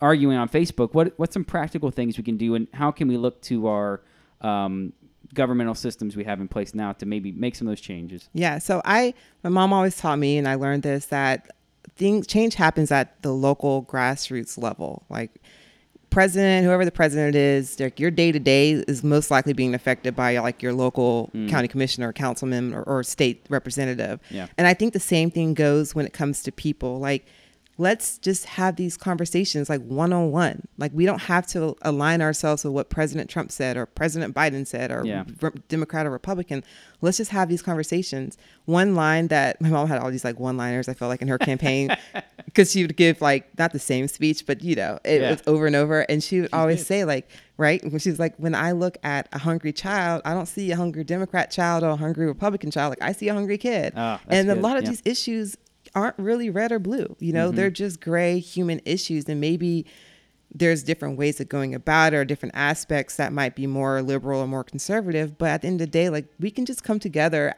arguing 0.00 0.36
on 0.36 0.48
Facebook, 0.48 0.94
what 0.94 1.14
what's 1.16 1.34
some 1.34 1.44
practical 1.44 1.90
things 1.90 2.16
we 2.16 2.22
can 2.22 2.36
do, 2.36 2.54
and 2.54 2.68
how 2.72 2.90
can 2.90 3.08
we 3.08 3.16
look 3.16 3.40
to 3.42 3.66
our 3.66 4.02
um, 4.42 4.92
governmental 5.32 5.74
systems 5.74 6.14
we 6.14 6.24
have 6.24 6.40
in 6.40 6.46
place 6.46 6.74
now 6.74 6.92
to 6.92 7.06
maybe 7.06 7.32
make 7.32 7.56
some 7.56 7.66
of 7.66 7.72
those 7.72 7.80
changes? 7.80 8.28
Yeah. 8.34 8.58
So 8.58 8.82
I, 8.84 9.14
my 9.42 9.50
mom 9.50 9.72
always 9.72 9.96
taught 9.96 10.18
me, 10.18 10.38
and 10.38 10.46
I 10.46 10.54
learned 10.54 10.82
this 10.82 11.06
that 11.06 11.50
things 11.96 12.26
change 12.26 12.54
happens 12.54 12.90
at 12.90 13.20
the 13.22 13.32
local 13.32 13.84
grassroots 13.84 14.58
level. 14.58 15.04
Like 15.08 15.30
president, 16.10 16.64
whoever 16.64 16.84
the 16.84 16.92
president 16.92 17.34
is, 17.34 17.78
like 17.80 17.98
your 17.98 18.10
day 18.10 18.30
to 18.30 18.38
day 18.38 18.72
is 18.72 19.02
most 19.02 19.30
likely 19.30 19.52
being 19.52 19.74
affected 19.74 20.14
by 20.14 20.38
like 20.38 20.62
your 20.62 20.72
local 20.72 21.30
mm. 21.34 21.48
county 21.48 21.68
commissioner, 21.68 22.12
councilman, 22.12 22.72
or, 22.72 22.82
or 22.84 23.02
state 23.02 23.44
representative. 23.50 24.20
Yeah. 24.30 24.46
And 24.56 24.66
I 24.66 24.74
think 24.74 24.92
the 24.92 25.00
same 25.00 25.30
thing 25.30 25.54
goes 25.54 25.94
when 25.94 26.06
it 26.06 26.12
comes 26.12 26.42
to 26.44 26.52
people. 26.52 27.00
Like 27.00 27.26
let's 27.76 28.18
just 28.18 28.44
have 28.44 28.76
these 28.76 28.96
conversations 28.96 29.68
like 29.68 29.82
one 29.82 30.12
on 30.12 30.30
one. 30.30 30.62
Like 30.78 30.92
we 30.94 31.06
don't 31.06 31.22
have 31.22 31.46
to 31.48 31.74
align 31.82 32.22
ourselves 32.22 32.62
with 32.64 32.72
what 32.72 32.88
President 32.88 33.28
Trump 33.28 33.50
said 33.50 33.76
or 33.76 33.86
President 33.86 34.34
Biden 34.34 34.66
said 34.66 34.90
or 34.92 35.04
Yeah. 35.04 35.24
Re- 35.40 35.50
Democrat 35.68 36.06
or 36.06 36.10
Republican. 36.10 36.62
Let's 37.00 37.16
just 37.16 37.32
have 37.32 37.48
these 37.48 37.62
conversations. 37.62 38.38
One 38.66 38.94
line 38.94 39.28
that 39.28 39.60
my 39.60 39.68
mom 39.70 39.88
had 39.88 39.98
all 39.98 40.10
these 40.10 40.24
like 40.24 40.38
one 40.38 40.56
liners, 40.56 40.88
I 40.88 40.94
felt 40.94 41.08
like 41.08 41.20
in 41.22 41.28
her 41.28 41.38
campaign, 41.38 41.90
because 42.44 42.70
she 42.70 42.82
would 42.82 42.96
give 42.96 43.20
like 43.20 43.56
not 43.58 43.72
the 43.72 43.78
same 43.80 44.06
speech, 44.08 44.46
but 44.46 44.62
you 44.62 44.76
know, 44.76 44.98
it 45.04 45.20
Yeah. 45.20 45.30
was 45.32 45.42
over 45.46 45.66
and 45.66 45.74
over. 45.74 46.02
And 46.02 46.22
she 46.22 46.40
would 46.42 46.50
always 46.52 46.78
good. 46.78 46.86
say, 46.86 47.04
like, 47.04 47.28
right? 47.56 47.82
When 47.84 47.98
she 47.98 48.10
was 48.10 48.18
like, 48.20 48.36
when 48.36 48.54
I 48.54 48.70
look 48.72 48.98
at 49.02 49.28
a 49.32 49.38
hungry 49.38 49.72
child, 49.72 50.22
I 50.24 50.32
don't 50.34 50.46
see 50.46 50.70
a 50.70 50.76
hungry 50.76 51.04
Democrat 51.04 51.50
child 51.50 51.82
or 51.82 51.88
a 51.90 51.96
hungry 51.96 52.26
Republican 52.26 52.70
child. 52.70 52.90
Like, 52.90 53.02
I 53.02 53.12
see 53.12 53.28
a 53.28 53.34
hungry 53.34 53.58
kid. 53.58 53.92
That's 53.94 54.22
and 54.28 54.50
a 54.50 54.54
lot 54.54 54.76
of 54.76 54.84
Yeah. 54.84 54.90
these 54.90 55.02
issues 55.04 55.56
aren't 55.94 56.18
really 56.18 56.50
red 56.50 56.72
or 56.72 56.78
blue. 56.78 57.16
You 57.20 57.32
know, 57.32 57.48
Mm-hmm. 57.48 57.56
they're 57.56 57.70
just 57.70 58.00
gray 58.00 58.38
human 58.38 58.80
issues. 58.84 59.28
And 59.28 59.40
maybe 59.40 59.86
there's 60.54 60.82
different 60.82 61.18
ways 61.18 61.40
of 61.40 61.48
going 61.48 61.74
about 61.74 62.12
it 62.12 62.16
or 62.16 62.24
different 62.24 62.54
aspects 62.54 63.16
that 63.16 63.32
might 63.32 63.56
be 63.56 63.66
more 63.66 64.02
liberal 64.02 64.40
or 64.40 64.46
more 64.46 64.64
conservative. 64.64 65.36
But 65.38 65.48
at 65.50 65.62
the 65.62 65.68
end 65.68 65.80
of 65.80 65.86
the 65.88 65.90
day, 65.90 66.08
like 66.10 66.26
we 66.38 66.50
can 66.50 66.64
just 66.64 66.84
come 66.84 66.98
together, 67.00 67.54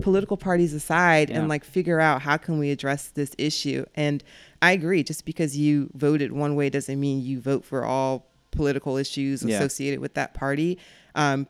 political 0.00 0.36
parties 0.36 0.72
aside, 0.74 1.30
Yeah. 1.30 1.38
and 1.38 1.48
like 1.48 1.64
figure 1.64 2.00
out 2.00 2.22
how 2.22 2.36
can 2.36 2.58
we 2.58 2.70
address 2.70 3.08
this 3.08 3.34
issue. 3.38 3.84
And 3.94 4.24
I 4.60 4.72
agree, 4.72 5.02
just 5.04 5.24
because 5.24 5.56
you 5.56 5.90
voted 5.94 6.32
one 6.32 6.56
way 6.56 6.70
doesn't 6.70 6.98
mean 6.98 7.20
you 7.22 7.40
vote 7.40 7.64
for 7.64 7.84
all 7.84 8.26
political 8.50 8.96
issues 8.96 9.42
Yeah. 9.44 9.56
associated 9.58 10.00
with 10.00 10.14
that 10.14 10.34
party. 10.34 10.78
Um, 11.14 11.46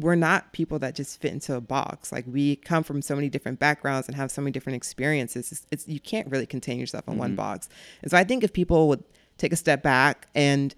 we're 0.00 0.14
not 0.14 0.52
people 0.52 0.78
that 0.78 0.94
just 0.94 1.20
fit 1.20 1.32
into 1.32 1.54
a 1.54 1.60
box. 1.60 2.12
Like 2.12 2.24
we 2.26 2.56
come 2.56 2.82
from 2.82 3.02
so 3.02 3.14
many 3.14 3.28
different 3.28 3.58
backgrounds 3.58 4.08
and 4.08 4.16
have 4.16 4.30
so 4.30 4.40
many 4.40 4.52
different 4.52 4.76
experiences. 4.76 5.52
It's, 5.52 5.66
it's 5.70 5.88
you 5.88 6.00
can't 6.00 6.28
really 6.30 6.46
contain 6.46 6.78
yourself 6.78 7.06
in 7.08 7.18
one 7.18 7.30
mm-hmm. 7.30 7.36
box. 7.36 7.68
And 8.02 8.10
so 8.10 8.16
I 8.16 8.24
think 8.24 8.42
if 8.42 8.52
people 8.52 8.88
would 8.88 9.04
take 9.38 9.52
a 9.52 9.56
step 9.56 9.82
back 9.82 10.28
and 10.34 10.74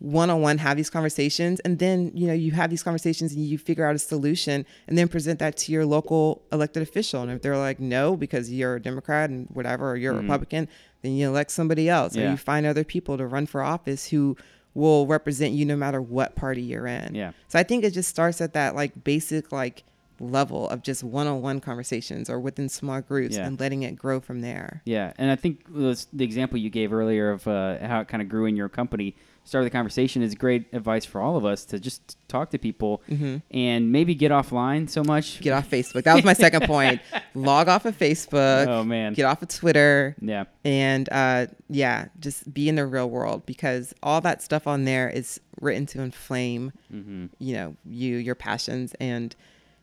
one 0.00 0.30
on 0.30 0.40
one 0.40 0.58
have 0.58 0.76
these 0.76 0.90
conversations 0.90 1.58
and 1.60 1.80
then 1.80 2.12
you 2.14 2.28
know 2.28 2.32
you 2.32 2.52
have 2.52 2.70
these 2.70 2.84
conversations 2.84 3.32
and 3.32 3.44
you 3.44 3.58
figure 3.58 3.84
out 3.84 3.96
a 3.96 3.98
solution 3.98 4.64
and 4.86 4.96
then 4.96 5.08
present 5.08 5.40
that 5.40 5.56
to 5.56 5.72
your 5.72 5.84
local 5.84 6.42
elected 6.52 6.82
official 6.82 7.20
and 7.22 7.32
if 7.32 7.42
they're 7.42 7.58
like 7.58 7.80
no 7.80 8.16
because 8.16 8.50
you're 8.50 8.76
a 8.76 8.80
democrat 8.80 9.28
and 9.28 9.48
whatever 9.50 9.90
or 9.90 9.96
you're 9.96 10.12
a 10.12 10.16
mm-hmm. 10.16 10.26
republican 10.26 10.68
then 11.02 11.12
you 11.12 11.26
elect 11.26 11.50
somebody 11.50 11.88
else 11.88 12.16
or 12.16 12.30
you 12.30 12.36
find 12.36 12.64
other 12.64 12.84
people 12.84 13.18
to 13.18 13.26
run 13.26 13.44
for 13.44 13.60
office 13.60 14.08
who 14.08 14.36
will 14.78 15.06
represent 15.06 15.52
you 15.52 15.64
no 15.66 15.76
matter 15.76 16.00
what 16.00 16.34
party 16.36 16.62
you're 16.62 16.86
in 16.86 17.14
Yeah. 17.14 17.32
so 17.48 17.58
I 17.58 17.62
think 17.64 17.84
it 17.84 17.90
just 17.92 18.08
starts 18.08 18.40
at 18.40 18.52
that 18.54 18.74
like 18.74 19.04
basic 19.04 19.52
like 19.52 19.82
level 20.20 20.68
of 20.68 20.82
just 20.82 21.04
one-on-one 21.04 21.60
conversations 21.60 22.28
or 22.28 22.40
within 22.40 22.68
small 22.68 23.00
groups 23.00 23.36
Yeah. 23.36 23.46
and 23.46 23.58
letting 23.60 23.84
it 23.84 23.94
grow 23.94 24.18
from 24.18 24.40
there. 24.40 24.82
Yeah, 24.84 25.12
and 25.16 25.30
I 25.30 25.36
think 25.36 25.64
the 25.72 26.24
example 26.24 26.58
you 26.58 26.70
gave 26.70 26.92
earlier 26.92 27.30
of 27.30 27.46
uh, 27.46 27.78
how 27.86 28.00
it 28.00 28.08
kind 28.08 28.20
of 28.20 28.28
grew 28.28 28.46
in 28.46 28.56
your 28.56 28.68
company, 28.68 29.14
start 29.48 29.64
of 29.64 29.66
the 29.70 29.74
conversation, 29.76 30.20
is 30.22 30.34
great 30.34 30.66
advice 30.74 31.04
for 31.04 31.20
all 31.20 31.36
of 31.36 31.44
us 31.44 31.64
to 31.66 31.80
just 31.80 32.16
talk 32.28 32.50
to 32.50 32.58
people 32.58 33.02
and 33.50 33.90
maybe 33.90 34.14
get 34.14 34.30
offline 34.30 34.88
so 34.90 35.02
much. 35.02 35.34
Mm-hmm. 35.34 35.42
Get 35.44 35.52
off 35.54 35.70
Facebook. 35.70 36.04
That 36.04 36.14
was 36.14 36.24
my 36.24 36.34
second 36.34 36.64
point. 36.64 37.00
Log 37.34 37.68
off 37.68 37.84
of 37.86 37.98
Facebook. 37.98 38.66
Oh 38.66 38.84
man, 38.84 39.14
Get 39.14 39.24
off 39.24 39.40
of 39.42 39.48
Twitter. 39.48 40.14
yeah, 40.20 40.44
and 40.64 41.08
uh, 41.10 41.46
yeah, 41.70 42.06
just 42.20 42.52
be 42.52 42.68
in 42.68 42.74
the 42.76 42.86
real 42.86 43.08
world 43.08 43.46
because 43.46 43.94
all 44.02 44.20
that 44.20 44.42
stuff 44.42 44.66
on 44.66 44.84
there 44.84 45.08
is 45.08 45.40
written 45.60 45.86
to 45.86 46.02
inflame, 46.02 46.72
hmm 46.90 47.26
you 47.38 47.54
know, 47.54 47.74
you, 47.86 48.16
your 48.16 48.34
passions, 48.34 48.94
and 49.00 49.34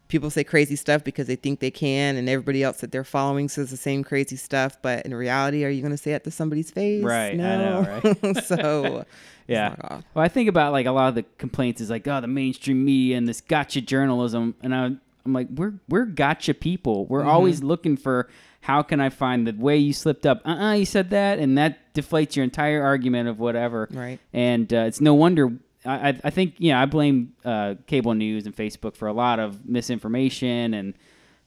people 0.08 0.30
say 0.30 0.44
crazy 0.44 0.76
stuff 0.76 1.04
because 1.04 1.26
they 1.28 1.36
think 1.36 1.60
they 1.60 1.72
can, 1.72 2.16
and 2.16 2.30
everybody 2.30 2.62
else 2.62 2.80
that 2.82 2.92
they're 2.92 3.04
following 3.04 3.50
says 3.50 3.72
the 3.72 3.78
same 3.78 4.04
crazy 4.04 4.36
stuff. 4.36 4.78
But 4.82 5.06
in 5.06 5.16
reality, 5.16 5.66
are 5.66 5.70
you 5.70 5.82
going 5.82 5.92
to 5.92 5.98
say 5.98 6.12
it 6.14 6.24
to 6.26 6.32
somebody's 6.32 6.70
face? 6.70 7.04
Right, 7.04 7.34
I 7.34 7.36
No. 7.38 7.82
know, 8.24 8.34
so 8.46 9.06
yeah. 9.48 9.76
Well, 9.80 10.02
I 10.24 10.28
think 10.28 10.50
about 10.50 10.72
like 10.72 10.86
a 10.86 10.92
lot 10.92 11.10
of 11.10 11.16
the 11.16 11.24
complaints 11.38 11.82
is 11.82 11.90
like, 11.90 12.08
oh, 12.08 12.22
the 12.22 12.28
mainstream 12.28 12.84
media 12.84 13.18
and 13.18 13.28
this 13.28 13.42
gotcha 13.42 13.82
journalism, 13.82 14.56
and 14.62 14.74
I, 14.74 14.86
I'm 14.86 15.34
like, 15.34 15.48
we're 15.50 15.74
we're 15.90 16.06
gotcha 16.06 16.54
people. 16.54 17.06
We're 17.06 17.24
always 17.24 17.64
looking 17.64 17.98
for 17.98 18.30
how 18.62 18.82
can 18.82 19.00
I 19.00 19.10
find 19.10 19.46
the 19.48 19.54
way 19.54 19.78
you 19.78 19.94
slipped 19.94 20.26
up. 20.26 20.42
Uh, 20.46 20.50
uh 20.50 20.74
you 20.74 20.86
said 20.86 21.12
that, 21.12 21.40
and 21.40 21.58
that 21.58 21.94
deflates 21.94 22.36
your 22.36 22.44
entire 22.44 22.84
argument 22.84 23.30
of 23.30 23.40
whatever. 23.40 23.88
Right. 23.92 24.20
And 24.34 24.72
uh, 24.74 24.78
it's 24.88 25.02
no 25.02 25.14
wonder. 25.14 25.52
I, 25.86 26.10
I- 26.10 26.22
I 26.24 26.30
think 26.32 26.56
you 26.58 26.72
know 26.72 26.80
I 26.80 26.86
blame 26.86 27.34
uh, 27.44 27.76
cable 27.88 28.14
news 28.16 28.46
and 28.46 28.56
Facebook 28.56 28.96
for 28.96 29.08
a 29.08 29.14
lot 29.14 29.40
of 29.40 29.66
misinformation 29.68 30.74
and 30.74 30.94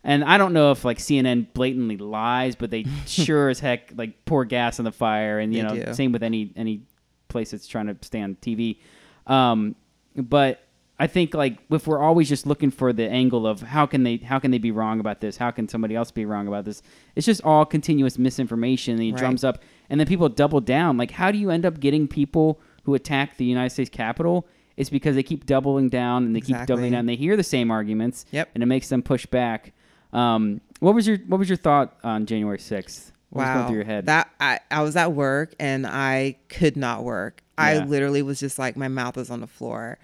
and 0.05 0.23
I 0.25 0.39
don't 0.39 0.53
know 0.53 0.71
if 0.71 0.85
like 0.85 0.99
CNN 0.99 1.53
blatantly 1.53 1.97
lies, 1.97 2.55
but 2.55 2.71
they 2.71 2.85
sure 3.07 3.49
as 3.49 3.59
heck 3.61 3.93
like 3.97 4.25
pour 4.25 4.45
gas 4.45 4.79
on 4.79 4.85
the 4.85 4.93
fire, 4.93 5.41
and 5.41 5.53
you 5.53 5.63
They 5.63 5.69
know 5.69 5.85
do. 5.87 5.95
same 5.95 6.13
with 6.13 6.23
any 6.23 6.53
any 6.57 6.83
place 7.29 7.51
that's 7.53 7.67
trying 7.67 7.87
to 7.87 7.97
stay 8.03 8.21
on 8.21 8.37
TV. 8.43 8.79
Um, 9.27 9.75
but 10.17 10.61
I 10.99 11.07
think 11.07 11.35
like 11.35 11.59
if 11.71 11.87
we're 11.87 12.01
always 12.01 12.29
just 12.29 12.47
looking 12.47 12.71
for 12.71 12.93
the 12.93 13.09
angle 13.09 13.47
of 13.47 13.61
how 13.63 13.87
can 13.87 14.03
they 14.03 14.17
how 14.17 14.39
can 14.39 14.51
they 14.51 14.59
be 14.59 14.71
wrong 14.73 14.99
about 15.01 15.21
this? 15.21 15.37
How 15.37 15.51
can 15.51 15.69
somebody 15.69 15.95
else 15.95 16.11
be 16.11 16.25
wrong 16.25 16.49
about 16.49 16.65
this? 16.65 16.83
It's 17.15 17.27
just 17.27 17.43
all 17.45 17.65
continuous 17.65 18.19
misinformation 18.19 18.95
and 18.95 19.03
it 19.03 19.13
Right. 19.13 19.19
drums 19.19 19.45
up 19.45 19.63
and 19.91 20.01
then 20.01 20.07
people 20.09 20.29
double 20.29 20.61
down. 20.61 20.97
Like 20.97 21.13
how 21.13 21.31
do 21.31 21.39
you 21.39 21.51
end 21.51 21.65
up 21.65 21.79
getting 21.79 22.09
people 22.09 22.61
who 22.85 22.95
attack 22.95 23.37
the 23.37 23.45
United 23.45 23.71
States 23.71 23.91
Capitol? 23.91 24.47
It's 24.77 24.91
because 24.91 25.15
they 25.15 25.23
keep 25.23 25.45
doubling 25.47 25.89
down 25.89 26.25
and 26.25 26.35
they 26.35 26.41
keep 26.41 26.57
doubling 26.67 26.93
down. 26.93 27.07
They 27.07 27.17
hear 27.17 27.37
the 27.37 27.43
same 27.45 27.71
arguments, 27.71 28.25
Yep. 28.33 28.51
and 28.55 28.63
it 28.63 28.67
makes 28.67 28.89
them 28.89 29.03
push 29.03 29.27
back. 29.27 29.73
Um, 30.13 30.61
what 30.81 30.95
was 30.95 31.07
your 31.07 31.19
What 31.27 31.39
was 31.39 31.49
your 31.49 31.57
thought 31.57 31.97
on 32.03 32.27
January 32.27 32.59
sixth? 32.59 33.13
What 33.31 33.43
was 33.43 33.49
wow. 33.49 33.55
going 33.55 33.67
through 33.69 33.77
your 33.77 33.85
head? 33.85 34.07
That 34.07 34.31
I, 34.41 34.61
I 34.71 34.83
was 34.83 34.97
at 34.97 35.13
work 35.13 35.55
and 35.59 35.87
I 35.87 36.37
could 36.49 36.77
not 36.77 37.05
work. 37.05 37.43
I 37.59 37.79
literally 37.85 38.23
was 38.23 38.39
just 38.39 38.59
like 38.59 38.77
my 38.77 38.89
mouth 38.89 39.17
was 39.17 39.31
on 39.31 39.41
the 39.41 39.47
floor. 39.47 39.99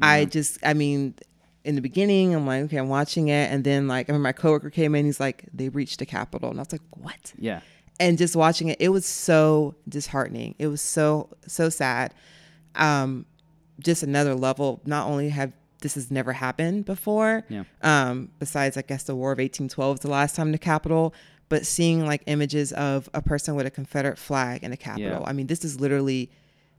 I 0.00 0.24
just 0.24 0.58
I 0.62 0.72
mean 0.74 1.14
in 1.64 1.74
the 1.74 1.82
beginning 1.82 2.34
I'm 2.34 2.46
like 2.46 2.62
okay 2.64 2.78
I'm 2.78 2.88
watching 2.88 3.28
it 3.28 3.52
and 3.52 3.64
then 3.64 3.86
like 3.86 4.08
I 4.08 4.12
remember 4.12 4.28
my 4.28 4.32
coworker 4.32 4.70
came 4.70 4.94
in 4.94 5.04
he's 5.04 5.20
like 5.20 5.44
they 5.52 5.68
reached 5.68 5.98
the 5.98 6.06
Capitol 6.06 6.48
and 6.48 6.58
I 6.58 6.62
was 6.62 6.72
like 6.72 6.80
what 6.96 7.34
yeah, 7.36 7.60
and 7.98 8.16
just 8.16 8.34
watching 8.34 8.68
it 8.68 8.78
it 8.80 8.88
was 8.88 9.04
so 9.04 9.74
disheartening 9.86 10.54
it 10.58 10.68
was 10.68 10.80
so 10.80 11.28
so 11.46 11.68
sad 11.68 12.14
um 12.76 13.26
just 13.78 14.02
another 14.02 14.34
level 14.34 14.80
not 14.86 15.06
only 15.06 15.28
have 15.28 15.52
this 15.82 15.94
has 15.96 16.10
never 16.10 16.32
happened 16.32 16.84
before 16.86 17.44
Yeah. 17.50 17.64
um 17.82 18.30
besides 18.38 18.76
i 18.76 18.82
guess 18.82 19.02
the 19.02 19.14
war 19.14 19.32
of 19.32 19.38
1812 19.38 19.94
was 19.94 20.00
the 20.00 20.08
last 20.08 20.36
time 20.36 20.52
the 20.52 20.58
capitol 20.58 21.12
but 21.50 21.66
seeing 21.66 22.06
like 22.06 22.22
images 22.26 22.72
of 22.72 23.10
a 23.12 23.20
person 23.20 23.54
with 23.54 23.66
a 23.66 23.70
confederate 23.70 24.16
flag 24.18 24.64
in 24.64 24.70
the 24.70 24.76
capitol 24.78 25.20
Yeah. 25.20 25.28
i 25.28 25.32
mean 25.34 25.46
this 25.46 25.64
is 25.64 25.78
literally 25.80 26.30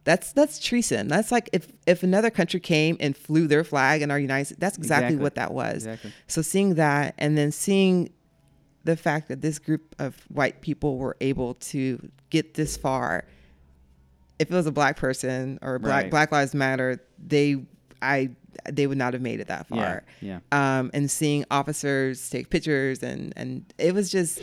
that's 0.03 0.34
that's 0.34 0.57
treason 0.57 1.07
that's 1.07 1.32
like 1.32 1.47
if 1.53 1.72
if 1.86 2.01
another 2.01 2.32
country 2.32 2.59
came 2.59 2.97
and 2.99 3.15
flew 3.15 3.45
their 3.47 3.63
flag 3.63 4.01
in 4.01 4.09
our 4.09 4.17
united 4.19 4.45
states 4.45 4.59
that's 4.59 4.78
exactly, 4.80 5.05
Exactly. 5.09 5.22
what 5.24 5.36
that 5.36 5.53
was 5.53 5.86
exactly. 5.86 6.11
so 6.26 6.41
seeing 6.41 6.74
that 6.76 7.13
and 7.19 7.38
then 7.38 7.51
seeing 7.51 8.09
the 8.84 8.97
fact 8.97 9.28
that 9.28 9.41
this 9.41 9.59
group 9.59 9.93
of 9.99 10.15
white 10.30 10.61
people 10.61 10.97
were 10.97 11.15
able 11.22 11.53
to 11.53 12.09
get 12.32 12.55
this 12.55 12.76
far, 12.78 13.26
if 14.39 14.49
it 14.49 14.55
was 14.55 14.65
a 14.65 14.72
black 14.72 14.97
person 14.97 15.59
or 15.61 15.78
black 15.78 16.03
Right. 16.05 16.09
Black 16.09 16.32
Lives 16.32 16.55
Matter, 16.55 16.99
they 17.24 17.63
I 18.01 18.32
they 18.72 18.88
would 18.88 18.97
not 18.97 19.13
have 19.13 19.22
made 19.22 19.39
it 19.39 19.49
that 19.49 19.67
Yeah, 19.69 19.76
far. 19.78 20.03
yeah. 20.19 20.39
Um, 20.51 20.89
and 20.95 21.11
seeing 21.11 21.45
officers 21.51 22.28
take 22.32 22.49
pictures 22.49 23.03
and 23.03 23.34
and 23.36 23.72
it 23.78 23.93
was 23.93 24.09
just 24.09 24.41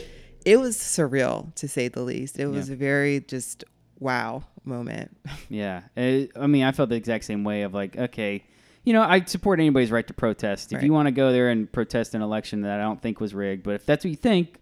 it 0.51 0.59
was 0.59 0.77
surreal 0.77 1.53
to 1.55 1.67
say 1.67 1.87
the 1.87 2.01
least. 2.01 2.39
It 2.39 2.47
was 2.47 2.69
Yeah. 2.69 2.73
a 2.73 2.77
very 2.77 3.19
just 3.21 3.63
wow 3.99 4.43
moment. 4.65 5.15
Yeah, 5.49 5.81
Uh, 5.97 6.25
I 6.39 6.47
mean, 6.47 6.63
I 6.63 6.71
felt 6.71 6.89
the 6.89 6.95
exact 6.95 7.25
same 7.25 7.43
way 7.43 7.63
of 7.63 7.73
like, 7.73 7.97
okay, 7.97 8.43
you 8.83 8.93
know, 8.93 9.01
I 9.01 9.21
support 9.25 9.59
anybody's 9.59 9.91
right 9.91 10.07
to 10.07 10.13
protest. 10.13 10.71
If 10.71 10.77
Right. 10.77 10.85
you 10.85 10.93
want 10.93 11.07
to 11.07 11.11
go 11.11 11.31
there 11.31 11.49
and 11.49 11.71
protest 11.71 12.15
an 12.15 12.21
election 12.21 12.61
that 12.61 12.79
I 12.79 12.83
don't 12.83 13.01
think 13.01 13.19
was 13.19 13.33
rigged, 13.33 13.63
but 13.63 13.75
if 13.75 13.85
that's 13.85 14.03
what 14.05 14.09
you 14.11 14.15
think, 14.17 14.59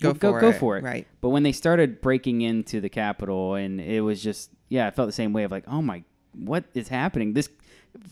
Go 0.00 0.12
go 0.12 0.30
for 0.32 0.40
go 0.40 0.48
it. 0.50 0.54
for 0.56 0.76
it. 0.78 0.84
Right. 0.84 1.06
But 1.20 1.30
when 1.30 1.42
they 1.42 1.52
started 1.52 2.00
breaking 2.00 2.42
into 2.42 2.80
the 2.80 2.88
Capitol, 2.88 3.54
and 3.56 3.80
it 3.80 4.00
was 4.00 4.22
just, 4.22 4.50
yeah, 4.68 4.86
I 4.86 4.90
felt 4.92 5.08
the 5.08 5.12
same 5.12 5.32
way 5.32 5.42
of 5.44 5.50
like, 5.50 5.64
oh 5.66 5.82
my, 5.82 6.04
what 6.34 6.64
is 6.74 6.86
happening? 6.88 7.32
This, 7.34 7.48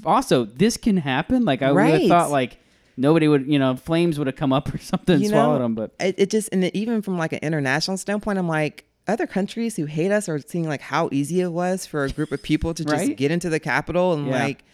also, 0.04 0.44
this 0.44 0.76
can 0.76 0.96
happen. 0.96 1.44
Like 1.44 1.62
I 1.62 1.70
would 1.72 1.84
have 2.00 2.08
thought, 2.08 2.30
like 2.30 2.58
nobody 2.96 3.28
would, 3.28 3.46
you 3.46 3.58
know, 3.58 3.76
flames 3.76 4.18
would 4.18 4.26
have 4.26 4.36
come 4.36 4.52
up 4.52 4.72
or 4.74 4.78
something 4.92 5.14
and 5.16 5.22
You 5.22 5.28
swallowed 5.30 5.58
know, 5.58 5.64
them. 5.64 5.74
But 5.74 5.92
it, 6.00 6.14
it 6.18 6.30
just 6.30 6.48
and 6.52 6.64
it, 6.64 6.74
even 6.76 7.02
from 7.02 7.18
like 7.18 7.32
an 7.32 7.40
international 7.42 7.96
standpoint 7.96 8.38
i'm 8.38 8.48
like 8.48 8.84
other 9.08 9.26
countries 9.26 9.76
who 9.76 9.84
hate 9.84 10.10
us 10.10 10.28
are 10.28 10.38
seeing 10.40 10.66
like 10.68 10.80
how 10.80 11.08
easy 11.12 11.40
it 11.40 11.52
was 11.52 11.86
for 11.86 12.04
a 12.04 12.08
group 12.10 12.32
of 12.32 12.42
people 12.42 12.74
to 12.74 12.84
just 12.84 13.14
get 13.16 13.30
into 13.30 13.48
the 13.48 13.60
capitol 13.60 14.12
and 14.14 14.26
Yeah. 14.26 14.32
like 14.44 14.64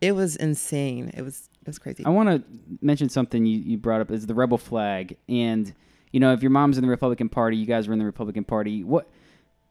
it 0.00 0.12
was 0.12 0.36
insane 0.36 1.10
it 1.14 1.22
was 1.22 1.48
it 1.62 1.66
was 1.68 1.78
crazy 1.78 2.04
I 2.04 2.10
want 2.10 2.28
to 2.28 2.42
mention 2.80 3.08
something 3.08 3.44
you, 3.46 3.58
you 3.58 3.76
brought 3.78 4.00
up 4.00 4.10
is 4.10 4.26
the 4.26 4.34
rebel 4.34 4.58
flag, 4.58 5.16
and 5.28 5.72
you 6.12 6.20
know 6.20 6.32
if 6.32 6.42
your 6.42 6.50
mom's 6.50 6.76
in 6.78 6.82
the 6.84 6.90
Republican 6.90 7.28
Party, 7.30 7.56
you 7.56 7.64
guys 7.66 7.86
were 7.88 7.92
in 7.94 7.98
the 7.98 8.04
Republican 8.04 8.44
Party. 8.44 8.84
What 8.84 9.08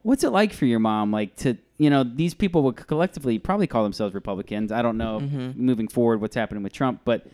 what's 0.01 0.23
it 0.23 0.31
like 0.31 0.53
for 0.53 0.65
your 0.65 0.79
mom? 0.79 1.11
Like 1.11 1.35
to 1.37 1.55
you 1.77 1.89
know 1.91 2.03
these 2.03 2.33
people 2.33 2.63
would 2.63 2.75
collectively 2.75 3.37
probably 3.39 3.67
call 3.67 3.83
themselves 3.83 4.13
Republicans. 4.15 4.71
I 4.71 4.81
don't 4.81 4.97
know 4.97 5.19
Mm-hmm. 5.19 5.51
moving 5.65 5.87
forward 5.87 6.19
what's 6.21 6.35
happening 6.35 6.63
with 6.63 6.73
Trump, 6.73 7.01
but 7.05 7.27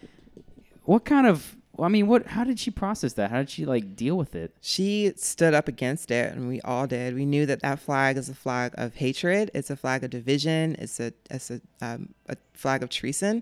what 0.90 1.06
kind 1.06 1.28
of 1.28 1.56
I 1.82 1.88
mean, 1.88 2.08
what? 2.08 2.26
How 2.28 2.44
did 2.44 2.60
she 2.60 2.72
process 2.72 3.14
that? 3.14 3.32
How 3.32 3.38
did 3.38 3.50
she 3.50 3.66
like 3.66 3.96
deal 3.96 4.18
with 4.18 4.36
it? 4.36 4.54
she 4.60 5.14
stood 5.16 5.54
up 5.54 5.68
against 5.70 6.12
it 6.12 6.34
and 6.34 6.48
we 6.50 6.60
all 6.62 6.86
did 6.88 7.14
we 7.16 7.26
knew 7.26 7.46
that 7.46 7.62
that 7.62 7.80
flag 7.80 8.18
is 8.18 8.28
a 8.28 8.34
flag 8.36 8.74
of 8.78 8.96
hatred 8.96 9.50
it's 9.54 9.70
a 9.70 9.76
flag 9.76 10.04
of 10.04 10.10
division 10.10 10.76
it's 10.80 11.00
a 11.00 11.14
it's 11.30 11.50
a, 11.52 11.62
um, 11.82 12.10
a 12.28 12.36
flag 12.54 12.84
of 12.84 12.90
treason 12.90 13.42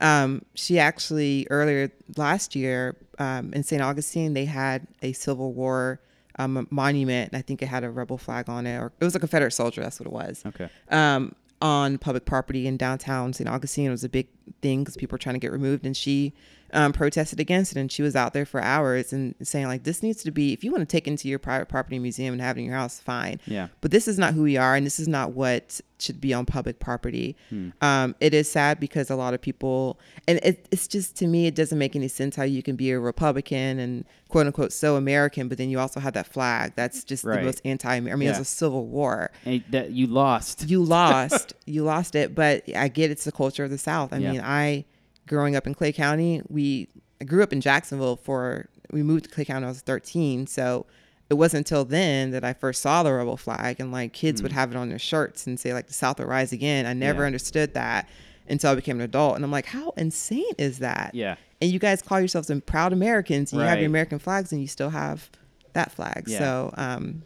um, 0.00 0.42
she 0.54 0.78
actually 0.78 1.46
earlier 1.50 1.90
last 2.16 2.56
year 2.56 2.96
um, 3.18 3.52
in 3.52 3.62
st 3.62 3.80
augustine 3.80 4.34
they 4.34 4.44
had 4.46 4.86
a 5.02 5.12
civil 5.12 5.52
war 5.52 6.00
um, 6.40 6.66
monument 6.70 7.30
and 7.32 7.38
i 7.38 7.42
think 7.42 7.62
it 7.62 7.66
had 7.66 7.84
a 7.84 7.90
rebel 7.90 8.18
flag 8.18 8.48
on 8.48 8.66
it 8.66 8.76
or 8.78 8.92
it 9.00 9.04
was 9.04 9.14
a 9.14 9.20
confederate 9.20 9.52
soldier 9.52 9.80
that's 9.82 10.00
what 10.00 10.06
it 10.06 10.12
was 10.12 10.42
Okay. 10.46 10.68
um, 10.90 11.34
on 11.62 11.96
public 11.98 12.24
property 12.26 12.66
in 12.66 12.76
downtown 12.76 13.32
St. 13.32 13.48
Augustine. 13.48 13.86
It 13.86 13.90
was 13.90 14.04
a 14.04 14.10
big 14.10 14.28
thing 14.60 14.80
because 14.82 14.94
people 14.94 15.14
were 15.14 15.18
trying 15.18 15.36
to 15.36 15.38
get 15.38 15.50
removed, 15.52 15.86
and 15.86 15.96
she 15.96 16.34
um, 16.72 16.92
protested 16.92 17.40
against 17.40 17.72
it. 17.72 17.78
And 17.78 17.90
she 17.90 18.02
was 18.02 18.16
out 18.16 18.32
there 18.32 18.46
for 18.46 18.60
hours 18.62 19.12
and 19.12 19.34
saying 19.42 19.66
like, 19.66 19.84
"This 19.84 20.02
needs 20.02 20.22
to 20.24 20.30
be. 20.30 20.52
If 20.52 20.64
you 20.64 20.70
want 20.72 20.82
to 20.82 20.86
take 20.86 21.06
it 21.06 21.10
into 21.10 21.28
your 21.28 21.38
private 21.38 21.68
property 21.68 21.98
museum 21.98 22.32
and 22.34 22.40
have 22.42 22.56
it 22.56 22.60
in 22.60 22.66
your 22.66 22.76
house, 22.76 22.98
fine. 23.00 23.40
Yeah. 23.46 23.68
But 23.80 23.90
this 23.90 24.08
is 24.08 24.18
not 24.18 24.34
who 24.34 24.42
we 24.42 24.56
are, 24.56 24.74
and 24.74 24.84
this 24.86 24.98
is 24.98 25.08
not 25.08 25.32
what 25.32 25.80
should 25.98 26.20
be 26.20 26.34
on 26.34 26.44
public 26.44 26.78
property. 26.78 27.34
Hmm. 27.48 27.70
Um, 27.80 28.14
it 28.20 28.34
is 28.34 28.50
sad 28.50 28.78
because 28.78 29.08
a 29.08 29.16
lot 29.16 29.32
of 29.32 29.40
people, 29.40 29.98
and 30.28 30.38
it, 30.42 30.68
it's 30.70 30.86
just 30.86 31.16
to 31.16 31.26
me, 31.26 31.46
it 31.46 31.54
doesn't 31.54 31.78
make 31.78 31.96
any 31.96 32.08
sense 32.08 32.36
how 32.36 32.42
you 32.42 32.62
can 32.62 32.76
be 32.76 32.90
a 32.90 33.00
Republican 33.00 33.78
and 33.78 34.04
quote 34.28 34.46
unquote 34.46 34.72
so 34.74 34.96
American, 34.96 35.48
but 35.48 35.56
then 35.56 35.70
you 35.70 35.78
also 35.78 35.98
have 36.00 36.12
that 36.12 36.26
flag. 36.26 36.72
That's 36.76 37.02
just 37.04 37.24
Right. 37.24 37.38
the 37.40 37.46
most 37.46 37.62
anti. 37.64 37.94
American 37.94 38.12
I 38.12 38.20
mean, 38.20 38.28
it's 38.28 38.38
Yeah. 38.38 38.42
a 38.42 38.44
civil 38.44 38.86
war 38.86 39.30
And 39.46 39.62
that 39.70 39.92
you 39.92 40.06
lost. 40.06 40.68
you 40.68 40.82
lost 40.82 41.54
you 41.66 41.82
lost 41.82 42.14
it 42.14 42.34
but 42.34 42.62
i 42.76 42.88
get 42.88 43.10
it's 43.10 43.24
the 43.24 43.32
culture 43.32 43.64
of 43.64 43.70
the 43.70 43.78
south 43.78 44.12
i 44.12 44.18
Yeah. 44.18 44.32
mean 44.32 44.40
i 44.42 44.84
growing 45.26 45.56
up 45.56 45.66
in 45.66 45.74
clay 45.74 45.92
county 45.92 46.42
we 46.48 46.88
I 47.20 47.24
grew 47.24 47.42
up 47.42 47.52
in 47.52 47.60
jacksonville 47.60 48.16
for 48.16 48.68
we 48.92 49.02
moved 49.02 49.24
to 49.24 49.30
clay 49.30 49.44
county 49.44 49.60
when 49.60 49.64
i 49.64 49.68
was 49.68 49.80
13 49.80 50.46
so 50.46 50.86
it 51.28 51.34
wasn't 51.34 51.58
until 51.66 51.84
then 51.84 52.30
that 52.30 52.44
i 52.44 52.52
first 52.52 52.82
saw 52.82 53.02
the 53.02 53.12
rebel 53.12 53.36
flag 53.36 53.80
and 53.80 53.90
like 53.92 54.12
kids 54.12 54.42
would 54.42 54.52
have 54.52 54.70
it 54.70 54.76
on 54.76 54.88
their 54.88 54.98
shirts 54.98 55.46
and 55.46 55.58
say 55.58 55.72
like 55.74 55.86
the 55.88 55.92
south 55.94 56.18
will 56.18 56.26
rise 56.26 56.52
again 56.52 56.86
i 56.86 56.92
never. 56.92 57.22
Yeah. 57.22 57.26
understood 57.26 57.74
that 57.74 58.08
until 58.48 58.70
i 58.70 58.74
became 58.74 58.96
an 58.98 59.02
adult 59.02 59.34
and 59.36 59.44
i'm 59.44 59.50
like 59.50 59.66
how 59.66 59.90
insane 59.96 60.44
is 60.58 60.78
that 60.78 61.10
Yeah. 61.14 61.36
and 61.60 61.70
you 61.70 61.78
guys 61.78 62.02
call 62.02 62.20
yourselves 62.20 62.50
proud 62.66 62.92
americans 62.92 63.52
and 63.52 63.60
you 63.60 63.66
have 63.66 63.78
your 63.78 63.88
american 63.88 64.18
flags 64.18 64.52
and 64.52 64.60
you 64.60 64.68
still 64.68 64.90
have 64.90 65.28
that 65.72 65.90
flag 65.92 66.24
Yeah. 66.26 66.38
so 66.38 66.74
um 66.76 67.22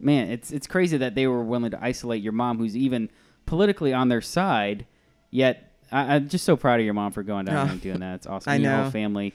man, 0.00 0.30
it's 0.30 0.52
it's 0.52 0.68
crazy 0.68 0.96
that 0.98 1.14
they 1.16 1.26
were 1.26 1.42
willing 1.42 1.72
to 1.72 1.84
isolate 1.84 2.22
your 2.22 2.32
mom, 2.32 2.58
who's 2.58 2.76
even 2.76 3.10
politically 3.46 3.92
on 3.92 4.08
their 4.08 4.20
side. 4.20 4.86
Yet, 5.32 5.67
I, 5.92 6.14
I'm 6.16 6.28
just 6.28 6.44
so 6.44 6.56
proud 6.56 6.80
of 6.80 6.84
your 6.84 6.94
mom 6.94 7.12
for 7.12 7.22
going 7.22 7.46
down 7.46 7.56
Oh. 7.56 7.64
there 7.64 7.72
and 7.72 7.80
oh, 7.80 7.82
doing 7.82 8.00
that. 8.00 8.14
It's 8.16 8.26
awesome. 8.28 8.50
I 8.52 8.56
Your 8.56 8.70
know. 8.72 8.82
whole 8.82 8.90
family. 8.90 9.34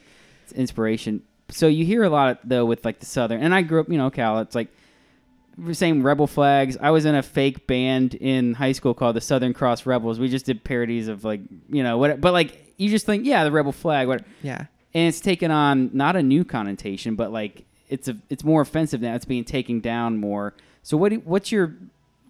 inspiration. 0.56 1.22
So 1.50 1.68
you 1.68 1.86
hear 1.86 2.04
a 2.04 2.10
lot 2.10 2.40
though 2.44 2.66
with 2.66 2.84
like 2.86 3.00
the 3.00 3.06
southern, 3.06 3.42
and 3.42 3.54
I 3.54 3.62
grew 3.62 3.80
up, 3.82 3.90
you 3.90 3.98
know, 3.98 4.10
Cal. 4.10 4.40
It's 4.40 4.56
like 4.56 4.70
we're 5.58 5.74
rebel 6.02 6.26
flags. 6.28 6.78
I 6.82 6.90
was 6.92 7.06
in 7.06 7.16
a 7.16 7.22
fake 7.22 7.68
band 7.68 8.16
in 8.16 8.56
high 8.56 8.72
school 8.72 8.94
called 8.94 9.16
the 9.16 9.22
Southern 9.22 9.54
Cross 9.54 9.86
Rebels. 9.86 10.20
We 10.20 10.28
just 10.30 10.46
did 10.46 10.64
parodies 10.64 11.08
of 11.08 11.24
like 11.24 11.42
you 11.70 11.84
know 11.84 11.98
what, 11.98 12.20
but 12.22 12.34
like 12.34 12.74
you 12.78 12.90
just 12.90 13.06
think 13.06 13.26
yeah, 13.26 13.44
the 13.44 13.52
rebel 13.52 13.72
flag. 13.72 14.08
What? 14.08 14.24
Yeah. 14.42 14.66
And 14.96 15.08
it's 15.10 15.20
taken 15.20 15.52
on 15.52 15.90
not 15.94 16.16
a 16.16 16.24
new 16.24 16.44
connotation, 16.44 17.16
but 17.16 17.32
like 17.32 17.66
it's 17.90 18.08
a 18.08 18.18
it's 18.30 18.44
more 18.44 18.62
offensive 18.62 19.02
now. 19.02 19.14
It's 19.16 19.26
being 19.26 19.44
taken 19.44 19.80
down 19.80 20.18
more. 20.18 20.54
So 20.82 20.98
what 20.98 21.10
do, 21.10 21.18
what's 21.24 21.52
your 21.52 21.76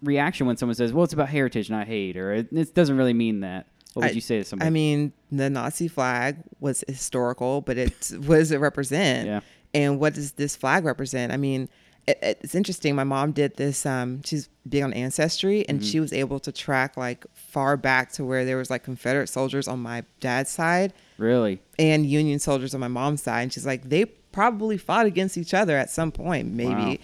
reaction 0.02 0.46
when 0.48 0.58
someone 0.58 0.76
says, 0.76 0.92
"Well, 0.92 1.04
it's 1.06 1.14
about 1.14 1.30
heritage, 1.30 1.70
not 1.70 1.88
hate," 1.88 2.18
or 2.18 2.34
it, 2.34 2.48
it 2.52 2.74
doesn't 2.76 2.98
really 2.98 3.14
mean 3.14 3.40
that? 3.42 3.68
What 3.94 4.04
would 4.04 4.12
I- 4.12 4.16
you 4.16 4.22
say 4.22 4.40
to 4.40 4.44
somebody? 4.44 4.68
I 4.68 4.72
mean, 4.72 5.14
the 5.32 5.50
Nazi 5.50 5.88
flag 5.88 6.38
was 6.60 6.84
historical, 6.88 7.62
but 7.62 7.78
it 7.78 7.92
what 8.26 8.38
does 8.38 8.52
it 8.52 8.58
represent? 8.58 9.28
Yeah. 9.28 9.40
And 9.74 10.00
what 10.00 10.14
does 10.14 10.34
this 10.34 10.56
flag 10.56 10.86
represent? 10.86 11.32
I 11.32 11.38
mean, 11.38 11.68
it, 12.08 12.38
it's 12.42 12.54
interesting. 12.56 12.96
My 12.96 13.04
mom 13.04 13.32
did 13.32 13.56
this. 13.56 13.86
Um, 13.86 14.22
she's 14.24 14.50
big 14.68 14.84
on 14.84 14.94
ancestry, 14.94 15.68
and 15.68 15.84
she 15.84 16.00
was 16.00 16.14
able 16.14 16.40
to 16.42 16.52
track 16.52 16.96
like 16.98 17.26
far 17.34 17.76
back 17.78 18.12
to 18.14 18.26
where 18.26 18.46
there 18.46 18.58
was 18.58 18.70
like 18.70 18.84
Confederate 18.84 19.28
soldiers 19.28 19.68
on 19.68 19.80
my 19.80 20.04
dad's 20.20 20.52
side 20.52 20.94
really? 21.18 21.62
and 21.80 22.06
Union 22.06 22.40
soldiers 22.40 22.74
on 22.74 22.82
my 22.82 22.88
mom's 22.88 23.24
side. 23.24 23.42
And 23.42 23.54
she's 23.54 23.66
like, 23.66 23.90
they 23.90 24.06
probably 24.06 24.78
fought 24.78 25.06
against 25.06 25.38
each 25.38 25.54
other 25.54 25.78
at 25.78 25.90
some 25.90 26.12
point, 26.12 26.52
maybe. 26.52 27.00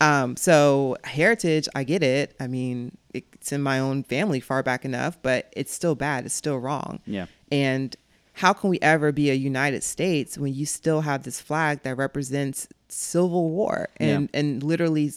Um, 0.00 0.36
so 0.36 0.96
heritage, 1.04 1.68
I 1.74 1.84
get 1.84 2.02
it. 2.02 2.34
I 2.40 2.46
mean, 2.46 2.96
it's 3.44 3.52
in 3.52 3.60
my 3.60 3.78
own 3.78 4.02
family 4.02 4.40
far 4.40 4.62
back 4.62 4.86
enough, 4.86 5.18
but 5.20 5.52
it's 5.54 5.70
still 5.70 5.94
bad. 5.94 6.24
It's 6.24 6.34
still 6.34 6.58
wrong. 6.58 7.00
Yeah. 7.04 7.26
And 7.52 7.94
how 8.32 8.54
can 8.54 8.70
we 8.70 8.78
ever 8.80 9.12
be 9.12 9.28
a 9.30 9.34
United 9.34 9.84
States 9.84 10.38
when 10.38 10.54
you 10.54 10.64
still 10.64 11.02
have 11.02 11.24
this 11.24 11.42
flag 11.42 11.82
that 11.82 11.94
represents 11.98 12.68
civil 12.88 13.50
war 13.50 13.90
and, 13.98 14.30
and 14.32 14.62
literally 14.62 15.12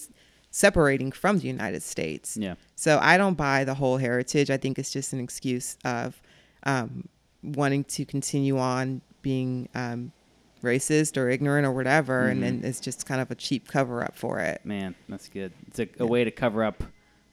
separating 0.52 1.14
from 1.14 1.40
the 1.40 1.48
United 1.48 1.82
States? 1.84 2.36
Yeah. 2.36 2.56
So 2.76 3.00
I 3.02 3.18
don't 3.18 3.36
buy 3.36 3.64
the 3.64 3.76
whole 3.76 3.96
heritage. 3.96 4.50
I 4.50 4.58
think 4.58 4.78
it's 4.78 4.92
just 4.92 5.14
an 5.14 5.22
excuse 5.22 5.78
of 5.86 6.22
um, 6.64 7.08
wanting 7.42 7.86
to 7.86 8.04
continue 8.04 8.58
on 8.58 9.00
being 9.22 9.70
um, 9.74 10.12
racist 10.62 11.16
or 11.16 11.30
ignorant 11.30 11.66
or 11.66 11.72
whatever, 11.72 12.28
and 12.28 12.44
then 12.44 12.60
it's 12.66 12.82
just 12.82 13.06
kind 13.06 13.22
of 13.22 13.32
a 13.32 13.36
cheap 13.36 13.70
cover 13.70 14.04
up 14.04 14.18
for 14.18 14.40
it. 14.40 14.60
Man, 14.66 14.96
that's 15.08 15.30
good. 15.30 15.54
It's 15.68 15.80
a, 15.80 15.88
a 16.00 16.06
way 16.06 16.26
to 16.26 16.32
cover 16.32 16.66
up 16.66 16.84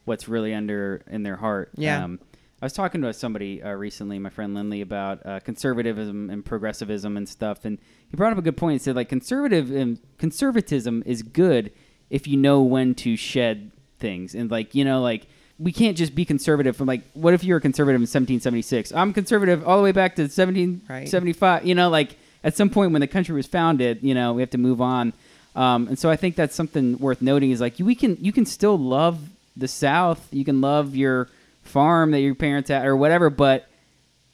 what's 0.05 0.28
really 0.28 0.55
under 0.55 1.02
in 1.09 1.22
their 1.22 1.36
heart. 1.36 1.70
Yeah. 1.76 2.05
Um, 2.05 2.20
I 2.62 2.66
was 2.66 2.72
talking 2.72 3.02
to 3.02 3.12
somebody 3.12 3.62
uh, 3.62 3.72
recently, 3.72 4.18
my 4.18 4.30
friend 4.30 4.55
Lindley, 4.55 4.80
about 4.80 5.24
uh, 5.26 5.40
conservatism 5.40 6.30
and 6.30 6.44
progressivism 6.44 7.16
and 7.16 7.28
stuff, 7.28 7.64
and 7.64 7.78
he 8.11 8.16
brought 8.16 8.32
up 8.32 8.38
a 8.38 8.42
good 8.42 8.57
point. 8.57 8.74
He 8.74 8.78
said, 8.78 8.96
like, 8.96 9.09
conservative 9.09 9.70
and 9.70 9.98
conservatism 10.18 11.02
is 11.05 11.22
good 11.22 11.72
if 12.09 12.26
you 12.26 12.36
know 12.36 12.62
when 12.62 12.94
to 12.96 13.16
shed 13.16 13.70
things, 13.98 14.34
and 14.34 14.50
like, 14.50 14.74
you 14.74 14.84
know, 14.84 15.00
like. 15.00 15.26
We 15.57 15.70
can't 15.70 15.96
just 15.96 16.16
be 16.16 16.24
conservative 16.24 16.76
from 16.76 16.88
like, 16.88 17.02
what 17.12 17.32
if 17.32 17.44
you're 17.44 17.59
a 17.59 17.61
conservative 17.61 18.00
in 18.00 18.09
1776? 18.09 18.92
I'm 18.92 19.12
conservative 19.12 19.64
all 19.64 19.76
the 19.76 19.84
way 19.84 19.92
back 19.92 20.16
to 20.16 20.22
1775. 20.22 21.64
You 21.64 21.76
know, 21.76 21.88
like 21.88 22.16
at 22.42 22.57
some 22.57 22.70
point 22.70 22.90
when 22.90 23.00
the 23.00 23.07
country 23.07 23.36
was 23.36 23.46
founded, 23.46 24.00
you 24.02 24.14
know, 24.14 24.32
we 24.32 24.42
have 24.42 24.50
to 24.50 24.59
move 24.59 24.80
on. 24.80 25.12
Um, 25.55 25.86
and 25.86 25.96
so 25.98 26.11
I 26.11 26.16
think 26.16 26.34
that's 26.34 26.57
something 26.57 26.98
worth 26.98 27.22
noting 27.22 27.52
is 27.52 27.61
like 27.61 27.74
we 27.78 27.94
can 27.94 28.16
you 28.20 28.32
can 28.32 28.44
still 28.44 28.76
love 28.76 29.20
the 29.57 29.68
South, 29.68 30.28
you 30.32 30.44
can 30.44 30.61
love 30.61 30.96
your 30.96 31.28
farm 31.62 32.11
that 32.11 32.20
your 32.20 32.34
parents 32.34 32.68
had 32.70 32.84
or 32.84 32.96
whatever, 32.96 33.30
but 33.30 33.68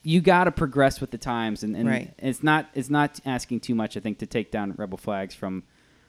you 0.03 0.21
got 0.21 0.45
to 0.45 0.51
progress 0.51 1.01
with 1.01 1.11
the 1.11 1.19
times, 1.19 1.63
and, 1.63 1.77
and 1.77 1.89
Right. 1.89 2.15
it's 2.19 2.43
not 2.43 2.71
it's 2.75 2.89
not 2.91 3.21
asking 3.27 3.61
too 3.61 3.75
much, 3.75 3.97
I 3.97 4.01
think, 4.01 4.19
to 4.19 4.27
take 4.27 4.51
down 4.51 4.73
rebel 4.77 4.99
flags 4.99 5.35
from 5.35 5.65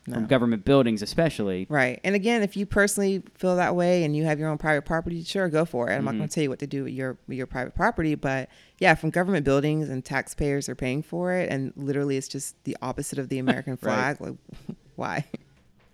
from 0.05 0.25
government 0.25 0.65
buildings, 0.65 1.03
especially. 1.03 1.67
Right. 1.69 1.99
And 2.03 2.15
again, 2.15 2.41
if 2.41 2.57
you 2.57 2.65
personally 2.65 3.21
feel 3.35 3.55
that 3.57 3.75
way 3.75 4.03
and 4.03 4.15
you 4.15 4.23
have 4.23 4.39
your 4.39 4.49
own 4.49 4.57
private 4.57 4.81
property, 4.81 5.23
sure, 5.23 5.47
go 5.47 5.63
for 5.63 5.89
it. 5.89 5.95
I'm 5.95 6.03
not 6.03 6.11
mm-hmm. 6.11 6.19
going 6.21 6.29
to 6.29 6.33
tell 6.35 6.43
you 6.43 6.49
what 6.49 6.59
to 6.59 6.67
do 6.67 6.85
with 6.85 6.93
your 6.93 7.17
with 7.27 7.37
your 7.37 7.45
private 7.47 7.75
property, 7.75 8.15
but 8.15 8.49
yeah, 8.79 8.95
from 8.95 9.11
government 9.11 9.45
buildings 9.45 9.89
and 9.89 10.03
taxpayers 10.03 10.67
are 10.67 10.75
paying 10.75 11.03
for 11.03 11.33
it, 11.33 11.51
and 11.51 11.71
literally 11.75 12.17
it's 12.17 12.27
just 12.27 12.61
the 12.63 12.75
opposite 12.81 13.19
of 13.19 13.29
the 13.29 13.39
American 13.45 13.73
Right. 13.73 14.17
flag. 14.17 14.21
Like, 14.21 14.35
why? 14.95 15.25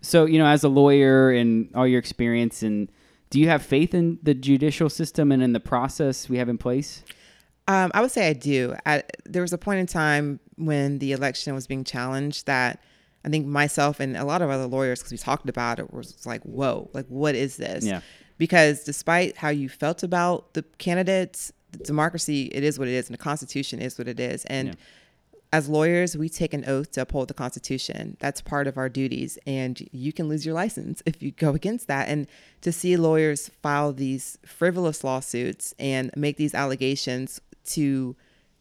So 0.02 0.26
you 0.26 0.40
know, 0.40 0.46
as 0.46 0.64
a 0.64 0.70
lawyer 0.70 1.32
and 1.32 1.70
all 1.76 1.88
your 1.88 2.00
experience, 2.00 2.64
and 2.64 2.90
do 3.30 3.40
you 3.40 3.50
have 3.50 3.62
faith 3.62 3.94
in 3.94 4.20
the 4.24 4.34
judicial 4.34 4.90
system 4.90 5.32
and 5.32 5.44
in 5.44 5.54
the 5.54 5.60
process 5.60 6.30
we 6.30 6.38
have 6.38 6.50
in 6.50 6.58
place? 6.58 7.04
Um, 7.68 7.92
I 7.94 8.02
would 8.02 8.12
say 8.12 8.30
I 8.30 8.34
do. 8.34 8.76
I, 8.86 9.04
there 9.26 9.42
was 9.42 9.52
a 9.52 9.58
point 9.58 9.80
in 9.80 9.88
time 9.88 10.40
when 10.56 11.00
the 11.00 11.12
election 11.12 11.54
was 11.54 11.68
being 11.68 11.84
challenged 11.84 12.46
that 12.46 12.82
I 13.26 13.30
think 13.30 13.46
myself 13.46 14.00
and 14.00 14.16
a 14.16 14.24
lot 14.24 14.42
of 14.42 14.50
other 14.50 14.68
lawyers, 14.68 15.00
because 15.00 15.12
we 15.12 15.18
talked 15.18 15.50
about 15.50 15.80
it, 15.80 15.94
was 15.94 16.26
like, 16.26 16.42
"Whoa, 16.44 16.90
like 16.94 17.06
what 17.08 17.36
is 17.36 17.58
this?" 17.58 17.84
Yeah. 17.84 18.00
Because 18.38 18.84
despite 18.86 19.36
how 19.36 19.50
you 19.50 19.68
felt 19.68 20.04
about 20.04 20.54
the 20.54 20.64
candidates, 20.78 21.52
the 21.72 21.80
democracy 21.80 22.44
it 22.54 22.64
is 22.64 22.80
what 22.80 22.88
it 22.88 22.94
is, 22.94 23.08
and 23.08 23.14
the 23.14 23.22
Constitution 23.22 23.82
is 23.82 23.98
what 23.98 24.08
it 24.08 24.20
is, 24.20 24.46
and 24.46 24.70
Yeah. 24.70 24.74
As 25.54 25.70
lawyers, 25.70 26.18
we 26.18 26.30
take 26.30 26.54
an 26.54 26.66
oath 26.68 26.92
to 26.92 27.02
uphold 27.02 27.30
the 27.30 27.34
Constitution. 27.34 28.18
That's 28.20 28.42
part 28.42 28.68
of 28.68 28.78
our 28.78 28.90
duties, 28.90 29.40
and 29.48 29.88
you 29.92 30.12
can 30.12 30.28
lose 30.28 30.46
your 30.46 30.56
license 30.56 31.02
if 31.06 31.22
you 31.22 31.32
go 31.32 31.54
against 31.54 31.88
that. 31.88 32.10
And 32.10 32.28
to 32.62 32.72
see 32.72 32.98
lawyers 32.98 33.50
file 33.62 33.94
these 33.94 34.38
frivolous 34.46 35.04
lawsuits 35.04 35.74
and 35.80 36.12
make 36.16 36.38
these 36.38 36.54
allegations 36.54 37.40
to 37.68 38.16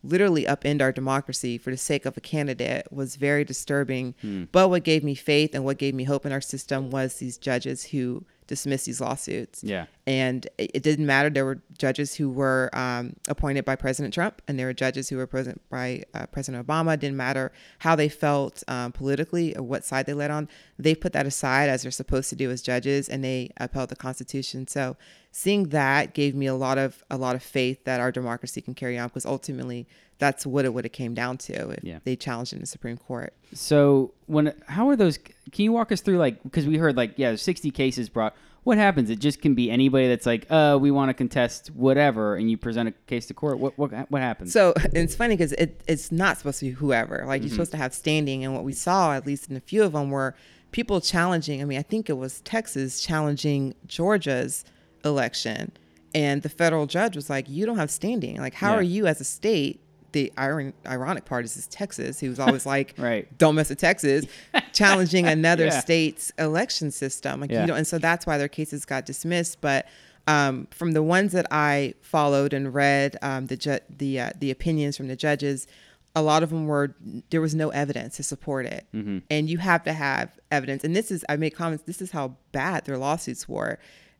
literally 0.05 0.45
upend 0.45 0.81
our 0.81 0.93
democracy 0.93 1.59
for 1.59 1.71
the 1.71 1.77
sake 1.77 2.07
of 2.07 2.17
a 2.17 2.21
candidate 2.21 2.87
was 2.93 3.17
very 3.17 3.45
disturbing. 3.45 4.15
Hmm. 4.21 4.45
But 4.53 4.69
what 4.69 4.85
gave 4.85 5.03
me 5.03 5.15
faith 5.15 5.55
and 5.55 5.65
what 5.65 5.79
gave 5.79 5.95
me 5.95 6.05
hope 6.05 6.25
in 6.25 6.33
our 6.33 6.41
system 6.41 6.91
was 6.91 7.17
these 7.17 7.39
judges 7.39 7.87
who 7.87 8.25
dismissed 8.47 8.87
these 8.87 9.01
lawsuits 9.01 9.63
Yeah. 9.65 9.87
and 10.07 10.47
it 10.59 10.71
it 10.75 10.83
didn't 10.83 11.07
matter. 11.07 11.29
There 11.31 11.45
were 11.45 11.61
judges 11.79 12.15
who 12.15 12.31
were 12.31 12.71
um, 12.73 13.15
appointed 13.29 13.65
by 13.65 13.77
President 13.77 14.15
Trump, 14.15 14.41
and 14.47 14.59
there 14.59 14.67
were 14.67 14.73
judges 14.75 15.09
who 15.09 15.17
were 15.17 15.27
present 15.27 15.61
by 15.71 16.05
uh, 16.15 16.27
President 16.27 16.67
Obama. 16.67 16.95
It 16.95 17.01
didn't 17.01 17.17
matter 17.17 17.53
how 17.81 17.97
they 17.97 18.09
felt 18.09 18.63
um, 18.69 18.93
politically 18.93 19.57
or 19.57 19.63
what 19.63 19.85
side 19.85 20.07
they 20.07 20.15
led 20.15 20.31
on. 20.31 20.49
They 20.79 20.95
put 20.95 21.13
that 21.15 21.27
aside 21.27 21.69
as 21.69 21.83
they're 21.83 21.91
supposed 21.91 22.29
to 22.31 22.37
do 22.37 22.51
as 22.51 22.63
judges, 22.63 23.09
and 23.09 23.23
they 23.25 23.51
upheld 23.59 23.89
the 23.89 23.97
Constitution. 23.97 24.67
So 24.69 24.97
seeing 25.33 25.65
that 25.71 26.15
gave 26.15 26.35
me 26.35 26.47
a 26.47 26.55
lot 26.55 26.79
of 26.79 27.05
a 27.11 27.17
lot 27.17 27.35
of 27.37 27.43
faith 27.43 27.85
that 27.85 28.01
our 28.01 28.13
democracy 28.13 28.61
can 28.61 28.75
carry 28.75 28.97
on, 28.99 29.09
because 29.09 29.27
ultimately 29.27 29.87
that's 30.19 30.47
what 30.47 30.65
it 30.65 30.73
would 30.73 30.85
have 30.85 30.93
came 30.93 31.13
down 31.15 31.37
to 31.39 31.71
if 31.73 31.85
Yeah. 31.85 31.99
they 32.05 32.17
challenged 32.17 32.53
in 32.53 32.61
the 32.61 32.67
Supreme 32.67 32.97
Court. 32.97 33.35
So 33.53 34.13
when 34.27 34.53
how 34.67 34.89
are 34.89 34.97
those? 34.97 35.19
Can 35.19 35.65
you 35.65 35.73
walk 35.73 35.93
us 35.93 36.01
through 36.01 36.19
like 36.19 36.43
because 36.43 36.67
we 36.67 36.79
heard 36.79 36.97
like 36.97 37.15
yeah, 37.17 37.37
60 37.37 37.71
cases 37.71 38.09
brought. 38.09 38.35
What 38.65 38.79
happens? 38.79 39.11
It 39.11 39.21
just 39.21 39.41
can 39.41 39.55
be 39.55 39.71
anybody 39.71 40.09
that's 40.09 40.27
like, 40.27 40.45
uh, 40.51 40.77
we 40.81 40.91
want 40.91 41.09
to 41.11 41.15
contest 41.15 41.69
whatever, 41.69 42.35
and 42.35 42.51
you 42.51 42.57
present 42.57 42.89
a 42.89 42.93
case 43.07 43.27
to 43.27 43.35
court. 43.35 43.61
What 43.61 43.79
what 43.79 43.93
what 44.11 44.23
happens? 44.23 44.53
So 44.53 44.75
it's 44.93 45.15
funny 45.15 45.37
because 45.37 45.53
it, 45.53 45.81
it's 45.87 46.11
not 46.11 46.39
supposed 46.39 46.59
to 46.61 46.65
be 46.67 46.71
whoever. 46.73 47.23
Like 47.27 47.43
Mm-hmm. 47.43 47.47
you're 47.47 47.51
supposed 47.55 47.71
to 47.73 47.77
have 47.77 47.95
standing, 47.95 48.45
and 48.45 48.55
what 48.55 48.65
we 48.65 48.73
saw, 48.73 49.13
at 49.15 49.25
least 49.25 49.51
in 49.51 49.57
a 49.57 49.61
few 49.61 49.85
of 49.85 49.93
them, 49.93 50.11
were 50.11 50.35
people 50.73 51.01
challenging. 51.01 51.63
I 51.63 51.65
mean, 51.65 51.79
I 51.79 51.83
think 51.83 52.11
it 52.11 52.15
was 52.15 52.41
Texas 52.41 53.01
challenging 53.01 53.75
Georgia's 53.87 54.65
election, 55.05 55.71
and 56.15 56.43
the 56.43 56.49
federal 56.49 56.87
judge 56.87 57.15
was 57.15 57.31
like, 57.31 57.49
"You 57.49 57.67
don't 57.67 57.79
have 57.79 57.91
standing. 57.91 58.39
Like, 58.39 58.55
how 58.55 58.73
Yeah. 58.73 58.79
are 58.79 58.83
you 58.83 59.07
as 59.07 59.21
a 59.21 59.25
state?" 59.25 59.81
The 60.17 60.33
iron, 60.39 60.73
ironic 60.87 61.27
part 61.27 61.45
is, 61.45 61.59
is 61.59 61.67
Texas, 61.67 62.19
He 62.19 62.29
was 62.31 62.41
always 62.41 62.65
like, 62.75 62.95
Right. 62.97 63.25
"Don't 63.37 63.55
mess 63.55 63.69
with 63.69 63.79
Texas," 63.79 64.25
challenging 64.73 65.27
another 65.27 65.67
Yeah. 65.67 65.81
state's 65.81 66.33
election 66.39 66.91
system. 66.91 67.41
Like 67.41 67.51
Yeah. 67.51 67.61
you 67.63 67.67
know, 67.67 67.75
and 67.75 67.87
so 67.87 67.99
that's 67.99 68.25
why 68.27 68.39
their 68.39 68.49
cases 68.49 68.87
got 68.87 69.05
dismissed. 69.05 69.61
But 69.61 69.87
um, 70.27 70.69
from 70.71 70.93
the 70.93 71.03
ones 71.03 71.33
that 71.33 71.47
I 71.51 71.93
followed 72.01 72.55
and 72.55 72.73
read, 72.73 73.17
um, 73.21 73.47
the 73.47 73.57
ju- 73.59 73.85
the 73.95 74.21
uh, 74.21 74.31
the 74.39 74.51
opinions 74.51 74.97
from 74.97 75.09
the 75.09 75.17
judges, 75.17 75.67
a 76.15 76.23
lot 76.23 76.43
of 76.43 76.49
them 76.49 76.67
were 76.67 76.95
there 77.31 77.43
was 77.43 77.55
no 77.55 77.69
evidence 77.69 78.17
to 78.17 78.23
support 78.23 78.65
it, 78.65 78.87
and 79.31 79.51
you 79.51 79.59
have 79.59 79.83
to 79.85 79.93
have 79.93 80.29
evidence. 80.51 80.83
And 80.83 80.97
this 80.97 81.11
is 81.11 81.27
I 81.29 81.37
made 81.37 81.51
comments. 81.51 81.85
This 81.85 82.01
is 82.01 82.11
how 82.13 82.37
bad 82.53 82.87
their 82.87 82.97
lawsuits 82.97 83.47
were. 83.49 83.79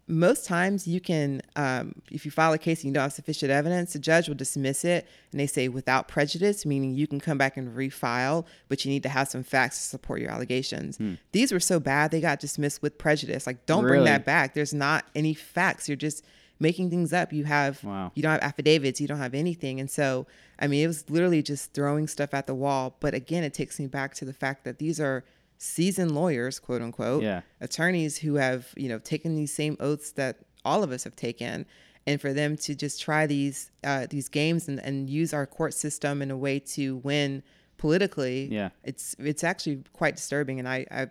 Most 0.09 0.47
times, 0.47 0.87
you 0.87 1.01
can, 1.01 1.43
um, 1.57 1.95
if 2.13 2.25
you 2.25 2.31
file 2.31 2.53
a 2.53 2.59
case 2.59 2.81
and 2.83 2.89
you 2.91 2.95
don't 2.95 3.03
have 3.03 3.13
sufficient 3.13 3.51
evidence, 3.51 3.93
the 3.93 3.99
judge 3.99 4.29
will 4.29 4.37
dismiss 4.37 4.85
it, 4.85 5.07
and 5.33 5.41
they 5.41 5.49
say 5.49 5.69
without 5.69 6.07
prejudice, 6.07 6.65
meaning 6.65 6.95
you 6.95 7.09
can 7.09 7.19
come 7.19 7.37
back 7.39 7.57
and 7.57 7.77
refile, 7.77 8.45
but 8.69 8.85
you 8.85 8.91
need 8.93 9.03
to 9.03 9.09
have 9.09 9.27
some 9.27 9.43
facts 9.43 9.79
to 9.79 9.83
support 9.85 10.21
your 10.21 10.31
allegations. 10.31 10.99
These 11.33 11.51
were 11.51 11.59
so 11.59 11.81
bad 11.81 12.13
they 12.13 12.21
got 12.21 12.39
dismissed 12.39 12.83
with 12.83 12.99
prejudice. 12.99 13.49
Like, 13.49 13.67
don't 13.67 13.83
bring 13.83 14.05
that 14.05 14.25
back. 14.25 14.55
There's 14.55 14.73
not 14.75 15.07
any 15.17 15.35
facts. 15.35 15.89
You're 15.89 15.97
just 15.97 16.25
making 16.61 16.89
things 16.89 17.13
up. 17.13 17.33
You 17.33 17.45
have 17.45 17.83
Wow. 17.85 18.13
you 18.15 18.23
don't 18.23 18.33
have 18.33 18.43
affidavits, 18.43 19.01
you 19.01 19.09
don't 19.09 19.19
have 19.19 19.35
anything. 19.35 19.79
And 19.81 19.91
so, 19.91 20.27
I 20.59 20.69
mean, 20.69 20.85
it 20.85 20.87
was 20.87 21.11
literally 21.11 21.43
just 21.43 21.73
throwing 21.75 22.07
stuff 22.07 22.33
at 22.33 22.47
the 22.47 22.55
wall. 22.55 22.97
But 23.01 23.13
again, 23.13 23.43
it 23.45 23.53
takes 23.53 23.79
me 23.81 23.87
back 23.89 24.15
to 24.15 24.25
the 24.25 24.33
fact 24.33 24.65
that 24.65 24.79
these 24.79 24.99
are 25.01 25.25
seasoned 25.59 26.13
lawyers, 26.13 26.59
quote 26.59 26.83
unquote, 26.83 27.23
Yeah. 27.23 27.43
attorneys 27.61 28.19
who 28.19 28.35
have, 28.35 28.69
you 28.77 28.89
know, 28.89 28.99
taken 28.99 29.37
these 29.37 29.53
same 29.53 29.77
oaths 29.81 30.13
that 30.13 30.39
all 30.65 30.83
of 30.83 30.91
us 30.93 31.05
have 31.05 31.17
taken. 31.17 31.67
And 32.09 32.21
for 32.21 32.33
them 32.33 32.57
to 32.59 32.75
just 32.75 33.01
try 33.01 33.27
these 33.27 33.71
uh, 33.83 34.07
these 34.09 34.29
games 34.29 34.69
and, 34.69 34.79
and 34.81 35.11
use 35.11 35.35
our 35.35 35.47
court 35.47 35.75
system 35.75 36.23
in 36.23 36.31
a 36.31 36.37
way 36.37 36.61
to 36.61 36.97
win 36.99 37.43
politically, 37.79 38.49
Yeah. 38.51 38.71
it's 38.85 39.15
it's 39.19 39.45
actually 39.45 39.83
quite 39.93 40.17
disturbing. 40.17 40.59
And 40.59 40.69
I, 40.69 40.87
I, 40.91 41.07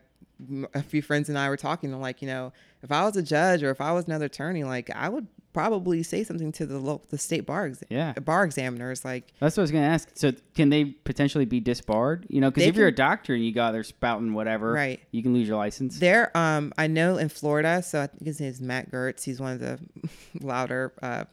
a 0.73 0.81
few 0.83 1.01
friends 1.01 1.29
and 1.29 1.38
I 1.38 1.49
were 1.49 1.57
talking, 1.57 1.91
and 1.91 2.01
like, 2.01 2.21
you 2.21 2.27
know, 2.27 2.51
if 2.83 2.91
I 2.91 3.03
was 3.05 3.15
a 3.17 3.23
judge 3.23 3.63
or 3.63 3.71
if 3.71 3.79
I 3.81 3.91
was 3.93 4.05
another 4.05 4.25
attorney, 4.25 4.63
like 4.63 4.89
I 4.93 5.09
would 5.09 5.27
probably 5.53 6.03
say 6.03 6.21
something 6.25 6.51
to 6.51 6.65
the 6.65 6.77
local, 6.77 7.05
the 7.09 7.17
state 7.17 7.45
bar, 7.45 7.67
ex- 7.67 7.81
Yeah. 7.89 8.11
bar 8.13 8.43
examiners, 8.43 9.05
like, 9.05 9.31
That's 9.39 9.55
what 9.55 9.61
I 9.61 9.63
was 9.63 9.71
going 9.71 9.83
to 9.86 9.89
ask. 9.89 10.09
So 10.15 10.33
can 10.53 10.69
they 10.69 10.83
potentially 10.83 11.45
be 11.45 11.61
disbarred? 11.61 12.25
You 12.29 12.41
know, 12.41 12.51
because 12.51 12.67
if 12.67 12.75
you're 12.75 12.89
a 12.89 12.93
doctor 12.95 13.33
and 13.33 13.45
you 13.45 13.53
got 13.53 13.71
there 13.71 13.83
spouting 13.83 14.33
whatever, 14.33 14.73
Right. 14.73 14.99
you 15.11 15.23
can 15.23 15.33
lose 15.33 15.47
your 15.47 15.55
license. 15.57 15.97
There, 15.99 16.36
um, 16.38 16.73
I 16.77 16.88
know 16.88 17.15
in 17.17 17.29
Florida, 17.29 17.81
so 17.81 18.01
I 18.01 18.07
think 18.07 18.25
his 18.25 18.41
name 18.41 18.49
is 18.49 18.59
Matt 18.61 18.91
Gaetz. 18.91 19.23
He's 19.23 19.39
one 19.39 19.53
of 19.53 19.59
the 19.61 19.79
louder 20.41 20.91
uh, 21.01 21.23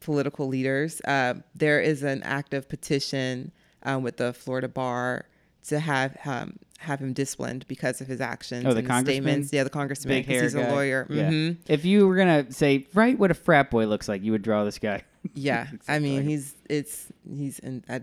political 0.00 0.48
leaders. 0.48 1.00
Uh, 1.04 1.34
there 1.54 1.80
is 1.80 2.02
an 2.02 2.22
active 2.24 2.68
petition 2.68 3.52
um, 3.84 4.02
with 4.02 4.16
the 4.16 4.32
Florida 4.32 4.68
bar 4.68 5.26
to 5.68 5.78
have 5.78 6.16
um, 6.24 6.58
have 6.78 7.00
him 7.00 7.12
disciplined 7.12 7.66
because 7.68 8.00
of 8.00 8.08
his 8.08 8.20
actions 8.20 8.66
Oh, 8.66 8.74
the 8.74 8.80
and 8.88 9.06
statements. 9.06 9.52
Yeah, 9.52 9.62
the 9.64 9.70
congressman. 9.70 10.16
Big 10.18 10.26
hair 10.26 10.42
he's 10.42 10.54
guy. 10.54 10.62
a 10.62 10.72
lawyer. 10.74 11.06
Yeah. 11.08 11.28
hmm 11.30 11.50
If 11.68 11.84
you 11.84 12.08
were 12.08 12.16
gonna 12.16 12.50
say, 12.52 12.86
write 12.94 13.18
what 13.18 13.30
a 13.30 13.34
frat 13.34 13.70
boy 13.70 13.86
looks 13.86 14.08
like, 14.08 14.22
you 14.22 14.32
would 14.32 14.42
draw 14.42 14.64
this 14.64 14.78
guy. 14.78 15.02
Yeah, 15.34 15.68
I 15.86 16.00
mean, 16.00 16.24
he's 16.24 16.52
it's 16.68 17.06
he's 17.32 17.60
in. 17.60 17.84
I, 17.88 18.00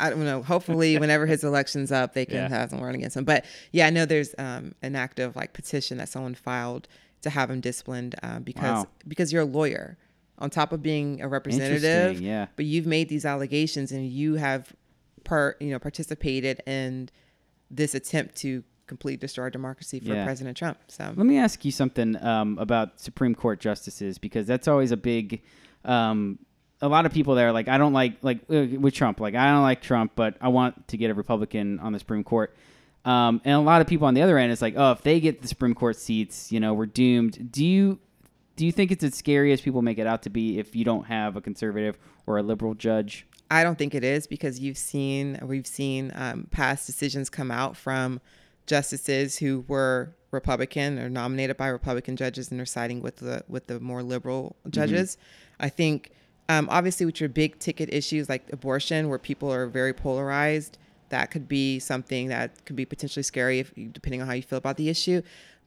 I 0.00 0.10
don't 0.10 0.24
know. 0.24 0.42
Hopefully, 0.42 0.98
whenever 1.04 1.24
his 1.26 1.44
election's 1.44 1.92
up, 1.92 2.14
they 2.14 2.26
can 2.26 2.34
Yeah. 2.36 2.48
have 2.48 2.72
him 2.72 2.80
run 2.80 2.96
against 2.96 3.16
him. 3.16 3.22
But 3.24 3.44
yeah, 3.70 3.86
I 3.86 3.90
know 3.90 4.06
there's 4.06 4.34
um, 4.38 4.74
an 4.82 4.96
active 4.96 5.36
like 5.36 5.52
petition 5.52 5.98
that 5.98 6.08
someone 6.08 6.34
filed 6.34 6.88
to 7.22 7.30
have 7.30 7.48
him 7.50 7.60
disciplined 7.60 8.16
um, 8.24 8.42
because 8.42 8.84
Wow. 8.84 8.86
because 9.06 9.32
you're 9.32 9.42
a 9.42 9.46
lawyer, 9.46 9.98
on 10.38 10.50
top 10.50 10.72
of 10.72 10.82
being 10.82 11.20
a 11.20 11.28
representative. 11.28 12.20
Yeah. 12.20 12.46
But 12.56 12.64
you've 12.64 12.86
made 12.86 13.08
these 13.08 13.24
allegations 13.24 13.92
and 13.92 14.08
you 14.10 14.34
have, 14.34 14.72
per 15.24 15.56
you 15.60 15.70
know, 15.70 15.78
participated 15.78 16.62
in 16.66 17.08
this 17.70 17.94
attempt 17.94 18.36
to 18.36 18.64
completely 18.86 19.16
destroy 19.16 19.44
our 19.44 19.50
democracy 19.50 20.00
for 20.00 20.12
Yeah. 20.12 20.24
President 20.24 20.56
Trump. 20.56 20.78
So 20.88 21.04
Let 21.04 21.26
me 21.26 21.38
ask 21.38 21.64
you 21.64 21.70
something 21.70 22.20
um, 22.24 22.58
about 22.58 23.00
Supreme 23.00 23.34
Court 23.34 23.60
justices 23.60 24.18
because 24.18 24.46
that's 24.46 24.66
always 24.68 24.90
a 24.90 24.96
big. 24.96 25.42
Um, 25.84 26.40
a 26.82 26.88
lot 26.88 27.04
of 27.06 27.12
people 27.12 27.34
there, 27.34 27.52
like 27.52 27.68
I 27.68 27.78
don't 27.78 27.92
like 27.92 28.14
like 28.22 28.38
uh, 28.50 28.66
with 28.78 28.94
Trump, 28.94 29.20
like 29.20 29.34
I 29.34 29.52
don't 29.52 29.62
like 29.62 29.82
Trump, 29.82 30.12
but 30.16 30.36
I 30.40 30.48
want 30.48 30.88
to 30.88 30.96
get 30.96 31.10
a 31.10 31.14
Republican 31.14 31.78
on 31.78 31.92
the 31.92 31.98
Supreme 31.98 32.24
Court. 32.24 32.54
Um, 33.04 33.40
and 33.44 33.54
a 33.54 33.60
lot 33.60 33.80
of 33.80 33.86
people 33.86 34.06
on 34.06 34.14
the 34.14 34.22
other 34.22 34.36
end 34.38 34.52
is 34.52 34.60
like, 34.60 34.74
oh, 34.76 34.92
if 34.92 35.02
they 35.02 35.20
get 35.20 35.40
the 35.42 35.48
Supreme 35.48 35.74
Court 35.74 35.96
seats, 35.96 36.50
you 36.52 36.60
know, 36.60 36.74
we're 36.74 36.86
doomed. 36.86 37.52
Do 37.52 37.64
you 37.64 37.98
do 38.56 38.66
you 38.66 38.72
think 38.72 38.90
it's 38.90 39.04
as 39.04 39.14
scary 39.14 39.52
as 39.52 39.60
people 39.60 39.82
make 39.82 39.98
it 39.98 40.06
out 40.06 40.22
to 40.22 40.30
be 40.30 40.58
if 40.58 40.74
you 40.74 40.84
don't 40.84 41.04
have 41.04 41.36
a 41.36 41.40
conservative 41.40 41.98
or 42.26 42.38
a 42.38 42.42
liberal 42.42 42.74
judge? 42.74 43.26
I 43.50 43.64
don't 43.64 43.76
think 43.76 43.94
it 43.94 44.04
is 44.04 44.26
because 44.26 44.60
you've 44.60 44.78
seen 44.78 45.38
we've 45.42 45.66
seen 45.66 46.12
um, 46.14 46.46
past 46.50 46.86
decisions 46.86 47.28
come 47.28 47.50
out 47.50 47.76
from 47.76 48.20
justices 48.66 49.38
who 49.38 49.64
were 49.66 50.14
Republican 50.30 50.98
or 50.98 51.08
nominated 51.08 51.56
by 51.56 51.66
Republican 51.66 52.16
judges 52.16 52.52
and 52.52 52.60
are 52.60 52.66
siding 52.66 53.02
with 53.02 53.16
the 53.16 53.42
with 53.48 53.66
the 53.66 53.80
more 53.80 54.02
liberal 54.02 54.56
judges. 54.70 55.18
I 55.58 55.68
think 55.68 56.12
um, 56.48 56.68
obviously 56.70 57.06
with 57.06 57.20
your 57.20 57.28
big 57.28 57.58
ticket 57.58 57.92
issues 57.92 58.28
like 58.28 58.52
abortion, 58.52 59.08
where 59.08 59.18
people 59.18 59.52
are 59.52 59.66
very 59.66 59.92
polarized, 59.92 60.78
that 61.08 61.30
could 61.30 61.48
be 61.48 61.78
something 61.80 62.28
that 62.28 62.64
could 62.64 62.76
be 62.76 62.84
potentially 62.84 63.22
scary 63.22 63.58
if 63.58 63.74
depending 63.92 64.20
on 64.20 64.28
how 64.28 64.34
you 64.34 64.42
feel 64.42 64.58
about 64.58 64.76
the 64.76 64.88
issue. 64.88 65.22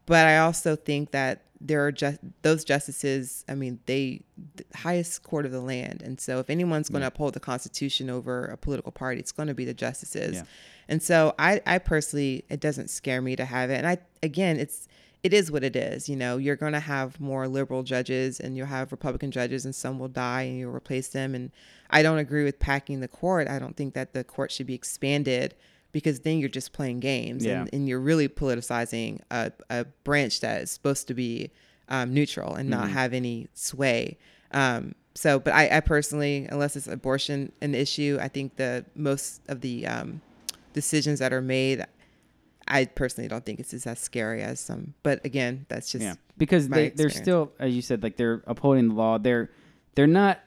But 0.06 0.26
I 0.26 0.38
also 0.40 0.76
think 0.76 1.12
that 1.12 1.42
there 1.66 1.86
are 1.86 1.92
just 1.92 2.20
those 2.42 2.64
justices. 2.64 3.46
I 3.48 3.56
mean, 3.56 3.80
they 3.86 4.22
the 4.56 4.66
highest 4.76 5.24
court 5.24 5.46
of 5.46 5.52
the 5.52 5.62
land, 5.62 6.02
and 6.04 6.20
so 6.20 6.40
if 6.40 6.50
anyone's 6.50 6.90
going 6.90 7.02
to 7.02 7.08
uphold 7.08 7.34
the 7.34 7.40
Constitution 7.40 8.10
over 8.10 8.46
a 8.46 8.58
political 8.58 8.92
party, 8.92 9.20
it's 9.20 9.32
going 9.32 9.48
to 9.48 9.54
be 9.54 9.66
the 9.66 9.74
justices. 9.74 10.36
Yeah. 10.36 10.44
And 10.88 11.02
so 11.02 11.34
I, 11.40 11.62
I 11.66 11.78
personally, 11.80 12.44
it 12.50 12.60
doesn't 12.60 12.90
scare 12.90 13.22
me 13.22 13.36
to 13.36 13.46
have 13.46 13.70
it. 13.70 13.76
And 13.76 13.88
I, 13.88 13.98
again, 14.22 14.60
it's, 14.60 14.88
it 15.24 15.34
is 15.34 15.52
what 15.52 15.64
it 15.64 15.76
is. 15.76 16.10
You 16.10 16.16
know, 16.16 16.38
you're 16.38 16.56
going 16.56 16.74
to 16.74 16.80
have 16.80 17.20
more 17.20 17.48
liberal 17.48 17.84
judges 17.84 18.40
and 18.40 18.58
you'll 18.58 18.68
have 18.68 18.92
Republican 18.92 19.32
judges 19.32 19.66
and 19.66 19.74
some 19.74 20.00
will 20.00 20.10
die 20.10 20.44
and 20.44 20.60
you'll 20.60 20.76
replace 20.76 21.08
them. 21.08 21.34
And 21.34 21.52
I 21.90 22.04
don't 22.04 22.18
agree 22.18 22.44
with 22.44 22.60
packing 22.60 23.00
the 23.00 23.08
court. 23.08 23.48
I 23.48 23.60
don't 23.60 23.78
think 23.78 23.94
that 23.94 24.14
the 24.14 24.24
court 24.24 24.52
should 24.52 24.68
be 24.68 24.74
expanded 24.74 25.56
because 25.94 26.20
then 26.22 26.40
you're 26.40 26.50
just 26.50 26.74
playing 26.74 27.00
games 27.00 27.46
Yeah. 27.46 27.62
and, 27.62 27.70
and 27.72 27.88
you're 27.88 28.02
really 28.02 28.28
politicizing 28.28 29.22
a, 29.32 29.54
a 29.70 29.86
branch 30.04 30.42
that 30.42 30.64
is 30.64 30.72
supposed 30.72 31.08
to 31.08 31.14
be 31.14 31.52
um, 31.88 32.14
neutral 32.14 32.56
and 32.56 32.70
not 32.70 32.90
have 32.90 33.14
any 33.14 33.48
sway. 33.54 34.18
Um, 34.52 34.96
so, 35.16 35.40
but 35.40 35.54
I, 35.54 35.78
I 35.78 35.80
personally, 35.80 36.48
unless 36.50 36.76
it's 36.76 36.88
abortion 36.88 37.52
an 37.62 37.76
issue, 37.76 38.18
I 38.20 38.28
think 38.28 38.56
the 38.56 38.84
most 38.96 39.42
of 39.48 39.62
the 39.62 39.86
um, 39.88 40.22
decisions 40.74 41.20
that 41.20 41.32
are 41.32 41.42
made, 41.42 41.86
I 42.68 42.86
personally 42.86 43.28
don't 43.28 43.46
think 43.46 43.60
it's 43.60 43.74
as 43.74 44.00
scary 44.00 44.42
as 44.42 44.60
some. 44.60 44.96
But 45.04 45.24
again, 45.24 45.66
that's 45.70 45.92
just 45.92 46.04
yeah, 46.04 46.16
because 46.38 46.68
they 46.70 46.90
they're 46.90 47.10
still, 47.12 47.52
as 47.60 47.76
you 47.76 47.82
said, 47.82 48.02
like 48.02 48.18
they're 48.18 48.42
upholding 48.48 48.88
the 48.90 48.96
law. 48.96 49.20
They're 49.20 49.52
they're 49.96 50.08
not 50.08 50.40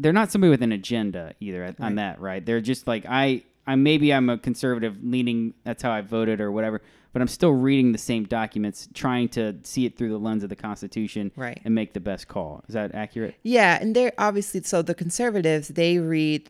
they're 0.00 0.12
not 0.12 0.32
somebody 0.32 0.50
with 0.50 0.62
an 0.62 0.72
agenda 0.72 1.34
either 1.38 1.74
on 1.78 1.96
that, 1.96 2.20
right? 2.20 2.44
They're 2.44 2.62
just 2.62 2.86
like 2.88 3.04
I 3.08 3.44
I 3.70 3.74
maybe 3.76 4.12
I'm 4.12 4.28
a 4.28 4.38
conservative 4.38 4.96
leaning. 5.02 5.54
That's 5.64 5.82
how 5.82 5.90
I 5.92 6.00
voted 6.00 6.40
or 6.40 6.50
whatever. 6.50 6.82
But 7.12 7.22
I'm 7.22 7.28
still 7.28 7.50
reading 7.52 7.92
the 7.92 7.98
same 7.98 8.24
documents, 8.24 8.88
trying 8.94 9.28
to 9.30 9.56
see 9.64 9.84
it 9.84 9.96
through 9.98 10.10
the 10.10 10.18
lens 10.18 10.42
of 10.44 10.48
the 10.48 10.56
Constitution, 10.56 11.32
Right. 11.36 11.60
and 11.64 11.74
make 11.74 11.92
the 11.92 12.00
best 12.00 12.28
call. 12.28 12.62
Is 12.68 12.74
that 12.74 12.94
accurate? 12.94 13.34
Yeah, 13.42 13.78
and 13.80 13.96
they're 13.96 14.12
obviously 14.16 14.62
so 14.62 14.82
the 14.82 14.94
conservatives 14.94 15.68
they 15.68 15.98
read 15.98 16.48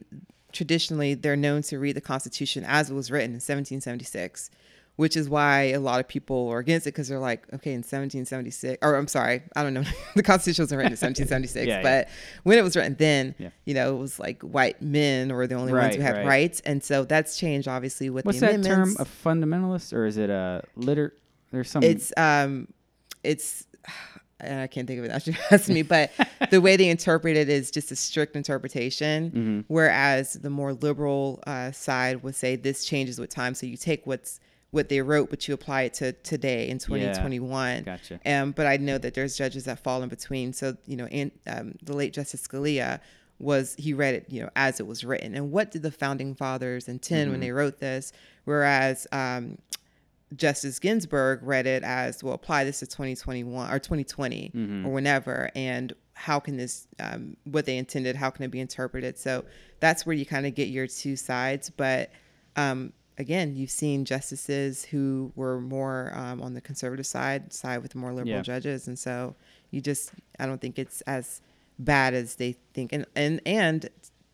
traditionally 0.53 1.15
they're 1.15 1.37
known 1.37 1.63
to 1.63 1.79
read 1.79 1.95
the 1.97 2.01
Constitution 2.01 2.65
as 2.67 2.91
it 2.91 2.95
was 2.95 3.11
written 3.11 3.31
in 3.31 3.41
1776, 3.41 4.51
which 5.01 5.17
is 5.17 5.31
why 5.31 5.63
a 5.73 5.81
lot 5.81 5.99
of 5.99 6.07
people 6.07 6.49
are 6.51 6.59
against 6.59 6.87
it 6.87 6.91
because 6.93 7.09
they're 7.09 7.19
like, 7.19 7.43
okay, 7.55 7.71
in 7.71 7.79
1776, 7.79 8.77
or 8.83 8.97
I'm 8.97 9.09
sorry, 9.09 9.43
I 9.57 9.63
don't 9.63 9.73
know, 9.73 9.83
the 10.15 10.23
Constitution 10.23 10.65
wasn't 10.65 10.77
written 10.79 10.93
in 10.93 10.99
1776, 10.99 11.67
Yeah, 11.67 11.77
yeah. 11.77 11.83
but 11.83 12.09
when 12.43 12.59
it 12.59 12.63
was 12.63 12.77
written 12.77 12.97
then, 12.99 13.35
Yeah. 13.39 13.49
you 13.65 13.73
know, 13.73 13.97
it 13.97 13.99
was 13.99 14.19
like 14.21 14.43
white 14.43 14.83
men 14.83 15.33
were 15.33 15.47
the 15.47 15.55
only 15.55 15.73
Right, 15.73 15.85
ones 15.85 15.97
who 15.97 16.03
had 16.03 16.17
right. 16.17 16.27
rights, 16.27 16.61
and 16.67 16.85
so 16.85 17.05
that's 17.07 17.39
changed 17.39 17.67
obviously 17.67 18.11
with 18.11 18.27
What's 18.27 18.41
the 18.41 18.49
that 18.49 18.63
term? 18.63 18.95
A 18.99 19.07
fundamentalist, 19.07 19.95
or 19.95 20.05
is 20.05 20.19
it 20.19 20.29
a 20.29 20.63
liter? 20.77 21.15
There's 21.51 21.71
some. 21.71 21.83
It's 21.83 22.13
um, 22.19 22.69
it's 23.25 23.67
I 24.43 24.67
can't 24.67 24.87
think 24.87 24.99
of 24.99 25.05
it. 25.07 25.09
Now 25.09 25.19
she 25.27 25.35
asked 25.51 25.71
me, 25.71 25.81
but 25.83 26.11
the 26.51 26.61
way 26.61 26.77
they 26.77 26.91
interpret 26.91 27.39
it 27.39 27.49
is 27.49 27.71
just 27.71 27.91
a 27.91 27.97
strict 27.97 28.37
interpretation. 28.37 29.31
Mm-hmm. 29.31 29.61
Whereas 29.69 30.35
the 30.35 30.51
more 30.51 30.75
liberal 30.75 31.43
uh, 31.47 31.73
side 31.73 32.23
would 32.23 32.35
say 32.35 32.57
this 32.57 32.85
changes 32.85 33.19
with 33.19 33.31
time. 33.31 33.55
So 33.55 33.65
you 33.67 33.79
take 33.79 34.07
what's 34.07 34.41
what 34.73 34.89
they 34.89 35.01
wrote, 35.01 35.31
but 35.31 35.49
you 35.49 35.55
apply 35.55 35.83
it 35.83 35.95
to 35.95 36.13
today 36.13 36.69
in 36.69 36.79
2021. 36.79 37.83
Gotcha. 37.83 38.21
Um, 38.25 38.53
but 38.53 38.67
I 38.67 38.77
know 38.77 38.99
that 38.99 39.15
there's 39.15 39.37
judges 39.37 39.65
that 39.65 39.83
fall 39.83 40.03
in 40.03 40.09
between. 40.09 40.53
So 40.53 40.77
you 40.87 40.97
know, 40.97 41.07
and 41.07 41.31
um, 41.47 41.75
the 41.83 41.95
late 41.95 42.13
Justice 42.13 42.47
Scalia 42.47 43.01
was 43.39 43.75
he 43.79 43.95
read 43.95 44.15
it 44.15 44.27
you 44.29 44.43
know 44.43 44.51
as 44.55 44.81
it 44.81 44.87
was 44.87 45.03
written. 45.03 45.35
And 45.35 45.51
what 45.51 45.71
did 45.71 45.83
the 45.83 45.91
founding 45.91 46.35
fathers 46.35 46.89
intend 46.89 47.23
Mm-hmm. 47.23 47.31
when 47.33 47.41
they 47.41 47.51
wrote 47.53 47.79
this? 47.81 48.13
Whereas 48.45 49.07
um, 49.13 49.59
Justice 50.37 50.79
Ginsburg 50.79 51.41
read 51.43 51.67
it 51.67 51.83
as, 51.83 52.23
well, 52.23 52.35
apply 52.35 52.63
this 52.65 52.79
to 52.81 52.87
2021 52.87 53.73
or 53.73 53.79
2020 53.81 54.53
Mm-hmm. 54.55 54.87
or 54.87 54.91
whenever. 54.93 55.51
And 55.57 55.93
how 56.15 56.39
can 56.39 56.57
this, 56.57 56.87
um, 57.01 57.37
what 57.45 57.65
they 57.67 57.77
intended, 57.79 58.15
how 58.15 58.31
can 58.31 58.45
it 58.45 58.51
be 58.51 58.61
interpreted? 58.61 59.19
So 59.19 59.45
that's 59.81 60.07
where 60.07 60.15
you 60.15 60.25
kind 60.27 60.47
of 60.47 60.55
get 60.55 60.69
your 60.69 60.87
two 60.87 61.17
sides. 61.17 61.71
But 61.71 62.11
um, 62.57 62.93
again, 63.21 63.55
you've 63.55 63.71
seen 63.71 64.05
justices 64.05 64.85
who 64.87 65.31
were 65.37 65.61
more 65.61 66.11
um, 66.15 66.41
on 66.41 66.55
the 66.55 66.61
conservative 66.61 67.07
side, 67.07 67.53
side 67.53 67.83
with 67.83 67.95
more 67.95 68.13
liberal 68.13 68.37
Yeah. 68.37 68.43
judges. 68.43 68.89
And 68.89 68.99
so 68.99 69.37
you 69.71 69.81
just, 69.81 70.13
I 70.39 70.47
don't 70.47 70.61
think 70.61 70.79
it's 70.79 71.01
as 71.03 71.43
bad 71.79 72.15
as 72.15 72.37
they 72.37 72.57
think. 72.75 72.93
And, 72.93 73.05
and, 73.15 73.41
and 73.47 73.89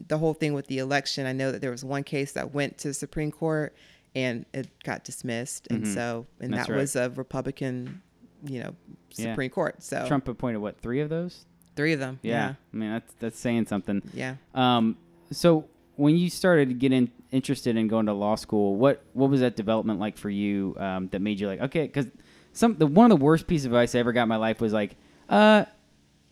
the 0.07 0.18
whole 0.18 0.34
thing 0.34 0.55
with 0.55 0.68
the 0.68 0.78
election, 0.78 1.26
I 1.26 1.32
know 1.32 1.51
that 1.53 1.61
there 1.61 1.70
was 1.70 1.84
one 1.84 2.05
case 2.05 2.32
that 2.32 2.55
went 2.55 2.78
to 2.78 2.89
the 2.89 2.95
Supreme 2.95 3.30
Court 3.32 3.74
and 4.14 4.47
it 4.55 4.68
got 4.84 5.05
dismissed. 5.05 5.66
And 5.68 5.84
Mhm. 5.84 5.95
so, 5.95 6.26
and 6.41 6.53
That's 6.55 6.68
that 6.68 6.72
right. 6.72 6.80
was 6.80 6.97
a 6.97 7.11
Republican, 7.11 8.01
you 8.45 8.61
know, 8.61 8.74
Yeah. 9.16 9.32
Supreme 9.32 9.51
Court. 9.51 9.82
So 9.82 10.07
Trump 10.07 10.28
appointed 10.28 10.59
what 10.59 10.80
three 10.80 11.01
of 11.01 11.09
those? 11.11 11.45
three 11.74 11.93
of 11.93 12.01
them. 12.01 12.18
Yeah. 12.22 12.55
I 12.72 12.76
mean 12.76 12.91
that's 12.91 13.12
that's 13.18 13.39
saying 13.39 13.66
something. 13.66 14.01
Yeah. 14.14 14.37
Um, 14.55 14.97
so 15.30 15.66
when 15.97 16.17
you 16.17 16.31
started 16.31 16.79
getting 16.79 17.11
interested 17.33 17.77
in 17.77 17.89
going 17.89 18.07
to 18.07 18.13
law 18.13 18.35
school, 18.35 18.77
what 18.77 19.03
what 19.13 19.31
was 19.31 19.41
that 19.41 19.57
development 19.57 19.99
like 20.01 20.17
for 20.17 20.31
you 20.31 20.75
um, 20.79 21.09
that 21.09 21.21
made 21.21 21.41
you 21.41 21.47
like 21.49 21.61
okay? 21.61 21.83
Because 21.83 22.07
some 22.53 22.77
the 22.77 22.87
one 22.87 23.11
of 23.11 23.19
the 23.19 23.25
worst 23.25 23.47
pieces 23.47 23.67
of 23.67 23.73
advice 23.73 23.95
I 23.95 23.99
ever 23.99 24.13
got 24.13 24.23
in 24.25 24.29
my 24.29 24.37
life 24.37 24.61
was 24.61 24.73
like, 24.73 24.97
uh, 25.29 25.65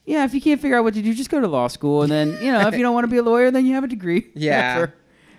yeah, 0.07 0.25
if 0.25 0.35
you 0.35 0.41
can't 0.41 0.61
figure 0.61 0.77
out 0.79 0.85
what 0.85 0.95
to 0.95 1.03
do, 1.03 1.15
just 1.15 1.31
go 1.31 1.41
to 1.41 1.49
law 1.49 1.67
school, 1.69 2.03
and 2.03 2.11
then 2.13 2.39
you 2.43 2.53
know 2.53 2.67
if 2.69 2.75
you 2.75 2.83
don't 2.83 2.95
want 2.95 3.05
to 3.05 3.11
be 3.11 3.17
a 3.19 3.23
lawyer, 3.23 3.51
then 3.51 3.67
you 3.67 3.75
have 3.75 3.85
a 3.85 3.89
degree. 3.89 4.29
Yeah. 4.35 4.87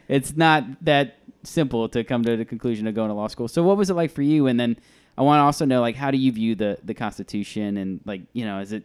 It's 0.08 0.36
not 0.38 0.64
that 0.86 1.18
simple 1.44 1.90
to 1.90 2.04
come 2.04 2.24
to 2.24 2.36
the 2.38 2.46
conclusion 2.46 2.86
of 2.88 2.94
going 2.94 3.10
to 3.10 3.14
law 3.16 3.28
school. 3.28 3.48
So 3.48 3.64
what 3.64 3.78
was 3.78 3.90
it 3.90 3.94
like 3.96 4.12
for 4.12 4.22
you? 4.22 4.46
And 4.48 4.60
then 4.60 4.78
I 5.18 5.22
want 5.24 5.40
to 5.40 5.44
also 5.44 5.66
know 5.66 5.82
like 5.82 5.96
how 5.96 6.12
do 6.12 6.18
you 6.18 6.32
view 6.32 6.54
the 6.56 6.78
the 6.84 6.94
Constitution 6.94 7.78
and 7.78 8.02
like 8.06 8.22
you 8.34 8.46
know 8.46 8.60
is 8.60 8.72
it 8.72 8.84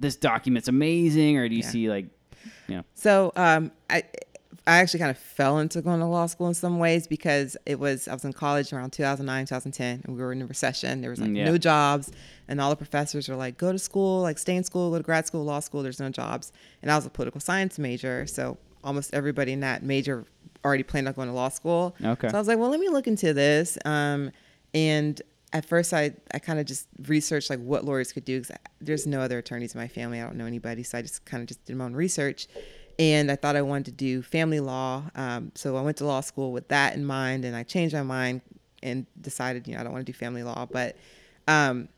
this 0.00 0.16
document's 0.16 0.68
amazing 0.68 1.36
or 1.36 1.48
do 1.48 1.54
you 1.54 1.62
Yeah. 1.62 1.68
see 1.68 1.88
like 1.90 2.06
you 2.68 2.76
know 2.76 2.84
So 2.94 3.32
um, 3.36 3.70
I 3.90 4.02
I 4.68 4.76
actually 4.78 5.00
kind 5.00 5.10
of 5.10 5.16
fell 5.18 5.58
into 5.58 5.80
going 5.80 6.00
to 6.00 6.06
law 6.06 6.26
school 6.26 6.46
in 6.46 6.52
some 6.54 6.78
ways 6.78 7.06
because 7.06 7.56
it 7.64 7.78
was 7.80 8.06
I 8.06 8.12
was 8.12 8.24
in 8.24 8.34
college 8.34 8.70
around 8.72 8.90
2009, 8.92 9.46
2010, 9.46 10.02
and 10.04 10.14
we 10.14 10.22
were 10.22 10.30
in 10.30 10.42
a 10.42 10.46
recession. 10.46 11.00
There 11.00 11.08
was 11.10 11.20
like 11.20 11.30
Mm, 11.30 11.36
yeah. 11.38 11.44
no 11.46 11.56
jobs, 11.56 12.10
and 12.48 12.60
all 12.60 12.68
the 12.68 12.76
professors 12.76 13.28
were 13.28 13.34
like, 13.36 13.56
"Go 13.56 13.72
to 13.72 13.78
school, 13.78 14.20
like 14.20 14.38
stay 14.38 14.56
in 14.56 14.64
school, 14.64 14.90
go 14.90 14.98
to 14.98 15.02
grad 15.02 15.26
school, 15.26 15.42
law 15.44 15.60
school. 15.60 15.82
There's 15.82 15.98
no 16.00 16.10
jobs." 16.10 16.52
And 16.82 16.92
I 16.92 16.96
was 16.96 17.06
a 17.06 17.10
political 17.10 17.40
science 17.40 17.78
major, 17.78 18.26
so 18.26 18.58
almost 18.84 19.12
everybody 19.14 19.52
in 19.52 19.60
that 19.60 19.82
major 19.82 20.26
already 20.64 20.82
planned 20.82 21.08
on 21.08 21.14
going 21.14 21.28
to 21.28 21.34
law 21.34 21.48
school. 21.48 21.96
Okay. 22.04 22.28
So 22.28 22.36
I 22.36 22.38
was 22.38 22.46
like, 22.48 22.58
"Well, 22.58 22.68
let 22.68 22.78
me 22.78 22.90
look 22.90 23.06
into 23.06 23.32
this." 23.32 23.78
Um, 23.86 24.32
and 24.74 25.20
at 25.54 25.64
first, 25.64 25.94
I 25.94 26.12
I 26.34 26.38
kind 26.40 26.58
of 26.60 26.66
just 26.66 26.88
researched 27.06 27.48
like 27.48 27.60
what 27.60 27.86
lawyers 27.86 28.12
could 28.12 28.26
do 28.26 28.40
because 28.40 28.54
there's 28.82 29.06
no 29.06 29.22
other 29.22 29.38
attorneys 29.38 29.74
in 29.74 29.80
my 29.80 29.88
family. 29.88 30.20
I 30.20 30.24
don't 30.24 30.36
know 30.36 30.44
anybody, 30.44 30.82
so 30.82 30.98
I 30.98 31.02
just 31.02 31.24
kind 31.24 31.40
of 31.40 31.46
just 31.48 31.64
did 31.64 31.74
my 31.76 31.86
own 31.86 31.94
research 31.94 32.48
and 32.98 33.30
I 33.30 33.36
thought 33.36 33.56
I 33.56 33.62
wanted 33.62 33.86
to 33.86 33.92
do 33.92 34.22
family 34.22 34.60
law. 34.60 35.04
Um, 35.14 35.52
so 35.54 35.76
I 35.76 35.82
went 35.82 35.96
to 35.98 36.06
law 36.06 36.20
school 36.20 36.52
with 36.52 36.68
that 36.68 36.94
in 36.94 37.04
mind, 37.04 37.44
and 37.44 37.54
I 37.54 37.62
changed 37.62 37.94
my 37.94 38.02
mind 38.02 38.40
and 38.82 39.06
decided, 39.20 39.66
you 39.68 39.74
know, 39.74 39.80
I 39.80 39.84
don't 39.84 39.92
want 39.92 40.04
to 40.06 40.12
do 40.12 40.16
family 40.16 40.42
law. 40.42 40.66
But 40.70 40.96
um, 41.46 41.88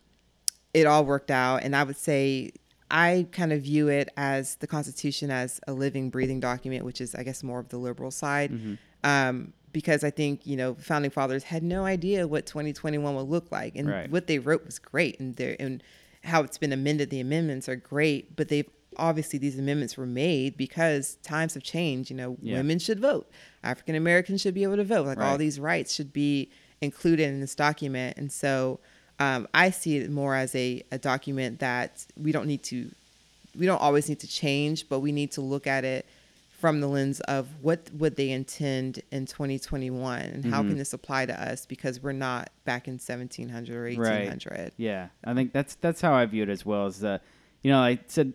it 0.75 0.87
all 0.87 1.05
worked 1.05 1.31
out, 1.31 1.63
and 1.63 1.75
I 1.75 1.83
would 1.85 1.97
say 1.97 2.53
I 2.91 3.27
kind 3.33 3.53
of 3.53 3.63
view 3.63 3.89
it 3.89 4.09
as 4.17 4.57
the 4.57 4.67
Constitution 4.67 5.31
as 5.31 5.61
a 5.67 5.73
living, 5.73 6.11
breathing 6.11 6.41
document, 6.41 6.85
which 6.85 7.01
is, 7.01 7.15
I 7.15 7.23
guess, 7.23 7.43
more 7.43 7.61
of 7.61 7.69
the 7.69 7.79
liberal 7.79 8.11
side. 8.11 8.53
Mm-hmm. 8.53 8.75
Um, 9.05 9.53
because 9.73 10.03
I 10.03 10.11
think 10.11 10.47
you 10.47 10.57
know, 10.57 10.75
founding 10.75 11.13
fathers 11.13 11.45
had 11.45 11.63
no 11.63 11.85
idea 11.85 12.27
what 12.27 12.45
2021 12.45 13.15
would 13.15 13.29
look 13.29 13.51
like, 13.53 13.77
and 13.77 13.89
Right. 13.89 14.11
what 14.11 14.27
they 14.27 14.39
wrote 14.39 14.67
was 14.67 14.79
great, 14.79 15.19
and 15.21 15.39
and 15.41 15.83
how 16.25 16.43
it's 16.43 16.59
been 16.59 16.73
amended. 16.73 17.09
The 17.11 17.21
amendments 17.21 17.69
are 17.69 17.77
great, 17.77 18.37
but 18.37 18.49
they've 18.49 18.69
obviously 18.97 19.39
these 19.39 19.59
amendments 19.59 19.97
were 19.97 20.07
made 20.07 20.57
because 20.57 21.17
times 21.23 21.55
have 21.55 21.63
changed. 21.63 22.11
You 22.11 22.17
know, 22.17 22.37
Yeah. 22.43 22.57
women 22.57 22.79
should 22.79 22.99
vote, 23.01 23.31
African 23.63 23.95
Americans 23.95 24.41
should 24.41 24.55
be 24.55 24.63
able 24.65 24.77
to 24.77 24.85
vote. 24.85 25.07
Like 25.07 25.19
all 25.19 25.39
these 25.39 25.59
rights 25.61 25.95
should 25.95 26.13
be 26.13 26.51
included 26.81 27.29
in 27.29 27.41
this 27.41 27.55
document, 27.55 28.17
and 28.17 28.31
so 28.33 28.81
um, 29.19 29.47
I 29.53 29.69
see 29.71 29.99
it 29.99 30.11
more 30.11 30.35
as 30.35 30.55
a, 30.55 30.83
a 30.91 30.99
document 30.99 31.59
that 31.61 32.07
we 32.17 32.33
don't 32.33 32.47
need 32.47 32.63
to, 32.65 32.91
we 33.59 33.67
don't 33.67 33.81
always 33.81 34.09
need 34.09 34.19
to 34.21 34.27
change, 34.27 34.89
but 34.89 35.01
we 35.01 35.13
need 35.13 35.31
to 35.33 35.43
look 35.43 35.67
at 35.67 35.85
it 35.85 36.07
from 36.59 36.81
the 36.81 36.87
lens 36.89 37.21
of 37.21 37.47
what 37.63 37.91
would 37.93 38.17
they 38.17 38.31
intend 38.31 39.01
in 39.13 39.27
2021 39.27 40.21
and 40.23 40.45
how 40.47 40.63
Mhm. 40.63 40.69
can 40.69 40.79
this 40.79 40.93
apply 40.95 41.27
to 41.27 41.39
us 41.39 41.67
because 41.67 42.03
we're 42.03 42.13
not 42.13 42.51
back 42.65 42.89
in 42.89 42.99
1700 42.99 43.77
or 43.77 43.85
1800 43.87 43.99
Right. 44.11 44.29
1800 44.29 44.73
Yeah, 44.79 45.09
I 45.25 45.35
think 45.35 45.53
that's 45.53 45.75
that's 45.77 46.01
how 46.01 46.15
I 46.15 46.25
view 46.27 46.43
it 46.45 46.49
as 46.49 46.65
well. 46.67 46.87
Is 46.87 47.01
the, 47.01 47.21
you 47.63 47.71
know, 47.71 47.79
I 47.79 47.99
said 48.07 48.33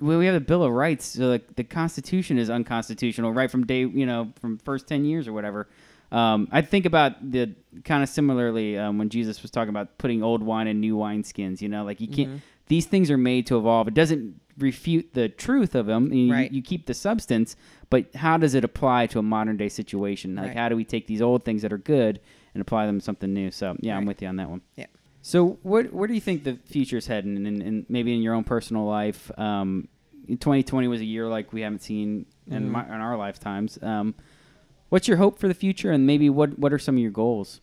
well, 0.00 0.18
we 0.18 0.26
have 0.26 0.34
the 0.34 0.40
Bill 0.40 0.62
of 0.64 0.72
Rights, 0.72 1.04
so 1.06 1.26
like 1.28 1.56
the 1.56 1.64
Constitution 1.64 2.38
is 2.38 2.50
unconstitutional 2.50 3.32
right 3.32 3.50
from 3.50 3.64
day, 3.66 3.80
you 3.80 4.06
know, 4.06 4.32
from 4.40 4.58
first 4.58 4.86
ten 4.86 5.04
years 5.04 5.28
or 5.28 5.32
whatever. 5.32 5.68
Um, 6.12 6.48
I 6.52 6.62
think 6.62 6.84
about 6.86 7.30
the 7.32 7.54
kind 7.84 8.02
of 8.02 8.08
similarly 8.08 8.78
um, 8.78 8.98
when 8.98 9.08
Jesus 9.08 9.42
was 9.42 9.50
talking 9.50 9.70
about 9.70 9.98
putting 9.98 10.22
old 10.22 10.42
wine 10.42 10.68
in 10.68 10.80
new 10.80 10.96
wineskins. 10.96 11.60
You 11.60 11.68
know, 11.68 11.84
like 11.84 12.00
you 12.00 12.08
can't. 12.08 12.42
These 12.68 12.86
things 12.86 13.10
are 13.10 13.18
made 13.18 13.46
to 13.48 13.58
evolve. 13.58 13.88
It 13.88 13.94
doesn't 13.94 14.40
refute 14.56 15.12
the 15.12 15.28
truth 15.28 15.74
of 15.74 15.84
them. 15.86 16.10
You, 16.12 16.32
Right. 16.32 16.50
you 16.50 16.62
keep 16.62 16.86
the 16.86 16.94
substance, 16.94 17.56
but 17.90 18.14
how 18.14 18.38
does 18.38 18.54
it 18.54 18.64
apply 18.64 19.06
to 19.08 19.18
a 19.18 19.22
modern 19.22 19.58
day 19.58 19.68
situation? 19.68 20.34
Like, 20.36 20.46
Right. 20.48 20.56
how 20.56 20.68
do 20.70 20.76
we 20.76 20.84
take 20.84 21.06
these 21.06 21.20
old 21.20 21.44
things 21.44 21.60
that 21.62 21.72
are 21.74 21.78
good 21.78 22.20
and 22.54 22.62
apply 22.62 22.86
them 22.86 23.00
to 23.00 23.04
something 23.04 23.34
new? 23.34 23.50
So, 23.50 23.76
yeah, 23.80 23.96
I'm 23.96 24.06
with 24.06 24.22
you 24.22 24.28
on 24.28 24.36
that 24.36 24.48
one. 24.48 24.62
Yeah. 24.76 24.86
So, 25.26 25.58
what 25.62 25.90
where 25.90 26.06
do 26.06 26.12
you 26.12 26.20
think 26.20 26.44
the 26.44 26.58
future's 26.66 27.06
heading, 27.06 27.46
and, 27.46 27.62
and 27.62 27.86
maybe 27.88 28.12
in 28.14 28.20
your 28.20 28.34
own 28.34 28.44
personal 28.44 28.84
life? 28.84 29.30
Um, 29.38 29.88
2020 30.28 30.86
was 30.86 31.00
a 31.00 31.04
year 31.06 31.26
like 31.28 31.50
we 31.50 31.62
haven't 31.62 31.78
seen 31.80 32.26
in, 32.46 32.64
Mhm. 32.64 32.70
my, 32.70 32.84
in 32.84 32.90
our 33.00 33.16
lifetimes. 33.16 33.78
Um, 33.82 34.14
what's 34.90 35.08
your 35.08 35.16
hope 35.16 35.38
for 35.38 35.48
the 35.48 35.54
future, 35.54 35.90
and 35.90 36.06
maybe 36.06 36.28
what 36.28 36.58
what 36.58 36.74
are 36.74 36.78
some 36.78 36.96
of 36.96 36.98
your 37.00 37.10
goals? 37.10 37.62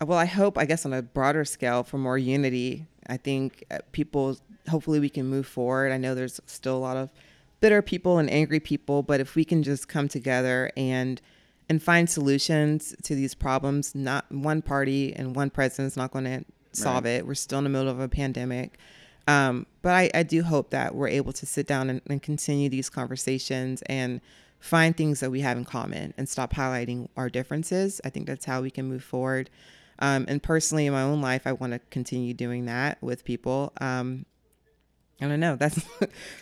Uh, 0.00 0.06
well, 0.06 0.16
I 0.16 0.24
hope, 0.24 0.56
I 0.56 0.64
guess, 0.64 0.86
on 0.86 0.94
a 0.94 1.02
broader 1.02 1.44
scale 1.44 1.82
for 1.82 1.98
more 1.98 2.16
unity. 2.16 2.86
I 3.06 3.18
think 3.18 3.64
uh, 3.70 3.80
people, 3.92 4.38
hopefully, 4.70 4.98
we 4.98 5.10
can 5.10 5.26
move 5.26 5.46
forward. 5.46 5.92
I 5.92 5.98
know 5.98 6.14
there's 6.14 6.40
still 6.46 6.78
a 6.78 6.80
lot 6.88 6.96
of 6.96 7.10
bitter 7.60 7.82
people 7.82 8.16
and 8.16 8.30
angry 8.30 8.60
people, 8.60 9.02
but 9.02 9.20
if 9.20 9.34
we 9.34 9.44
can 9.44 9.62
just 9.62 9.88
come 9.88 10.08
together 10.08 10.70
and 10.74 11.20
and 11.68 11.82
find 11.82 12.08
solutions 12.08 12.94
to 13.02 13.14
these 13.14 13.34
problems, 13.34 13.94
not 13.94 14.32
one 14.32 14.62
party 14.62 15.14
and 15.14 15.36
one 15.36 15.50
president's 15.50 15.98
not 15.98 16.10
going 16.10 16.24
to 16.24 16.44
solve 16.72 17.06
it. 17.06 17.26
We're 17.26 17.34
still 17.34 17.58
in 17.58 17.64
the 17.64 17.70
middle 17.70 17.88
of 17.88 18.00
a 18.00 18.08
pandemic. 18.08 18.78
Um, 19.28 19.66
but 19.82 19.94
I, 19.94 20.10
I 20.14 20.22
do 20.22 20.42
hope 20.42 20.70
that 20.70 20.94
we're 20.94 21.08
able 21.08 21.32
to 21.34 21.46
sit 21.46 21.66
down 21.66 21.90
and, 21.90 22.00
and 22.08 22.22
continue 22.22 22.68
these 22.68 22.90
conversations 22.90 23.82
and 23.82 24.20
find 24.58 24.96
things 24.96 25.20
that 25.20 25.30
we 25.30 25.40
have 25.40 25.56
in 25.56 25.64
common 25.64 26.14
and 26.16 26.28
stop 26.28 26.54
highlighting 26.54 27.08
our 27.16 27.28
differences. 27.28 28.00
I 28.04 28.10
think 28.10 28.26
that's 28.26 28.44
how 28.44 28.62
we 28.62 28.70
can 28.70 28.86
move 28.86 29.02
forward. 29.02 29.50
Um, 29.98 30.24
and 30.28 30.42
personally, 30.42 30.86
in 30.86 30.92
my 30.92 31.02
own 31.02 31.20
life, 31.20 31.46
I 31.46 31.52
want 31.52 31.72
to 31.72 31.80
continue 31.90 32.34
doing 32.34 32.66
that 32.66 32.98
with 33.02 33.24
people. 33.24 33.72
Um, 33.80 34.26
I 35.20 35.28
don't 35.28 35.38
know. 35.40 35.54
That's 35.60 35.80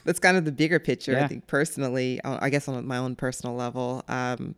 that's 0.05 0.19
kind 0.19 0.39
of 0.39 0.47
the 0.47 0.53
bigger 0.53 0.79
picture. 0.79 1.13
Yeah. 1.13 1.25
I 1.25 1.29
think 1.29 1.47
personally, 1.47 2.19
uh, 2.23 2.39
I 2.41 2.49
guess 2.49 2.67
on 2.67 2.87
my 2.87 2.97
own 2.97 3.15
personal 3.15 3.55
level, 3.55 4.03
um, 4.09 4.55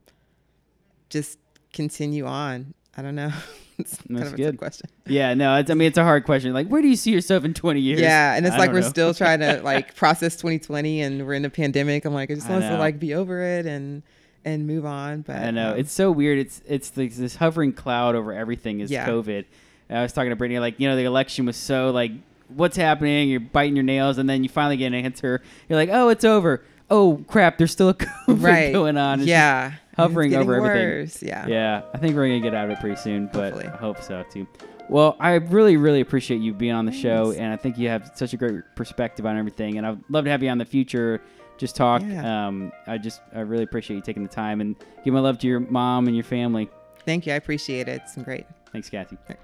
just 1.10 1.38
continue 1.72 2.24
on. 2.26 2.74
I 2.96 3.02
don't 3.02 3.16
know. 3.16 3.32
it's 3.78 3.96
kind 3.96 4.18
That's 4.18 4.28
of 4.28 4.34
a 4.34 4.36
good. 4.36 4.58
question. 4.58 4.88
Yeah, 5.06 5.34
no, 5.34 5.56
it's, 5.56 5.70
I 5.70 5.74
mean 5.74 5.88
it's 5.88 5.98
a 5.98 6.04
hard 6.04 6.24
question. 6.24 6.52
Like, 6.52 6.68
where 6.68 6.82
do 6.82 6.88
you 6.88 6.96
see 6.96 7.10
yourself 7.12 7.44
in 7.44 7.54
20 7.54 7.80
years? 7.80 8.00
Yeah, 8.00 8.34
and 8.34 8.46
it's 8.46 8.54
I 8.54 8.58
like 8.58 8.72
we're 8.72 8.80
know. 8.80 8.88
still 8.88 9.14
trying 9.22 9.40
to 9.40 9.60
like 9.62 9.94
process 9.94 10.36
2020, 10.36 11.00
and 11.02 11.26
we're 11.26 11.34
in 11.34 11.44
a 11.44 11.50
pandemic. 11.50 12.04
I'm 12.04 12.14
like, 12.14 12.30
I 12.30 12.34
just 12.34 12.48
want 12.48 12.62
to 12.62 12.78
like 12.78 12.98
be 12.98 13.14
over 13.14 13.42
it 13.42 13.66
and 13.66 14.02
and 14.44 14.66
move 14.66 14.84
on. 14.84 15.22
But 15.22 15.36
I 15.36 15.50
know 15.50 15.72
um, 15.72 15.78
it's 15.78 15.92
so 15.92 16.10
weird. 16.10 16.38
It's 16.38 16.62
it's 16.66 16.90
this, 16.90 17.16
this 17.16 17.36
hovering 17.36 17.72
cloud 17.72 18.14
over 18.14 18.32
everything 18.32 18.80
is 18.80 18.90
Yeah. 18.90 19.08
COVID. 19.08 19.44
And 19.88 19.98
I 19.98 20.02
was 20.02 20.12
talking 20.12 20.30
to 20.30 20.36
Brittany 20.36 20.58
like 20.58 20.78
you 20.80 20.88
know 20.88 20.96
the 20.96 21.04
election 21.04 21.46
was 21.46 21.56
so 21.56 21.90
like 21.90 22.12
what's 22.48 22.76
happening? 22.76 23.28
You're 23.30 23.40
biting 23.40 23.76
your 23.76 23.82
nails, 23.84 24.18
and 24.18 24.28
then 24.28 24.42
you 24.42 24.48
finally 24.50 24.76
get 24.76 24.88
an 24.88 24.94
answer. 24.94 25.40
You're 25.68 25.78
like, 25.78 25.88
oh, 25.90 26.08
it's 26.10 26.24
over. 26.24 26.62
Oh 26.90 27.24
crap, 27.28 27.58
there's 27.58 27.72
still 27.72 27.88
a 27.88 27.94
COVID 28.28 28.42
right 28.42 28.72
going 28.72 28.96
on. 28.96 29.20
It's 29.20 29.28
yeah, 29.28 29.72
hovering 29.96 30.32
It's 30.32 30.40
over 30.40 30.60
getting 30.60 30.70
everything. 30.82 31.28
Yeah. 31.28 31.46
Yeah, 31.46 31.82
I 31.94 31.98
think 31.98 32.14
we're 32.16 32.26
gonna 32.26 32.40
get 32.40 32.54
out 32.54 32.66
of 32.66 32.70
it 32.70 32.80
pretty 32.80 32.96
soon, 32.96 33.28
but 33.32 33.52
Hopefully. 33.52 33.66
I 33.66 33.76
hope 33.76 34.02
so 34.02 34.24
too. 34.30 34.46
Well, 34.88 35.16
I 35.20 35.34
really, 35.34 35.76
really 35.78 36.00
appreciate 36.00 36.40
you 36.40 36.52
being 36.52 36.72
on 36.74 36.84
the 36.84 36.92
show, 36.92 37.26
Thanks. 37.26 37.38
and 37.38 37.52
I 37.52 37.56
think 37.56 37.78
you 37.78 37.88
have 37.88 38.10
such 38.14 38.34
a 38.34 38.36
great 38.36 38.62
perspective 38.74 39.24
on 39.24 39.38
everything. 39.38 39.78
And 39.78 39.86
I'd 39.86 39.98
love 40.10 40.24
to 40.24 40.30
have 40.30 40.42
you 40.42 40.50
on 40.50 40.58
the 40.58 40.66
future, 40.66 41.22
just 41.56 41.76
talk. 41.76 42.02
Yeah. 42.04 42.48
Um, 42.48 42.72
I 42.86 42.98
just, 42.98 43.22
I 43.34 43.40
really 43.40 43.62
appreciate 43.62 43.96
you 43.96 44.02
taking 44.02 44.22
the 44.22 44.28
time 44.28 44.60
and 44.60 44.76
give 45.04 45.14
my 45.14 45.20
love 45.20 45.38
to 45.38 45.46
your 45.46 45.60
mom 45.60 46.08
and 46.08 46.16
your 46.16 46.24
family. 46.24 46.68
Thank 47.06 47.26
you. 47.26 47.32
I 47.32 47.36
appreciate 47.36 47.88
it. 47.88 48.02
It's 48.04 48.16
been 48.16 48.24
great. 48.24 48.44
Thanks, 48.70 48.90
Kathy. 48.90 49.16
Right. 49.28 49.38